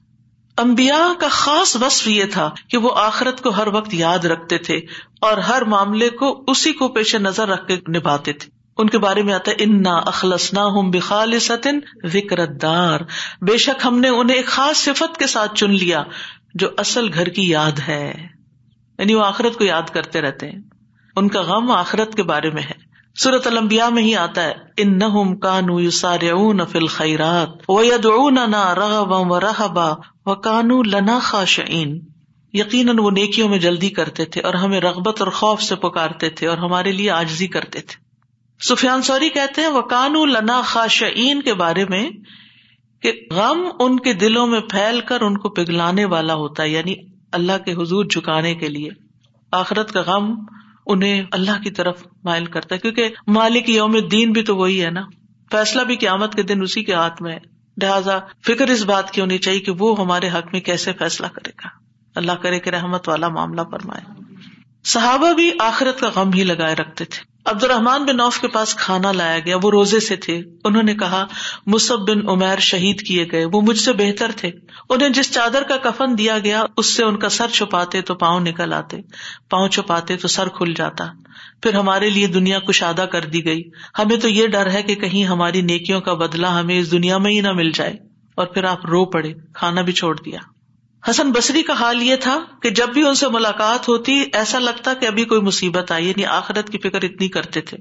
امبیا 0.58 1.08
کا 1.20 1.28
خاص 1.28 1.76
وصف 1.76 2.08
یہ 2.08 2.26
تھا 2.26 2.52
کہ 2.70 2.78
وہ 2.78 2.90
آخرت 2.96 3.42
کو 3.42 3.50
ہر 3.50 3.68
وقت 3.68 3.94
یاد 3.94 4.26
رکھتے 4.26 4.58
تھے 4.58 4.78
اور 5.22 5.38
ہر 5.38 5.62
معاملے 5.62 6.10
کو 6.10 6.44
اسی 6.48 6.74
کو 6.74 6.88
پیش 6.88 7.16
نظر 7.16 7.48
رکھ 7.48 7.68
کے 7.68 7.76
نبھاتے 7.76 8.34
تھے۔ 8.34 8.50
ان 8.78 8.90
کے 8.90 8.98
بارے 8.98 9.24
میں 9.24 9.34
آتا 9.34 9.52
ہے، 9.52 9.56
انا 9.60 9.96
اخلص 9.96 10.54
نہ 10.54 10.60
ہوں 10.60 10.92
بخال 10.92 11.40
ستن 11.40 11.80
دار 12.62 13.00
بے 13.42 13.58
شک 13.58 13.86
ہم 13.86 14.00
نے 14.00 14.10
انہیں 14.10 14.38
ایک 14.38 14.48
خاص 14.48 14.78
صفت 14.78 15.18
کے 15.18 15.28
ساتھ 15.28 15.56
چن 15.56 15.72
لیا 15.72 16.04
جو 16.54 16.68
اصل 16.78 17.10
گھر 17.14 17.26
کی 17.26 17.50
یاد 17.50 17.80
ہے۔ 17.88 18.14
یعنی 19.00 19.14
وہ 19.14 19.26
آخرت 19.26 19.58
کو 19.58 19.64
یاد 19.64 19.90
کرتے 19.94 20.22
رہتے 20.22 20.50
ہیں۔ 20.50 20.60
ان 21.16 21.28
کا 21.28 21.42
غم 21.42 21.72
آخرت 21.72 22.16
کے 22.16 22.24
بارے 22.24 22.50
میں 22.50 22.64
ہے۔ 22.64 22.88
سورت 23.16 23.48
المبیا 23.48 23.90
میں 23.90 24.04
ہی 24.04 24.16
آتا 24.16 24.44
ہے 24.44 24.54
ان 24.78 24.98
نہ 24.98 25.36
کانو 25.42 25.80
یو 25.80 25.92
سار 25.92 26.20
فل 26.72 26.88
خیرات 26.88 27.50
و 27.70 27.84
ید 27.84 28.06
اون 28.06 28.38
رغبا 28.54 29.18
و 29.18 29.40
رحبا 29.40 29.94
و 30.28 30.36
کانو 30.36 30.84
لنا 30.84 31.20
خاشعین 31.20 32.00
یقیناً 32.54 33.00
وہ 33.00 33.12
نیکیوں 33.12 33.50
میں 33.50 33.58
جلدی 33.58 33.90
کرتے 33.90 34.26
تھے 34.26 34.42
اور 34.42 34.54
ہمیں 34.54 34.82
رغبت 34.82 35.22
اور 35.22 35.32
خوف 35.32 35.62
سے 35.62 35.76
پکارتے 35.76 36.30
تھے 36.30 36.48
اور 36.48 36.58
ہمارے 36.58 36.92
لیے 36.92 37.10
آجزی 37.10 37.48
کرتے 37.48 37.82
تھے۔ 37.82 38.08
سفیان 38.70 39.02
سوری 39.02 39.30
کہتے 39.30 39.62
ہیں 39.62 39.68
وہ 39.68 40.26
لنا 40.26 40.62
خاشعین 40.66 41.42
کے 41.42 41.54
بارے 41.54 41.86
میں 41.86 42.10
کہ 43.02 43.12
غم 43.32 43.68
ان 43.80 44.00
کے 44.00 44.14
دلوں 44.14 44.48
میں 44.48 44.60
پھیل 44.60 45.02
کر 45.02 45.22
ان 45.22 45.38
کو 45.38 45.50
پگلانے 45.50 46.06
والا 46.06 46.34
ہوتا 46.34 46.64
ہے 46.64 46.70
یعنی 46.70 46.94
اللہ 47.32 47.58
کے 47.66 47.74
حضور 47.74 48.06
جھکانے 48.06 48.56
کے 48.56 48.68
لیے۔ 48.68 48.90
آخرت 49.52 49.92
کا 49.92 50.02
غم 50.02 50.36
انہیں 50.86 51.24
اللہ 51.32 51.64
کی 51.64 51.72
طرف 51.72 52.08
مائل 52.24 52.46
کرتا 52.46 52.76
ہے، 52.76 52.80
کیونکہ 52.80 53.10
مالک 53.28 53.70
یوم 53.70 53.98
دین 54.12 54.32
بھی 54.32 54.44
تو 54.44 54.58
وہی 54.58 54.86
ہے 54.86 54.90
نا۔ 54.90 55.02
فیصلہ 55.52 55.82
بھی 55.82 55.96
قیامت 55.96 56.36
کے 56.36 56.44
دن 56.44 56.62
اسی 56.62 56.84
کے 56.84 56.94
ہاتھ 56.94 57.22
میں 57.22 57.32
ہے۔ 57.32 57.57
لہٰذا 57.82 58.20
فکر 58.46 58.68
اس 58.68 58.84
بات 58.84 59.12
کی 59.12 59.22
ہونی 59.22 59.38
چاہیے 59.38 59.60
کہ 59.60 59.72
وہ 59.72 60.00
ہمارے 60.00 60.30
حق 60.30 60.48
میں 60.52 60.62
کیسے 60.62 60.94
فیصلہ 60.94 61.28
کرے 61.28 61.50
گا۔ 61.50 61.68
اللہ 62.16 62.32
کرے 62.32 62.60
کہ 62.60 62.70
رحمت 62.70 63.10
والا 63.10 63.28
معاملہ 63.28 63.62
فرمائے۔ 63.72 64.12
صحابہ 64.86 65.34
بھی 65.34 65.52
آخرت 65.60 66.00
کا 66.00 66.10
غم 66.16 66.34
ہی 66.34 66.44
لگائے 66.44 66.76
رکھتے 66.76 67.06
تھے۔ 67.06 67.38
عبد 67.46 67.64
الرحمان 67.64 68.06
بن 68.06 68.18
نوف 68.18 68.40
کے 68.40 68.48
پاس 68.48 68.76
کھانا 68.76 69.12
لایا 69.12 69.40
گیا، 69.40 69.58
وہ 69.64 69.72
روزے 69.72 70.00
سے 70.00 70.16
تھے۔ 70.16 70.42
انہوں 70.64 70.84
نے 70.84 70.96
کہا 70.96 71.26
مصب 71.66 72.00
بن 72.10 72.30
عمیر 72.30 72.60
شہید 72.60 73.08
کیے 73.08 73.26
گئے، 73.32 73.46
وہ 73.46 73.62
مجھ 73.62 73.80
سے 73.80 73.94
بہتر 73.94 74.32
تھے۔ 74.36 74.52
انہیں 74.90 75.10
جس 75.10 75.34
چادر 75.34 75.64
کا 75.64 75.78
کفن 75.78 76.18
دیا 76.18 76.40
گیا، 76.40 76.64
اس 76.78 76.86
سے 76.96 77.04
ان 77.04 77.18
کا 77.18 77.30
سر 77.30 77.48
چھپاتے 77.48 78.02
تو 78.02 78.16
پاؤں 78.16 78.40
نکل 78.40 78.74
آتے، 78.74 78.98
پاؤں 79.50 79.68
چھپاتے 79.68 80.18
تو 80.18 80.28
سر 80.28 80.48
کھل 80.48 80.74
جاتا۔ 80.74 81.06
پھر 81.62 81.74
ہمارے 81.74 82.10
لیے 82.10 82.28
دنیا 82.28 82.60
کشادہ 82.60 83.06
کر 83.12 83.22
دی 83.22 83.46
گئی۔ 83.46 83.64
ہمیں 84.00 84.18
تو 84.18 84.30
یہ 84.30 84.48
ڈر 84.48 84.70
ہے 84.70 84.84
کہ 84.84 84.96
کہیں 84.96 85.26
ہماری 85.26 85.62
نیکیوں 85.62 86.02
کا 86.02 86.14
بدلا 86.14 86.60
ہمیں 86.60 86.80
اس 86.80 86.92
دنیا 86.92 87.18
میں 87.18 87.32
ہی 87.32 87.42
نہ 87.42 87.52
مل 87.52 87.72
جائے۔ 87.72 87.94
اور 88.36 88.48
پھر 88.48 88.64
آپ 88.64 88.86
رو 88.86 89.06
پڑے، 89.06 89.34
کھانا 89.54 89.82
بھی 89.82 89.94
چھوڑ 89.94 90.20
دیا۔ 90.26 90.40
حسن 91.10 91.32
بصری 91.32 91.64
کا 91.64 91.74
حال 91.74 92.04
یہ 92.04 92.16
تھا 92.16 92.40
کہ 92.62 92.70
جب 92.70 92.90
بھی 92.94 93.08
ان 93.08 93.16
سے 93.16 93.28
ملاقات 93.28 93.90
ہوتی، 93.90 94.24
ایسا 94.34 94.60
لگتا 94.60 94.94
کہ 94.94 95.06
ابھی 95.06 95.26
کوئی 95.26 95.42
مصیبت 95.42 95.92
آئی 95.92 96.08
یعنی 96.08 96.26
آخرت 96.26 96.70
کی 96.70 96.78
فکر 96.78 97.04
اتنی 97.04 97.28
کرتے 97.28 97.62
تھے۔ 97.62 97.78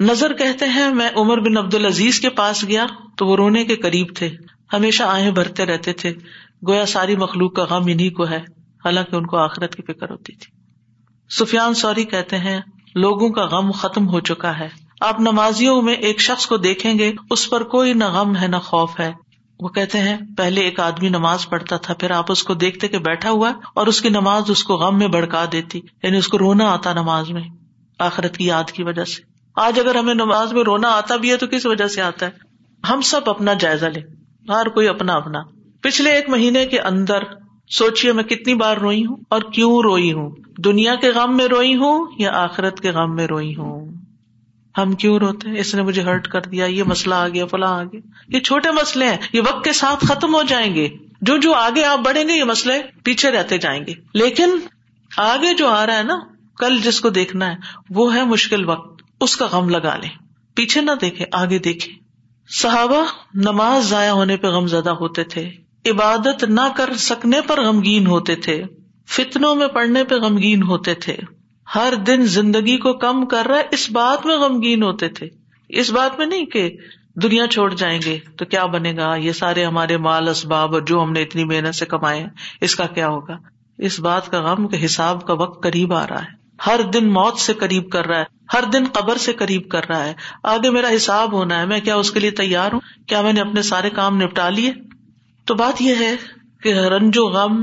نظر 0.00 0.32
کہتے 0.32 0.64
ہیں، 0.64 0.94
میں 0.94 1.10
عمر 1.16 1.40
بن 1.40 1.56
عبد 1.56 1.74
العزیز 1.74 2.20
کے 2.20 2.30
پاس 2.30 2.64
گیا 2.64 2.86
تو 3.16 3.26
وہ 3.26 3.36
رونے 3.36 3.64
کے 3.64 3.76
قریب 3.76 4.06
تھے۔ 4.16 4.30
ہمیشہ 4.72 5.02
آہیں 5.02 5.30
بھرتے 5.30 5.64
رہتے 5.66 5.92
تھے۔ 5.92 6.14
گویا 6.68 6.86
ساری 6.86 7.16
مخلوق 7.16 7.54
کا 7.54 7.64
غم 7.64 7.82
انہیں 7.86 8.10
کو 8.10 8.28
ہے۔ 8.28 8.38
حالانکہ 8.84 9.16
ان 9.16 9.26
کو 9.26 9.36
آخرت 9.36 9.76
کی 9.76 9.82
فکر 9.82 10.10
ہوتی 10.10 10.32
تھی۔ 10.32 10.62
سفیان 11.30 11.74
سوری 11.74 12.04
کہتے 12.04 12.38
ہیں 12.38 12.60
لوگوں 12.94 13.30
کا 13.30 13.44
غم 13.44 13.70
ختم 13.70 14.08
ہو 14.08 14.20
چکا 14.20 14.58
ہے۔ 14.58 14.68
آپ 15.00 15.20
نمازیوں 15.20 15.82
میں 15.82 15.94
ایک 15.94 16.20
شخص 16.20 16.46
کو 16.46 16.56
دیکھیں 16.56 16.98
گے، 16.98 17.12
اس 17.30 17.50
پر 17.50 17.62
کوئی 17.62 17.92
نہ 17.92 18.04
غم 18.04 18.36
ہے، 18.36 18.46
نہ 18.46 18.56
خوف 18.56 19.00
ہے۔ 19.00 19.12
وہ 19.60 19.68
کہتے 19.68 19.98
ہیں، 19.98 20.16
پہلے 20.36 20.60
ایک 20.60 20.80
آدمی 20.80 21.08
نماز 21.08 21.48
پڑھتا 21.48 21.76
تھا، 21.76 21.94
پھر 21.94 22.10
آپ 22.10 22.32
اس 22.32 22.42
کو 22.42 22.54
دیکھتے 22.54 22.88
کہ 22.88 22.98
بیٹھا 22.98 23.30
ہوا 23.30 23.52
اور 23.74 23.86
اس 23.86 24.00
کی 24.00 24.08
نماز 24.08 24.42
اس 24.48 24.64
کو 24.64 24.76
غم 24.76 24.98
میں 24.98 25.08
بڑکا 25.08 25.44
دیتی 25.52 25.80
یعنی 26.02 26.16
اس 26.16 26.28
کو 26.28 26.38
رونا 26.38 26.72
آتا 26.72 26.92
نماز 26.92 27.30
میں، 27.30 27.42
آخرت 27.98 28.36
کی 28.36 28.46
یاد 28.46 28.70
کی 28.70 28.82
وجہ 28.82 29.04
سے۔ 29.04 29.22
آج 29.56 29.80
اگر 29.80 29.94
ہمیں 29.94 30.14
نماز 30.14 30.52
میں 30.52 30.64
رونا 30.64 30.88
آتا 30.88 31.16
بھی 31.16 31.30
ہے 31.30 31.36
تو 31.36 31.46
کس 31.46 31.66
وجہ 31.66 31.86
سے 31.86 32.02
آتا 32.02 32.26
ہے؟ 32.26 32.30
ہم 32.90 33.00
سب 33.00 33.20
اپنا 33.26 33.52
جائزہ 33.52 33.86
لیں، 33.86 34.02
ہر 34.48 34.68
کوئی 34.68 34.88
اپنا 34.88 35.12
اپنا۔ 35.12 35.38
پچھلے 35.82 36.10
ایک 36.10 36.30
مہینے 36.30 36.66
کے 36.66 36.80
اندر 36.80 37.18
سوچیے 37.72 38.12
میں 38.12 38.24
کتنی 38.24 38.54
بار 38.54 38.76
روئی 38.76 39.06
ہوں 39.06 39.16
اور 39.28 39.40
کیوں 39.40 39.78
روئی 39.78 40.12
ہوں؟ 40.12 40.30
دنیا 40.58 40.94
کے 40.94 41.10
غم 41.10 41.36
میں 41.36 41.46
روئی 41.46 41.76
ہوں 41.76 42.06
یا 42.18 42.30
آخرت 42.32 42.80
کے 42.80 42.90
غم 42.90 43.16
میں 43.16 43.26
روئی 43.26 43.56
ہوں؟ 43.56 43.92
ہم 44.78 44.92
کیوں 44.92 45.18
روتے 45.18 45.48
ہیں؟ 45.48 45.58
اس 45.58 45.74
نے 45.74 45.82
مجھے 45.82 46.02
ہرٹ 46.02 46.28
کر 46.28 46.40
دیا، 46.40 46.66
یہ 46.66 46.82
مسئلہ 46.82 47.14
آ 47.14 47.28
گیا 47.28 47.46
فلاں 47.46 47.80
آ 47.80 47.82
گیا 47.82 48.00
یہ 48.28 48.40
چھوٹے 48.40 48.70
مسئلے 48.70 49.08
ہیں، 49.08 49.16
یہ 49.32 49.40
وقت 49.40 49.64
کے 49.64 49.72
ساتھ 49.72 50.06
ختم 50.06 50.34
ہو 50.34 50.42
جائیں 50.42 50.74
گے۔ 50.74 50.88
جو 51.20 51.36
جو 51.36 51.54
آگے 51.54 51.84
آپ 51.84 51.98
بڑھیں 51.98 52.28
گے، 52.28 52.32
یہ 52.32 52.44
مسئلے 52.44 52.82
پیچھے 53.04 53.30
رہتے 53.30 53.58
جائیں 53.58 53.86
گے۔ 53.86 53.92
لیکن 54.14 54.50
آگے 55.16 55.54
جو 55.54 55.68
آ 55.68 55.86
رہا 55.86 55.98
ہے 55.98 56.02
نا، 56.02 56.18
کل 56.58 56.78
جس 56.80 57.00
کو 57.00 57.08
دیکھنا 57.08 57.50
ہے، 57.50 57.56
وہ 57.90 58.14
ہے 58.14 58.24
مشکل 58.24 58.68
وقت۔ 58.68 59.02
اس 59.20 59.36
کا 59.36 59.46
غم 59.52 59.68
لگا 59.68 59.96
لیں۔ 59.96 60.10
پیچھے 60.54 60.80
نہ 60.80 60.90
دیکھے 61.00 61.24
آگے 61.32 61.58
دیکھے 61.58 61.92
صحابہ 62.48 63.04
نماز 63.34 63.90
ضائع 63.90 64.10
ہونے 64.10 64.36
پہ 64.36 64.46
غم 64.46 64.66
زدہ 64.66 64.90
ہوتے 64.90 65.24
تھے۔ 65.24 65.50
عبادت 65.90 66.44
نہ 66.44 66.68
کر 66.76 66.94
سکنے 66.96 67.40
پر 67.46 67.60
غمگین 67.60 68.06
ہوتے 68.06 68.36
تھے، 68.36 68.62
فتنوں 69.08 69.54
میں 69.54 69.68
پڑنے 69.68 70.04
پہ 70.04 70.14
غمگین 70.14 70.62
ہوتے 70.62 70.94
تھے۔ 70.94 71.16
ہر 71.74 71.94
دن 72.06 72.22
زندگی 72.22 72.76
کو 72.76 72.92
کم 72.92 73.26
کر 73.26 73.46
رہا 73.46 73.60
اس 73.70 73.90
بات 73.90 74.26
میں 74.26 74.38
غمگین 74.38 74.82
ہوتے 74.82 75.08
تھے۔ 75.08 75.28
اس 75.68 75.90
بات 75.90 76.18
میں 76.18 76.26
نہیں 76.26 76.46
کہ 76.46 76.76
دنیا 77.14 77.46
چھوڑ 77.46 77.74
جائیں 77.74 78.00
گے، 78.04 78.18
تو 78.38 78.44
کیا 78.44 78.66
بنے 78.66 78.96
گا؟ 78.96 79.14
یہ 79.14 79.32
سارے 79.32 79.64
ہمارے 79.64 79.96
مال، 79.96 80.28
اسباب 80.28 80.74
اور 80.74 80.82
جو 80.82 81.02
ہم 81.02 81.12
نے 81.12 81.22
اتنی 81.22 81.44
محنت 81.44 81.74
سے 81.74 81.86
کمائے 81.86 82.26
اس 82.60 82.76
کا 82.76 82.86
کیا 82.86 83.08
ہوگا؟ 83.08 83.36
اس 83.78 84.00
بات 84.00 84.30
کا 84.30 84.40
غم 84.40 84.68
کے 84.68 84.84
حساب 84.84 85.26
کا 85.26 85.32
وقت 85.32 85.62
قریب 85.62 85.92
آ 85.92 86.06
رہا 86.06 86.22
ہے۔ 86.22 86.42
ہر 86.66 86.80
دن 86.82 87.12
موت 87.12 87.38
سے 87.38 87.54
قریب 87.54 87.90
کر 87.90 88.06
رہا 88.06 88.18
ہے، 88.18 88.24
ہر 88.54 88.64
دن 88.64 88.84
قبر 88.92 89.16
سے 89.16 89.32
قریب 89.32 89.68
کر 89.68 89.88
رہا 89.88 90.04
ہے۔ 90.04 90.14
آگے 90.44 90.70
میرا 90.70 90.88
حساب 90.96 91.32
ہونا 91.32 91.58
ہے، 91.58 91.66
میں 91.66 91.80
کیا 91.80 91.96
اس 91.96 92.10
کے 92.10 92.20
لیے 92.20 92.30
تیار 92.30 92.72
ہوں؟ 92.72 92.80
کیا 93.06 93.22
میں 93.22 93.32
نے 93.32 93.40
اپنے 93.40 93.62
سارے 93.62 93.90
کام 93.90 94.16
نپٹا 94.16 94.48
لیے؟ 94.48 94.72
تو 95.44 95.54
بات 95.54 95.82
یہ 95.82 95.94
ہے 95.94 96.16
کہ 96.62 96.74
رنج 96.74 97.18
و 97.18 97.24
غم 97.24 97.62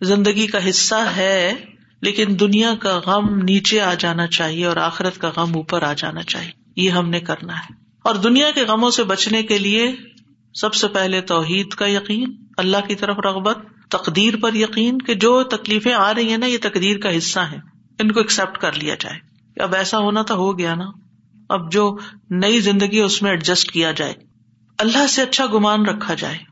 زندگی 0.00 0.46
کا 0.46 0.68
حصہ 0.68 1.12
ہے، 1.16 1.54
لیکن 2.02 2.24
دنیا 2.40 2.74
کا 2.74 3.00
غم 3.06 3.38
نیچے 3.38 3.80
آ 3.80 3.94
جانا 3.94 4.26
چاہیے 4.26 4.66
اور 4.66 4.76
آخرت 4.76 5.18
کا 5.18 5.30
غم 5.36 5.54
اوپر 5.54 5.82
آ 5.82 5.92
جانا 5.92 6.22
چاہیے۔ 6.22 6.50
یہ 6.76 6.90
ہم 6.90 7.10
نے 7.10 7.20
کرنا 7.20 7.58
ہے۔ 7.58 7.74
اور 8.02 8.14
دنیا 8.14 8.50
کے 8.50 8.62
غموں 8.62 8.90
سے 8.90 9.04
بچنے 9.04 9.42
کے 9.42 9.58
لیے 9.58 9.96
سب 10.54 10.74
سے 10.74 10.88
پہلے 10.88 11.20
توحید 11.20 11.68
کا 11.68 11.86
یقین، 11.86 12.44
اللہ 12.56 12.76
کی 12.88 12.94
طرف 12.94 13.16
رغبت، 13.18 13.58
تقدیر 13.90 14.36
پر 14.36 14.54
یقین 14.54 14.98
کہ 14.98 15.14
جو 15.14 15.42
تکلیفیں 15.42 15.92
آ 15.92 16.14
رہی 16.14 16.30
ہیں 16.30 16.38
نا، 16.38 16.46
یہ 16.46 16.58
تقدیر 16.62 16.98
کا 16.98 17.16
حصہ 17.16 17.40
ہے 17.40 17.58
ان 17.98 18.12
کو 18.12 18.20
ایکسپٹ 18.20 18.58
کر 18.58 18.72
لیا 18.72 18.94
جائے۔ 19.00 19.32
اب 19.62 19.74
ایسا 19.74 19.98
ہونا 19.98 20.22
تو 20.22 20.34
ہو 20.34 20.58
گیا 20.58 20.74
نا۔ 20.74 20.84
اب 21.48 21.72
جو 21.72 21.96
نئی 22.30 22.60
زندگی 22.60 22.98
اس 22.98 23.22
میں 23.22 23.30
ایڈجسٹ 23.30 23.70
کیا 23.70 23.92
جائے۔ 23.92 24.14
اللہ 24.78 25.06
سے 25.06 25.22
اچھا 25.22 25.46
گمان 25.46 25.86
رکھا 25.86 26.14
جائے۔ 26.14 26.51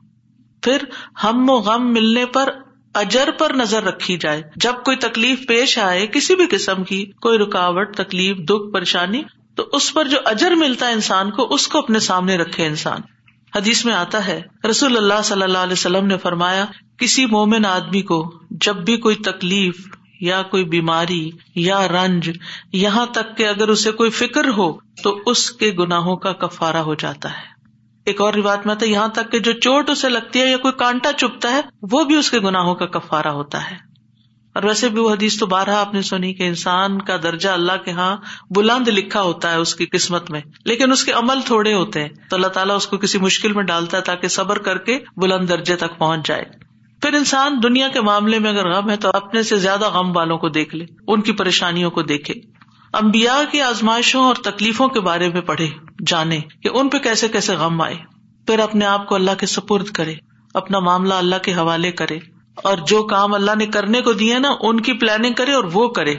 پھر 0.63 0.77
ہم 1.25 1.51
و 1.51 1.55
غم 1.55 1.93
ملنے 1.93 2.27
پر 2.27 2.49
اجر 2.95 3.31
پر 3.39 3.55
نظر 3.55 3.83
رکھی 3.83 4.17
جائے۔ 4.17 4.43
جب 4.57 4.73
کوئی 4.85 4.97
تکلیف 4.97 5.47
پیش 5.49 5.79
آئے 5.79 6.07
کسی 6.07 6.35
بھی 6.35 6.47
قسم 6.51 6.85
کی، 6.85 7.05
کوئی 7.05 7.39
رکاوٹ، 7.39 7.97
تکلیف، 7.97 8.37
دکھ، 8.37 8.73
پریشانی، 8.73 9.23
تو 9.57 9.67
اس 9.73 9.95
پر 9.95 10.05
جو 10.05 10.19
اجر 10.25 10.51
ملتا 10.51 10.89
ہے 10.89 10.93
انسان 10.93 11.31
کو، 11.31 11.55
اس 11.55 11.69
کو 11.69 11.79
اپنے 11.79 11.99
سامنے 11.99 12.37
رکھے 12.37 12.67
انسان۔ 12.67 13.01
حدیث 13.57 13.85
میں 13.85 13.95
آتا 13.95 14.27
ہے، 14.27 14.43
رسول 14.71 14.97
اللہ 14.97 15.23
صلی 15.25 15.43
اللہ 15.43 15.59
علیہ 15.59 15.73
وسلم 15.73 16.07
نے 16.07 16.17
فرمایا، 16.17 16.65
کسی 16.99 17.27
مومن 17.27 17.67
آدمی 17.67 18.03
کو 18.03 18.35
جب 18.51 18.77
بھی 18.77 18.97
کوئی 18.97 19.15
تکلیف 19.15 19.75
یا 20.21 20.43
کوئی 20.43 20.65
بیماری 20.65 21.31
یا 21.55 21.89
رنج 21.89 22.31
یہاں 22.73 23.07
تک 23.07 23.37
کہ 23.37 23.49
اگر 23.49 23.69
اسے 23.69 23.93
کوئی 23.93 24.11
فکر 24.11 24.49
ہو، 24.49 24.79
تو 25.03 25.21
اس 25.27 25.51
کے 25.51 25.71
گناہوں 25.79 26.17
کا 26.17 26.33
کفارا 26.33 26.83
ہو 26.83 26.95
جاتا 26.95 27.31
ہے۔ 27.31 27.50
ایک 28.11 28.21
اور 28.21 28.35
روایت 28.35 28.67
میں 28.67 28.75
یہاں 28.87 29.09
تک 29.09 29.33
کہ 29.33 29.39
جو 29.39 29.53
چوٹ 29.53 29.91
اسے 29.91 30.09
لگتی 30.09 30.41
ہے 30.41 30.51
یا 30.51 30.57
کوئی 30.57 30.75
کانٹا 30.79 31.13
چپتا 31.13 31.51
ہے، 31.51 31.61
وہ 31.93 32.05
بھی 32.05 32.15
اس 32.17 32.31
کے 32.31 32.39
گناہوں 32.41 32.75
کا 32.75 32.87
کفارا 32.87 33.33
ہوتا 33.33 33.71
ہے۔ 33.71 33.91
اور 34.55 34.63
ویسے 34.63 34.89
بھی 34.89 35.01
وہ 35.01 35.11
حدیث 35.11 35.39
تو 35.39 35.47
بارہ 35.47 35.71
آپ 35.71 35.95
نے 35.95 36.03
سنی 36.03 36.35
کہ 36.35 36.43
انسان 36.43 37.03
کا 37.03 37.17
درجہ 37.23 37.49
اللہ 37.49 37.73
کے 37.85 37.91
ہاں 37.91 38.17
بلند 38.51 38.89
لکھا 38.89 39.23
ہوتا 39.23 39.51
ہے 39.51 39.57
اس 39.57 39.75
کی 39.75 39.87
قسمت 39.87 40.31
میں، 40.31 40.41
لیکن 40.65 40.93
اس 40.93 41.05
کے 41.05 41.13
عمل 41.13 41.41
تھوڑے 41.45 41.75
ہوتے 41.75 42.01
ہیں۔ 42.01 42.09
تو 42.31 42.37
اللہ 42.37 42.47
تعالیٰ 42.47 42.77
اس 42.77 42.87
کو 42.87 42.97
کسی 42.97 43.19
مشکل 43.19 43.53
میں 43.53 43.63
ڈالتا 43.63 43.97
ہے 43.97 44.03
تاکہ 44.03 44.29
صبر 44.29 44.59
کر 44.59 44.79
کے 44.79 44.99
بلند 45.17 45.49
درجے 45.49 45.77
تک 45.77 45.99
پہنچ 45.99 46.29
جائے۔ 46.29 46.45
پھر 47.03 47.15
انسان 47.15 47.61
دنیا 47.63 47.89
کے 47.89 48.01
معاملے 48.01 48.39
میں 48.39 48.51
اگر 48.51 48.69
غم 48.71 48.91
ہے 48.91 48.97
تو 48.97 49.11
اپنے 49.15 49.43
سے 49.43 49.57
زیادہ 49.57 49.89
غم 49.89 50.17
والوں 50.17 50.39
کو 50.39 50.49
دیکھ 50.49 50.75
لے، 50.75 50.85
ان 51.07 51.21
کی 51.21 51.33
پریشانیوں 51.33 51.91
کو 51.91 52.03
دیکھے۔ 52.03 52.35
امبیا 52.93 53.43
کی 53.53 53.61
آزمائشوں 53.61 54.25
اور 54.25 54.35
تکلیفوں 54.35 54.89
کے 54.89 55.01
بارے 55.01 55.29
میں 55.29 55.41
پڑھے، 55.41 55.69
جانے 56.07 56.41
کہ 56.63 56.69
ان 56.75 56.89
پہ 56.89 56.99
کیسے 56.99 57.29
کیسے 57.29 57.55
غم 57.55 57.83
آئے۔ 57.83 57.95
پھر 58.47 58.59
اپنے 58.59 58.85
آپ 58.85 59.09
کو 59.09 59.15
اللہ 59.15 59.31
کے 59.39 59.47
سپرد 59.47 59.87
کرے، 59.87 60.15
اپنا 60.55 60.79
معاملہ 60.79 61.15
اللہ 61.15 61.37
کے 61.43 61.55
حوالے 61.55 61.93
کرے۔ 61.93 62.19
اور 62.57 62.77
جو 62.77 63.03
کام 63.03 63.35
اللہ 63.35 63.51
نے 63.59 63.67
کرنے 63.67 64.01
کو 64.01 64.13
دیے 64.13 64.39
نا، 64.39 64.49
ان 64.61 64.81
کی 64.81 64.93
پلاننگ 64.93 65.33
کرے 65.33 65.53
اور 65.53 65.65
وہ 65.73 65.89
کرے۔ 65.89 66.15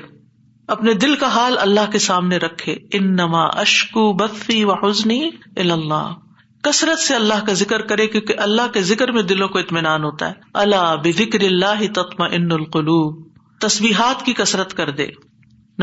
اپنے 0.68 0.94
دل 0.94 1.16
کا 1.16 1.28
حال 1.28 1.58
اللہ 1.58 1.92
کے 1.92 2.00
سامنے 2.00 2.38
رکھے۔ 2.38 2.76
ان 2.94 3.14
نما 3.14 3.44
اشکو 3.44 4.14
بفی 4.14 4.64
و 4.64 4.74
حسنی 4.74 5.30
اللہ 5.56 6.16
کثرت 6.62 7.00
سے 7.00 7.16
اللہ 7.16 7.46
کا 7.46 7.54
ذکر 7.54 7.82
کرے 7.82 8.08
کیونکہ 8.08 8.36
اللہ 8.38 8.62
کے 8.74 8.82
ذکر 8.82 9.12
میں 9.12 9.24
دلوں 9.24 9.48
کو 9.48 9.60
اطمینان 9.60 10.04
ہوتا 10.04 10.28
ہے۔ 10.28 10.34
اللہ 10.54 10.96
بکر 11.04 11.40
اللہ 11.40 11.94
تتما 11.94 12.26
ان 12.26 12.52
القلوب۔ 12.52 13.28
تصویحات 13.60 14.26
کی 14.26 14.34
کثرت 14.34 14.74
کر 14.74 14.90
دے۔ 14.90 15.08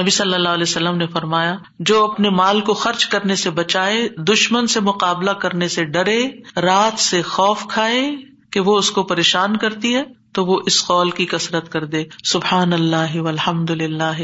نبی 0.00 0.10
صلی 0.10 0.34
اللہ 0.34 0.48
علیہ 0.48 0.62
وسلم 0.62 0.96
نے 0.96 1.06
فرمایا، 1.06 1.56
جو 1.78 2.04
اپنے 2.04 2.30
مال 2.30 2.60
کو 2.60 2.74
خرچ 2.74 3.06
کرنے 3.06 3.34
سے 3.34 3.50
بچائے، 3.50 4.08
دشمن 4.08 4.66
سے 4.66 4.80
مقابلہ 4.80 5.30
کرنے 5.30 5.68
سے 5.68 5.84
ڈرے، 5.84 6.18
رات 6.60 7.00
سے 7.00 7.22
خوف 7.22 7.66
کھائے 7.66 8.10
کہ 8.50 8.60
وہ 8.60 8.78
اس 8.78 8.90
کو 8.90 9.02
پریشان 9.02 9.56
کرتی 9.56 9.96
ہے، 9.96 10.02
تو 10.32 10.44
وہ 10.46 10.60
اس 10.66 10.86
قول 10.86 11.10
کی 11.10 11.26
کسرت 11.26 11.72
کر 11.72 11.84
دے۔ 11.84 12.04
سبحان 12.24 12.72
اللہ 12.72 13.16
الحمد 13.16 13.70
اللہ 13.70 14.20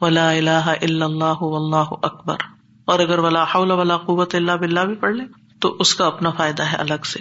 ولا 0.00 0.30
اللہ 0.30 0.74
اللہ 0.82 1.40
اللہ 1.40 1.94
اکبر۔ 2.02 2.36
اور 2.84 2.98
اگر 2.98 3.18
ولا 3.18 3.44
ولا 3.54 3.96
قوت 3.96 4.34
اللہ 4.34 4.52
بلّہ 4.52 4.80
بھی 4.80 4.94
پڑھ 4.94 5.14
لے، 5.14 5.24
تو 5.60 5.76
اس 5.78 5.94
کا 5.94 6.06
اپنا 6.06 6.30
فائدہ 6.30 6.62
ہے 6.62 6.76
الگ 6.76 7.04
سے۔ 7.04 7.18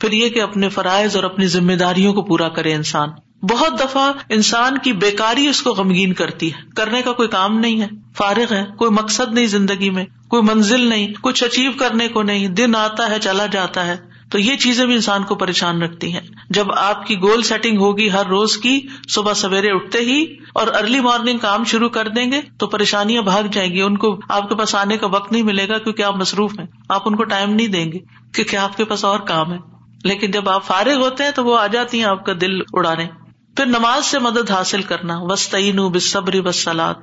پھر 0.00 0.12
یہ 0.12 0.28
کہ 0.28 0.42
اپنے 0.42 0.68
فرائض 0.68 1.16
اور 1.16 1.24
اپنی 1.24 1.46
ذمہ 1.46 1.72
داریوں 1.72 2.12
کو 2.12 2.22
پورا 2.22 2.48
کرے 2.48 2.74
انسان۔ 2.74 3.08
بہت 3.42 3.80
دفعہ 3.80 4.12
انسان 4.28 4.78
کی 4.78 4.92
بیکاری 4.92 5.46
اس 5.46 5.62
کو 5.62 5.70
غمگین 5.70 6.12
کرتی 6.12 6.54
ہے۔ 6.54 6.58
کرنے 6.76 7.02
کا 7.02 7.12
کوئی 7.12 7.28
کام 7.28 7.58
نہیں 7.58 7.80
ہے۔ 7.80 7.86
فارغ 8.16 8.54
ہے۔ 8.54 8.64
کوئی 8.78 8.90
مقصد 8.90 9.34
نہیں 9.34 9.46
زندگی 9.46 9.90
میں۔ 9.90 10.04
کوئی 10.28 10.42
منزل 10.42 10.80
نہیں۔ 10.80 11.08
کچھ 11.20 11.44
اچیو 11.44 11.70
کرنے 11.78 12.08
کو 12.08 12.22
نہیں۔ 12.22 12.48
دن 12.48 12.74
آتا 12.76 13.10
ہے، 13.10 13.18
چلا 13.18 13.46
جاتا 13.46 13.86
ہے۔ 13.86 13.96
تو 14.30 14.38
یہ 14.38 14.56
چیزیں 14.56 14.86
بھی 14.86 14.94
انسان 14.94 15.22
کو 15.22 15.34
پریشان 15.34 15.82
رکھتی 15.82 16.12
ہیں۔ 16.12 16.20
جب 16.50 16.66
آپ 16.76 17.06
کی 17.06 17.16
گول 17.16 17.42
سیٹنگ 17.42 17.78
ہوگی 17.78 18.10
ہر 18.10 18.26
روز 18.26 18.56
کی، 18.56 18.80
صبح 19.08 19.32
سویرے 19.32 19.70
اٹھتے 19.70 19.98
ہی 19.98 20.26
اور 20.54 20.66
ارلی 20.66 21.00
مارننگ 21.00 21.38
کام 21.38 21.64
شروع 21.64 21.88
کر 21.88 22.08
دیں 22.08 22.32
گے، 22.32 22.40
تو 22.58 22.66
پریشانیاں 22.66 23.22
بھاگ 23.22 23.42
جائیں 23.52 23.72
گی۔ 23.72 23.80
ان 23.80 23.98
کو 23.98 24.20
آپ 24.28 24.48
کے 24.48 24.54
پاس 24.54 24.74
آنے 24.74 24.96
کا 24.96 25.06
وقت 25.06 25.32
نہیں 25.32 25.42
ملے 25.42 25.68
گا 25.68 25.78
کیونکہ 25.78 26.02
آپ 26.02 26.16
مصروف 26.16 26.58
ہیں۔ 26.58 26.66
آپ 26.88 27.02
ان 27.06 27.16
کو 27.16 27.24
ٹائم 27.24 27.50
نہیں 27.50 27.68
دیں 27.68 27.92
گے 27.92 27.98
کیونکہ 28.34 28.56
آپ 28.56 28.76
کے 28.76 28.84
پاس 28.84 29.04
اور 29.04 29.18
کام 29.18 29.52
ہے۔ 29.52 29.58
لیکن 30.04 30.30
جب 30.30 30.48
آپ 30.48 30.64
فارغ 30.64 30.94
ہوتے 30.94 31.24
ہیں 31.24 31.30
تو 31.30 31.44
وہ 31.44 31.58
آ 31.58 31.66
جاتی 31.66 31.98
ہیں 31.98 32.04
آپ 32.04 32.26
کا 32.26 32.32
دل 32.40 32.60
اڑانے۔ 32.72 33.27
پھر 33.58 33.66
نماز 33.66 34.06
سے 34.06 34.18
مدد 34.18 34.50
حاصل 34.50 34.82
کرنا۔ 34.82 35.18
وسطین 35.20 35.76
بصبری 35.76 36.40
وسلاد 36.40 36.94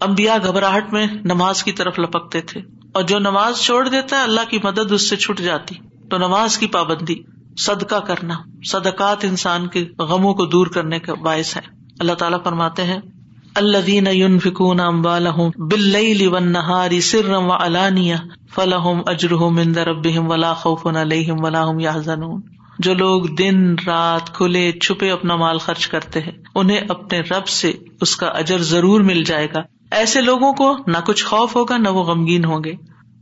امبیا 0.00 0.38
گھبراہٹ 0.46 0.92
میں 0.92 1.06
نماز 1.24 1.62
کی 1.62 1.72
طرف 1.72 1.98
لپکتے 1.98 2.40
تھے۔ 2.40 2.60
اور 2.94 3.02
جو 3.02 3.18
نماز 3.18 3.56
چھوڑ 3.58 3.88
دیتا 3.88 4.16
ہے، 4.16 4.22
اللہ 4.22 4.40
کی 4.48 4.58
مدد 4.64 4.92
اس 4.92 5.10
سے 5.10 5.16
چھٹ 5.16 5.40
جاتی۔ 5.40 5.74
تو 6.10 6.18
نماز 6.18 6.58
کی 6.58 6.66
پابندی، 6.66 7.14
صدقہ 7.58 7.94
کرنا۔ 7.94 8.34
صدقات 8.64 9.24
انسان 9.24 9.66
کے 9.66 9.84
غموں 9.98 10.34
کو 10.34 10.46
دور 10.46 10.66
کرنے 10.66 10.98
کا 10.98 11.14
باعث 11.14 11.56
ہے۔ 11.56 11.60
اللہ 12.00 12.12
تعالیٰ 12.12 12.42
فرماتے 12.42 12.84
ہیں 12.84 12.98
اللہ 13.54 13.78
دین 13.86 14.38
فکون 14.38 14.80
امبال 14.80 15.26
بل 15.56 16.52
نہاری 16.52 17.00
سرم 17.00 17.46
و 17.46 17.52
علانیہ 17.52 18.16
فلاحم 18.54 19.00
اجرحم 19.06 19.58
اندر 19.58 19.88
ولا 20.16 20.54
خوف 20.54 20.86
علیہم 20.86 21.80
یا 21.80 21.92
جو 22.78 22.94
لوگ 22.94 23.22
دن 23.22 23.74
رات 23.86 24.34
کھلے 24.34 24.72
چھپے 24.72 25.10
اپنا 25.10 25.36
مال 25.36 25.58
خرچ 25.58 25.86
کرتے 25.86 26.20
ہیں، 26.20 26.32
انہیں 26.54 26.80
اپنے 26.88 27.20
رب 27.20 27.48
سے 27.48 27.72
اس 28.00 28.16
کا 28.16 28.26
اجر 28.26 28.58
ضرور 28.58 29.00
مل 29.00 29.24
جائے 29.24 29.48
گا۔ 29.54 29.60
ایسے 29.90 30.20
لوگوں 30.20 30.52
کو 30.52 30.76
نہ 30.86 30.98
کچھ 31.06 31.24
خوف 31.24 31.56
ہوگا، 31.56 31.76
نہ 31.76 31.88
وہ 31.88 32.02
غمگین 32.02 32.44
ہوں 32.44 32.64
گے۔ 32.64 32.72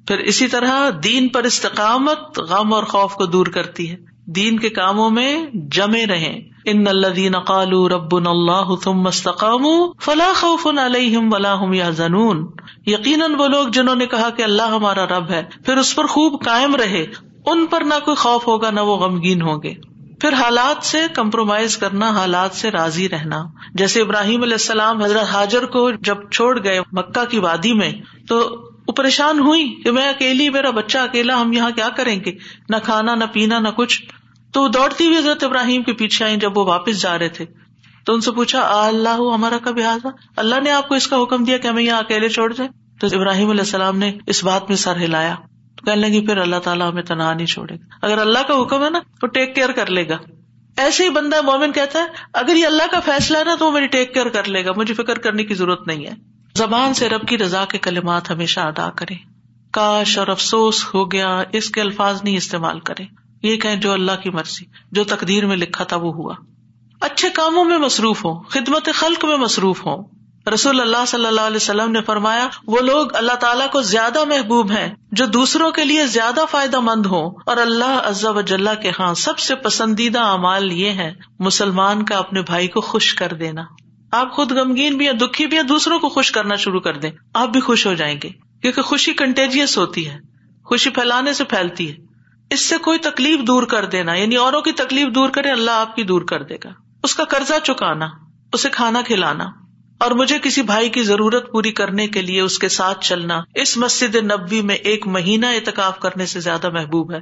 پھر 0.08 0.18
اسی 0.18 0.48
طرح 0.48 0.90
دین 1.04 1.28
پر 1.28 1.42
استقامت 1.42 2.38
غم 2.38 2.74
اور 2.74 2.82
خوف 2.82 3.14
کو 3.14 3.26
دور 3.26 3.46
کرتی 3.46 3.90
ہے۔ 3.90 3.96
دین 4.26 4.58
کے 4.58 4.68
کاموں 4.68 5.10
میں 5.10 5.44
جمے 5.54 6.06
رہے 6.06 6.40
ان 6.64 6.86
اللہ 6.88 7.06
دین 7.06 7.38
قالو 7.38 7.88
رب 7.88 8.16
اللہ 8.16 8.74
تم 8.84 8.92
مستقام 8.92 9.64
فلاح 10.00 10.40
خوف 10.40 10.66
علیہم 10.66 11.32
ولا 11.32 11.60
ہم 11.60 11.72
یا 11.72 11.90
زنون 11.90 12.46
یقیناً 12.86 13.34
وہ 13.38 13.48
لوگ 13.48 13.68
جنہوں 13.68 13.96
نے 13.96 14.06
کہا 14.06 14.30
کہ 14.30 14.42
اللہ 14.42 14.62
ہمارا 14.62 15.06
رب 15.06 15.30
ہے، 15.30 15.42
پھر 15.66 15.76
اس 15.76 15.96
پر 15.96 16.06
خوب 16.06 16.44
قائم 16.44 16.74
رہے۔ 16.74 17.06
ان 17.46 17.66
پر 17.66 17.80
نہ 17.80 17.94
کوئی 18.04 18.16
خوف 18.16 18.46
ہوگا، 18.46 18.70
نہ 18.70 18.80
وہ 18.80 18.96
غمگین 18.96 19.42
ہوں 19.42 19.62
گے۔ 19.62 19.74
پھر 20.20 20.32
حالات 20.32 20.86
سے 20.86 20.98
کمپرومائز 21.14 21.76
کرنا، 21.76 22.08
حالات 22.08 22.54
سے 22.54 22.70
راضی 22.70 23.08
رہنا۔ 23.08 23.44
جیسے 23.74 24.00
ابراہیم 24.00 24.42
علیہ 24.42 24.54
السلام 24.54 25.02
حضرت 25.02 25.22
حاضر 25.22 25.66
کو 25.66 25.90
جب 25.90 26.16
چھوڑ 26.30 26.64
گئے 26.64 26.80
مکہ 26.80 27.24
کی 27.30 27.38
وادی 27.38 27.72
میں، 27.72 27.92
تو 28.28 28.56
وہ 28.88 28.92
پریشان 28.92 29.38
ہوئی 29.38 29.80
کہ 29.84 29.90
میں 29.90 30.08
اکیلی، 30.08 30.50
میرا 30.50 30.70
بچہ 30.70 30.98
اکیلا، 30.98 31.40
ہم 31.40 31.52
یہاں 31.52 31.70
کیا 31.70 31.88
کریں 31.88 32.20
گے؟ 32.24 32.32
نہ 32.68 32.76
کھانا، 32.84 33.14
نہ 33.14 33.24
پینا، 33.32 33.58
نہ 33.58 33.68
کچھ۔ 33.68 34.02
تو 34.52 34.68
دوڑتی 34.68 35.06
ہوئی 35.06 35.18
حضرت 35.18 35.44
ابراہیم 35.44 35.82
کے 35.82 35.92
پیچھے 35.92 36.24
آئی 36.24 36.36
جب 36.36 36.58
وہ 36.58 36.64
واپس 36.64 37.02
جا 37.02 37.18
رہے 37.18 37.28
تھے۔ 37.28 37.44
تو 38.06 38.14
ان 38.14 38.20
سے 38.20 38.32
پوچھا 38.32 38.86
اللہ 38.86 39.34
ہمارا 39.34 39.56
کب 39.62 39.78
یاد 39.78 40.06
اللہ 40.36 40.60
نے 40.60 40.70
آپ 40.70 40.88
کو 40.88 40.94
اس 40.94 41.06
کا 41.06 41.22
حکم 41.22 41.44
دیا 41.44 41.56
کہ 41.56 41.68
ہمیں 41.68 41.82
یہاں 41.82 41.98
اکیلے 41.98 42.28
چھوڑ 42.28 42.52
جائیں؟ 42.52 43.00
تو 43.00 43.06
ابراہیم 43.12 43.50
علیہ 43.50 43.60
السلام 43.60 43.98
نے 43.98 44.12
اس 44.26 44.44
بات 44.44 44.68
میں 44.68 44.76
سر 44.76 44.96
ہلایا۔ 44.96 45.34
تو 45.80 45.90
کہنے 45.90 46.08
لگی، 46.08 46.26
پھر 46.26 46.36
اللہ 46.36 46.56
تعالیٰ 46.56 46.90
ہمیں 46.90 47.02
تنہا 47.02 47.34
نہیں 47.34 47.46
چھوڑے 47.46 47.74
گا۔ 47.74 48.06
اگر 48.06 48.18
اللہ 48.18 48.38
کا 48.48 48.62
حکم 48.62 48.84
ہے 48.84 48.90
نا 48.90 48.98
تو 49.20 49.26
ٹیک 49.26 49.54
کیئر 49.54 49.72
کر 49.72 49.86
لے 49.86 50.08
گا۔ 50.08 50.16
ایسے 50.76 51.04
ہی 51.04 51.10
بندہ 51.10 51.42
مومن 51.42 51.72
کہتا 51.72 51.98
ہے، 51.98 52.04
اگر 52.32 52.56
یہ 52.56 52.66
اللہ 52.66 52.82
کا 52.90 53.00
فیصلہ 53.00 53.38
ہے 53.38 53.44
نا، 53.44 53.54
تو 53.58 53.66
وہ 53.66 53.70
میری 53.70 53.86
ٹیک 53.86 54.14
کیئر 54.14 54.28
کر 54.28 54.48
لے 54.48 54.64
گا۔ 54.64 54.70
مجھے 54.76 54.94
فکر 54.94 55.18
کرنے 55.18 55.44
کی 55.44 55.54
ضرورت 55.54 55.86
نہیں 55.86 56.06
ہے۔ 56.06 56.14
زبان 56.54 56.94
سے 56.94 57.08
رب 57.08 57.28
کی 57.28 57.38
رضا 57.38 57.64
کے 57.64 57.78
کلمات 57.78 58.30
ہمیشہ 58.30 58.60
ادا 58.60 58.90
کرے۔ 58.90 59.14
کاش 59.72 60.18
اور 60.18 60.26
افسوس 60.26 60.94
ہو 60.94 61.12
گیا، 61.12 61.42
اس 61.52 61.70
کے 61.70 61.80
الفاظ 61.80 62.24
نہیں 62.24 62.36
استعمال 62.36 62.80
کرے۔ 62.80 63.04
یہ 63.42 63.56
کہ 63.56 63.76
جو 63.76 63.92
اللہ 63.92 64.12
کی 64.22 64.30
مرضی، 64.30 64.64
جو 64.92 65.04
تقدیر 65.04 65.46
میں 65.46 65.56
لکھا 65.56 65.84
تھا 65.84 65.96
وہ 65.96 66.14
ہوا۔ 66.14 66.34
اچھے 67.00 67.28
کاموں 67.30 67.64
میں 67.64 67.78
مصروف 67.78 68.24
ہو 68.24 68.42
خدمت 68.42 68.88
خلق 68.94 69.24
میں 69.24 69.36
مصروف 69.36 69.86
ہو 69.86 70.19
رسول 70.54 70.80
اللہ 70.80 71.04
صلی 71.06 71.26
اللہ 71.26 71.40
علیہ 71.40 71.56
وسلم 71.56 71.90
نے 71.90 72.02
فرمایا، 72.02 72.48
وہ 72.66 72.80
لوگ 72.80 73.16
اللہ 73.16 73.32
تعالیٰ 73.32 73.70
کو 73.70 73.82
زیادہ 73.82 74.24
محبوب 74.24 74.70
ہیں، 74.70 74.94
جو 75.12 75.26
دوسروں 75.26 75.70
کے 75.70 75.84
لیے 75.84 76.06
زیادہ 76.06 76.40
فائدہ 76.50 76.80
مند 76.80 77.06
ہو 77.06 77.26
اور 77.28 77.56
اللہ 77.56 78.00
عزا 78.04 78.30
وجال 78.30 78.68
کے 78.82 78.90
ہاں 78.98 79.14
سب 79.14 79.38
سے 79.38 79.54
پسندیدہ 79.54 80.20
اعمال 80.20 80.72
یہ 80.72 80.90
ہے 80.90 81.14
مسلمان 81.38 82.04
کا 82.04 82.18
اپنے 82.18 82.42
بھائی 82.42 82.68
کو 82.68 82.80
خوش 82.80 83.14
کر 83.14 83.32
دینا۔ 83.32 83.62
آپ 84.12 84.32
خود 84.32 84.52
غمگین 84.52 84.96
بھی 84.96 85.06
ہیں، 85.06 85.12
دکھی 85.12 85.46
بھی 85.46 85.56
ہیں، 85.56 85.64
دوسروں 85.64 85.98
کو 85.98 86.08
خوش 86.08 86.32
کرنا 86.32 86.54
شروع 86.54 86.80
کر 86.80 86.96
دیں۔ 86.96 87.10
آپ 87.34 87.48
بھی 87.48 87.60
خوش 87.60 87.86
ہو 87.86 87.94
جائیں 87.94 88.18
گے، 88.22 88.28
کیونکہ 88.62 88.82
خوشی 88.82 89.12
کنٹیجیس 89.12 89.78
ہوتی 89.78 90.08
ہے۔ 90.08 90.18
خوشی 90.64 90.90
پھیلانے 90.90 91.32
سے 91.32 91.44
پھیلتی 91.44 91.90
ہے۔ 91.90 91.96
اس 92.50 92.66
سے 92.66 92.78
کوئی 92.78 92.98
تکلیف 92.98 93.40
دور 93.40 93.62
کر 93.62 93.84
دینا 93.84 94.14
یعنی 94.14 94.36
اوروں 94.36 94.60
کی 94.60 94.72
تکلیف 94.72 95.08
دور 95.14 95.28
کرے، 95.28 95.50
اللہ 95.50 95.70
آپ 95.70 95.96
کی 95.96 96.02
دور 96.02 96.22
کر 96.22 96.42
دے 96.42 96.56
گا۔ 96.64 96.70
اس 97.02 97.14
کا 97.14 97.24
قرضہ 97.24 97.54
چکانا، 97.64 98.06
اسے 98.52 98.70
کھانا 98.70 99.02
کھلانا۔ 99.02 99.44
اور 100.00 100.10
مجھے 100.10 100.38
کسی 100.38 100.62
بھائی 100.62 100.88
کی 100.88 101.02
ضرورت 101.02 101.52
پوری 101.52 101.72
کرنے 101.72 102.08
کے 102.08 102.22
لیے 102.22 102.40
اس 102.40 102.58
کے 102.58 102.68
ساتھ 102.68 103.04
چلنا 103.04 103.40
اس 103.54 103.76
مسجد 103.76 104.14
نبی 104.14 104.60
میں 104.62 104.74
ایک 104.74 105.06
مہینہ 105.06 105.46
اعتکاف 105.46 105.98
کرنے 105.98 106.26
سے 106.26 106.40
زیادہ 106.40 106.70
محبوب 106.70 107.12
ہے 107.12 107.18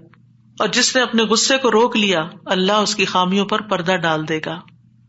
اور 0.59 0.69
جس 0.69 0.97
نے 0.97 1.03
اپنے 1.03 1.23
غصے 1.23 1.59
کو 1.59 1.71
روک 1.71 1.97
لیا، 1.97 2.25
اللہ 2.47 2.73
اس 2.73 2.97
کی 2.97 3.05
خامیوں 3.05 3.47
پر 3.47 3.63
پردہ 3.63 3.97
ڈال 3.97 4.29
دے 4.29 4.41
گا۔ 4.47 4.61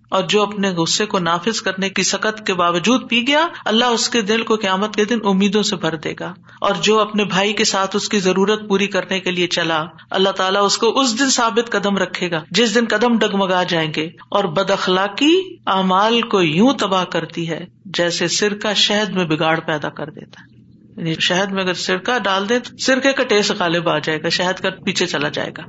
اور 0.10 0.24
جو 0.24 0.44
اپنے 0.44 0.70
غصے 0.70 1.06
کو 1.06 1.20
نافذ 1.20 1.62
کرنے 1.62 1.90
کی 1.90 2.04
سکت 2.04 2.48
کے 2.48 2.54
باوجود 2.54 3.10
پی 3.10 3.28
گیا، 3.28 3.48
اللہ 3.66 3.86
اس 3.86 4.10
کے 4.10 4.22
دل 4.22 4.44
کو 4.44 4.56
قیامت 4.56 4.96
کے 4.96 5.06
دن 5.06 5.18
امیدوں 5.24 5.64
سے 5.64 5.76
بھر 5.76 5.96
دے 5.96 6.14
گا۔ 6.20 6.34
اور 6.62 6.76
جو 6.82 7.00
اپنے 7.00 7.26
بھائی 7.26 7.54
کے 7.54 7.64
ساتھ 7.64 7.96
اس 7.96 8.10
کی 8.10 8.20
ضرورت 8.20 8.70
پوری 8.70 8.88
کرنے 8.88 9.20
کے 9.20 9.32
لیے 9.32 9.48
چلا، 9.48 9.86
اللہ 10.12 10.30
تعالیٰ 10.30 10.66
اس 10.66 10.78
کو 10.78 11.00
اس 11.00 11.20
دن 11.20 11.30
ثابت 11.30 11.72
قدم 11.72 11.98
رکھے 11.98 12.32
گا، 12.32 12.44
جس 12.52 12.76
دن 12.76 12.86
قدم 12.90 13.18
ڈگمگا 13.18 13.64
جائیں 13.64 13.92
گے۔ 13.96 14.10
اور 14.30 14.44
بد 14.44 14.72
اخلاقی 14.72 15.40
اعمال 15.68 16.22
کو 16.22 16.42
یوں 16.42 16.74
تباہ 16.80 17.04
کرتی 17.04 17.50
ہے 17.50 17.66
جیسے 17.86 18.28
سرکہ 18.28 18.74
شہد 18.74 19.10
میں 19.10 19.26
بگاڑ 19.26 19.60
پیدا 19.60 19.90
کر 19.90 20.10
دیتا۔ 20.10 20.42
ہے 20.42 20.60
یعنی 20.98 21.14
شہد 21.20 21.52
میں 21.52 21.64
اگر 21.64 21.74
سرکہ 21.74 22.20
ڈال 22.20 22.50
دے 22.50 22.60
تو 22.60 22.78
سرکے 22.78 23.14
کا 23.14 23.24
ٹیسٹ 23.24 23.52
غالب 23.60 23.90
آ 23.90 24.00
جائے 24.00 24.24
گا، 24.24 24.30
شہد 24.30 24.60
کا 24.60 24.70
پیچھے 24.70 25.06
چلا 25.06 25.30
جائے 25.30 25.52
گا۔ 25.58 25.62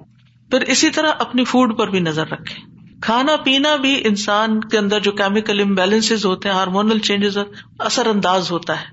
پھر 0.50 0.60
اسی 0.60 0.90
طرح 0.90 1.12
اپنی 1.18 1.44
فوڈ 1.44 1.78
پر 1.78 1.88
بھی 1.88 2.00
نظر 2.00 2.26
رکھے 2.26 2.79
کھانا 3.00 3.36
پینا 3.36 3.76
بھی 3.76 4.00
انسان 4.04 4.60
کے 4.60 4.78
اندر 4.78 5.00
جو 5.00 5.12
کیمیکل 5.12 5.60
امبیلنس 5.60 6.24
ہوتے 6.24 6.48
ہیں 6.48 6.56
ہارمونل 6.56 6.98
چینجز 6.98 7.38
اثر 7.78 8.06
انداز 8.06 8.50
ہوتا 8.50 8.80
ہے۔ 8.80 8.86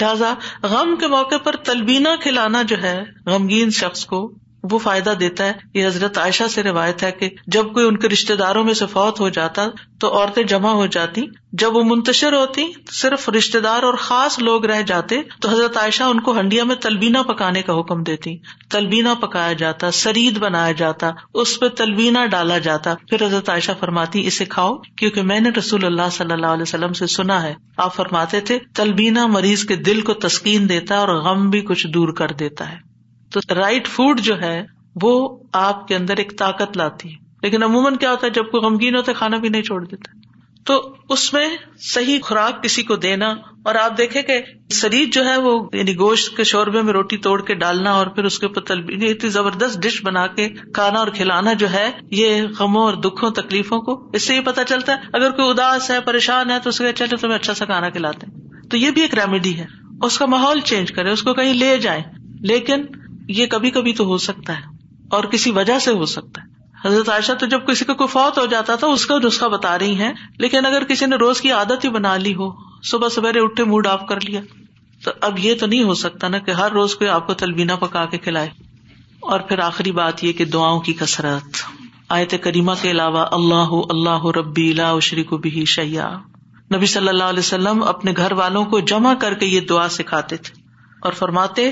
لہذا 0.00 0.34
غم 0.62 0.96
کے 1.00 1.06
موقع 1.06 1.36
پر 1.36 1.56
تلبینہ 1.56 2.08
کھلانا 2.22 2.62
جو 2.62 2.82
ہے، 2.82 3.04
غمگین 3.26 3.70
شخص 3.70 4.06
کو 4.06 4.32
وہ 4.70 4.78
فائدہ 4.78 5.10
دیتا 5.10 5.44
ہے۔ 5.44 5.52
یہ 5.74 5.86
حضرت 5.86 6.18
عائشہ 6.18 6.44
سے 6.50 6.62
روایت 6.62 7.02
ہے 7.02 7.12
کہ 7.12 7.30
جب 7.46 7.72
کوئی 7.72 7.86
ان 7.86 7.96
کے 7.96 8.08
رشتے 8.08 8.36
داروں 8.36 8.64
میں 8.64 8.74
سے 8.74 8.86
فوت 8.86 9.20
ہو 9.20 9.28
جاتا 9.28 9.66
تو 10.00 10.18
عورتیں 10.18 10.42
جمع 10.42 10.70
ہو 10.70 10.86
جاتی۔ 10.86 11.22
جب 11.52 11.76
وہ 11.76 11.82
منتشر 11.84 12.32
ہوتی، 12.32 12.64
صرف 12.90 13.28
رشتے 13.28 13.60
دار 13.60 13.82
اور 13.82 13.94
خاص 13.94 14.38
لوگ 14.38 14.64
رہ 14.64 14.82
جاتے، 14.82 15.22
تو 15.40 15.48
حضرت 15.48 15.76
عائشہ 15.76 16.02
ان 16.02 16.20
کو 16.20 16.38
ہنڈیا 16.38 16.64
میں 16.64 16.76
تلبینہ 16.76 17.18
پکانے 17.18 17.62
کا 17.62 17.80
حکم 17.80 18.02
دیتی۔ 18.02 18.36
تلبینہ 18.70 19.08
پکایا 19.20 19.52
جاتا، 19.52 19.90
سرید 19.90 20.38
بنایا 20.38 20.72
جاتا، 20.72 21.10
اس 21.34 21.60
پہ 21.60 21.68
تلبینہ 21.68 22.26
ڈالا 22.26 22.58
جاتا۔ 22.58 22.94
پھر 23.10 23.26
حضرت 23.26 23.48
عائشہ 23.48 23.72
فرماتی، 23.80 24.26
اسے 24.26 24.44
کھاؤ، 24.44 24.76
کیونکہ 24.76 25.22
میں 25.22 25.40
نے 25.40 25.50
رسول 25.58 25.84
اللہ 25.84 26.08
صلی 26.12 26.32
اللہ 26.32 26.46
علیہ 26.46 26.62
وسلم 26.62 26.92
سے 26.92 27.06
سنا 27.06 27.42
ہے۔ 27.42 27.54
آپ 27.76 27.94
فرماتے 27.94 28.40
تھے، 28.40 28.58
تلبینہ 28.74 29.26
مریض 29.26 29.64
کے 29.64 29.76
دل 29.76 30.00
کو 30.00 30.14
تسکین 30.14 30.68
دیتا 30.68 30.96
اور 30.96 31.08
غم 31.08 31.50
بھی 31.50 31.60
کچھ 31.60 31.86
دور 31.86 32.08
کر 32.08 32.28
دیتا 32.28 32.72
ہے۔ 32.72 32.85
تو 33.40 33.54
رائٹ 33.54 33.88
فوڈ 33.88 34.20
جو 34.20 34.40
ہے 34.40 34.66
وہ 35.02 35.38
آپ 35.52 35.88
کے 35.88 35.96
اندر 35.96 36.16
ایک 36.16 36.38
طاقت 36.38 36.76
لاتی 36.76 37.10
ہے۔ 37.10 37.16
لیکن 37.42 37.62
عموماً 37.62 37.96
کیا 37.96 38.10
ہوتا 38.10 38.26
ہے، 38.26 38.32
جب 38.32 38.50
کوئی 38.50 38.66
غمگین 38.66 38.96
ہوتا 38.96 39.12
ہے، 39.12 39.16
کھانا 39.16 39.36
بھی 39.36 39.48
نہیں 39.48 39.62
چھوڑ 39.62 39.84
دیتا۔ 39.84 40.18
تو 40.64 40.94
اس 41.08 41.32
میں 41.32 41.48
صحیح 41.78 42.18
خوراک 42.22 42.62
کسی 42.62 42.82
کو 42.82 42.96
دینا 42.96 43.28
اور 43.64 43.74
آپ 43.74 43.98
دیکھیں 43.98 44.22
کہ 44.22 44.42
شریر 44.72 45.08
جو 45.12 45.24
ہے 45.24 45.36
وہ 45.36 45.68
یعنی 45.72 45.96
گوشت 45.96 46.36
کے 46.36 46.44
شوربے 46.44 46.82
میں 46.82 46.92
روٹی 46.92 47.16
توڑ 47.16 47.42
کے 47.42 47.54
ڈالنا 47.54 47.92
اور 47.92 48.06
پھر 48.06 48.24
اس 48.24 48.38
کے 48.38 48.46
اوپر 48.46 48.60
تلبی 48.60 48.92
یعنی 48.92 49.10
اتنی 49.10 49.30
زبردست 49.30 49.78
ڈش 49.78 50.04
بنا 50.04 50.26
کے 50.26 50.48
کھانا 50.48 50.98
اور 50.98 51.08
کھلانا 51.08 51.52
جو 51.52 51.70
ہے، 51.72 51.90
یہ 52.10 52.42
غموں 52.58 52.82
اور 52.82 52.94
دکھوں، 52.94 53.30
تکلیفوں 53.30 53.80
کو، 53.80 54.10
اس 54.12 54.26
سے 54.26 54.34
یہ 54.34 54.40
پتا 54.40 54.64
چلتا 54.64 54.92
ہے، 54.92 54.98
اگر 55.12 55.30
کوئی 55.30 55.50
اداس 55.50 55.90
ہے، 55.90 56.00
پریشان 56.00 56.50
ہے، 56.50 56.58
تو 56.58 56.68
اس 56.68 56.78
کے 56.78 56.92
چلے 56.92 57.16
تمہیں 57.16 57.34
اچھا 57.34 57.54
سا 57.54 57.64
کھانا 57.64 57.88
کھلاتے 57.88 58.26
ہیں۔ 58.26 58.68
تو 58.70 58.76
یہ 58.76 58.90
بھی 58.90 59.02
ایک 59.02 59.14
ریمیڈی 59.14 59.58
ہے۔ 59.58 59.66
اس 60.02 60.18
کا 60.18 60.26
ماحول 60.26 60.60
چینج 60.60 60.92
کرے 60.92 61.10
اس 61.10 61.22
کو 61.22 61.34
کہیں 61.34 61.54
لے 61.54 61.76
جائیں۔ 61.76 62.02
لیکن 62.40 62.84
یہ 63.28 63.46
کبھی 63.46 63.70
کبھی 63.70 63.92
تو 63.92 64.04
ہو 64.04 64.18
سکتا 64.18 64.56
ہے 64.56 64.62
اور 65.10 65.24
کسی 65.24 65.50
وجہ 65.50 65.78
سے 65.78 65.90
ہو 65.90 66.04
سکتا 66.04 66.42
ہے۔ 66.42 66.56
حضرت 66.88 67.08
عائشہ 67.08 67.32
تو 67.32 67.46
جب 67.46 67.66
کسی 67.66 67.84
کا 67.84 67.92
کوئی 67.92 68.08
فوت 68.08 68.38
ہو 68.38 68.46
جاتا 68.46 68.76
تھا، 68.76 68.86
اس 68.86 69.06
کا 69.06 69.14
نسخہ 69.24 69.44
بتا 69.44 69.78
رہی 69.78 69.94
ہیں، 69.94 70.12
لیکن 70.38 70.66
اگر 70.66 70.84
کسی 70.84 71.06
نے 71.06 71.16
روز 71.16 71.40
کی 71.40 71.50
عادت 71.50 71.84
ہی 71.84 71.90
بنا 71.90 72.16
لی 72.16 72.34
ہو، 72.34 72.52
صبح 72.82 73.08
سویرے 73.08 73.40
اٹھے 73.40 73.64
موڈ 73.64 73.86
آف 73.86 74.06
کر 74.08 74.20
لیا، 74.20 74.40
تو 75.04 75.10
اب 75.20 75.38
یہ 75.38 75.54
تو 75.54 75.66
نہیں 75.66 75.82
ہو 75.82 75.94
سکتا 75.94 76.28
نا 76.28 76.38
کہ 76.38 76.50
ہر 76.50 76.72
روز 76.72 76.94
کوئی 76.94 77.10
آپ 77.10 77.26
کو 77.26 77.34
تلبینہ 77.34 77.72
پکا 77.72 78.04
کے 78.04 78.18
کھلائے۔ 78.18 78.48
اور 79.20 79.40
پھر 79.40 79.58
آخری 79.58 79.92
بات 79.92 80.24
یہ 80.24 80.32
کہ 80.32 80.44
دعاؤں 80.44 80.80
کی 80.80 80.92
کثرت۔ 80.92 81.56
آیت 82.08 82.34
کریمہ 82.42 82.72
کے 82.82 82.90
علاوہ 82.90 83.26
اللہ 83.32 83.70
اللہ 83.90 84.26
ربی 84.26 84.72
لا 84.72 84.98
شریک 84.98 85.32
بھی 85.32 85.64
شیا 85.64 86.18
نبی 86.74 86.86
صلی 86.86 87.08
اللہ 87.08 87.24
علیہ 87.24 87.38
وسلم 87.38 87.82
اپنے 87.82 88.12
گھر 88.16 88.32
والوں 88.32 88.64
کو 88.64 88.80
جمع 88.80 89.14
کر 89.14 89.34
کے 89.34 89.46
یہ 89.46 89.60
دعا 89.60 89.88
سکھاتے 89.88 90.36
تھے 90.36 90.62
اور 91.02 91.12
فرماتے 91.12 91.70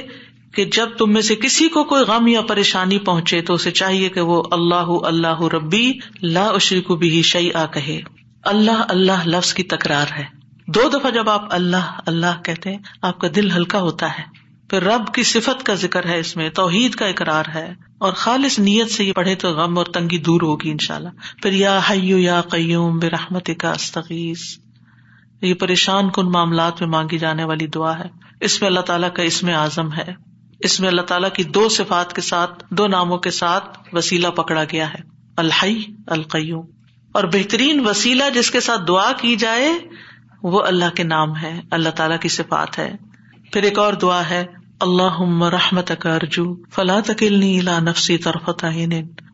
کہ 0.55 0.65
جب 0.65 0.89
تم 0.99 1.13
میں 1.13 1.23
سے 1.23 1.37
کسی 1.37 1.69
کو 1.69 1.85
کوئی 1.85 2.05
غم 2.05 2.27
یا 2.27 2.43
پریشانی 2.43 2.99
پہنچے 2.99 3.43
تو 3.43 3.55
اسے 3.55 3.71
چاہیے 3.71 4.09
کہ 4.09 4.21
وہ 4.21 4.43
اللہ 4.51 4.87
اللہ 5.05 5.43
ربی 5.43 5.93
لا 6.23 6.47
اشریک 6.47 6.91
بھی 6.91 7.23
شیا 7.23 7.67
کہے۔ 7.67 8.01
اللہ 8.43 8.85
اللہ 8.89 9.27
لفظ 9.27 9.55
کی 9.55 9.63
تکرار 9.63 10.07
ہے۔ 10.19 10.25
دو 10.67 10.81
دفعہ 10.95 11.11
جب 11.11 11.31
آپ 11.31 11.55
اللہ 11.55 12.01
اللہ 12.07 12.43
کہتے 12.45 12.71
ہیں، 12.71 12.79
آپ 13.03 13.19
کا 13.19 13.29
دل 13.37 13.51
ہلکا 13.51 13.81
ہوتا 13.81 14.19
ہے۔ 14.19 14.23
پھر 14.71 14.83
رب 14.83 15.15
کی 15.15 15.23
صفت 15.23 15.67
کا 15.67 15.75
ذکر 15.75 16.07
ہے 16.07 16.19
اس 16.19 16.37
میں، 16.37 16.51
توحید 16.51 16.95
کا 16.95 17.07
اقرار 17.07 17.45
ہے۔ 17.55 17.75
اور 17.99 18.13
خالص 18.13 18.59
نیت 18.59 18.91
سے 18.91 19.05
یہ 19.05 19.13
پڑھے 19.13 19.35
تو 19.35 19.49
غم 19.49 19.79
اور 19.79 19.87
تنگی 19.87 20.19
دور 20.19 20.41
ہوگی 20.41 20.71
ان 20.71 20.79
شاء 20.79 20.97
اللہ 20.97 21.09
پھر 21.43 21.53
یا 21.53 21.81
حیو 21.91 22.19
یا 22.19 22.41
قیوم 22.41 22.99
برحمت 22.99 23.51
کا 23.59 23.71
استغیث۔ 23.71 24.41
یہ 25.43 25.55
پریشان 25.55 26.11
کن 26.11 26.33
معاملات 26.33 26.81
میں 26.81 26.89
مانگی 26.89 27.19
جانے 27.19 27.45
والی 27.45 27.67
دعا 27.67 27.99
ہے۔ 27.99 28.09
اس 28.41 28.61
میں 28.61 28.69
اللہ 28.69 28.81
تعالیٰ 28.81 29.13
کا 29.13 29.23
اس 29.23 29.43
میں 29.43 29.55
اعظم 29.55 29.93
ہے۔ 29.93 30.34
اس 30.59 30.81
میں 30.81 30.89
اللہ 30.89 31.03
تعالیٰ 31.03 31.31
کی 31.31 31.45
دو 31.45 31.69
صفات 31.69 32.13
کے 32.13 32.21
ساتھ، 32.21 32.65
دو 32.71 32.87
ناموں 32.87 33.19
کے 33.19 33.31
ساتھ 33.31 33.79
وسیلہ 33.93 34.29
پکڑا 34.29 34.65
گیا 34.65 34.91
ہے، 34.91 34.99
الحی، 35.37 35.83
القیوم۔ 36.07 36.67
اور 37.13 37.25
بہترین 37.25 37.87
وسیلہ 37.87 38.25
جس 38.35 38.51
کے 38.51 38.61
ساتھ 38.61 38.81
دعا 38.89 39.13
کی 39.13 39.37
جائے، 39.37 39.73
وہ 40.43 40.63
اللہ 40.63 40.95
کے 40.95 41.03
نام 41.03 41.37
ہے، 41.37 41.61
اللہ 41.71 41.89
تعالیٰ 41.89 42.19
کی 42.19 42.29
صفات 42.29 42.79
ہے۔ 42.79 42.93
پھر 43.53 43.63
ایک 43.63 43.79
اور 43.79 43.93
دعا 43.93 44.31
ہے 44.31 44.47
اللہ 44.81 45.43
رحمت 45.43 45.91
ارجو، 46.07 46.55
فلا 46.73 47.01
تکلنی 47.05 47.59
الا 47.59 47.79
نفسی 47.79 48.19
طرفت 48.19 48.65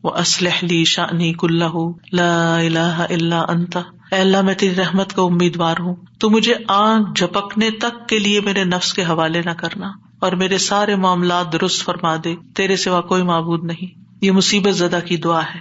اسلح 0.03 0.57
لی 0.61 0.85
شانی 0.85 1.33
کلّہ، 1.33 1.77
لا 2.13 2.55
الہ 2.55 3.05
الا 3.09 3.45
انت۔ 3.49 3.77
اے 4.11 4.15
اللہ، 4.15 4.41
میں 4.41 4.53
تیری 4.53 4.75
رحمت 4.75 5.13
کا 5.13 5.21
امیدوار 5.21 5.75
ہوں۔ 5.79 5.95
تو 6.19 6.29
مجھے 6.29 6.53
آنکھ 6.67 7.09
جھپکنے 7.15 7.71
تک 7.71 8.09
کے 8.09 8.19
لیے 8.19 8.41
میرے 8.41 8.63
نفس 8.63 8.93
کے 8.93 9.03
حوالے 9.03 9.41
نہ 9.45 9.51
کرنا۔ 9.51 9.91
اور 10.21 10.31
میرے 10.31 10.57
سارے 10.57 10.95
معاملات 10.95 11.53
درست 11.53 11.83
فرما 11.83 12.15
دے، 12.23 12.35
تیرے 12.55 12.75
سوا 12.75 13.01
کوئی 13.01 13.23
معبود 13.23 13.63
نہیں۔ 13.63 13.99
یہ 14.21 14.31
مصیبت 14.31 14.73
زدہ 14.73 14.99
کی 15.05 15.17
دعا 15.17 15.41
ہے۔ 15.43 15.59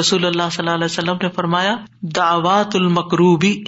رسول 0.00 0.24
اللہ 0.24 0.42
صلی 0.52 0.58
اللہ 0.58 0.74
علیہ 0.74 0.84
وسلم 0.84 1.16
نے 1.22 1.28
فرمایا، 1.28 1.76
دعوات 2.02 2.76
المکروبی 2.76 3.64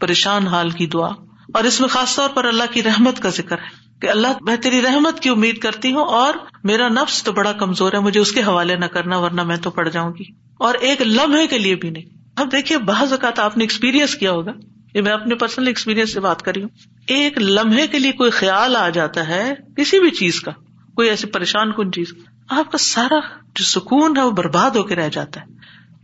پریشان 0.00 0.46
حال 0.46 0.70
کی 0.70 0.86
دعا۔ 0.86 1.08
اور 1.54 1.64
اس 1.64 1.80
میں 1.80 1.88
خاص 1.88 2.16
طور 2.16 2.28
پر 2.28 2.44
اللہ 2.44 2.62
کی 2.72 2.82
رحمت 2.82 3.20
کا 3.20 3.28
ذکر 3.28 3.58
ہے 3.58 3.98
کہ 4.00 4.10
اللہ 4.10 4.28
میں 4.40 4.56
تیری 4.56 4.82
رحمت 4.82 5.20
کی 5.20 5.28
امید 5.28 5.58
کرتی 5.58 5.92
ہوں 5.92 6.04
اور 6.04 6.34
میرا 6.64 6.88
نفس 6.88 7.22
تو 7.22 7.32
بڑا 7.32 7.52
کمزور 7.52 7.92
ہے، 7.92 7.98
مجھے 7.98 8.20
اس 8.20 8.32
کے 8.32 8.42
حوالے 8.42 8.76
نہ 8.76 8.84
کرنا 8.84 9.18
ورنہ 9.18 9.42
میں 9.42 9.56
تو 9.56 9.70
پڑ 9.70 9.88
جاؤں 9.88 10.12
گی۔ 10.18 10.24
اور 10.58 10.74
ایک 10.74 11.02
لمحے 11.02 11.46
کے 11.46 11.58
لیے 11.58 11.74
بھی 11.74 11.90
نہیں۔ 11.90 12.04
اب 12.36 12.52
دیکھیے، 12.52 12.78
بعض 12.78 13.12
اوقات 13.12 13.38
آپ 13.38 13.56
نے 13.56 13.64
ایکسپیرئنس 13.64 14.14
کیا 14.14 14.30
ہوگا۔ 14.32 14.52
یہ 14.96 15.02
میں 15.02 15.12
اپنے 15.12 15.34
پرسنل 15.34 15.66
ایکسپیرئنس 15.66 16.12
سے 16.12 16.20
بات 16.20 16.42
کری 16.42 16.62
ہوں۔ 16.62 16.68
ایک 17.06 17.38
لمحے 17.38 17.86
کے 17.86 17.98
لیے 17.98 18.12
کوئی 18.12 18.30
خیال 18.30 18.76
آ 18.76 18.88
جاتا 18.88 19.28
ہے 19.28 19.54
کسی 19.76 20.00
بھی 20.00 20.10
چیز 20.10 20.40
کا، 20.40 20.50
کوئی 20.94 21.08
ایسی 21.08 21.26
پریشان 21.26 21.72
کن 21.72 21.92
چیز 21.92 22.14
آپ 22.50 22.72
کا 22.72 22.78
سارا 22.78 23.18
جو 23.54 23.64
سکون 23.64 24.16
ہے 24.16 24.22
وہ 24.22 24.30
برباد 24.30 24.70
ہو 24.70 24.82
کے 24.82 24.94
رہ 24.94 25.08
جاتا 25.08 25.40
ہے۔ 25.40 25.46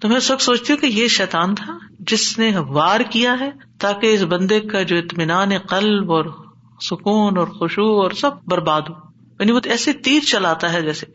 تو 0.00 0.08
میں 0.08 0.20
سب 0.20 0.40
سوچتی 0.40 0.72
ہوں 0.72 0.80
کہ 0.80 0.86
یہ 0.86 1.08
شیطان 1.08 1.54
تھا 1.54 1.78
جس 2.00 2.38
نے 2.38 2.52
وار 2.58 3.00
کیا 3.00 3.36
ہے 3.40 3.50
تاکہ 3.78 4.14
اس 4.14 4.22
بندے 4.22 4.60
کا 4.60 4.82
جو 4.82 4.96
اطمینان 4.98 5.58
قلب 5.58 6.12
اور 6.12 6.24
سکون 6.80 7.38
اور 7.38 7.46
خوشبو 7.46 8.02
اور 8.02 8.10
سب 8.10 8.30
برباد 8.46 8.82
ہو۔ 8.88 8.94
یعنی 9.40 9.52
وہ 9.52 9.60
ایسے 9.64 9.92
تیر 9.92 10.20
چلاتا 10.20 10.72
ہے 10.72 10.82
جیسے۔ 10.82 11.06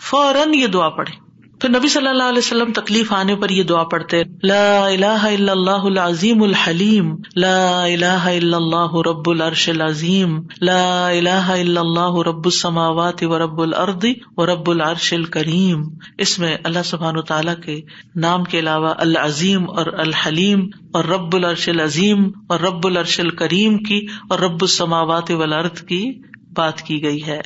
فوراً 0.00 0.54
یہ 0.54 0.66
دعا 0.66 0.88
پڑے 0.88 1.29
تو 1.60 1.68
نبی 1.68 1.88
صلی 1.88 2.06
اللہ 2.06 2.22
علیہ 2.22 2.38
وسلم 2.38 2.72
تکلیف 2.72 3.12
آنے 3.12 3.36
پر 3.36 3.50
یہ 3.50 3.62
دعا 3.62 3.84
پڑھتے، 3.84 4.22
لا 4.42 4.86
الہ 4.86 5.06
الا 5.06 5.52
اللہ 5.52 5.82
العظیم 5.84 6.42
الحلیم، 6.42 7.16
لا 7.36 7.82
الہ 7.82 8.06
الا 8.06 8.56
اللہ 8.56 8.96
رب 9.06 9.30
العرش 9.30 9.68
العظیم، 9.68 10.38
لا 10.60 11.08
الہ 11.08 11.50
الا 11.50 11.80
اللہ 11.80 12.18
رب 12.26 12.44
السماوات 12.44 13.22
و 13.22 13.38
رب 13.38 13.60
الارض 13.60 14.04
و 14.36 14.46
رب 14.46 14.70
العرش 14.70 15.12
الکریم۔ 15.12 15.82
اس 16.18 16.38
میں 16.38 16.56
اللہ 16.64 16.82
سبحان 16.84 17.20
تعالیٰ 17.28 17.54
کے 17.64 17.80
نام 18.16 18.44
کے 18.44 18.58
علاوہ 18.58 18.94
العظیم 18.98 19.70
اور 19.70 19.86
الحلیم 19.98 20.66
اور 20.92 21.04
رب 21.04 21.36
العرش 21.36 21.68
العظیم 21.68 22.30
اور 22.48 22.60
رب 22.60 22.86
العرش 22.86 23.20
الکریم 23.20 23.78
کی 23.78 24.06
اور 24.30 24.38
رب 24.38 24.58
السماوات 24.60 25.30
والارض 25.30 25.82
کی 25.82 26.12
بات 26.56 26.82
کی 26.82 27.02
گئی 27.02 27.26
ہے۔ 27.26 27.40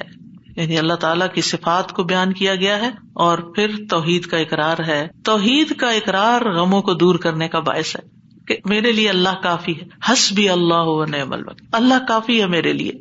یعنی 0.57 0.79
اللہ 0.79 0.95
تعالیٰ 0.95 1.27
کی 1.35 1.41
صفات 1.41 1.93
کو 1.93 2.05
بیان 2.05 2.33
کیا 2.33 2.55
گیا 2.55 2.79
ہے 2.79 2.89
اور 3.13 3.39
پھر 3.39 3.71
توحید 3.91 4.27
کا 4.27 4.37
اقرار 4.37 4.77
ہے۔ 4.87 5.09
توحید 5.25 5.77
کا 5.77 5.91
اقرار 5.91 6.41
غموں 6.43 6.83
کو 6.83 6.95
دور 6.95 7.15
کرنے 7.15 7.49
کا 7.49 7.61
باعث 7.61 7.97
ہے 7.97 8.15
کہ 8.49 8.57
میرے 8.65 8.93
لیے 8.93 9.09
اللہ 9.09 9.43
کافی 9.43 9.73
ہے۔ 9.73 10.13
ہس 10.13 10.33
بھی 10.33 10.49
اللہ 10.49 11.07
نعم 11.09 11.33
الوکیل۔ 11.33 11.69
اللہ 11.73 11.95
کافی 12.09 12.41
ہے 12.41 12.47
میرے 12.47 12.73
لیے۔ 12.73 12.93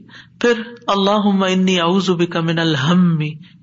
پھر 0.41 0.53
اللہ 0.87 1.45
انی 1.45 1.79
اعوذ 1.79 2.09
بک 2.09 2.37
من 2.37 2.59
الحم 2.59 3.19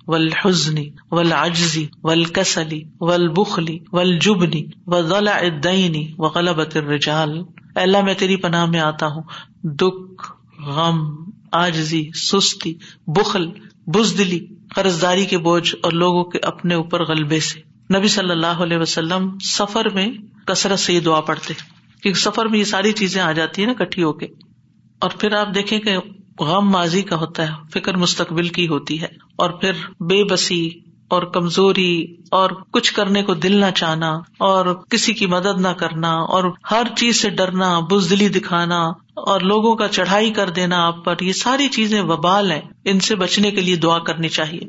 والحزن 0.07 0.75
والعجز 1.11 1.79
والکسل 2.03 2.79
والبخل 3.01 3.67
والجبن 3.93 4.59
وضلع 4.87 5.37
الدین 5.37 6.15
وغلبۃ 6.19 6.77
الرجال۔ 6.77 7.43
اللہ، 7.75 8.05
میں 8.05 8.15
تیری 8.15 8.37
پناہ 8.37 8.67
میں 8.67 8.81
آتا 8.81 9.07
ہوں۔ 9.07 9.23
دکھ، 9.65 10.33
غم 10.67 11.15
آجزی 11.53 12.11
سستی، 12.15 12.75
بخل 13.07 13.51
بزدلی 13.87 14.47
قرض 14.75 15.03
داری 15.03 15.27
کے 15.27 15.39
بوجھ 15.39 15.77
اور 15.83 15.93
لوگوں 15.93 16.25
کے 16.25 16.39
اپنے 16.39 16.75
اوپر 16.75 17.05
غلبے 17.05 17.41
سے۔ 17.41 17.61
نبی 17.99 18.09
صلی 18.09 18.31
اللہ 18.31 18.47
علیہ 18.47 18.79
وسلم 18.79 19.39
سفر 19.39 19.89
میں 19.89 20.09
کثرت 20.47 20.79
سے 20.79 20.93
یہ 20.93 21.01
دعا 21.01 21.21
پڑھتے 21.21 21.55
کیونکہ 22.03 22.21
سفر 22.21 22.47
میں 22.47 22.59
یہ 22.59 22.65
ساری 22.65 22.93
چیزیں 22.93 23.23
آ 23.23 23.33
جاتی 23.33 23.63
ہیں 23.63 23.69
نا 23.69 23.85
کٹھی 23.85 24.03
ہو 24.03 24.13
کے۔ 24.13 24.27
اور 24.99 25.11
پھر 25.19 25.33
آپ 25.33 25.55
دیکھیں 25.55 25.81
کہ 25.81 25.97
غم 26.41 26.71
ماضی 26.71 27.03
کا 27.03 27.17
ہوتا 27.17 27.43
ہے، 27.43 27.81
فکر 27.81 27.97
مستقبل 27.97 28.49
کی 28.49 28.69
ہوتی 28.69 29.03
ہے۔ 29.03 29.07
اور 29.37 29.51
پھر 29.51 29.73
بے 30.01 30.25
بسی 30.25 30.71
اور 31.09 31.23
کمزوری 31.23 32.17
اور 32.31 32.51
کچھ 32.51 32.95
کرنے 32.95 33.23
کو 33.23 33.35
دل 33.35 33.57
نہ 33.57 33.71
چاہنا 33.75 34.11
اور 34.39 34.75
کسی 34.91 35.15
کی 35.15 35.27
مدد 35.27 35.61
نہ 35.61 35.69
کرنا 35.69 36.09
اور 36.09 36.45
ہر 36.71 36.83
چیز 36.97 37.23
سے 37.23 37.31
ڈرنا، 37.31 37.81
بزدلی 37.81 38.29
دکھانا 38.29 38.93
اور 39.27 39.41
لوگوں 39.41 39.77
کا 39.77 39.89
چڑھائی 39.89 40.31
کر 40.31 40.51
دینا 40.51 40.87
آپ 40.87 41.05
پر، 41.05 41.15
یہ 41.21 41.33
ساری 41.33 41.69
چیزیں 41.69 42.03
وبال 42.03 42.53
ہیں۔ 42.53 42.61
ان 42.85 43.01
سے 43.01 43.15
بچنے 43.15 43.51
کے 43.51 43.61
لیے 43.61 43.77
دعا 43.77 43.99
کرنی 43.99 44.29
چاہیے۔ 44.29 44.61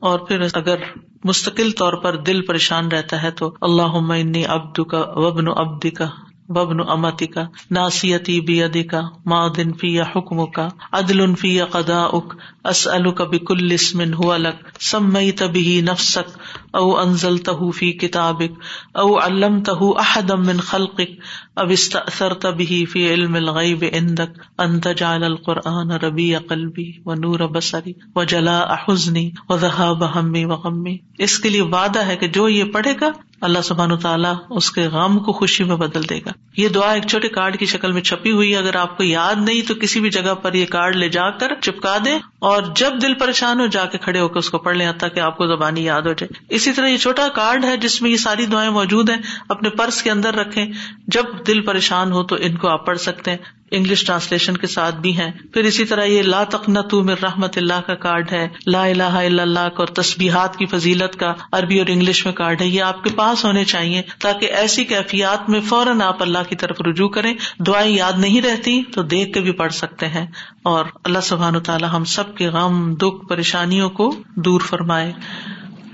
اور 0.00 0.18
پھر 0.18 0.40
اگر 0.54 0.76
مستقل 1.24 1.70
طور 1.70 1.92
پر 1.92 2.16
دل 2.16 2.42
پریشان 2.42 2.88
رہتا 2.88 3.22
ہے 3.22 3.30
تو 3.30 3.54
اللہ 3.60 4.48
ابد 4.48 4.80
کا 4.90 5.04
وبن 5.06 5.44
ابد 5.48 5.86
کا 5.96 6.08
وبن 6.48 6.80
امتی 6.88 7.26
کا 7.26 7.42
ناسیتی 7.70 8.40
بی 8.40 8.62
ادی 8.62 8.82
کا 8.82 9.00
معدن 9.24 9.72
فی 9.72 9.88
یا 9.88 10.04
حکم 10.16 10.44
کا 10.46 10.68
عدل 10.92 11.34
فی 11.34 11.54
یا 11.54 11.66
قدا 11.66 12.02
اک 12.04 12.34
اس 12.64 12.86
الک 12.88 13.20
بکل 13.22 13.72
اسمن 13.72 14.14
ہو 14.14 14.30
الگ 14.32 14.62
سمئی 14.80 15.32
تبھی 15.32 15.80
نفسک، 15.80 16.38
او 16.72 16.96
انزل 16.96 17.38
تہ 17.38 17.70
فی 17.70 17.92
کتابک، 17.92 18.58
او 18.94 19.18
علم 19.18 19.60
تہ 19.62 19.82
احدم 19.98 20.46
من 20.46 20.60
خلقک 20.60 21.10
اب 21.56 21.70
استأثر 21.70 22.34
تبھی 22.34 22.84
فی 22.86 23.06
علم 23.14 23.34
الغیب 23.34 23.84
عندک 23.92 24.40
انت 24.58 24.88
جعل 24.96 25.24
القرآن 25.24 25.90
ربی 25.90 26.34
قلبی 26.48 26.90
و 27.04 27.14
نور 27.14 27.46
بصری 27.46 27.92
و 28.14 28.24
جلا 28.24 28.60
حزنی 28.74 29.30
و 29.48 29.56
ذہاب 29.56 30.04
ہمی 30.14 30.44
و 30.44 30.56
غمی۔ 30.56 30.96
اس 31.18 31.38
کے 31.38 31.48
لیے 31.48 31.62
وعدہ 31.62 32.06
ہے 32.06 32.16
کہ 32.16 32.28
جو 32.28 32.48
یہ 32.48 32.64
پڑھے 32.64 32.94
گا 33.00 33.10
اللہ 33.40 33.58
سبحان 33.64 33.92
و 33.92 33.96
تعالیٰ 33.96 34.34
اس 34.50 34.70
کے 34.70 34.86
غم 34.86 35.18
کو 35.18 35.32
خوشی 35.32 35.64
میں 35.64 35.76
بدل 35.76 36.02
دے 36.10 36.18
گا۔ 36.18 36.30
یہ 36.56 36.68
دعا 36.68 36.92
ایک 36.92 37.06
چھوٹے 37.06 37.28
کارڈ 37.28 37.58
کی 37.58 37.66
شکل 37.66 37.92
میں 37.92 38.02
چھپی 38.02 38.32
ہوئی 38.32 38.56
اگر 38.56 38.76
آپ 38.76 38.96
کو 38.96 39.02
یاد 39.02 39.34
نہیں 39.38 39.68
تو 39.68 39.74
کسی 39.74 40.00
بھی 40.00 40.10
جگہ 40.10 40.34
پر 40.34 40.54
یہ 40.54 40.66
کارڈ 40.66 40.96
لے 40.96 41.08
جا 41.08 41.30
کر 41.30 41.52
چپکا 41.60 41.98
دے 42.04 42.10
اور 42.38 42.62
جب 42.76 42.92
دل 43.02 43.14
پریشان 43.14 43.60
ہو 43.60 43.66
جا 43.66 43.84
کے 43.84 43.98
کھڑے 43.98 44.20
ہو 44.20 44.28
کے 44.28 44.38
اس 44.38 44.50
کو 44.50 44.58
پڑھ 44.58 44.76
لیں 44.76 44.92
تاکہ 44.98 45.20
آپ 45.20 45.36
کو 45.36 45.46
زبانی 45.46 45.84
یاد 45.84 46.02
ہو 46.02 46.12
جائے۔ 46.12 46.54
اسی 46.54 46.72
طرح 46.72 46.86
یہ 46.86 46.96
چھوٹا 46.96 47.28
کارڈ 47.28 47.64
ہے 47.64 47.76
جس 47.76 48.02
میں 48.02 48.10
یہ 48.10 48.16
ساری 48.16 48.46
دعائیں 48.46 48.70
موجود 48.70 49.10
ہیں۔ 49.10 49.18
اپنے 49.48 49.70
پرس 49.70 50.02
کے 50.02 50.10
اندر 50.10 50.34
رکھے 50.34 50.66
جب 51.06 51.24
دل 51.46 51.60
پریشان 51.60 52.12
ہو 52.12 52.22
تو 52.22 52.36
ان 52.40 52.56
کو 52.56 52.68
آپ 52.68 52.86
پڑھ 52.86 52.98
سکتے 52.98 53.30
ہیں۔ 53.30 53.38
انگلش 53.70 54.06
ٹرانسلیشن 54.06 54.56
کے 54.56 54.66
ساتھ 54.66 54.96
بھی 54.96 55.16
ہیں۔ 55.18 55.32
پھر 55.52 55.64
اسی 55.64 55.84
طرح 55.84 56.04
یہ 56.04 56.22
لا 56.22 56.44
تو 56.44 57.02
مر 57.02 57.14
رحمت 57.22 57.58
اللہ 57.58 57.80
کا 57.86 57.94
کارڈ 57.94 58.32
ہے۔ 58.32 58.48
لا 58.66 58.84
الہ 58.84 59.02
الا 59.02 59.42
اللہ 59.42 59.60
اور 59.60 59.86
تسبیحات 59.86 60.56
کی 60.56 60.66
فضیلت 60.66 61.16
کا 61.16 61.34
عربی 61.52 61.78
اور 61.78 61.86
انگلش 61.86 62.24
میں 62.24 62.32
کارڈ 62.32 62.62
ہے۔ 62.62 62.66
یہ 62.66 62.82
آپ 62.82 63.04
کے 63.04 63.10
پاس 63.16 63.44
ہونے 63.44 63.64
چاہیے 63.64 64.02
تاکہ 64.20 64.46
ایسی 64.46 64.84
کیفیات 64.84 65.50
میں 65.50 65.60
فوراً 65.60 66.00
آپ 66.00 66.22
اللہ 66.22 66.38
کی 66.48 66.56
طرف 66.56 66.80
رجوع 66.80 67.08
کریں۔ 67.08 67.34
دعائیں 67.58 67.96
یاد 67.96 68.12
نہیں 68.18 68.40
رہتی 68.40 68.82
تو 68.84 69.02
دیکھ 69.02 69.32
کے 69.32 69.40
بھی 69.40 69.52
پڑھ 69.52 69.72
سکتے 69.72 70.08
ہیں۔ 70.08 70.26
اور 70.62 70.84
اللہ 71.04 71.18
سبحان 71.22 71.60
تعالیٰ 71.60 71.88
ہم 71.92 72.04
سب 72.04 72.34
کے 72.34 72.48
غم، 72.48 72.94
دکھ، 72.94 73.28
پریشانیوں 73.28 73.90
کو 73.90 74.14
دور 74.36 74.60
فرمائے 74.60 75.12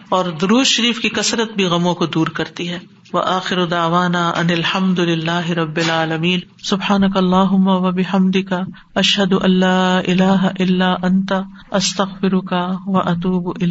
اور 0.08 0.24
دروز 0.24 0.66
شریف 0.66 1.00
کی 1.00 1.08
کثرت 1.08 1.52
بھی 1.52 1.64
غموں 1.64 1.94
کو 1.94 2.06
دور 2.06 2.26
کرتی 2.26 2.68
ہے۔ 2.68 2.78
و 3.12 3.18
آخر 3.18 3.64
داوانا 3.64 4.28
ان 4.28 4.50
الحمد 4.50 4.98
للہ 4.98 5.50
رب 5.50 5.76
العالمین. 5.76 6.40
سبحان 6.62 7.02
اللہ 7.14 7.52
و 7.52 7.92
بحمد 7.92 8.36
کا 8.48 8.60
اشد 8.94 9.32
اللہ 9.42 10.00
اللہ 10.08 10.48
اللہ 10.60 10.94
انتا 11.02 11.40
استخر 11.70 12.40
کا 12.40 12.76
و 12.86 12.98
اطوب 12.98 13.62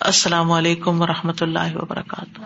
السلام 0.00 0.52
علیکم 0.52 1.00
و 1.00 1.06
رحمۃ 1.06 1.40
اللہ 1.40 1.76
وبرکاتہ. 1.76 2.40